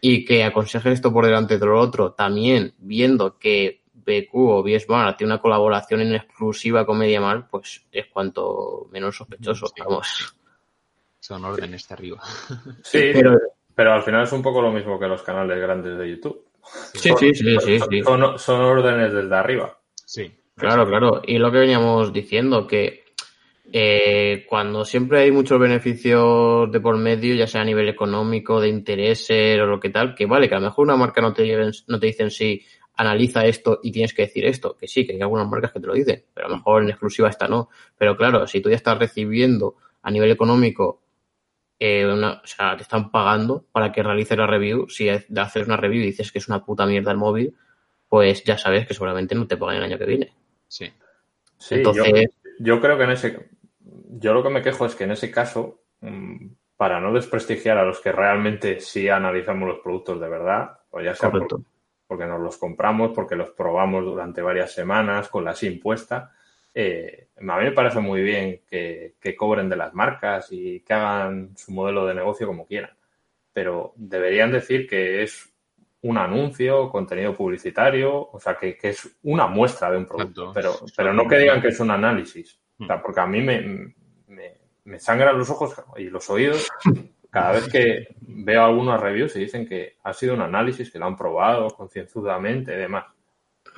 y 0.00 0.24
que 0.24 0.44
aconsejes 0.44 0.92
esto 0.94 1.12
por 1.12 1.24
delante 1.24 1.58
de 1.58 1.66
lo 1.66 1.80
otro, 1.80 2.12
también 2.12 2.74
viendo 2.78 3.38
que 3.38 3.80
BQ 3.94 4.28
o 4.34 4.64
Smart 4.78 5.16
tiene 5.18 5.32
una 5.32 5.40
colaboración 5.42 6.00
en 6.02 6.14
exclusiva 6.14 6.86
con 6.86 6.98
MediaMarkt, 6.98 7.50
pues 7.50 7.84
es 7.90 8.06
cuanto 8.06 8.86
menos 8.92 9.16
sospechoso, 9.16 9.66
Sí. 9.66 9.82
vamos. 9.84 10.34
Son 11.20 11.44
órdenes 11.44 11.88
de 11.88 11.94
arriba. 11.94 12.22
Sí, 12.82 13.10
pero... 13.12 13.38
Pero 13.74 13.92
al 13.92 14.02
final 14.02 14.24
es 14.24 14.32
un 14.32 14.42
poco 14.42 14.60
lo 14.60 14.72
mismo 14.72 14.98
que 14.98 15.06
los 15.06 15.22
canales 15.22 15.56
grandes 15.60 15.96
de 15.96 16.10
YouTube. 16.10 16.46
sí, 16.94 17.12
sí, 17.16 17.32
sí, 17.32 17.56
sí, 17.60 17.78
sí. 17.78 18.02
Son, 18.02 18.36
son 18.36 18.60
órdenes 18.60 19.12
desde 19.12 19.36
arriba. 19.36 19.78
Sí. 20.04 20.32
Claro, 20.56 20.84
claro. 20.84 21.22
Y 21.24 21.38
lo 21.38 21.52
que 21.52 21.58
veníamos 21.58 22.12
diciendo, 22.12 22.66
que 22.66 23.04
eh, 23.72 24.44
cuando 24.48 24.84
siempre 24.84 25.20
hay 25.20 25.30
muchos 25.30 25.60
beneficios 25.60 26.72
de 26.72 26.80
por 26.80 26.96
medio, 26.96 27.36
ya 27.36 27.46
sea 27.46 27.60
a 27.60 27.64
nivel 27.64 27.88
económico, 27.88 28.60
de 28.60 28.68
intereses 28.68 29.60
o 29.60 29.66
lo 29.66 29.78
que 29.78 29.90
tal, 29.90 30.16
que 30.16 30.26
vale, 30.26 30.48
que 30.48 30.56
a 30.56 30.58
lo 30.58 30.66
mejor 30.66 30.84
una 30.84 30.96
marca 30.96 31.20
no 31.20 31.32
te, 31.32 31.46
lleven, 31.46 31.70
no 31.86 32.00
te 32.00 32.06
dicen 32.06 32.32
sí, 32.32 32.60
analiza 32.96 33.44
esto 33.44 33.78
y 33.82 33.92
tienes 33.92 34.12
que 34.12 34.22
decir 34.22 34.44
esto, 34.44 34.76
que 34.76 34.88
sí, 34.88 35.06
que 35.06 35.12
hay 35.12 35.20
algunas 35.20 35.48
marcas 35.48 35.70
que 35.70 35.78
te 35.78 35.86
lo 35.86 35.94
dicen, 35.94 36.24
pero 36.34 36.48
a 36.48 36.50
lo 36.50 36.56
mejor 36.56 36.82
en 36.82 36.90
exclusiva 36.90 37.28
esta 37.28 37.46
no. 37.46 37.68
Pero 37.96 38.16
claro, 38.16 38.44
si 38.48 38.60
tú 38.60 38.70
ya 38.70 38.76
estás 38.76 38.98
recibiendo 38.98 39.76
a 40.02 40.10
nivel 40.10 40.32
económico, 40.32 41.02
eh, 41.78 42.06
una, 42.06 42.40
o 42.42 42.46
sea, 42.46 42.76
te 42.76 42.82
están 42.82 43.10
pagando 43.10 43.64
para 43.72 43.92
que 43.92 44.02
realices 44.02 44.36
la 44.36 44.46
review, 44.46 44.88
si 44.88 45.08
haces 45.08 45.66
una 45.66 45.76
review 45.76 46.02
y 46.02 46.06
dices 46.06 46.32
que 46.32 46.38
es 46.38 46.48
una 46.48 46.64
puta 46.64 46.86
mierda 46.86 47.12
el 47.12 47.18
móvil, 47.18 47.54
pues 48.08 48.42
ya 48.44 48.56
sabes 48.58 48.86
que 48.86 48.94
seguramente 48.94 49.34
no 49.34 49.46
te 49.46 49.56
pagan 49.56 49.76
el 49.76 49.82
año 49.84 49.98
que 49.98 50.06
viene. 50.06 50.32
Sí. 50.66 50.92
Sí, 51.56 51.76
Entonces, 51.76 52.12
yo, 52.58 52.74
yo 52.74 52.80
creo 52.80 52.96
que 52.96 53.04
en 53.04 53.10
ese. 53.10 53.48
Yo 54.10 54.32
lo 54.32 54.42
que 54.42 54.50
me 54.50 54.62
quejo 54.62 54.86
es 54.86 54.94
que 54.94 55.04
en 55.04 55.10
ese 55.12 55.30
caso, 55.30 55.82
mm, 56.00 56.46
para 56.76 57.00
no 57.00 57.12
desprestigiar 57.12 57.76
a 57.78 57.84
los 57.84 58.00
que 58.00 58.12
realmente 58.12 58.80
sí 58.80 59.08
analizamos 59.08 59.68
los 59.68 59.80
productos 59.80 60.20
de 60.20 60.28
verdad, 60.28 60.78
o 60.90 61.00
ya 61.00 61.14
sea 61.14 61.30
por- 61.30 61.46
porque 62.06 62.24
nos 62.26 62.40
los 62.40 62.56
compramos, 62.56 63.10
porque 63.14 63.36
los 63.36 63.50
probamos 63.50 64.04
durante 64.04 64.40
varias 64.40 64.72
semanas 64.72 65.28
con 65.28 65.44
la 65.44 65.54
SIM 65.54 65.78
puesta, 65.80 66.32
eh, 66.80 67.30
a 67.36 67.58
mí 67.58 67.64
me 67.64 67.72
parece 67.72 67.98
muy 67.98 68.22
bien 68.22 68.60
que, 68.70 69.16
que 69.20 69.34
cobren 69.34 69.68
de 69.68 69.74
las 69.74 69.94
marcas 69.94 70.46
y 70.52 70.78
que 70.78 70.94
hagan 70.94 71.56
su 71.56 71.72
modelo 71.72 72.06
de 72.06 72.14
negocio 72.14 72.46
como 72.46 72.68
quieran. 72.68 72.92
Pero 73.52 73.94
deberían 73.96 74.52
decir 74.52 74.86
que 74.86 75.24
es 75.24 75.52
un 76.02 76.18
anuncio, 76.18 76.88
contenido 76.88 77.34
publicitario, 77.34 78.30
o 78.30 78.38
sea, 78.38 78.56
que, 78.56 78.78
que 78.78 78.90
es 78.90 79.18
una 79.24 79.48
muestra 79.48 79.90
de 79.90 79.96
un 79.96 80.06
producto, 80.06 80.50
Exacto. 80.50 80.78
pero, 80.78 80.92
pero 80.96 81.12
no 81.12 81.26
que 81.26 81.38
digan 81.38 81.60
que 81.60 81.68
es 81.68 81.80
un 81.80 81.90
análisis. 81.90 82.60
O 82.78 82.86
sea, 82.86 83.02
porque 83.02 83.20
a 83.22 83.26
mí 83.26 83.42
me, 83.42 83.60
me, 84.28 84.54
me 84.84 85.00
sangran 85.00 85.36
los 85.36 85.50
ojos 85.50 85.74
y 85.96 86.04
los 86.04 86.30
oídos 86.30 86.70
cada 87.28 87.54
vez 87.54 87.68
que 87.68 88.06
veo 88.20 88.62
algunas 88.62 89.00
reviews 89.00 89.34
y 89.34 89.40
dicen 89.40 89.66
que 89.66 89.96
ha 90.04 90.12
sido 90.12 90.34
un 90.34 90.42
análisis, 90.42 90.92
que 90.92 91.00
lo 91.00 91.06
han 91.06 91.16
probado 91.16 91.70
concienzudamente 91.70 92.72
y 92.72 92.76
demás. 92.76 93.06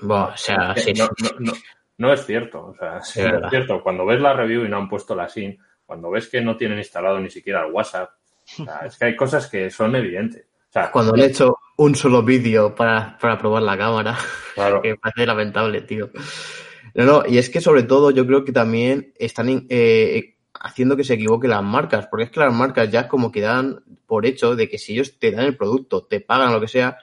Buah, 0.02 0.34
o 0.34 0.36
sea, 0.36 0.74
Que 0.74 0.80
sí, 0.82 0.92
no, 0.92 1.08
sí. 1.16 1.24
no, 1.38 1.52
no, 1.52 1.52
no 2.00 2.10
es 2.14 2.24
cierto. 2.24 2.66
O 2.66 2.74
sea, 2.74 3.02
sí, 3.02 3.20
no 3.20 3.26
verdad. 3.26 3.44
es 3.44 3.50
cierto. 3.50 3.82
Cuando 3.82 4.06
ves 4.06 4.20
la 4.22 4.32
review 4.32 4.64
y 4.64 4.70
no 4.70 4.78
han 4.78 4.88
puesto 4.88 5.14
la 5.14 5.28
SIM, 5.28 5.58
cuando 5.84 6.10
ves 6.10 6.28
que 6.28 6.40
no 6.40 6.56
tienen 6.56 6.78
instalado 6.78 7.20
ni 7.20 7.28
siquiera 7.28 7.66
el 7.66 7.72
WhatsApp, 7.72 8.10
o 8.58 8.64
sea, 8.64 8.78
es 8.86 8.96
que 8.96 9.04
hay 9.04 9.16
cosas 9.16 9.46
que 9.48 9.68
son 9.70 9.94
evidentes. 9.94 10.46
O 10.70 10.72
sea, 10.72 10.90
Cuando 10.90 11.14
le 11.14 11.24
he 11.24 11.28
hecho 11.28 11.58
un 11.76 11.94
solo 11.94 12.22
vídeo 12.22 12.74
para, 12.74 13.18
para 13.20 13.36
probar 13.36 13.62
la 13.64 13.76
cámara, 13.76 14.16
claro, 14.54 14.80
que 14.80 14.88
me 14.92 14.96
parece 14.96 15.26
lamentable, 15.26 15.82
tío. 15.82 16.10
No, 16.94 17.04
no, 17.04 17.22
y 17.28 17.36
es 17.36 17.50
que 17.50 17.60
sobre 17.60 17.82
todo 17.82 18.10
yo 18.10 18.26
creo 18.26 18.46
que 18.46 18.52
también 18.52 19.12
están 19.18 19.66
eh, 19.68 20.36
haciendo 20.54 20.96
que 20.96 21.04
se 21.04 21.14
equivoquen 21.14 21.50
las 21.50 21.62
marcas, 21.62 22.06
porque 22.06 22.24
es 22.24 22.30
que 22.30 22.40
las 22.40 22.54
marcas 22.54 22.90
ya 22.90 23.08
como 23.08 23.30
que 23.30 23.42
dan 23.42 23.82
por 24.06 24.24
hecho 24.24 24.56
de 24.56 24.70
que 24.70 24.78
si 24.78 24.94
ellos 24.94 25.18
te 25.18 25.32
dan 25.32 25.44
el 25.44 25.56
producto, 25.56 26.06
te 26.06 26.20
pagan 26.20 26.52
lo 26.52 26.60
que 26.62 26.68
sea, 26.68 26.96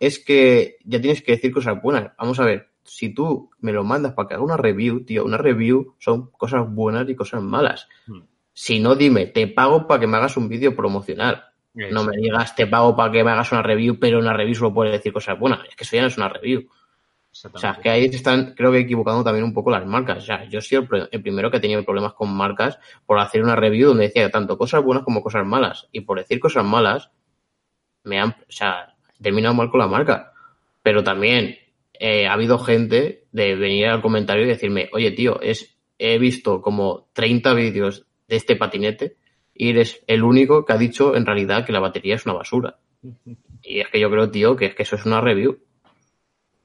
es 0.00 0.18
que 0.18 0.78
ya 0.84 1.00
tienes 1.00 1.22
que 1.22 1.32
decir 1.32 1.52
cosas 1.52 1.80
buenas. 1.80 2.10
Vamos 2.18 2.40
a 2.40 2.44
ver, 2.44 2.69
si 2.84 3.14
tú 3.14 3.50
me 3.60 3.72
lo 3.72 3.84
mandas 3.84 4.12
para 4.14 4.28
que 4.28 4.34
haga 4.34 4.42
una 4.42 4.56
review, 4.56 5.04
tío, 5.04 5.24
una 5.24 5.36
review 5.36 5.94
son 5.98 6.30
cosas 6.30 6.68
buenas 6.68 7.08
y 7.08 7.14
cosas 7.14 7.42
malas. 7.42 7.88
Hmm. 8.06 8.20
Si 8.52 8.80
no, 8.80 8.94
dime, 8.94 9.26
te 9.26 9.46
pago 9.46 9.86
para 9.86 10.00
que 10.00 10.06
me 10.06 10.16
hagas 10.16 10.36
un 10.36 10.48
vídeo 10.48 10.74
promocional. 10.74 11.44
No 11.72 12.04
me 12.04 12.16
digas, 12.16 12.54
te 12.56 12.66
pago 12.66 12.96
para 12.96 13.12
que 13.12 13.22
me 13.22 13.30
hagas 13.30 13.52
una 13.52 13.62
review, 13.62 13.98
pero 13.98 14.18
una 14.18 14.32
review 14.32 14.56
solo 14.56 14.74
puede 14.74 14.90
decir 14.90 15.12
cosas 15.12 15.38
buenas. 15.38 15.60
Es 15.68 15.76
que 15.76 15.84
eso 15.84 15.96
ya 15.96 16.02
no 16.02 16.08
es 16.08 16.16
una 16.16 16.28
review. 16.28 16.68
O 16.68 17.34
sea, 17.34 17.48
Exactamente. 17.48 17.82
que 17.82 17.90
ahí 17.90 18.10
se 18.10 18.16
están, 18.16 18.54
creo 18.54 18.72
que 18.72 18.80
equivocando 18.80 19.22
también 19.22 19.44
un 19.44 19.54
poco 19.54 19.70
las 19.70 19.86
marcas. 19.86 20.18
O 20.18 20.20
sea, 20.20 20.48
yo 20.48 20.60
soy 20.60 20.78
el, 20.78 21.08
el 21.12 21.22
primero 21.22 21.48
que 21.48 21.58
ha 21.58 21.60
tenido 21.60 21.84
problemas 21.84 22.14
con 22.14 22.34
marcas 22.34 22.80
por 23.06 23.20
hacer 23.20 23.42
una 23.42 23.54
review 23.54 23.90
donde 23.90 24.08
decía 24.08 24.30
tanto 24.30 24.58
cosas 24.58 24.82
buenas 24.82 25.04
como 25.04 25.22
cosas 25.22 25.46
malas. 25.46 25.88
Y 25.92 26.00
por 26.00 26.18
decir 26.18 26.40
cosas 26.40 26.64
malas, 26.64 27.10
me 28.02 28.20
han, 28.20 28.30
o 28.30 28.52
sea, 28.52 28.96
he 29.18 29.22
terminado 29.22 29.54
mal 29.54 29.70
con 29.70 29.78
la 29.78 29.86
marca. 29.86 30.32
Pero 30.82 31.04
también 31.04 31.56
eh, 32.02 32.26
ha 32.26 32.32
habido 32.32 32.58
gente 32.58 33.24
de 33.30 33.54
venir 33.56 33.88
al 33.88 34.00
comentario 34.00 34.44
y 34.44 34.48
decirme, 34.48 34.88
oye 34.94 35.10
tío, 35.10 35.38
es, 35.42 35.76
he 35.98 36.18
visto 36.18 36.62
como 36.62 37.10
30 37.12 37.52
vídeos 37.52 38.06
de 38.26 38.36
este 38.36 38.56
patinete 38.56 39.16
y 39.54 39.68
eres 39.68 40.02
el 40.06 40.24
único 40.24 40.64
que 40.64 40.72
ha 40.72 40.78
dicho 40.78 41.14
en 41.14 41.26
realidad 41.26 41.66
que 41.66 41.72
la 41.72 41.80
batería 41.80 42.14
es 42.14 42.24
una 42.24 42.36
basura. 42.36 42.78
Y 43.62 43.80
es 43.80 43.88
que 43.88 44.00
yo 44.00 44.10
creo, 44.10 44.30
tío, 44.30 44.56
que 44.56 44.66
es 44.66 44.74
que 44.74 44.84
eso 44.84 44.96
es 44.96 45.04
una 45.04 45.20
review. 45.20 45.58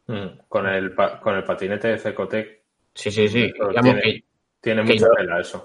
Mm, 0.07 0.40
con, 0.48 0.68
el, 0.68 0.95
con 0.95 1.36
el 1.36 1.44
patinete 1.44 1.90
de 1.90 1.98
Cecotec. 1.98 2.62
Sí, 2.94 3.12
sí, 3.12 3.28
sí. 3.28 3.52
tiene, 3.82 4.24
tiene 4.62 4.84
mucha 4.84 5.07
tela 5.18 5.41
eso. 5.41 5.64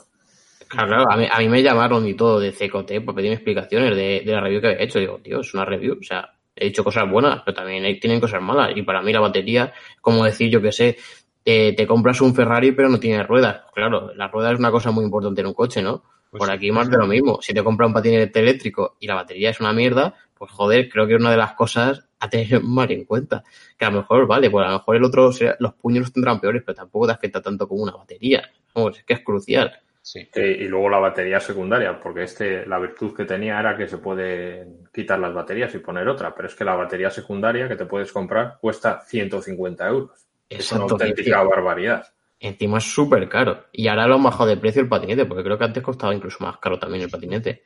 Claro, 0.67 1.09
a 1.09 1.17
mí, 1.17 1.29
a 1.31 1.39
mí, 1.39 1.49
me 1.49 1.63
llamaron 1.63 2.05
y 2.09 2.15
todo 2.15 2.41
de 2.41 2.51
Cecotec 2.51 3.05
para 3.05 3.15
pedirme 3.15 3.37
explicaciones 3.37 3.95
de, 3.95 4.23
de, 4.27 4.33
la 4.33 4.41
review 4.41 4.61
que 4.61 4.67
había 4.67 4.83
hecho. 4.83 4.99
Digo, 4.99 5.21
tío, 5.23 5.41
es 5.41 5.55
una 5.55 5.65
review. 5.65 5.97
O 6.01 6.03
sea, 6.03 6.29
he 6.61 6.67
dicho 6.67 6.85
cosas 6.85 7.11
buenas, 7.11 7.43
pero 7.45 7.57
también 7.57 7.99
tienen 7.99 8.21
cosas 8.21 8.41
malas. 8.41 8.73
Y 8.77 8.83
para 8.83 9.03
mí 9.03 9.13
la 9.13 9.21
batería, 9.21 9.73
como 10.01 10.25
decir, 10.25 10.51
yo 10.51 10.63
que 10.63 10.71
sé, 10.71 10.97
te, 11.43 11.73
te 11.73 11.87
compras 11.87 12.21
un 12.21 12.35
Ferrari 12.35 12.73
pero 12.73 12.89
no 12.89 13.01
tiene 13.01 13.23
ruedas. 13.25 13.63
Claro, 13.75 14.15
la 14.15 14.29
rueda 14.29 14.53
es 14.53 14.59
una 14.59 14.71
cosa 14.71 14.91
muy 14.91 15.05
importante 15.05 15.41
en 15.41 15.49
un 15.49 15.55
coche, 15.55 15.83
¿no? 15.83 16.05
Pues 16.31 16.39
Por 16.39 16.51
aquí 16.51 16.71
más 16.71 16.89
de 16.89 16.97
lo 16.97 17.07
mismo. 17.09 17.41
Si 17.43 17.53
te 17.53 17.65
compras 17.65 17.89
un 17.89 17.95
patinete 17.95 18.39
eléctrico 18.39 18.97
y 19.01 19.09
la 19.09 19.17
batería 19.17 19.51
es 19.51 19.59
una 19.59 19.73
mierda, 19.73 20.15
pues 20.39 20.53
joder, 20.53 20.89
creo 20.89 21.07
que 21.07 21.15
es 21.15 21.21
una 21.21 21.33
de 21.33 21.37
las 21.37 21.55
cosas 21.55 22.07
a 22.21 22.31
tener 22.31 22.63
más 22.63 22.89
en 22.91 23.05
cuenta. 23.05 23.43
Que 23.77 23.85
a 23.87 23.91
lo 23.91 23.99
mejor, 23.99 24.27
vale, 24.29 24.49
pues 24.49 24.65
a 24.65 24.71
lo 24.71 24.79
mejor 24.79 24.97
el 24.97 25.05
otro, 25.05 25.31
los 25.59 25.75
puños 25.75 26.03
los 26.03 26.13
tendrán 26.13 26.41
peores, 26.41 26.63
pero 26.65 26.77
tampoco 26.77 27.07
te 27.07 27.15
afecta 27.15 27.43
tanto 27.43 27.67
como 27.67 27.83
una 27.83 27.93
batería. 27.93 28.49
Vamos, 28.75 28.99
es 28.99 29.05
que 29.05 29.15
es 29.15 29.21
crucial. 29.25 29.73
Sí. 30.13 30.29
y 30.35 30.67
luego 30.67 30.89
la 30.89 30.99
batería 30.99 31.39
secundaria, 31.39 32.01
porque 32.01 32.25
este, 32.25 32.67
la 32.67 32.81
virtud 32.81 33.15
que 33.15 33.25
tenía 33.25 33.61
era 33.61 33.77
que 33.77 33.87
se 33.87 33.99
puede 33.99 34.67
quitar 34.93 35.21
las 35.21 35.33
baterías 35.33 35.73
y 35.77 35.79
poner 35.79 36.09
otra, 36.09 36.35
pero 36.35 36.49
es 36.49 36.55
que 36.57 36.65
la 36.65 36.75
batería 36.75 37.11
secundaria 37.11 37.69
que 37.69 37.77
te 37.77 37.87
puedes 37.87 38.11
comprar 38.11 38.59
cuesta 38.61 39.03
150 39.03 39.87
euros. 39.87 40.27
es 40.49 40.73
una 40.73 40.83
auténtica 40.83 41.45
barbaridad. 41.45 42.09
Encima 42.41 42.79
es 42.79 42.93
súper 42.93 43.29
caro. 43.29 43.67
Y 43.71 43.87
ahora 43.87 44.09
lo 44.09 44.17
han 44.17 44.25
bajado 44.25 44.49
de 44.49 44.57
precio 44.57 44.83
el 44.83 44.89
patinete, 44.89 45.27
porque 45.27 45.45
creo 45.45 45.57
que 45.57 45.65
antes 45.65 45.83
costaba 45.83 46.13
incluso 46.13 46.43
más 46.43 46.59
caro 46.59 46.77
también 46.77 47.05
el 47.05 47.11
patinete. 47.11 47.63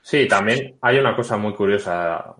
Sí, 0.00 0.26
también 0.26 0.78
hay 0.80 0.98
una 0.98 1.14
cosa 1.14 1.36
muy 1.36 1.52
curiosa, 1.52 2.36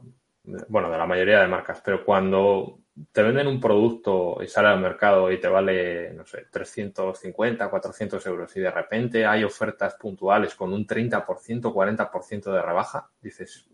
bueno, 0.69 0.91
de 0.91 0.97
la 0.97 1.05
mayoría 1.05 1.41
de 1.41 1.49
marcas, 1.49 1.83
pero 1.85 2.03
cuando 2.03 2.79
te 3.13 3.23
venden 3.23 3.47
un 3.47 3.61
producto 3.61 4.39
y 4.43 4.49
sale 4.49 4.69
al 4.69 4.81
mercado 4.81 5.31
y 5.31 5.39
te 5.39 5.49
vale, 5.49 6.13
no 6.15 6.25
sé, 6.25 6.47
350, 6.51 7.69
400 7.69 8.27
euros 8.27 8.57
y 8.57 8.61
de 8.61 8.71
repente 8.71 9.27
hay 9.27 9.45
ofertas 9.45 9.95
puntuales 9.95 10.55
con 10.55 10.73
un 10.73 10.87
30%, 10.87 11.25
40% 11.25 12.53
de 12.53 12.63
rebaja, 12.63 13.11
dices, 13.21 13.69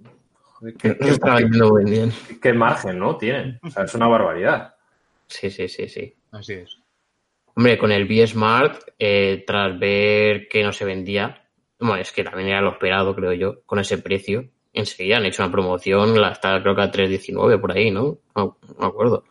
¿qué, 0.61 0.74
qué, 0.99 1.19
qué, 2.40 2.53
margen, 2.53 2.99
¿no? 2.99 3.16
Tienen. 3.16 3.61
O 3.62 3.70
sea, 3.70 3.85
es 3.85 3.94
una 3.94 4.09
barbaridad. 4.09 4.74
Sí, 5.27 5.51
sí, 5.51 5.69
sí, 5.69 5.89
sí. 5.89 6.15
Así 6.32 6.55
es. 6.55 6.78
Hombre, 7.55 7.78
con 7.78 7.93
el 7.93 8.07
B-Smart, 8.07 8.82
eh, 8.99 9.44
tras 9.47 9.78
ver 9.78 10.49
que 10.49 10.65
no 10.65 10.73
se 10.73 10.85
vendía, 10.85 11.49
bueno, 11.78 11.97
es 11.97 12.11
que 12.12 12.24
también 12.24 12.49
era 12.49 12.61
lo 12.61 12.70
esperado, 12.70 13.15
creo 13.15 13.32
yo, 13.35 13.62
con 13.66 13.78
ese 13.78 13.99
precio, 13.99 14.49
enseguida 14.73 15.19
han 15.19 15.27
hecho 15.27 15.43
una 15.43 15.53
promoción, 15.53 16.23
hasta 16.24 16.62
creo 16.62 16.74
que 16.74 16.82
a 16.82 16.90
3.19 16.90 17.61
por 17.61 17.73
ahí, 17.73 17.90
¿no? 17.90 18.19
No, 18.35 18.59
me 18.78 18.86
acuerdo. 18.86 19.24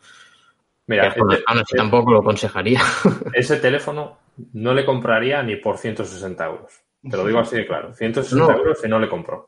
Mira, 0.88 1.07
este, 1.07 1.77
tampoco 1.77 2.11
lo 2.11 2.19
aconsejaría. 2.19 2.81
Ese 3.34 3.57
teléfono 3.57 4.19
no 4.53 4.73
le 4.73 4.85
compraría 4.85 5.41
ni 5.43 5.55
por 5.55 5.77
160 5.77 6.45
euros. 6.45 6.81
Te 7.09 7.18
lo 7.18 7.26
digo 7.26 7.39
así 7.39 7.55
de 7.55 7.65
claro. 7.65 7.93
160 7.93 8.53
euros 8.53 8.80
y 8.84 8.88
no 8.88 8.99
le 8.99 9.09
compro. 9.09 9.47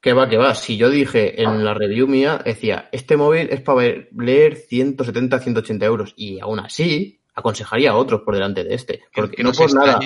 Que 0.00 0.12
va, 0.12 0.28
que 0.28 0.36
va. 0.36 0.54
Si 0.54 0.76
yo 0.76 0.90
dije 0.90 1.42
en 1.42 1.64
la 1.64 1.74
review 1.74 2.06
mía, 2.06 2.40
decía, 2.44 2.88
este 2.90 3.16
móvil 3.16 3.48
es 3.50 3.60
para 3.60 3.82
leer 4.16 4.56
170, 4.56 5.38
180 5.38 5.86
euros. 5.86 6.14
Y 6.16 6.40
aún 6.40 6.58
así, 6.58 7.20
aconsejaría 7.34 7.90
a 7.90 7.96
otros 7.96 8.22
por 8.22 8.34
delante 8.34 8.64
de 8.64 8.74
este. 8.74 9.02
Porque 9.14 9.42
no 9.42 9.52
por 9.52 9.72
nada 9.74 10.00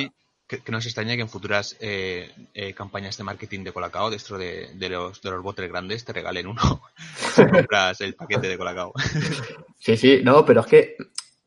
que, 0.62 0.72
no 0.72 0.80
se 0.80 0.88
extraña 0.88 1.16
que 1.16 1.22
en 1.22 1.28
futuras 1.28 1.76
eh, 1.80 2.30
eh, 2.52 2.72
campañas 2.74 3.16
de 3.16 3.24
marketing 3.24 3.64
de 3.64 3.72
Colacao, 3.72 4.10
dentro 4.10 4.38
de, 4.38 4.70
de, 4.74 4.88
los, 4.88 5.20
de 5.22 5.30
los 5.30 5.42
botes 5.42 5.68
grandes, 5.68 6.04
te 6.04 6.12
regalen 6.12 6.46
uno 6.46 6.82
si 7.34 7.46
compras 7.46 8.00
el 8.00 8.14
paquete 8.14 8.48
de 8.48 8.58
Colacao. 8.58 8.92
Sí, 9.78 9.96
sí, 9.96 10.20
no, 10.22 10.44
pero 10.44 10.60
es 10.60 10.66
que 10.66 10.96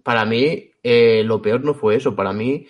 para 0.04 0.26
mí 0.26 0.72
eh, 0.84 1.22
lo 1.26 1.42
peor 1.42 1.66
no 1.66 1.74
fue 1.74 1.96
eso. 1.96 2.16
Para 2.16 2.32
mí 2.32 2.66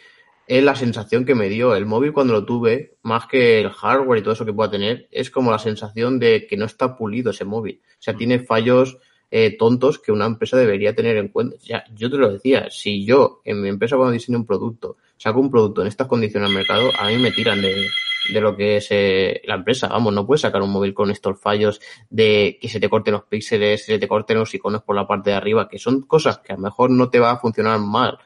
es 0.48 0.64
la 0.64 0.76
sensación 0.76 1.24
que 1.24 1.36
me 1.36 1.50
dio 1.50 1.76
el 1.76 1.86
móvil 1.86 2.14
cuando 2.14 2.34
lo 2.34 2.46
tuve, 2.46 2.96
más 3.04 3.28
que 3.28 3.60
el 3.60 3.70
hardware 3.70 4.20
y 4.20 4.22
todo 4.24 4.34
eso 4.34 4.46
que 4.46 4.54
pueda 4.54 4.72
tener, 4.72 5.08
es 5.12 5.30
como 5.30 5.52
la 5.52 5.60
sensación 5.60 6.18
de 6.18 6.48
que 6.48 6.58
no 6.58 6.66
está 6.66 6.98
pulido 6.98 7.32
ese 7.32 7.46
móvil. 7.46 7.82
O 7.86 8.02
sea, 8.02 8.16
tiene 8.16 8.40
fallos 8.40 8.98
eh, 9.30 9.56
tontos 9.58 10.00
que 10.00 10.12
una 10.12 10.26
empresa 10.26 10.58
debería 10.58 10.96
tener 10.96 11.18
en 11.18 11.28
cuenta. 11.28 11.58
Ya, 11.64 11.84
yo 11.94 12.10
te 12.10 12.18
lo 12.18 12.32
decía, 12.32 12.70
si 12.72 13.06
yo 13.06 13.42
en 13.44 13.62
mi 13.62 13.70
empresa 13.70 13.98
cuando 13.98 14.14
diseño 14.14 14.40
un 14.40 14.46
producto 14.46 14.98
saco 15.18 15.40
un 15.40 15.52
producto 15.52 15.82
en 15.82 15.88
estas 15.88 16.08
condiciones 16.08 16.50
al 16.50 16.56
mercado, 16.56 16.92
a 16.98 17.08
mí 17.08 17.18
me 17.18 17.32
tiran 17.32 17.62
de, 17.62 17.88
de 18.32 18.42
lo 18.42 18.56
que 18.56 18.78
es 18.78 18.88
eh, 18.92 19.42
la 19.46 19.56
empresa. 19.56 19.88
Vamos, 19.88 20.14
no 20.14 20.26
puedes 20.26 20.42
sacar 20.42 20.62
un 20.62 20.72
móvil 20.72 20.94
con 20.94 21.12
estos 21.12 21.40
fallos 21.40 21.80
de 22.10 22.58
que 22.62 22.70
se 22.70 22.80
te 22.80 22.90
corten 22.90 23.14
los 23.14 23.24
píxeles, 23.24 23.86
se 23.86 24.00
te 24.00 24.08
corten 24.08 24.38
los 24.38 24.54
iconos 24.54 24.84
por 24.84 24.96
la 24.96 25.08
parte 25.08 25.32
de 25.32 25.36
arriba, 25.36 25.68
que 25.70 25.80
son 25.80 26.02
cosas 26.02 26.40
que 26.40 26.54
a 26.54 26.56
lo 26.56 26.62
mejor 26.62 26.90
no 26.90 27.10
te 27.10 27.20
va 27.20 27.32
a 27.32 27.38
funcionar 27.38 27.80
mal. 27.80 28.18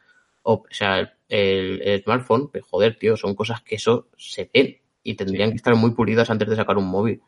O, 0.43 0.63
sea, 0.69 0.99
el, 0.99 1.81
el, 1.83 2.01
smartphone, 2.03 2.49
pero 2.51 2.65
joder, 2.65 2.97
tío, 2.97 3.15
son 3.15 3.35
cosas 3.35 3.61
que 3.61 3.75
eso 3.75 4.07
se 4.17 4.49
ven 4.51 4.77
y 5.03 5.15
tendrían 5.15 5.51
que 5.51 5.57
estar 5.57 5.75
muy 5.75 5.91
pulidas 5.91 6.29
antes 6.29 6.49
de 6.49 6.55
sacar 6.55 6.77
un 6.77 6.87
móvil. 6.87 7.21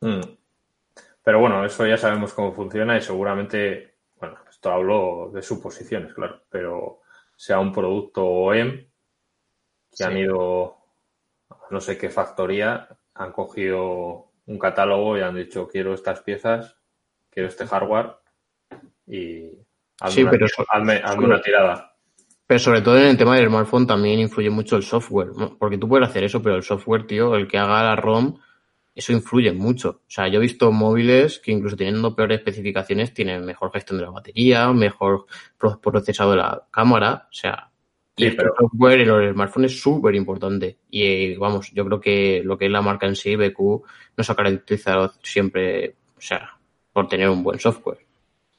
Mm. 0.00 0.20
Pero 1.22 1.38
bueno, 1.38 1.64
eso 1.64 1.86
ya 1.86 1.96
sabemos 1.96 2.32
cómo 2.32 2.52
funciona 2.52 2.96
y 2.96 3.02
seguramente, 3.02 3.94
bueno, 4.18 4.38
esto 4.50 4.72
hablo 4.72 5.30
de 5.32 5.42
suposiciones, 5.42 6.14
claro, 6.14 6.40
pero 6.50 6.99
sea 7.40 7.58
un 7.58 7.72
producto 7.72 8.22
OEM 8.26 8.86
que 9.96 10.04
han 10.04 10.18
ido 10.18 10.76
a 11.48 11.56
no 11.70 11.80
sé 11.80 11.96
qué 11.96 12.10
factoría, 12.10 12.86
han 13.14 13.32
cogido 13.32 14.32
un 14.44 14.58
catálogo 14.58 15.16
y 15.16 15.22
han 15.22 15.36
dicho 15.36 15.66
quiero 15.66 15.94
estas 15.94 16.20
piezas, 16.20 16.76
quiero 17.30 17.48
este 17.48 17.66
hardware 17.66 18.10
y 19.06 19.52
hazme, 20.00 20.24
una, 20.24 20.30
pero 20.30 20.46
una 21.16 21.40
tirada. 21.40 21.96
Pero 22.46 22.60
sobre 22.60 22.82
todo 22.82 22.98
en 22.98 23.06
el 23.06 23.16
tema 23.16 23.36
del 23.36 23.48
smartphone 23.48 23.86
también 23.86 24.20
influye 24.20 24.50
mucho 24.50 24.76
el 24.76 24.82
software, 24.82 25.30
porque 25.58 25.78
tú 25.78 25.88
puedes 25.88 26.10
hacer 26.10 26.24
eso, 26.24 26.42
pero 26.42 26.56
el 26.56 26.62
software, 26.62 27.06
tío, 27.06 27.34
el 27.36 27.48
que 27.48 27.56
haga 27.56 27.82
la 27.82 27.96
ROM, 27.96 28.38
eso 29.00 29.12
influye 29.12 29.50
mucho. 29.52 30.02
O 30.06 30.10
sea, 30.10 30.28
yo 30.28 30.38
he 30.38 30.42
visto 30.42 30.70
móviles 30.70 31.38
que 31.38 31.52
incluso 31.52 31.74
teniendo 31.74 32.14
peores 32.14 32.38
especificaciones 32.38 33.14
tienen 33.14 33.46
mejor 33.46 33.72
gestión 33.72 33.98
de 33.98 34.04
la 34.04 34.10
batería, 34.10 34.70
mejor 34.74 35.24
procesado 35.56 36.32
de 36.32 36.36
la 36.36 36.66
cámara. 36.70 37.26
O 37.30 37.32
sea, 37.32 37.70
y 38.14 38.26
el 38.26 38.36
software 38.36 39.00
en 39.00 39.08
el 39.08 39.32
smartphone 39.32 39.64
es 39.64 39.80
súper 39.80 40.14
importante. 40.14 40.80
Y 40.90 41.34
vamos, 41.36 41.72
yo 41.72 41.86
creo 41.86 41.98
que 41.98 42.42
lo 42.44 42.58
que 42.58 42.66
es 42.66 42.70
la 42.70 42.82
marca 42.82 43.06
en 43.06 43.16
sí, 43.16 43.36
BQ, 43.36 43.58
no 44.18 44.22
se 44.22 44.32
ha 44.32 44.34
caracterizado 44.34 45.14
siempre, 45.22 45.96
o 46.18 46.20
sea, 46.20 46.58
por 46.92 47.08
tener 47.08 47.30
un 47.30 47.42
buen 47.42 47.58
software. 47.58 48.00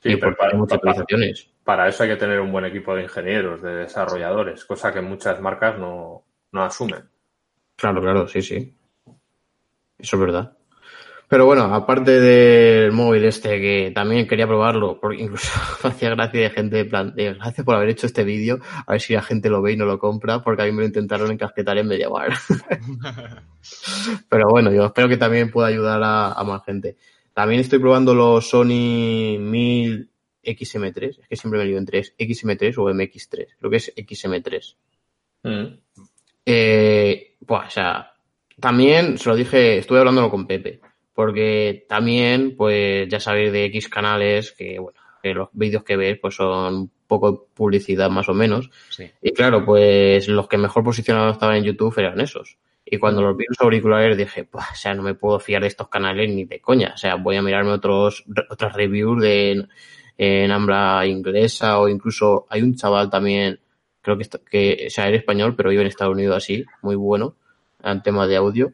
Sí, 0.02 0.16
pero 0.16 0.36
para, 0.36 0.58
actualizaciones. 0.58 1.48
para, 1.64 1.88
eso 1.88 2.02
hay 2.02 2.10
que 2.10 2.16
tener 2.16 2.40
un 2.40 2.52
buen 2.52 2.66
equipo 2.66 2.96
de 2.96 3.04
ingenieros, 3.04 3.62
de 3.62 3.76
desarrolladores, 3.76 4.66
cosa 4.66 4.92
que 4.92 5.02
muchas 5.02 5.40
marcas 5.40 5.78
no, 5.78 6.24
no 6.52 6.64
asumen. 6.64 7.04
Claro, 7.76 8.02
claro, 8.02 8.28
sí, 8.28 8.42
sí. 8.42 8.74
Eso 10.02 10.16
es 10.16 10.20
verdad. 10.20 10.58
Pero 11.32 11.46
bueno, 11.46 11.74
aparte 11.74 12.20
del 12.20 12.92
móvil 12.92 13.24
este, 13.24 13.62
que 13.62 13.94
también 13.96 14.28
quería 14.28 14.48
probarlo, 14.48 15.00
porque 15.00 15.24
incluso 15.24 15.50
hacía 15.88 16.10
gracia 16.10 16.42
de 16.42 16.50
gente 16.50 16.76
de 16.76 16.84
plan, 16.84 17.14
gracias 17.16 17.66
por 17.66 17.74
haber 17.74 17.88
hecho 17.88 18.06
este 18.06 18.26
vídeo, 18.26 18.60
a 18.86 18.92
ver 18.92 19.00
si 19.00 19.14
la 19.14 19.22
gente 19.22 19.50
lo 19.50 19.62
ve 19.62 19.72
y 19.72 19.78
no 19.78 19.86
lo 19.86 19.98
compra, 19.98 20.44
porque 20.44 20.64
a 20.64 20.66
mí 20.66 20.74
me 20.74 20.82
lo 20.82 20.88
intentaron 20.88 21.32
encasquetar 21.32 21.78
en 21.78 21.88
MediaMar. 21.88 22.34
Pero 24.30 24.50
bueno, 24.50 24.74
yo 24.74 24.88
espero 24.88 25.08
que 25.08 25.16
también 25.16 25.50
pueda 25.52 25.70
ayudar 25.70 26.02
a, 26.04 26.44
más 26.44 26.66
gente. 26.66 26.98
También 27.34 27.62
estoy 27.62 27.80
probando 27.80 28.14
los 28.14 28.50
Sony 28.50 29.38
1000 29.40 30.10
XM3, 30.44 31.20
es 31.22 31.28
que 31.30 31.36
siempre 31.38 31.62
me 31.62 31.66
lío 31.66 31.78
entre 31.78 32.02
XM3 32.02 32.78
o 32.78 32.90
MX3, 32.90 33.48
creo 33.58 33.72
que 33.72 33.78
es 33.78 33.96
XM3. 33.96 34.76
Mm. 35.44 35.66
Eh, 36.46 37.36
pues, 37.46 37.68
o 37.68 37.70
sea, 37.70 38.11
también 38.62 39.18
se 39.18 39.30
lo 39.30 39.36
dije, 39.36 39.80
estuve 39.80 40.00
hablándolo 40.00 40.30
con 40.30 40.48
Pepe, 40.48 40.80
porque 41.14 41.86
también, 41.90 42.56
pues 42.56 43.10
ya 43.10 43.20
sabéis 43.20 43.52
de 43.52 43.66
X 43.66 43.90
canales 43.90 44.54
que, 44.54 44.80
bueno, 44.80 45.00
que 45.22 45.34
los 45.34 45.50
vídeos 45.52 45.84
que 45.84 45.98
ves 45.98 46.18
pues 46.20 46.36
son 46.36 46.90
poco 47.08 47.48
publicidad 47.54 48.10
más 48.10 48.30
o 48.30 48.34
menos. 48.34 48.70
Y 49.22 49.32
claro, 49.34 49.66
pues 49.66 50.28
los 50.28 50.48
que 50.48 50.58
mejor 50.58 50.84
posicionados 50.84 51.34
estaban 51.34 51.58
en 51.58 51.64
YouTube 51.64 51.94
eran 51.98 52.22
esos. 52.22 52.58
Y 52.86 52.98
cuando 52.98 53.22
los 53.22 53.38
vi 53.38 53.46
los 53.48 53.60
auriculares 53.62 54.18
dije, 54.18 54.46
pues, 54.46 54.66
o 54.72 54.76
sea, 54.76 54.94
no 54.94 55.04
me 55.04 55.14
puedo 55.14 55.40
fiar 55.40 55.62
de 55.62 55.68
estos 55.68 55.90
canales 55.90 56.30
ni 56.30 56.46
de 56.46 56.60
coña. 56.60 56.92
O 56.96 56.98
sea, 56.98 57.16
voy 57.16 57.36
a 57.36 57.42
mirarme 57.42 57.72
otros, 57.72 58.24
otras 58.50 58.74
reviews 58.74 59.22
de 59.22 59.68
en 60.18 60.52
Ambra 60.52 61.06
inglesa 61.08 61.80
o 61.80 61.88
incluso 61.88 62.46
hay 62.50 62.62
un 62.62 62.76
chaval 62.76 63.10
también, 63.10 63.60
creo 64.02 64.18
que, 64.18 64.28
que 64.50 64.86
o 64.88 64.90
sea, 64.90 65.08
era 65.08 65.18
español, 65.18 65.56
pero 65.56 65.70
vive 65.70 65.82
en 65.82 65.88
Estados 65.88 66.14
Unidos 66.14 66.38
así, 66.38 66.64
muy 66.82 66.96
bueno, 66.96 67.38
en 67.84 68.02
tema 68.02 68.28
de 68.28 68.38
audio. 68.38 68.72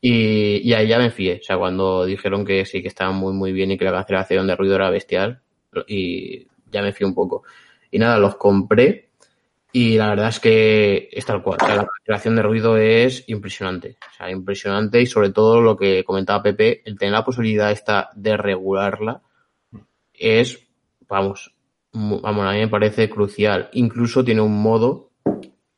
Y, 0.00 0.68
y 0.68 0.74
ahí 0.74 0.88
ya 0.88 0.98
me 0.98 1.10
fié. 1.10 1.40
O 1.40 1.44
sea, 1.44 1.58
cuando 1.58 2.04
dijeron 2.04 2.44
que 2.44 2.64
sí 2.64 2.82
que 2.82 2.88
estaban 2.88 3.16
muy, 3.16 3.32
muy 3.32 3.52
bien 3.52 3.70
y 3.70 3.78
que 3.78 3.84
la 3.84 3.92
cancelación 3.92 4.46
de 4.46 4.56
ruido 4.56 4.76
era 4.76 4.90
bestial, 4.90 5.40
y 5.86 6.46
ya 6.70 6.82
me 6.82 6.92
fié 6.92 7.06
un 7.06 7.14
poco. 7.14 7.42
Y 7.90 7.98
nada, 7.98 8.18
los 8.18 8.36
compré 8.36 9.10
y 9.72 9.98
la 9.98 10.08
verdad 10.08 10.28
es 10.28 10.40
que 10.40 11.08
es 11.12 11.26
tal 11.26 11.42
cual. 11.42 11.58
O 11.60 11.66
sea, 11.66 11.76
la 11.76 11.86
cancelación 11.86 12.36
de 12.36 12.42
ruido 12.42 12.76
es 12.78 13.24
impresionante. 13.28 13.98
O 14.10 14.16
sea, 14.16 14.30
impresionante 14.30 15.00
y 15.02 15.06
sobre 15.06 15.30
todo 15.30 15.60
lo 15.60 15.76
que 15.76 16.04
comentaba 16.04 16.42
Pepe, 16.42 16.82
el 16.84 16.98
tener 16.98 17.12
la 17.12 17.24
posibilidad 17.24 17.70
esta 17.70 18.10
de 18.14 18.36
regularla 18.36 19.22
es, 20.14 20.66
vamos, 21.08 21.54
vamos, 21.92 22.46
a 22.46 22.52
mí 22.52 22.60
me 22.60 22.68
parece 22.68 23.10
crucial. 23.10 23.68
Incluso 23.72 24.24
tiene 24.24 24.40
un 24.40 24.60
modo 24.62 25.05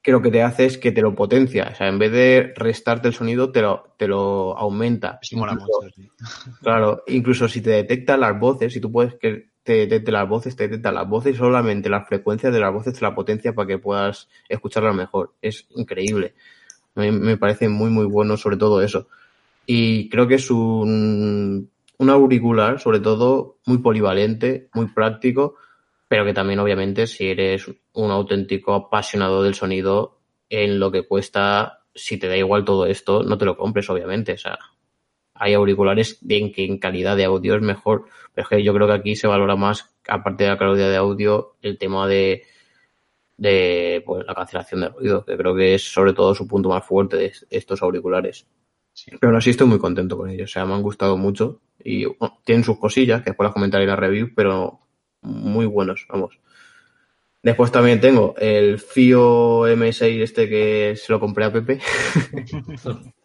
que 0.02 0.12
lo 0.12 0.22
que 0.22 0.30
te 0.30 0.42
hace 0.42 0.64
es 0.66 0.78
que 0.78 0.92
te 0.92 1.02
lo 1.02 1.14
potencia. 1.14 1.68
O 1.72 1.74
sea, 1.74 1.88
en 1.88 1.98
vez 1.98 2.12
de 2.12 2.52
restarte 2.56 3.08
el 3.08 3.14
sonido, 3.14 3.50
te 3.52 3.62
lo, 3.62 3.94
te 3.96 4.06
lo 4.08 4.56
aumenta. 4.56 5.18
Mola 5.32 5.52
Incluso- 5.52 5.80
mucho, 5.82 5.94
sí. 5.94 6.08
Claro, 6.62 7.02
incluso 7.06 7.48
si 7.48 7.60
te 7.60 7.70
detecta 7.70 8.16
las 8.16 8.38
voces, 8.38 8.72
si 8.72 8.80
tú 8.80 8.90
puedes 8.90 9.14
que 9.16 9.48
te 9.62 9.72
detecte 9.86 10.10
las 10.12 10.26
voces, 10.26 10.56
te 10.56 10.66
detecta 10.66 10.90
las 10.92 11.06
voces, 11.06 11.36
solamente 11.36 11.90
las 11.90 12.08
frecuencias 12.08 12.52
de 12.52 12.60
las 12.60 12.72
voces 12.72 12.94
te 12.94 13.02
la 13.02 13.14
potencia 13.14 13.54
para 13.54 13.66
que 13.68 13.78
puedas 13.78 14.28
escucharlas 14.48 14.94
mejor. 14.94 15.34
Es 15.42 15.66
increíble. 15.76 16.34
Mí 16.94 17.10
me 17.10 17.36
parece 17.36 17.68
muy, 17.68 17.90
muy 17.90 18.06
bueno 18.06 18.36
sobre 18.38 18.56
todo 18.56 18.80
eso. 18.80 19.08
Y 19.66 20.08
creo 20.08 20.26
que 20.26 20.36
es 20.36 20.50
un, 20.50 21.68
un 21.98 22.10
auricular, 22.10 22.80
sobre 22.80 23.00
todo, 23.00 23.58
muy 23.66 23.78
polivalente, 23.78 24.68
muy 24.72 24.86
práctico, 24.86 25.56
pero 26.08 26.24
que 26.24 26.32
también, 26.32 26.58
obviamente, 26.58 27.06
si 27.06 27.28
eres 27.28 27.70
un 27.92 28.10
auténtico 28.10 28.74
apasionado 28.74 29.42
del 29.42 29.54
sonido, 29.54 30.18
en 30.50 30.80
lo 30.80 30.90
que 30.90 31.06
cuesta, 31.06 31.84
si 31.94 32.18
te 32.18 32.28
da 32.28 32.36
igual 32.36 32.64
todo 32.64 32.86
esto, 32.86 33.22
no 33.22 33.36
te 33.38 33.44
lo 33.44 33.56
compres, 33.56 33.88
obviamente. 33.90 34.32
O 34.32 34.38
sea, 34.38 34.58
hay 35.34 35.54
auriculares 35.54 36.18
en 36.26 36.52
que 36.52 36.64
en 36.64 36.78
calidad 36.78 37.16
de 37.16 37.24
audio 37.24 37.56
es 37.56 37.62
mejor, 37.62 38.06
pero 38.34 38.44
es 38.44 38.48
que 38.48 38.62
yo 38.64 38.72
creo 38.74 38.86
que 38.86 38.94
aquí 38.94 39.16
se 39.16 39.26
valora 39.26 39.56
más, 39.56 39.94
aparte 40.08 40.44
de 40.44 40.50
la 40.50 40.58
calidad 40.58 40.90
de 40.90 40.96
audio, 40.96 41.56
el 41.62 41.78
tema 41.78 42.08
de, 42.08 42.44
de 43.36 44.02
pues, 44.06 44.26
la 44.26 44.34
cancelación 44.34 44.80
de 44.80 44.88
ruido, 44.88 45.24
que 45.24 45.36
creo 45.36 45.54
que 45.54 45.74
es 45.74 45.92
sobre 45.92 46.14
todo 46.14 46.34
su 46.34 46.48
punto 46.48 46.70
más 46.70 46.84
fuerte 46.84 47.16
de 47.16 47.32
estos 47.50 47.82
auriculares. 47.82 48.46
Sí. 48.94 49.12
Pero 49.20 49.30
aún 49.30 49.36
así 49.36 49.50
estoy 49.50 49.68
muy 49.68 49.78
contento 49.78 50.16
con 50.16 50.28
ellos, 50.30 50.50
o 50.50 50.52
sea, 50.52 50.64
me 50.64 50.74
han 50.74 50.82
gustado 50.82 51.16
mucho 51.16 51.60
y 51.78 52.04
bueno, 52.06 52.40
tienen 52.44 52.64
sus 52.64 52.78
cosillas, 52.78 53.22
que 53.22 53.30
después 53.30 53.46
las 53.46 53.54
comentaré 53.54 53.84
en 53.84 53.90
la 53.90 53.96
review, 53.96 54.30
pero 54.34 54.80
muy 55.22 55.66
buenos, 55.66 56.06
vamos. 56.08 56.38
Después 57.42 57.70
también 57.70 58.00
tengo 58.00 58.34
el 58.38 58.78
FIO 58.78 59.68
M6 59.68 60.22
este 60.22 60.48
que 60.48 60.94
se 60.96 61.12
lo 61.12 61.20
compré 61.20 61.44
a 61.44 61.52
Pepe. 61.52 61.80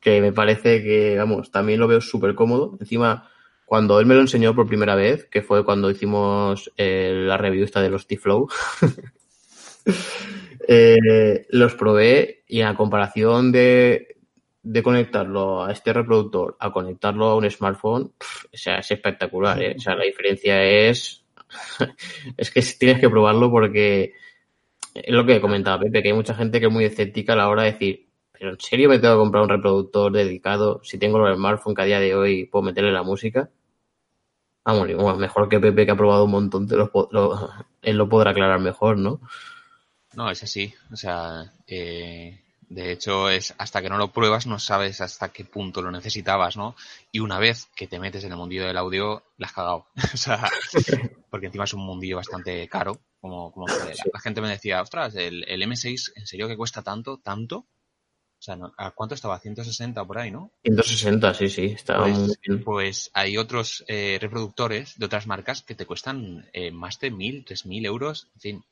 que 0.00 0.20
me 0.20 0.32
parece 0.32 0.82
que, 0.82 1.16
vamos, 1.16 1.50
también 1.50 1.80
lo 1.80 1.88
veo 1.88 2.00
súper 2.00 2.34
cómodo. 2.34 2.76
Encima, 2.80 3.30
cuando 3.64 4.00
él 4.00 4.06
me 4.06 4.14
lo 4.14 4.20
enseñó 4.20 4.54
por 4.54 4.66
primera 4.66 4.94
vez, 4.94 5.26
que 5.26 5.42
fue 5.42 5.64
cuando 5.64 5.90
hicimos 5.90 6.72
eh, 6.76 7.24
la 7.26 7.36
review 7.36 7.64
esta 7.64 7.80
de 7.80 7.90
los 7.90 8.06
T-Flow, 8.06 8.48
eh, 10.68 11.46
los 11.50 11.74
probé 11.74 12.44
y 12.48 12.60
la 12.60 12.74
comparación 12.74 13.52
de, 13.52 14.16
de 14.62 14.82
conectarlo 14.82 15.64
a 15.64 15.72
este 15.72 15.92
reproductor 15.92 16.56
a 16.60 16.70
conectarlo 16.72 17.26
a 17.26 17.36
un 17.36 17.50
smartphone, 17.50 18.12
o 18.52 18.56
sea, 18.56 18.78
es 18.78 18.90
espectacular, 18.90 19.60
¿eh? 19.62 19.74
O 19.76 19.80
sea, 19.80 19.94
la 19.96 20.04
diferencia 20.04 20.62
es... 20.64 21.24
es 22.36 22.50
que 22.50 22.62
tienes 22.78 23.00
que 23.00 23.10
probarlo 23.10 23.50
porque 23.50 24.14
es 24.94 25.12
lo 25.14 25.26
que 25.26 25.40
comentaba 25.40 25.80
Pepe, 25.82 26.02
que 26.02 26.08
hay 26.08 26.14
mucha 26.14 26.34
gente 26.34 26.60
que 26.60 26.66
es 26.66 26.72
muy 26.72 26.84
escéptica 26.84 27.32
a 27.32 27.36
la 27.36 27.48
hora 27.48 27.62
de 27.64 27.72
decir, 27.72 28.06
pero 28.32 28.50
en 28.50 28.60
serio 28.60 28.88
me 28.88 28.98
tengo 28.98 29.14
que 29.14 29.20
comprar 29.20 29.42
un 29.44 29.48
reproductor 29.50 30.12
dedicado 30.12 30.80
si 30.84 30.98
tengo 30.98 31.26
el 31.26 31.36
smartphone 31.36 31.74
que 31.74 31.82
a 31.82 31.86
día 31.86 32.00
de 32.00 32.14
hoy 32.14 32.44
puedo 32.46 32.62
meterle 32.64 32.92
la 32.92 33.02
música. 33.02 33.50
Vamos, 34.64 34.86
bueno, 34.94 35.16
mejor 35.16 35.48
que 35.48 35.58
Pepe 35.58 35.84
que 35.84 35.90
ha 35.92 35.96
probado 35.96 36.24
un 36.24 36.30
montón, 36.30 36.68
te 36.68 36.76
lo, 36.76 36.90
po- 36.90 37.08
lo- 37.10 37.50
él 37.82 37.96
lo 37.96 38.08
podrá 38.08 38.30
aclarar 38.30 38.60
mejor, 38.60 38.96
¿no? 38.96 39.20
No, 40.14 40.30
es 40.30 40.42
así. 40.42 40.72
O 40.92 40.96
sea, 40.96 41.52
eh, 41.66 42.38
de 42.74 42.92
hecho, 42.92 43.28
es 43.30 43.54
hasta 43.58 43.82
que 43.82 43.88
no 43.90 43.98
lo 43.98 44.12
pruebas 44.12 44.46
no 44.46 44.58
sabes 44.58 45.00
hasta 45.00 45.30
qué 45.32 45.44
punto 45.44 45.82
lo 45.82 45.90
necesitabas, 45.90 46.56
¿no? 46.56 46.74
Y 47.10 47.20
una 47.20 47.38
vez 47.38 47.66
que 47.76 47.86
te 47.86 47.98
metes 48.00 48.24
en 48.24 48.32
el 48.32 48.38
mundillo 48.38 48.66
del 48.66 48.76
audio, 48.78 49.22
la 49.38 49.46
has 49.48 49.52
cagado. 49.52 49.86
o 50.14 50.16
sea, 50.16 50.50
porque 51.30 51.46
encima 51.46 51.64
es 51.64 51.74
un 51.74 51.84
mundillo 51.84 52.16
bastante 52.16 52.68
caro. 52.68 53.00
Como, 53.20 53.52
como 53.52 53.66
que 53.66 53.94
la, 53.94 54.04
la 54.12 54.20
gente 54.20 54.40
me 54.40 54.48
decía, 54.48 54.82
ostras, 54.82 55.14
el, 55.14 55.44
el 55.48 55.62
M6, 55.62 56.12
¿en 56.16 56.26
serio 56.26 56.48
que 56.48 56.56
cuesta 56.56 56.82
tanto? 56.82 57.18
¿Tanto? 57.18 57.58
O 57.58 58.44
sea, 58.44 58.56
no- 58.56 58.72
¿a 58.76 58.90
cuánto 58.90 59.14
estaba? 59.14 59.38
160 59.38 60.04
por 60.04 60.18
ahí, 60.18 60.30
¿no? 60.30 60.50
160, 60.62 61.34
sí, 61.34 61.48
sí, 61.48 61.76
muy 62.24 62.34
Pues, 62.34 62.38
bien. 62.46 62.64
pues 62.64 63.10
hay 63.14 63.36
otros 63.36 63.84
eh, 63.88 64.18
reproductores 64.20 64.98
de 64.98 65.06
otras 65.06 65.26
marcas 65.26 65.62
que 65.62 65.74
te 65.74 65.86
cuestan 65.86 66.48
eh, 66.52 66.70
más 66.70 66.98
de 67.00 67.10
1.000, 67.10 67.44
3.000 67.44 67.86
euros. 67.86 68.28
En 68.34 68.40
fin, 68.40 68.64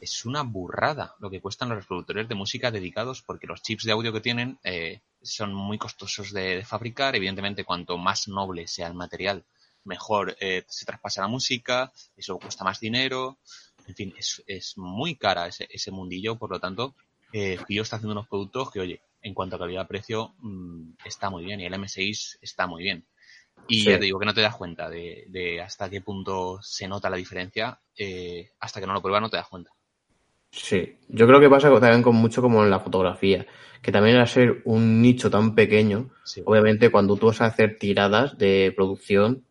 es 0.00 0.24
una 0.24 0.42
burrada 0.42 1.14
lo 1.20 1.30
que 1.30 1.40
cuestan 1.40 1.68
los 1.70 1.78
reproductores 1.78 2.28
de 2.28 2.34
música 2.34 2.70
dedicados 2.70 3.22
porque 3.22 3.46
los 3.46 3.62
chips 3.62 3.84
de 3.84 3.92
audio 3.92 4.12
que 4.12 4.20
tienen 4.20 4.58
eh, 4.64 5.00
son 5.22 5.52
muy 5.54 5.78
costosos 5.78 6.32
de, 6.32 6.56
de 6.56 6.64
fabricar. 6.64 7.16
Evidentemente, 7.16 7.64
cuanto 7.64 7.98
más 7.98 8.28
noble 8.28 8.66
sea 8.68 8.86
el 8.88 8.94
material, 8.94 9.44
mejor 9.84 10.36
eh, 10.40 10.64
se 10.68 10.84
traspasa 10.86 11.22
la 11.22 11.28
música, 11.28 11.92
eso 12.16 12.38
cuesta 12.38 12.64
más 12.64 12.80
dinero. 12.80 13.38
En 13.86 13.94
fin, 13.94 14.14
es, 14.18 14.42
es 14.46 14.76
muy 14.76 15.16
cara 15.16 15.46
ese, 15.46 15.66
ese 15.70 15.90
mundillo, 15.90 16.36
por 16.38 16.50
lo 16.50 16.60
tanto, 16.60 16.94
eh, 17.32 17.58
está 17.68 17.96
haciendo 17.96 18.12
unos 18.12 18.28
productos 18.28 18.70
que, 18.70 18.80
oye, 18.80 19.00
en 19.22 19.34
cuanto 19.34 19.56
a 19.56 19.58
calidad-precio, 19.58 20.34
mm, 20.38 20.92
está 21.04 21.30
muy 21.30 21.44
bien 21.44 21.60
y 21.60 21.66
el 21.66 21.74
M6 21.74 22.38
está 22.40 22.66
muy 22.66 22.82
bien. 22.84 23.06
Y 23.66 23.84
Sí. 23.84 23.90
ya 23.90 23.98
te 23.98 24.04
digo 24.06 24.18
que 24.18 24.26
no 24.26 24.34
te 24.34 24.40
das 24.40 24.56
cuenta 24.56 24.88
de, 24.90 25.26
de 25.28 25.60
hasta 25.60 25.90
qué 25.90 26.00
punto 26.00 26.60
se 26.62 26.88
nota 26.88 27.10
la 27.10 27.16
diferencia. 27.16 27.80
eh, 27.96 28.52
hasta 28.60 28.80
que 28.80 28.86
no 28.86 28.92
lo 28.94 29.02
pruebas 29.02 29.22
no 29.22 29.30
te 29.30 29.36
das 29.38 29.48
cuenta. 29.48 29.70
Sí, 30.52 30.96
yo 31.08 31.26
creo 31.26 31.40
que 31.40 31.50
pasa 31.50 31.68
también 31.80 32.02
con 32.02 32.16
mucho 32.16 32.40
como 32.40 32.64
en 32.64 32.70
la 32.70 32.80
fotografía, 32.80 33.46
que 33.82 33.92
también 33.92 34.16
al 34.16 34.26
ser 34.28 34.62
un 34.64 35.00
nicho 35.02 35.30
tan 35.30 35.54
pequeño, 35.54 36.10
Sí. 36.24 36.42
obviamente 36.44 36.90
cuando 36.90 37.16
tú 37.16 37.26
vas 37.26 37.40
a 37.40 37.46
hacer 37.46 37.76
tiradas 37.78 38.38
de 38.38 38.72
producción, 38.74 39.44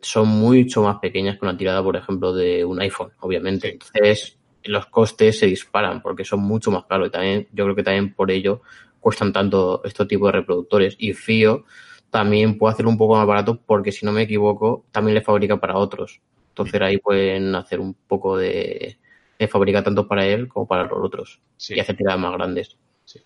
son 0.00 0.28
mucho 0.28 0.82
más 0.82 0.98
pequeñas 1.00 1.38
que 1.38 1.46
una 1.46 1.56
tirada, 1.56 1.82
por 1.82 1.96
ejemplo, 1.96 2.34
de 2.34 2.64
un 2.64 2.80
iPhone, 2.80 3.12
obviamente. 3.20 3.68
Sí. 3.70 3.78
Entonces, 3.94 4.38
los 4.64 4.86
costes 4.86 5.38
se 5.38 5.46
disparan 5.46 6.02
porque 6.02 6.24
son 6.24 6.40
mucho 6.40 6.70
más 6.70 6.84
caros 6.84 7.08
y 7.08 7.10
también, 7.10 7.48
yo 7.52 7.64
creo 7.64 7.76
que 7.76 7.82
también 7.82 8.14
por 8.14 8.30
ello 8.30 8.60
cuestan 9.00 9.32
tanto 9.32 9.82
estos 9.84 10.06
tipos 10.08 10.28
de 10.28 10.32
reproductores. 10.40 10.94
Y 10.98 11.12
FIO 11.14 11.64
también 12.10 12.58
puede 12.58 12.74
hacer 12.74 12.86
un 12.86 12.96
poco 12.98 13.16
más 13.16 13.26
barato 13.26 13.60
porque, 13.66 13.92
si 13.92 14.04
no 14.06 14.12
me 14.12 14.22
equivoco, 14.22 14.84
también 14.92 15.14
le 15.14 15.20
fabrica 15.22 15.58
para 15.58 15.76
otros. 15.78 16.20
Entonces 16.50 16.80
ahí 16.82 16.98
pueden 16.98 17.54
hacer 17.54 17.80
un 17.80 17.94
poco 17.94 18.36
de, 18.38 18.98
de 19.44 19.48
fabricar 19.48 19.84
tanto 19.84 20.06
para 20.06 20.26
él 20.26 20.48
como 20.48 20.66
para 20.66 20.84
los 20.84 20.98
otros 21.02 21.40
Sí. 21.56 21.74
y 21.74 21.80
hacer 21.80 21.96
tiradas 21.96 22.20
más 22.20 22.32
grandes. 22.32 22.76
Sí. 23.04 23.20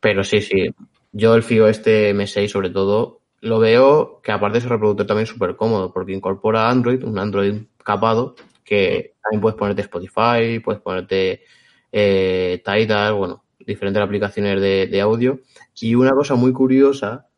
Pero 0.00 0.24
sí, 0.24 0.40
sí. 0.40 0.68
Yo 1.12 1.34
el 1.34 1.42
FIO 1.42 1.68
este 1.68 2.14
M6 2.14 2.48
sobre 2.48 2.70
todo 2.70 3.20
lo 3.40 3.58
veo 3.58 4.20
que 4.22 4.32
aparte 4.32 4.58
es 4.58 4.64
un 4.64 4.70
reproductor 4.70 5.06
también 5.06 5.26
súper 5.26 5.56
cómodo 5.56 5.92
porque 5.92 6.12
incorpora 6.12 6.68
Android, 6.68 7.02
un 7.04 7.18
Android 7.18 7.54
capado 7.82 8.34
que 8.64 9.14
también 9.22 9.40
puedes 9.40 9.56
ponerte 9.56 9.82
Spotify, 9.82 10.60
puedes 10.62 10.82
ponerte 10.82 11.42
eh, 11.90 12.62
Tidal, 12.64 13.14
bueno, 13.14 13.44
diferentes 13.58 14.02
aplicaciones 14.02 14.60
de, 14.60 14.86
de 14.88 15.00
audio. 15.00 15.40
Y 15.80 15.94
una 15.94 16.12
cosa 16.12 16.34
muy 16.34 16.52
curiosa 16.52 17.28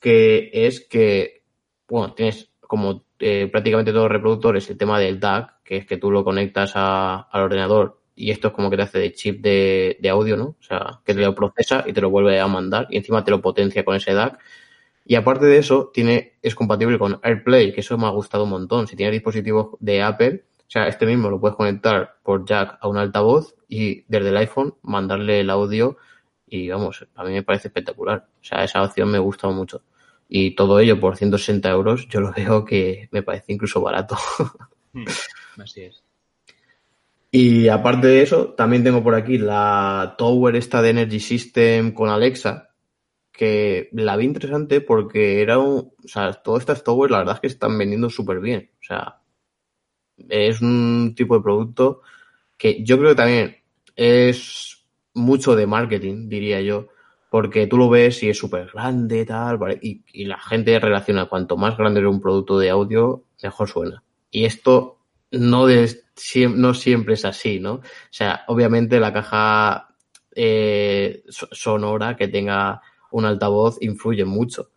que 0.00 0.50
es 0.52 0.80
que, 0.80 1.42
bueno, 1.86 2.14
tienes 2.14 2.50
como 2.60 3.04
eh, 3.18 3.48
prácticamente 3.52 3.90
todos 3.90 4.04
los 4.04 4.12
reproductores 4.12 4.70
el 4.70 4.78
tema 4.78 4.98
del 4.98 5.20
DAC, 5.20 5.59
que 5.70 5.76
es 5.76 5.86
que 5.86 5.98
tú 5.98 6.10
lo 6.10 6.24
conectas 6.24 6.72
al 6.74 7.26
ordenador 7.32 8.00
y 8.16 8.32
esto 8.32 8.48
es 8.48 8.54
como 8.54 8.70
que 8.70 8.76
te 8.76 8.82
hace 8.82 8.98
de 8.98 9.12
chip 9.12 9.40
de, 9.40 10.08
audio, 10.10 10.36
¿no? 10.36 10.56
O 10.58 10.62
sea, 10.62 10.98
que 11.04 11.14
te 11.14 11.20
lo 11.20 11.32
procesa 11.32 11.84
y 11.86 11.92
te 11.92 12.00
lo 12.00 12.10
vuelve 12.10 12.40
a 12.40 12.48
mandar 12.48 12.88
y 12.90 12.96
encima 12.96 13.22
te 13.22 13.30
lo 13.30 13.40
potencia 13.40 13.84
con 13.84 13.94
ese 13.94 14.12
DAC. 14.12 14.36
Y 15.04 15.14
aparte 15.14 15.46
de 15.46 15.58
eso, 15.58 15.92
tiene, 15.94 16.38
es 16.42 16.56
compatible 16.56 16.98
con 16.98 17.20
AirPlay, 17.22 17.72
que 17.72 17.82
eso 17.82 17.96
me 17.96 18.06
ha 18.06 18.10
gustado 18.10 18.44
un 18.44 18.50
montón. 18.50 18.88
Si 18.88 18.96
tienes 18.96 19.12
dispositivos 19.12 19.76
de 19.78 20.02
Apple, 20.02 20.44
o 20.58 20.64
sea, 20.66 20.88
este 20.88 21.06
mismo 21.06 21.30
lo 21.30 21.38
puedes 21.38 21.56
conectar 21.56 22.16
por 22.24 22.44
jack 22.44 22.78
a 22.80 22.88
un 22.88 22.96
altavoz 22.96 23.54
y 23.68 24.02
desde 24.08 24.30
el 24.30 24.38
iPhone 24.38 24.74
mandarle 24.82 25.38
el 25.38 25.50
audio 25.50 25.98
y 26.48 26.68
vamos, 26.68 27.06
a 27.14 27.22
mí 27.22 27.30
me 27.30 27.44
parece 27.44 27.68
espectacular. 27.68 28.26
O 28.40 28.44
sea, 28.44 28.64
esa 28.64 28.82
opción 28.82 29.08
me 29.08 29.20
gusta 29.20 29.46
mucho. 29.50 29.84
Y 30.28 30.56
todo 30.56 30.80
ello 30.80 30.98
por 30.98 31.16
160 31.16 31.70
euros, 31.70 32.08
yo 32.08 32.20
lo 32.20 32.32
veo 32.32 32.64
que 32.64 33.08
me 33.12 33.22
parece 33.22 33.52
incluso 33.52 33.80
barato. 33.80 34.16
Mm, 34.92 35.04
Así 35.58 35.82
es. 35.82 36.02
Y 37.32 37.68
aparte 37.68 38.08
de 38.08 38.22
eso, 38.22 38.54
también 38.54 38.82
tengo 38.82 39.02
por 39.02 39.14
aquí 39.14 39.38
la 39.38 40.14
Tower 40.18 40.56
esta 40.56 40.82
de 40.82 40.90
Energy 40.90 41.20
System 41.20 41.92
con 41.92 42.08
Alexa, 42.08 42.70
que 43.32 43.88
la 43.92 44.16
vi 44.16 44.24
interesante 44.26 44.80
porque 44.80 45.40
era 45.42 45.58
un, 45.58 45.92
o 46.04 46.08
sea, 46.08 46.32
todas 46.34 46.62
estas 46.62 46.82
Towers 46.82 47.10
la 47.12 47.18
verdad 47.18 47.36
es 47.36 47.40
que 47.40 47.46
están 47.46 47.78
vendiendo 47.78 48.10
súper 48.10 48.40
bien. 48.40 48.70
O 48.80 48.84
sea, 48.84 49.20
es 50.28 50.60
un 50.60 51.14
tipo 51.16 51.36
de 51.36 51.42
producto 51.42 52.02
que 52.58 52.84
yo 52.84 52.98
creo 52.98 53.10
que 53.10 53.16
también 53.16 53.56
es 53.96 54.84
mucho 55.14 55.54
de 55.56 55.66
marketing, 55.66 56.28
diría 56.28 56.60
yo, 56.60 56.88
porque 57.30 57.66
tú 57.66 57.76
lo 57.78 57.88
ves 57.88 58.22
y 58.22 58.30
es 58.30 58.38
súper 58.38 58.70
grande, 58.72 59.24
tal, 59.24 59.56
¿vale? 59.58 59.78
y, 59.80 60.02
y 60.12 60.24
la 60.24 60.38
gente 60.40 60.78
relaciona 60.80 61.26
cuanto 61.26 61.56
más 61.56 61.76
grande 61.76 62.00
es 62.00 62.06
un 62.06 62.20
producto 62.20 62.58
de 62.58 62.70
audio, 62.70 63.24
mejor 63.42 63.68
suena. 63.68 64.02
Y 64.30 64.44
esto 64.44 64.98
no, 65.30 65.66
de, 65.66 66.02
no 66.48 66.74
siempre 66.74 67.14
es 67.14 67.24
así, 67.24 67.60
¿no? 67.60 67.74
O 67.74 67.82
sea, 68.10 68.44
obviamente 68.48 69.00
la 69.00 69.12
caja 69.12 69.94
eh, 70.34 71.24
sonora 71.28 72.16
que 72.16 72.28
tenga 72.28 72.82
un 73.10 73.24
altavoz 73.24 73.78
influye 73.80 74.24
mucho. 74.24 74.70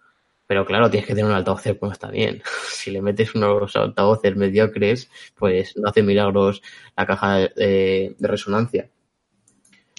Pero 0.45 0.65
claro, 0.65 0.89
tienes 0.89 1.07
que 1.07 1.15
tener 1.15 1.29
un 1.29 1.35
altavoz 1.35 1.63
que 1.63 1.77
está 1.91 2.09
bien. 2.09 2.41
Si 2.69 2.91
le 2.91 3.01
metes 3.01 3.33
unos 3.33 3.75
altavoces 3.77 4.35
mediocres, 4.35 5.09
pues 5.35 5.77
no 5.77 5.89
hace 5.89 6.03
milagros 6.03 6.61
la 6.97 7.05
caja 7.05 7.37
de, 7.37 8.15
de 8.17 8.27
resonancia. 8.27 8.89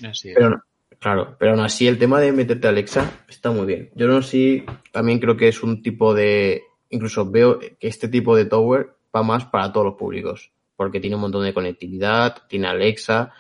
Así 0.06 0.28
es. 0.28 0.34
Pero, 0.34 0.62
claro, 0.98 1.36
pero 1.38 1.52
aún 1.52 1.60
así 1.60 1.86
el 1.86 1.98
tema 1.98 2.20
de 2.20 2.32
meterte 2.32 2.68
Alexa 2.68 3.24
está 3.28 3.50
muy 3.52 3.64
bien. 3.64 3.90
Yo 3.94 4.06
no 4.06 4.20
sé, 4.20 4.64
también 4.92 5.18
creo 5.18 5.36
que 5.36 5.48
es 5.48 5.62
un 5.62 5.82
tipo 5.82 6.12
de, 6.12 6.62
incluso 6.90 7.30
veo 7.30 7.58
que 7.58 7.76
este 7.80 8.08
tipo 8.08 8.36
de 8.36 8.44
tower 8.44 8.93
va 9.14 9.22
más 9.22 9.44
para 9.46 9.72
todos 9.72 9.86
los 9.86 9.94
públicos, 9.94 10.50
porque 10.76 11.00
tiene 11.00 11.16
un 11.16 11.22
montón 11.22 11.44
de 11.44 11.54
conectividad, 11.54 12.42
tiene 12.48 12.68
Alexa 12.68 13.32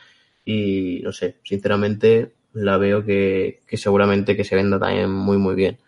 y 0.44 1.00
no 1.02 1.12
sé, 1.12 1.36
sinceramente 1.42 2.34
la 2.52 2.76
veo 2.76 3.04
que, 3.04 3.62
que 3.66 3.76
seguramente 3.76 4.36
que 4.36 4.44
se 4.44 4.56
venda 4.56 4.78
también 4.78 5.10
muy 5.10 5.38
muy 5.38 5.54
bien. 5.54 5.78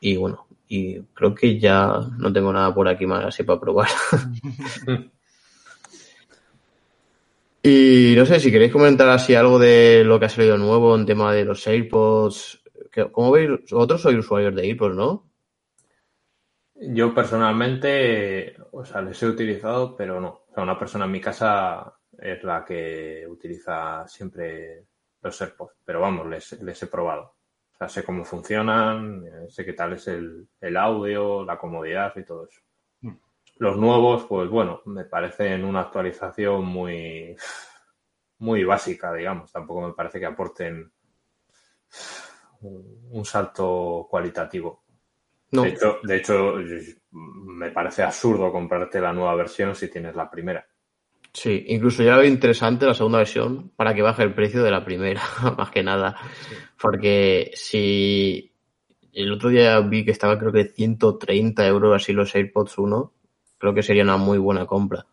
Y 0.00 0.16
bueno, 0.16 0.46
y 0.68 1.00
creo 1.14 1.34
que 1.34 1.58
ya 1.58 2.00
no 2.18 2.32
tengo 2.32 2.52
nada 2.52 2.74
por 2.74 2.88
aquí 2.88 3.06
más 3.06 3.24
así 3.24 3.42
para 3.42 3.60
probar. 3.60 3.88
y 7.62 8.14
no 8.16 8.26
sé, 8.26 8.40
si 8.40 8.50
queréis 8.50 8.72
comentar 8.72 9.08
así 9.08 9.34
algo 9.34 9.58
de 9.58 10.04
lo 10.04 10.18
que 10.18 10.26
ha 10.26 10.28
salido 10.28 10.58
nuevo 10.58 10.94
en 10.96 11.06
tema 11.06 11.32
de 11.32 11.44
los 11.44 11.66
AirPods. 11.66 12.62
¿Cómo 13.12 13.30
veis? 13.32 13.50
Vosotros 13.70 14.00
sois 14.00 14.18
usuarios 14.18 14.54
de 14.54 14.62
AirPods, 14.62 14.96
¿no? 14.96 15.25
Yo 16.78 17.14
personalmente, 17.14 18.54
o 18.72 18.84
sea, 18.84 19.00
les 19.00 19.22
he 19.22 19.26
utilizado, 19.26 19.96
pero 19.96 20.20
no. 20.20 20.28
O 20.48 20.54
sea, 20.54 20.62
una 20.62 20.78
persona 20.78 21.06
en 21.06 21.10
mi 21.10 21.20
casa 21.20 21.98
es 22.18 22.42
la 22.44 22.64
que 22.64 23.26
utiliza 23.28 24.06
siempre 24.06 24.86
los 25.22 25.40
AirPods, 25.40 25.74
pero 25.84 26.00
vamos, 26.00 26.26
les, 26.26 26.60
les 26.62 26.82
he 26.82 26.86
probado. 26.86 27.34
O 27.72 27.76
sea, 27.78 27.88
sé 27.88 28.04
cómo 28.04 28.24
funcionan, 28.24 29.24
eh, 29.26 29.50
sé 29.50 29.64
qué 29.64 29.72
tal 29.72 29.94
es 29.94 30.08
el, 30.08 30.48
el 30.60 30.76
audio, 30.76 31.44
la 31.44 31.58
comodidad 31.58 32.12
y 32.16 32.24
todo 32.24 32.46
eso. 32.46 32.60
Mm. 33.00 33.16
Los 33.58 33.76
nuevos, 33.76 34.24
pues 34.24 34.48
bueno, 34.50 34.82
me 34.86 35.04
parecen 35.04 35.64
una 35.64 35.80
actualización 35.80 36.64
muy, 36.64 37.36
muy 38.38 38.64
básica, 38.64 39.12
digamos. 39.14 39.50
Tampoco 39.50 39.88
me 39.88 39.94
parece 39.94 40.20
que 40.20 40.26
aporten 40.26 40.92
un 42.60 42.96
un 43.10 43.24
salto 43.24 44.06
cualitativo. 44.10 44.84
No. 45.52 45.62
De 45.62 45.68
hecho, 45.68 45.98
de 46.02 46.16
hecho, 46.16 46.54
me 47.10 47.70
parece 47.70 48.02
absurdo 48.02 48.50
comprarte 48.50 49.00
la 49.00 49.12
nueva 49.12 49.34
versión 49.34 49.74
si 49.74 49.88
tienes 49.88 50.14
la 50.16 50.30
primera. 50.30 50.66
Sí, 51.32 51.64
incluso 51.68 52.02
ya 52.02 52.16
veo 52.16 52.26
interesante 52.26 52.86
la 52.86 52.94
segunda 52.94 53.18
versión 53.18 53.70
para 53.76 53.94
que 53.94 54.00
baje 54.00 54.22
el 54.22 54.32
precio 54.32 54.62
de 54.62 54.70
la 54.70 54.84
primera, 54.84 55.20
más 55.58 55.70
que 55.70 55.82
nada. 55.82 56.16
Porque 56.80 57.50
si 57.54 58.52
el 59.12 59.32
otro 59.32 59.50
día 59.50 59.78
vi 59.80 60.04
que 60.04 60.12
estaba 60.12 60.38
creo 60.38 60.52
que 60.52 60.64
130 60.64 61.66
euros 61.66 61.94
así 61.94 62.12
los 62.12 62.34
AirPods 62.34 62.78
1, 62.78 63.12
creo 63.58 63.74
que 63.74 63.82
sería 63.82 64.02
una 64.02 64.16
muy 64.16 64.38
buena 64.38 64.66
compra. 64.66 65.06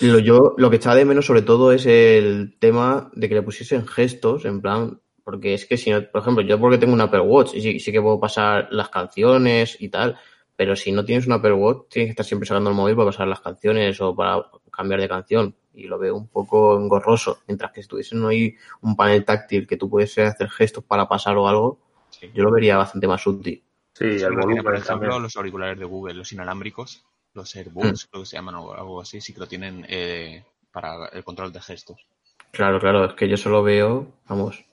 Lo, 0.00 0.18
yo, 0.18 0.54
lo 0.58 0.70
que 0.70 0.76
echaba 0.76 0.96
de 0.96 1.04
menos 1.04 1.24
sobre 1.24 1.42
todo 1.42 1.72
es 1.72 1.86
el 1.86 2.56
tema 2.58 3.10
de 3.14 3.28
que 3.28 3.34
le 3.36 3.42
pusiesen 3.42 3.86
gestos, 3.86 4.44
en 4.44 4.60
plan, 4.60 5.00
porque 5.26 5.54
es 5.54 5.66
que 5.66 5.76
si 5.76 5.90
no, 5.90 6.00
por 6.08 6.20
ejemplo, 6.20 6.44
yo 6.44 6.56
porque 6.60 6.78
tengo 6.78 6.92
un 6.94 7.00
Apple 7.00 7.18
Watch 7.20 7.52
y 7.54 7.60
sí, 7.60 7.80
sí 7.80 7.90
que 7.90 8.00
puedo 8.00 8.20
pasar 8.20 8.68
las 8.70 8.90
canciones 8.90 9.76
y 9.80 9.88
tal, 9.88 10.16
pero 10.54 10.76
si 10.76 10.92
no 10.92 11.04
tienes 11.04 11.26
un 11.26 11.32
Apple 11.32 11.52
Watch, 11.54 11.88
tienes 11.90 12.06
que 12.06 12.10
estar 12.12 12.24
siempre 12.24 12.46
sacando 12.46 12.70
el 12.70 12.76
móvil 12.76 12.94
para 12.94 13.06
pasar 13.08 13.26
las 13.26 13.40
canciones 13.40 14.00
o 14.00 14.14
para 14.14 14.46
cambiar 14.70 15.00
de 15.00 15.08
canción. 15.08 15.56
Y 15.74 15.88
lo 15.88 15.98
veo 15.98 16.14
un 16.16 16.28
poco 16.28 16.78
engorroso. 16.78 17.40
Mientras 17.48 17.72
que 17.72 17.82
si 17.82 17.88
tuviesen 17.88 18.24
ahí 18.24 18.54
un 18.82 18.94
panel 18.94 19.24
táctil 19.24 19.66
que 19.66 19.76
tú 19.76 19.90
puedes 19.90 20.16
hacer 20.16 20.48
gestos 20.48 20.84
para 20.84 21.08
pasar 21.08 21.36
o 21.36 21.48
algo, 21.48 21.80
Sí. 22.08 22.30
yo 22.32 22.44
lo 22.44 22.52
vería 22.52 22.76
bastante 22.78 23.08
más 23.08 23.26
útil. 23.26 23.62
Sí, 23.94 24.04
el 24.04 24.20
Porque, 24.22 24.36
volumen 24.36 24.62
por 24.62 24.74
ejemplo, 24.74 24.92
también. 25.08 25.22
los 25.24 25.36
auriculares 25.36 25.78
de 25.78 25.84
Google, 25.84 26.14
los 26.14 26.32
inalámbricos, 26.32 27.04
los 27.34 27.54
AirBuds, 27.56 28.06
creo 28.06 28.22
que 28.22 28.26
se 28.26 28.36
llaman 28.36 28.54
o 28.54 28.72
algo 28.72 29.00
así, 29.00 29.20
sí 29.20 29.34
que 29.34 29.40
lo 29.40 29.46
tienen 29.48 29.84
eh, 29.88 30.44
para 30.70 31.08
el 31.08 31.24
control 31.24 31.52
de 31.52 31.60
gestos. 31.60 32.06
Claro, 32.52 32.78
claro, 32.80 33.04
es 33.06 33.14
que 33.14 33.28
yo 33.28 33.36
solo 33.36 33.62
veo, 33.62 34.06
vamos, 34.28 34.64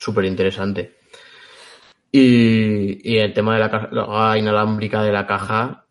súper 0.00 0.24
interesante. 0.24 0.96
Y, 2.12 3.08
y 3.08 3.18
el 3.18 3.32
tema 3.32 3.54
de 3.54 3.60
la 3.60 3.70
caja 3.70 4.36
inalámbrica 4.38 5.02
de 5.02 5.12
la 5.12 5.26
caja, 5.26 5.86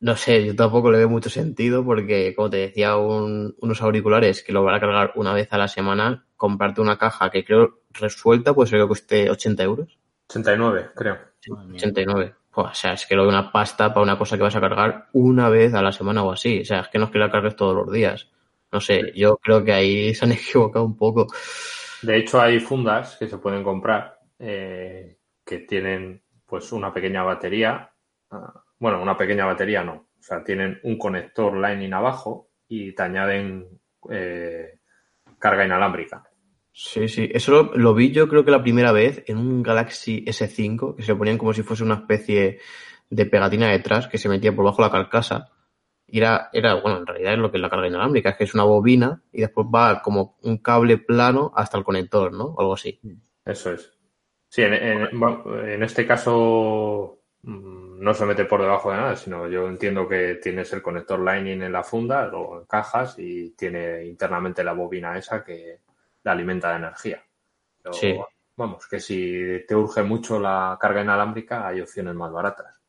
no 0.00 0.16
sé, 0.16 0.44
yo 0.46 0.54
tampoco 0.54 0.90
le 0.90 0.98
veo 0.98 1.08
mucho 1.08 1.30
sentido 1.30 1.84
porque, 1.84 2.34
como 2.36 2.50
te 2.50 2.58
decía, 2.58 2.96
un- 2.96 3.54
unos 3.60 3.82
auriculares 3.82 4.42
que 4.42 4.52
lo 4.52 4.62
van 4.62 4.76
a 4.76 4.80
cargar 4.80 5.12
una 5.16 5.32
vez 5.34 5.48
a 5.52 5.58
la 5.58 5.66
semana, 5.68 6.26
comprarte 6.36 6.80
una 6.80 6.96
caja 6.98 7.30
que 7.30 7.44
creo 7.44 7.80
resuelta, 7.90 8.54
pues 8.54 8.70
creo 8.70 8.84
que 8.84 8.88
cueste 8.88 9.30
80 9.30 9.62
euros. 9.64 9.98
89, 10.28 10.90
creo. 10.94 11.18
Madre 11.48 11.66
mía. 11.68 11.76
89. 11.76 12.34
Pues, 12.52 12.66
o 12.70 12.74
sea, 12.74 12.92
es 12.92 13.06
que 13.06 13.16
lo 13.16 13.22
veo 13.22 13.30
una 13.30 13.50
pasta 13.50 13.88
para 13.92 14.02
una 14.04 14.16
cosa 14.18 14.36
que 14.36 14.44
vas 14.44 14.54
a 14.54 14.60
cargar 14.60 15.08
una 15.12 15.48
vez 15.48 15.74
a 15.74 15.82
la 15.82 15.90
semana 15.92 16.22
o 16.22 16.30
así. 16.32 16.60
O 16.60 16.64
sea, 16.64 16.80
es 16.82 16.88
que 16.88 16.98
no 16.98 17.06
es 17.06 17.10
que 17.10 17.18
la 17.18 17.30
cargues 17.32 17.56
todos 17.56 17.74
los 17.74 17.92
días. 17.92 18.28
No 18.70 18.80
sé, 18.80 19.12
yo 19.16 19.36
creo 19.38 19.64
que 19.64 19.72
ahí 19.72 20.14
se 20.14 20.24
han 20.24 20.32
equivocado 20.32 20.84
un 20.84 20.96
poco. 20.96 21.26
De 22.04 22.16
hecho, 22.16 22.40
hay 22.40 22.60
fundas 22.60 23.16
que 23.16 23.26
se 23.26 23.38
pueden 23.38 23.62
comprar 23.62 24.18
eh, 24.38 25.18
que 25.44 25.58
tienen 25.60 26.22
pues 26.46 26.72
una 26.72 26.92
pequeña 26.92 27.22
batería. 27.22 27.90
ah, 28.30 28.64
bueno, 28.78 29.02
una 29.02 29.16
pequeña 29.16 29.46
batería 29.46 29.82
no. 29.82 29.92
O 30.18 30.22
sea, 30.22 30.42
tienen 30.42 30.80
un 30.84 30.98
conector 30.98 31.56
Lightning 31.56 31.92
abajo 31.92 32.50
y 32.68 32.94
te 32.94 33.02
añaden 33.02 33.68
eh, 34.10 34.78
carga 35.38 35.64
inalámbrica. 35.64 36.24
Sí, 36.72 37.08
sí. 37.08 37.30
Eso 37.32 37.70
lo, 37.74 37.94
vi 37.94 38.10
yo 38.10 38.28
creo 38.28 38.44
que 38.44 38.50
la 38.50 38.62
primera 38.62 38.90
vez 38.90 39.22
en 39.26 39.38
un 39.38 39.62
Galaxy 39.62 40.24
S5, 40.24 40.96
que 40.96 41.02
se 41.02 41.14
ponían 41.14 41.38
como 41.38 41.52
si 41.52 41.62
fuese 41.62 41.84
una 41.84 41.94
especie 41.94 42.58
de 43.10 43.26
pegatina 43.26 43.68
detrás 43.68 44.08
que 44.08 44.18
se 44.18 44.28
metía 44.28 44.54
por 44.54 44.64
bajo 44.64 44.82
la 44.82 44.90
carcasa. 44.90 45.52
Era, 46.06 46.50
era, 46.52 46.74
bueno, 46.74 46.98
en 46.98 47.06
realidad 47.06 47.32
es 47.32 47.38
lo 47.38 47.50
que 47.50 47.56
es 47.56 47.62
la 47.62 47.70
carga 47.70 47.88
inalámbrica, 47.88 48.30
es 48.30 48.36
que 48.36 48.44
es 48.44 48.54
una 48.54 48.64
bobina 48.64 49.22
y 49.32 49.40
después 49.40 49.66
va 49.74 50.02
como 50.02 50.36
un 50.42 50.58
cable 50.58 50.98
plano 50.98 51.52
hasta 51.56 51.78
el 51.78 51.84
conector, 51.84 52.32
¿no? 52.32 52.44
O 52.44 52.60
algo 52.60 52.74
así. 52.74 53.00
Eso 53.44 53.72
es. 53.72 53.92
Sí, 54.48 54.62
en, 54.62 54.74
en- 54.74 55.18
bueno, 55.20 55.64
en 55.66 55.82
este 55.82 56.06
caso 56.06 57.20
mm, 57.42 58.00
no 58.00 58.14
se 58.14 58.26
mete 58.26 58.44
por 58.44 58.60
debajo 58.62 58.90
de 58.90 58.96
nada, 58.96 59.16
sino 59.16 59.48
yo 59.48 59.66
entiendo 59.68 60.08
que 60.08 60.36
tienes 60.36 60.72
el 60.72 60.82
conector 60.82 61.18
Lightning 61.20 61.62
en 61.62 61.72
la 61.72 61.82
funda 61.82 62.30
o 62.32 62.60
en 62.60 62.66
cajas 62.66 63.16
y 63.18 63.50
tiene 63.52 64.04
internamente 64.06 64.62
la 64.62 64.72
bobina 64.72 65.18
esa 65.18 65.42
que 65.44 65.80
la 66.22 66.32
alimenta 66.32 66.70
de 66.70 66.76
energía. 66.76 67.22
Pero, 67.82 67.92
Sí. 67.96 68.16
Vamos, 68.56 68.86
que 68.88 69.00
si 69.00 69.64
te 69.66 69.74
urge 69.74 70.02
mucho 70.04 70.38
la 70.40 70.78
carga 70.80 71.02
inalámbrica, 71.02 71.66
hay 71.66 71.80
opciones 71.80 72.14
más 72.14 72.32
baratas. 72.32 72.80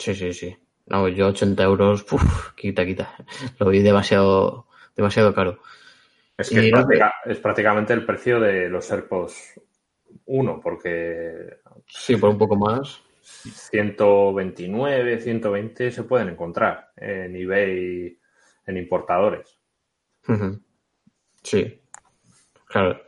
Sí, 0.00 0.14
sí, 0.14 0.32
sí. 0.32 0.56
No, 0.90 1.08
yo 1.08 1.28
80 1.28 1.62
euros, 1.62 2.06
uf, 2.10 2.52
quita, 2.54 2.84
quita. 2.84 3.14
Lo 3.58 3.68
vi 3.68 3.80
demasiado, 3.80 4.66
demasiado 4.96 5.34
caro. 5.34 5.60
Es 6.36 6.50
que 6.50 6.68
es, 6.68 6.72
no 6.72 6.86
prácticamente 7.42 7.92
el 7.92 8.06
precio 8.06 8.40
de 8.40 8.68
los 8.68 8.90
AirPods 8.90 9.60
1, 10.26 10.60
porque 10.62 11.58
Sí, 11.86 12.16
por 12.16 12.30
un 12.30 12.38
poco 12.38 12.56
más. 12.56 13.02
129, 13.22 15.20
120 15.20 15.90
se 15.90 16.02
pueden 16.04 16.30
encontrar 16.30 16.90
en 16.96 17.36
eBay, 17.36 18.18
en 18.66 18.76
importadores. 18.76 19.58
Sí, 21.42 21.80
claro. 22.66 23.02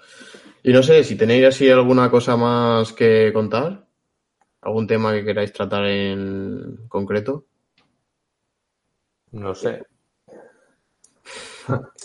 Y 0.62 0.72
no 0.72 0.82
sé, 0.82 1.04
si 1.04 1.16
tenéis 1.16 1.46
así 1.46 1.70
alguna 1.70 2.10
cosa 2.10 2.36
más 2.36 2.92
que 2.92 3.30
contar, 3.32 3.86
algún 4.60 4.86
tema 4.86 5.12
que 5.12 5.24
queráis 5.24 5.52
tratar 5.52 5.86
en 5.86 6.86
concreto. 6.88 7.46
No 9.32 9.54
sé. 9.54 9.82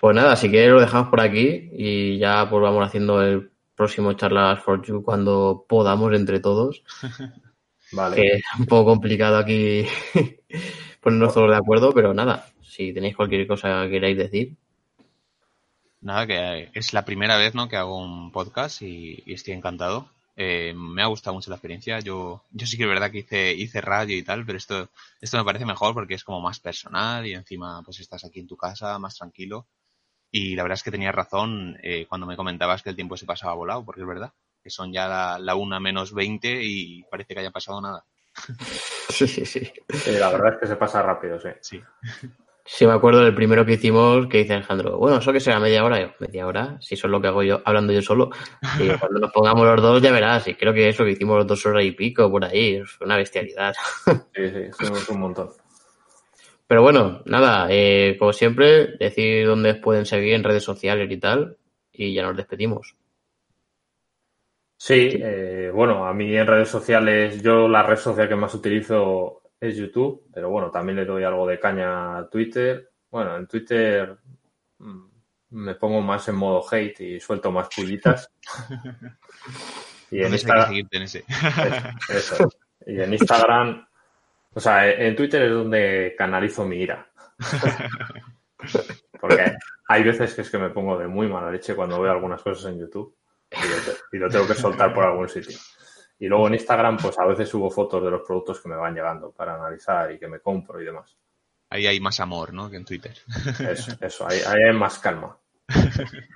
Pues 0.00 0.14
nada, 0.14 0.36
si 0.36 0.50
queréis 0.50 0.72
lo 0.72 0.80
dejamos 0.82 1.08
por 1.08 1.22
aquí 1.22 1.70
y 1.72 2.18
ya 2.18 2.46
pues 2.50 2.60
vamos 2.60 2.86
haciendo 2.86 3.22
el 3.22 3.50
próximo 3.74 4.12
charlas 4.12 4.62
for 4.62 4.82
you 4.84 5.02
cuando 5.02 5.64
podamos 5.66 6.12
entre 6.12 6.40
todos, 6.40 6.84
Vale. 7.92 8.16
que 8.16 8.26
es 8.34 8.42
un 8.58 8.66
poco 8.66 8.90
complicado 8.90 9.38
aquí 9.38 9.86
ponernos 11.00 11.32
todos 11.32 11.48
de 11.48 11.56
acuerdo, 11.56 11.94
pero 11.94 12.12
nada, 12.12 12.44
si 12.60 12.92
tenéis 12.92 13.16
cualquier 13.16 13.46
cosa 13.46 13.84
que 13.84 13.92
queráis 13.92 14.18
decir. 14.18 14.56
Nada, 16.02 16.26
que 16.26 16.68
es 16.74 16.92
la 16.92 17.06
primera 17.06 17.38
vez 17.38 17.54
¿no? 17.54 17.70
que 17.70 17.76
hago 17.76 17.96
un 17.96 18.30
podcast 18.30 18.82
y, 18.82 19.22
y 19.24 19.32
estoy 19.32 19.54
encantado. 19.54 20.10
Eh, 20.36 20.74
me 20.76 21.02
ha 21.02 21.06
gustado 21.06 21.34
mucho 21.34 21.50
la 21.50 21.56
experiencia. 21.56 22.00
Yo, 22.00 22.42
yo 22.50 22.66
sí 22.66 22.76
que 22.76 22.82
es 22.84 22.88
verdad 22.88 23.10
que 23.10 23.18
hice, 23.18 23.52
hice 23.54 23.80
radio 23.80 24.16
y 24.16 24.22
tal, 24.22 24.44
pero 24.44 24.58
esto, 24.58 24.90
esto 25.20 25.36
me 25.36 25.44
parece 25.44 25.64
mejor 25.64 25.94
porque 25.94 26.14
es 26.14 26.24
como 26.24 26.40
más 26.40 26.58
personal 26.60 27.26
y 27.26 27.34
encima 27.34 27.82
pues 27.84 28.00
estás 28.00 28.24
aquí 28.24 28.40
en 28.40 28.46
tu 28.48 28.56
casa, 28.56 28.98
más 28.98 29.16
tranquilo. 29.16 29.66
Y 30.30 30.56
la 30.56 30.64
verdad 30.64 30.74
es 30.74 30.82
que 30.82 30.90
tenías 30.90 31.14
razón 31.14 31.78
eh, 31.82 32.06
cuando 32.08 32.26
me 32.26 32.36
comentabas 32.36 32.82
que 32.82 32.90
el 32.90 32.96
tiempo 32.96 33.16
se 33.16 33.26
pasaba 33.26 33.54
volado, 33.54 33.84
porque 33.84 34.00
es 34.00 34.06
verdad, 34.06 34.32
que 34.62 34.70
son 34.70 34.92
ya 34.92 35.06
la, 35.06 35.38
la 35.38 35.54
una 35.54 35.78
menos 35.78 36.12
20 36.12 36.60
y 36.62 37.04
parece 37.04 37.34
que 37.34 37.40
haya 37.40 37.52
pasado 37.52 37.80
nada. 37.80 38.04
Sí, 39.10 39.28
sí, 39.28 39.46
sí. 39.46 39.60
Sí, 39.88 40.10
la 40.10 40.30
verdad 40.30 40.54
es 40.54 40.60
que 40.60 40.66
se 40.66 40.74
pasa 40.74 41.02
rápido, 41.02 41.38
sí. 41.38 41.50
Sí. 41.60 41.80
Sí, 42.66 42.86
me 42.86 42.94
acuerdo 42.94 43.22
del 43.22 43.34
primero 43.34 43.66
que 43.66 43.74
hicimos 43.74 44.26
que 44.26 44.38
dice 44.38 44.54
Alejandro, 44.54 44.96
bueno, 44.96 45.18
eso 45.18 45.34
que 45.34 45.40
será 45.40 45.60
media 45.60 45.84
hora. 45.84 46.00
Yo, 46.00 46.14
media 46.18 46.46
hora, 46.46 46.78
si 46.80 46.94
eso 46.94 47.06
es 47.06 47.10
lo 47.10 47.20
que 47.20 47.28
hago 47.28 47.42
yo, 47.42 47.60
hablando 47.62 47.92
yo 47.92 48.00
solo. 48.00 48.30
Y 48.80 48.88
cuando 48.98 49.20
nos 49.20 49.32
pongamos 49.32 49.66
los 49.66 49.82
dos 49.82 50.00
ya 50.00 50.10
verás. 50.10 50.48
Y 50.48 50.54
creo 50.54 50.72
que 50.72 50.88
eso 50.88 51.04
que 51.04 51.10
hicimos 51.10 51.36
los 51.36 51.46
dos 51.46 51.66
horas 51.66 51.84
y 51.84 51.90
pico 51.90 52.30
por 52.30 52.42
ahí, 52.42 52.76
es 52.76 53.00
una 53.02 53.18
bestialidad. 53.18 53.74
Sí, 54.34 54.48
sí, 54.48 54.84
somos 54.86 55.08
un 55.10 55.20
montón. 55.20 55.50
Pero 56.66 56.80
bueno, 56.80 57.20
nada, 57.26 57.66
eh, 57.68 58.16
como 58.18 58.32
siempre, 58.32 58.96
decir 58.96 59.46
dónde 59.46 59.74
pueden 59.74 60.06
seguir 60.06 60.32
en 60.32 60.44
redes 60.44 60.64
sociales 60.64 61.10
y 61.10 61.18
tal. 61.18 61.58
Y 61.92 62.14
ya 62.14 62.22
nos 62.22 62.36
despedimos. 62.36 62.96
Sí, 64.76 65.10
eh, 65.12 65.70
bueno, 65.72 66.06
a 66.06 66.14
mí 66.14 66.34
en 66.34 66.46
redes 66.46 66.68
sociales, 66.68 67.42
yo 67.42 67.68
la 67.68 67.82
red 67.82 67.96
social 67.96 68.28
que 68.28 68.36
más 68.36 68.54
utilizo 68.54 69.42
es 69.64 69.76
YouTube, 69.76 70.26
pero 70.32 70.50
bueno, 70.50 70.70
también 70.70 70.96
le 70.96 71.04
doy 71.04 71.24
algo 71.24 71.46
de 71.46 71.58
caña 71.58 72.18
a 72.18 72.28
Twitter. 72.28 72.90
Bueno, 73.10 73.36
en 73.36 73.46
Twitter 73.46 74.16
mm, 74.78 75.04
me 75.50 75.74
pongo 75.74 76.00
más 76.00 76.28
en 76.28 76.36
modo 76.36 76.64
hate 76.70 77.00
y 77.00 77.20
suelto 77.20 77.50
más 77.50 77.68
pullitas. 77.74 78.30
y 80.10 80.22
en 80.22 80.32
Instagram, 80.32 80.74
en 80.90 81.02
ese. 81.02 81.24
eso, 82.08 82.34
eso. 82.34 82.48
Y 82.86 83.00
en 83.00 83.12
Instagram, 83.12 83.86
o 84.52 84.60
sea, 84.60 84.90
en 84.90 85.16
Twitter 85.16 85.42
es 85.42 85.52
donde 85.52 86.14
canalizo 86.16 86.64
mi 86.64 86.76
ira. 86.76 87.08
Porque 89.20 89.54
hay 89.88 90.02
veces 90.02 90.34
que 90.34 90.42
es 90.42 90.50
que 90.50 90.58
me 90.58 90.70
pongo 90.70 90.98
de 90.98 91.08
muy 91.08 91.28
mala 91.28 91.50
leche 91.50 91.74
cuando 91.74 92.00
veo 92.00 92.12
algunas 92.12 92.42
cosas 92.42 92.72
en 92.72 92.80
YouTube 92.80 93.16
y 94.12 94.18
lo 94.18 94.28
tengo 94.28 94.46
que 94.46 94.54
soltar 94.54 94.92
por 94.92 95.04
algún 95.04 95.28
sitio. 95.28 95.56
Y 96.18 96.26
luego 96.28 96.46
en 96.46 96.54
Instagram, 96.54 96.96
pues 96.98 97.18
a 97.18 97.26
veces 97.26 97.48
subo 97.48 97.70
fotos 97.70 98.02
de 98.04 98.10
los 98.10 98.22
productos 98.26 98.60
que 98.60 98.68
me 98.68 98.76
van 98.76 98.94
llegando 98.94 99.32
para 99.32 99.54
analizar 99.56 100.12
y 100.12 100.18
que 100.18 100.28
me 100.28 100.40
compro 100.40 100.80
y 100.80 100.84
demás. 100.84 101.16
Ahí 101.70 101.86
hay 101.86 101.98
más 102.00 102.20
amor, 102.20 102.52
¿no? 102.52 102.70
Que 102.70 102.76
en 102.76 102.84
Twitter. 102.84 103.16
Eso, 103.68 103.92
eso 104.00 104.26
ahí, 104.28 104.38
ahí 104.46 104.62
hay 104.70 104.76
más 104.76 104.98
calma. 105.00 105.36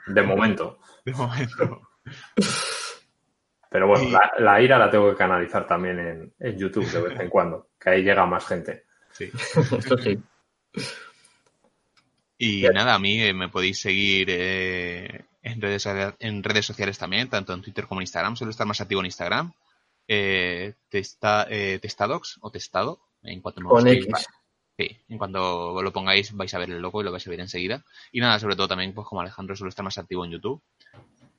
De 0.07 0.23
momento. 0.23 0.81
De 1.05 1.13
momento. 1.13 1.83
Pero 3.71 3.87
bueno, 3.87 4.05
Y- 4.05 4.11
la, 4.11 4.33
la 4.39 4.61
ira 4.63 4.79
la 4.79 4.91
tengo 4.91 5.11
que 5.11 5.17
canalizar 5.17 5.67
también 5.67 5.99
en, 5.99 6.35
en 6.41 6.59
YouTube 6.59 6.91
de 6.91 7.03
vez 7.03 7.21
en 7.21 7.29
cuando, 7.29 7.69
que 7.79 7.91
ahí 7.91 8.03
llega 8.03 8.25
más 8.27 8.47
gente. 8.47 8.85
Sí. 9.13 9.31
Esto 9.79 9.97
sí. 9.99 10.19
Y 12.39 12.61
Bien. 12.61 12.73
nada, 12.73 12.95
a 12.95 12.99
mí 12.99 13.21
eh, 13.23 13.35
me 13.35 13.49
podéis 13.49 13.81
seguir 13.81 14.29
eh, 14.31 15.25
en, 15.43 15.61
redes, 15.61 15.87
en 16.19 16.43
redes 16.43 16.67
sociales 16.67 16.97
también, 16.99 17.29
tanto 17.29 17.53
en 17.53 17.63
Twitter 17.63 17.87
como 17.87 18.01
en 18.01 18.05
Instagram. 18.05 18.37
Suelo 18.37 18.51
estar 18.51 18.67
más 18.67 18.81
activo 18.81 19.01
en 19.01 19.07
Instagram. 19.07 19.53
Eh, 20.09 20.75
testa, 20.89 21.47
eh, 21.51 21.79
Testadox 21.81 22.39
o 22.41 22.51
Testado. 22.51 23.01
En 23.23 23.41
cuanto 23.43 23.63
Con 23.63 23.87
X. 23.87 24.09
va- 24.13 24.19
sí, 24.79 24.97
en 25.09 25.19
cuanto 25.19 25.83
lo 25.83 25.93
pongáis 25.93 26.33
vais 26.33 26.55
a 26.55 26.59
ver 26.59 26.71
el 26.71 26.81
logo 26.81 27.01
y 27.01 27.05
lo 27.05 27.13
vais 27.13 27.27
a 27.27 27.31
ver 27.31 27.41
enseguida. 27.41 27.85
Y 28.11 28.21
nada, 28.21 28.39
sobre 28.39 28.57
todo 28.57 28.69
también, 28.69 28.95
pues 28.95 29.07
como 29.07 29.21
Alejandro, 29.21 29.55
suelo 29.55 29.69
estar 29.69 29.85
más 29.85 29.99
activo 29.99 30.25
en 30.25 30.31
YouTube. 30.33 30.63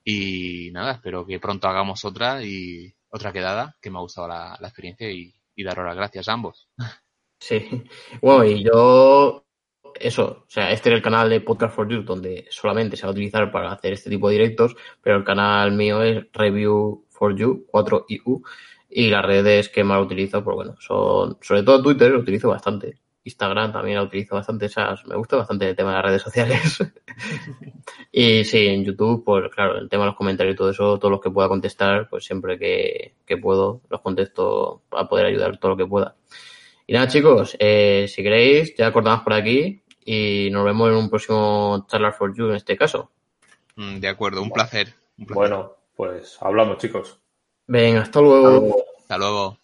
Y 0.04 0.70
nada, 0.72 0.94
espero 0.94 1.26
que 1.26 1.40
pronto 1.40 1.68
hagamos 1.68 2.06
otra 2.06 2.44
y 2.44 2.94
otra 3.10 3.34
quedada, 3.34 3.76
que 3.82 3.90
me 3.90 3.98
ha 3.98 4.02
gustado 4.02 4.28
la, 4.28 4.58
la 4.60 4.68
experiencia 4.68 5.10
y, 5.12 5.34
y 5.56 5.64
daros 5.64 5.86
las 5.86 5.96
gracias 5.96 6.30
a 6.30 6.34
ambos. 6.34 6.68
Sí. 7.42 7.86
Bueno, 8.22 8.44
y 8.44 8.66
yo, 8.66 9.46
eso, 9.98 10.44
o 10.46 10.50
sea, 10.50 10.74
este 10.74 10.90
es 10.90 10.96
el 10.96 11.02
canal 11.02 11.30
de 11.30 11.40
Podcast 11.40 11.74
for 11.74 11.88
You, 11.90 12.04
donde 12.04 12.46
solamente 12.52 12.98
se 12.98 13.04
va 13.04 13.10
a 13.10 13.12
utilizar 13.14 13.50
para 13.50 13.72
hacer 13.72 13.94
este 13.94 14.10
tipo 14.10 14.28
de 14.28 14.34
directos, 14.34 14.76
pero 15.02 15.16
el 15.16 15.24
canal 15.24 15.72
mío 15.72 16.04
es 16.04 16.26
Review 16.34 17.06
for 17.20 17.36
You, 17.36 17.68
4IU, 17.72 18.42
y 18.90 19.10
las 19.10 19.24
redes 19.24 19.70
que 19.70 19.84
más 19.84 20.02
utilizo, 20.04 20.44
pues 20.44 20.56
bueno, 20.56 20.76
son, 20.80 21.38
sobre 21.42 21.64
todo 21.64 21.84
Twitter, 21.84 22.12
lo 22.12 22.20
utilizo 22.20 22.50
bastante. 22.50 22.98
Instagram 23.24 23.74
también 23.74 23.98
lo 23.98 24.04
utilizo 24.06 24.36
bastante, 24.36 24.66
esas, 24.66 25.06
me 25.06 25.16
gusta 25.16 25.36
bastante 25.36 25.70
el 25.70 25.76
tema 25.76 25.90
de 25.90 25.96
las 25.98 26.06
redes 26.06 26.22
sociales. 26.22 26.80
y 28.12 28.44
sí, 28.46 28.68
en 28.68 28.86
YouTube, 28.86 29.24
pues 29.24 29.52
claro, 29.54 29.78
el 29.78 29.90
tema 29.90 30.04
de 30.04 30.08
los 30.08 30.16
comentarios 30.16 30.56
y 30.56 30.58
todo 30.58 30.70
eso, 30.70 30.98
todos 30.98 31.12
los 31.12 31.22
que 31.22 31.30
pueda 31.30 31.48
contestar, 31.48 32.08
pues 32.10 32.26
siempre 32.26 32.58
que, 32.58 33.14
que 33.26 33.38
puedo, 33.38 33.82
los 33.90 34.02
contesto 34.02 34.82
para 34.90 35.08
poder 35.08 35.28
ayudar 35.28 35.58
todo 35.58 35.72
lo 35.72 35.78
que 35.78 35.86
pueda. 35.86 36.16
Y 36.88 36.94
nada, 36.94 37.08
chicos, 37.08 37.56
eh, 37.60 38.08
si 38.08 38.24
queréis, 38.24 38.76
ya 38.76 38.92
cortamos 38.92 39.22
por 39.22 39.34
aquí 39.34 39.84
y 40.04 40.50
nos 40.52 40.66
vemos 40.66 40.90
en 40.90 40.96
un 40.96 41.10
próximo 41.10 41.86
Charlar 41.88 42.14
for 42.14 42.36
You 42.36 42.50
en 42.50 42.56
este 42.56 42.76
caso. 42.76 43.12
Mm, 43.76 44.00
De 44.00 44.08
acuerdo, 44.08 44.42
un 44.42 44.50
placer. 44.50 44.96
Un 45.18 45.28
placer. 45.28 45.36
Bueno, 45.36 45.76
pues 46.00 46.38
hablamos, 46.40 46.78
chicos. 46.78 47.20
Venga, 47.68 48.04
hasta 48.04 48.22
luego. 48.22 48.48
Hasta 48.48 48.60
luego. 48.62 48.86
Hasta 49.00 49.18
luego. 49.18 49.58